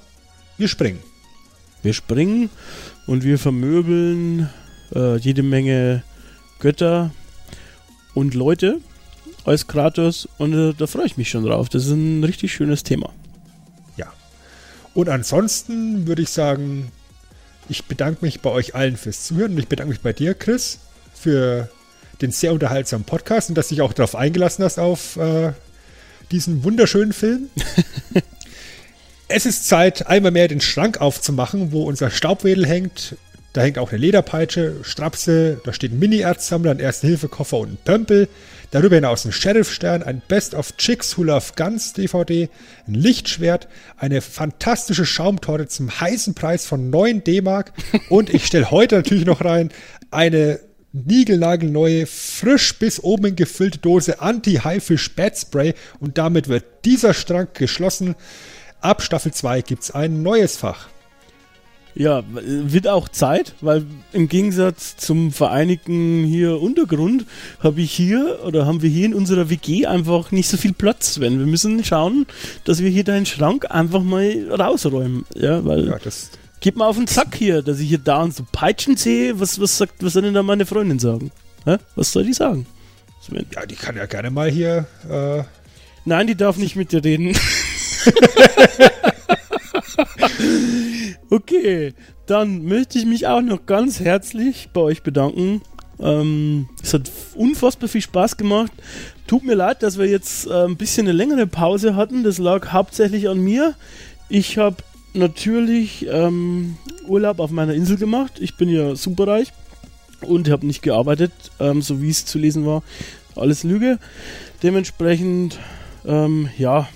wir 0.58 0.68
springen. 0.68 1.00
Wir 1.82 1.94
springen 1.94 2.50
und 3.08 3.24
wir 3.24 3.38
vermöbeln 3.38 4.50
äh, 4.96 5.18
jede 5.18 5.44
Menge 5.44 6.04
Götter 6.60 7.12
und 8.14 8.34
Leute 8.34 8.80
als 9.46 9.68
Kratos 9.68 10.28
und 10.38 10.54
äh, 10.54 10.74
da 10.74 10.88
freue 10.88 11.06
ich 11.06 11.18
mich 11.18 11.30
schon 11.30 11.46
drauf. 11.46 11.70
Das 11.70 11.86
ist 11.86 11.92
ein 11.92 12.24
richtig 12.24 12.54
schönes 12.54 12.84
Thema. 12.84 13.12
Ja. 13.98 14.12
Und 14.94 15.10
ansonsten 15.10 16.08
würde 16.08 16.22
ich 16.22 16.30
sagen, 16.30 16.92
ich 17.70 17.86
bedanke 17.86 18.24
mich 18.26 18.42
bei 18.42 18.50
euch 18.50 18.76
allen 18.76 18.98
fürs 18.98 19.24
Zuhören 19.24 19.54
und 19.54 19.60
ich 19.60 19.68
bedanke 19.68 19.92
mich 19.92 20.02
bei 20.02 20.14
dir, 20.14 20.34
Chris, 20.34 20.80
für 21.14 21.70
den 22.22 22.32
sehr 22.32 22.54
unterhaltsamen 22.54 23.06
Podcast 23.06 23.50
und 23.50 23.56
dass 23.56 23.70
du 23.70 23.76
dich 23.76 23.82
auch 23.82 23.94
darauf 23.94 24.16
eingelassen 24.16 24.64
hast 24.64 24.80
auf 24.80 25.18
äh, 25.18 25.52
diesen 26.32 26.64
wunderschönen 26.64 27.14
Film. 27.14 27.50
es 29.28 29.46
ist 29.46 29.68
Zeit, 29.68 30.08
einmal 30.08 30.32
mehr 30.32 30.48
den 30.48 30.62
Schrank 30.62 31.02
aufzumachen, 31.02 31.72
wo 31.72 31.84
unser 31.84 32.10
Staubwedel 32.10 32.66
hängt. 32.66 33.18
Da 33.54 33.62
hängt 33.62 33.78
auch 33.78 33.92
eine 33.92 34.00
Lederpeitsche, 34.00 34.78
Strapse, 34.82 35.62
da 35.64 35.74
steht 35.74 35.92
ein 35.92 36.00
Mini-Erzsammler, 36.00 36.72
ein 36.72 36.80
Erste-Hilfe-Koffer 36.80 37.60
und 37.60 37.74
ein 37.74 37.78
Pömpel. 37.86 38.28
Darüber 38.72 38.96
hinaus 38.96 39.26
ein 39.26 39.32
Sheriff-Stern, 39.32 40.02
ein 40.02 40.24
Best 40.28 40.56
of 40.56 40.76
Chicks 40.78 41.16
Who 41.16 41.24
Love 41.24 41.52
Guns 41.56 41.94
DVD, 41.94 42.50
ein 42.88 42.96
Lichtschwert, 42.96 43.68
eine 43.98 44.22
fantastische 44.22 45.06
Schaumtorte 45.06 45.68
zum 45.68 46.00
heißen 46.02 46.34
Preis 46.34 46.66
von 46.66 46.90
9 46.90 47.24
D-Mark 47.24 47.74
und 48.10 48.34
ich 48.34 48.48
stelle 48.48 48.72
heute 48.72 48.96
natürlich 48.96 49.26
noch 49.26 49.46
rein 49.46 49.70
eine 50.10 50.60
niegelnagelneue, 50.92 52.08
frisch 52.08 52.80
bis 52.80 53.04
oben 53.04 53.36
gefüllte 53.36 53.78
Dose 53.78 54.20
Anti-Haifisch-Bat-Spray 54.20 55.76
und 56.00 56.18
damit 56.18 56.48
wird 56.48 56.66
dieser 56.86 57.14
Schrank 57.14 57.54
geschlossen. 57.54 58.16
Ab 58.82 59.04
Staffel 59.04 59.32
2 59.32 59.62
gibt 59.62 59.84
es 59.84 59.92
ein 59.92 60.24
neues 60.24 60.58
Fach. 60.58 60.88
Ja, 61.96 62.24
wird 62.32 62.88
auch 62.88 63.08
Zeit, 63.08 63.54
weil 63.62 63.86
im 64.14 64.28
Gegensatz 64.28 64.98
zum 64.98 65.32
vereinigten 65.32 66.24
hier 66.24 66.60
Untergrund 66.60 67.26
habe 67.60 67.82
ich 67.82 67.92
hier 67.92 68.40
oder 68.46 68.66
haben 68.66 68.82
wir 68.82 68.90
hier 68.90 69.06
in 69.06 69.14
unserer 69.14 69.50
WG 69.50 69.86
einfach 69.86 70.32
nicht 70.32 70.50
so 70.50 70.58
viel 70.58 70.74
Platz, 70.74 71.16
Sven. 71.16 71.38
Wir 71.38 71.46
müssen 71.46 71.84
schauen, 71.84 72.26
dass 72.64 72.82
wir 72.82 72.90
hier 72.90 73.04
deinen 73.04 73.28
Schrank 73.28 73.70
einfach 73.70 74.02
mal 74.02 74.52
rausräumen. 74.52 75.26
Ja, 75.36 75.64
weil 75.66 75.88
Ja, 75.88 76.00
das 76.04 76.32
geht 76.62 76.78
mal 76.78 76.88
auf 76.88 76.96
den 76.96 77.08
Sack 77.08 77.36
hier, 77.36 77.62
dass 77.62 77.80
ich 77.80 77.90
hier 77.90 78.00
da 78.00 78.24
und 78.24 78.34
so 78.34 78.44
Peitschen 78.52 78.98
sehe. 78.98 79.40
Was, 79.40 79.60
was 79.62 79.78
sagt, 79.78 80.04
was 80.04 80.14
soll 80.14 80.24
denn 80.24 80.34
da 80.34 80.42
meine 80.42 80.66
Freundin 80.66 80.98
sagen? 80.98 81.32
Hä? 81.66 81.78
Was 81.96 82.12
soll 82.12 82.24
die 82.24 82.34
sagen? 82.34 82.66
Sven? 83.22 83.46
Ja, 83.54 83.66
die 83.68 83.76
kann 83.76 83.96
ja 83.96 84.08
gerne 84.08 84.32
mal 84.32 84.50
hier. 84.50 84.88
Äh, 85.08 85.44
Nein, 86.06 86.28
die 86.28 86.36
darf 86.36 86.58
nicht 86.58 86.76
mit 86.76 86.92
dir 86.92 87.04
reden. 87.04 87.36
okay, 91.30 91.94
dann 92.26 92.66
möchte 92.66 92.98
ich 93.00 93.06
mich 93.06 93.28
auch 93.28 93.42
noch 93.42 93.66
ganz 93.66 94.00
herzlich 94.00 94.70
bei 94.74 94.82
euch 94.82 95.04
bedanken. 95.04 95.62
Ähm, 96.00 96.68
es 96.82 96.94
hat 96.94 97.12
unfassbar 97.36 97.88
viel 97.90 98.02
Spaß 98.02 98.38
gemacht. 98.38 98.72
Tut 99.28 99.44
mir 99.44 99.56
leid, 99.56 99.84
dass 99.84 99.98
wir 99.98 100.06
jetzt 100.06 100.48
äh, 100.48 100.66
ein 100.66 100.78
bisschen 100.78 101.08
eine 101.08 101.16
längere 101.16 101.48
Pause 101.48 101.96
hatten. 101.96 102.24
Das 102.24 102.38
lag 102.38 102.72
hauptsächlich 102.72 103.30
an 103.30 103.40
mir. 103.40 103.76
Ich 104.30 104.58
habe 104.58 104.78
natürlich 105.14 106.08
ähm, 106.10 106.78
Urlaub 107.08 107.40
auf 107.40 107.52
meiner 107.52 107.74
Insel 107.74 107.98
gemacht. 107.98 108.34
Ich 108.40 108.58
bin 108.58 108.70
ja 108.70 108.96
superreich 108.96 109.54
und 110.22 110.50
habe 110.50 110.66
nicht 110.66 110.82
gearbeitet, 110.82 111.32
ähm, 111.60 111.82
so 111.82 112.02
wie 112.02 112.10
es 112.10 112.26
zu 112.26 112.40
lesen 112.40 112.66
war. 112.66 112.84
Alles 113.36 113.64
Lüge. 113.64 114.00
Dementsprechend, 114.62 115.60
ähm, 116.06 116.50
ja, 116.58 116.88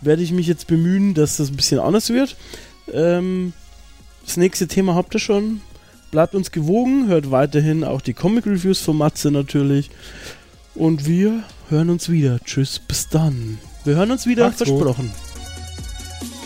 werde 0.00 0.22
ich 0.22 0.32
mich 0.32 0.46
jetzt 0.46 0.66
bemühen, 0.66 1.14
dass 1.14 1.38
das 1.38 1.50
ein 1.50 1.56
bisschen 1.56 1.80
anders 1.80 2.10
wird. 2.10 2.36
Ähm, 2.92 3.52
das 4.24 4.36
nächste 4.36 4.66
Thema 4.68 4.94
habt 4.94 5.14
ihr 5.14 5.20
schon. 5.20 5.60
Bleibt 6.10 6.34
uns 6.34 6.50
gewogen, 6.50 7.08
hört 7.08 7.30
weiterhin 7.30 7.84
auch 7.84 8.00
die 8.00 8.14
Comic 8.14 8.46
Reviews 8.46 8.80
von 8.80 8.96
Matze 8.96 9.30
natürlich. 9.30 9.90
Und 10.74 11.06
wir 11.06 11.42
hören 11.68 11.90
uns 11.90 12.08
wieder. 12.08 12.38
Tschüss, 12.44 12.78
bis 12.78 13.08
dann. 13.08 13.58
Wir 13.84 13.96
hören 13.96 14.10
uns 14.10 14.26
wieder, 14.26 14.46
Macht's 14.46 14.58
gut. 14.58 14.68
versprochen. 14.68 15.12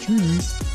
tschüss. 0.04 0.69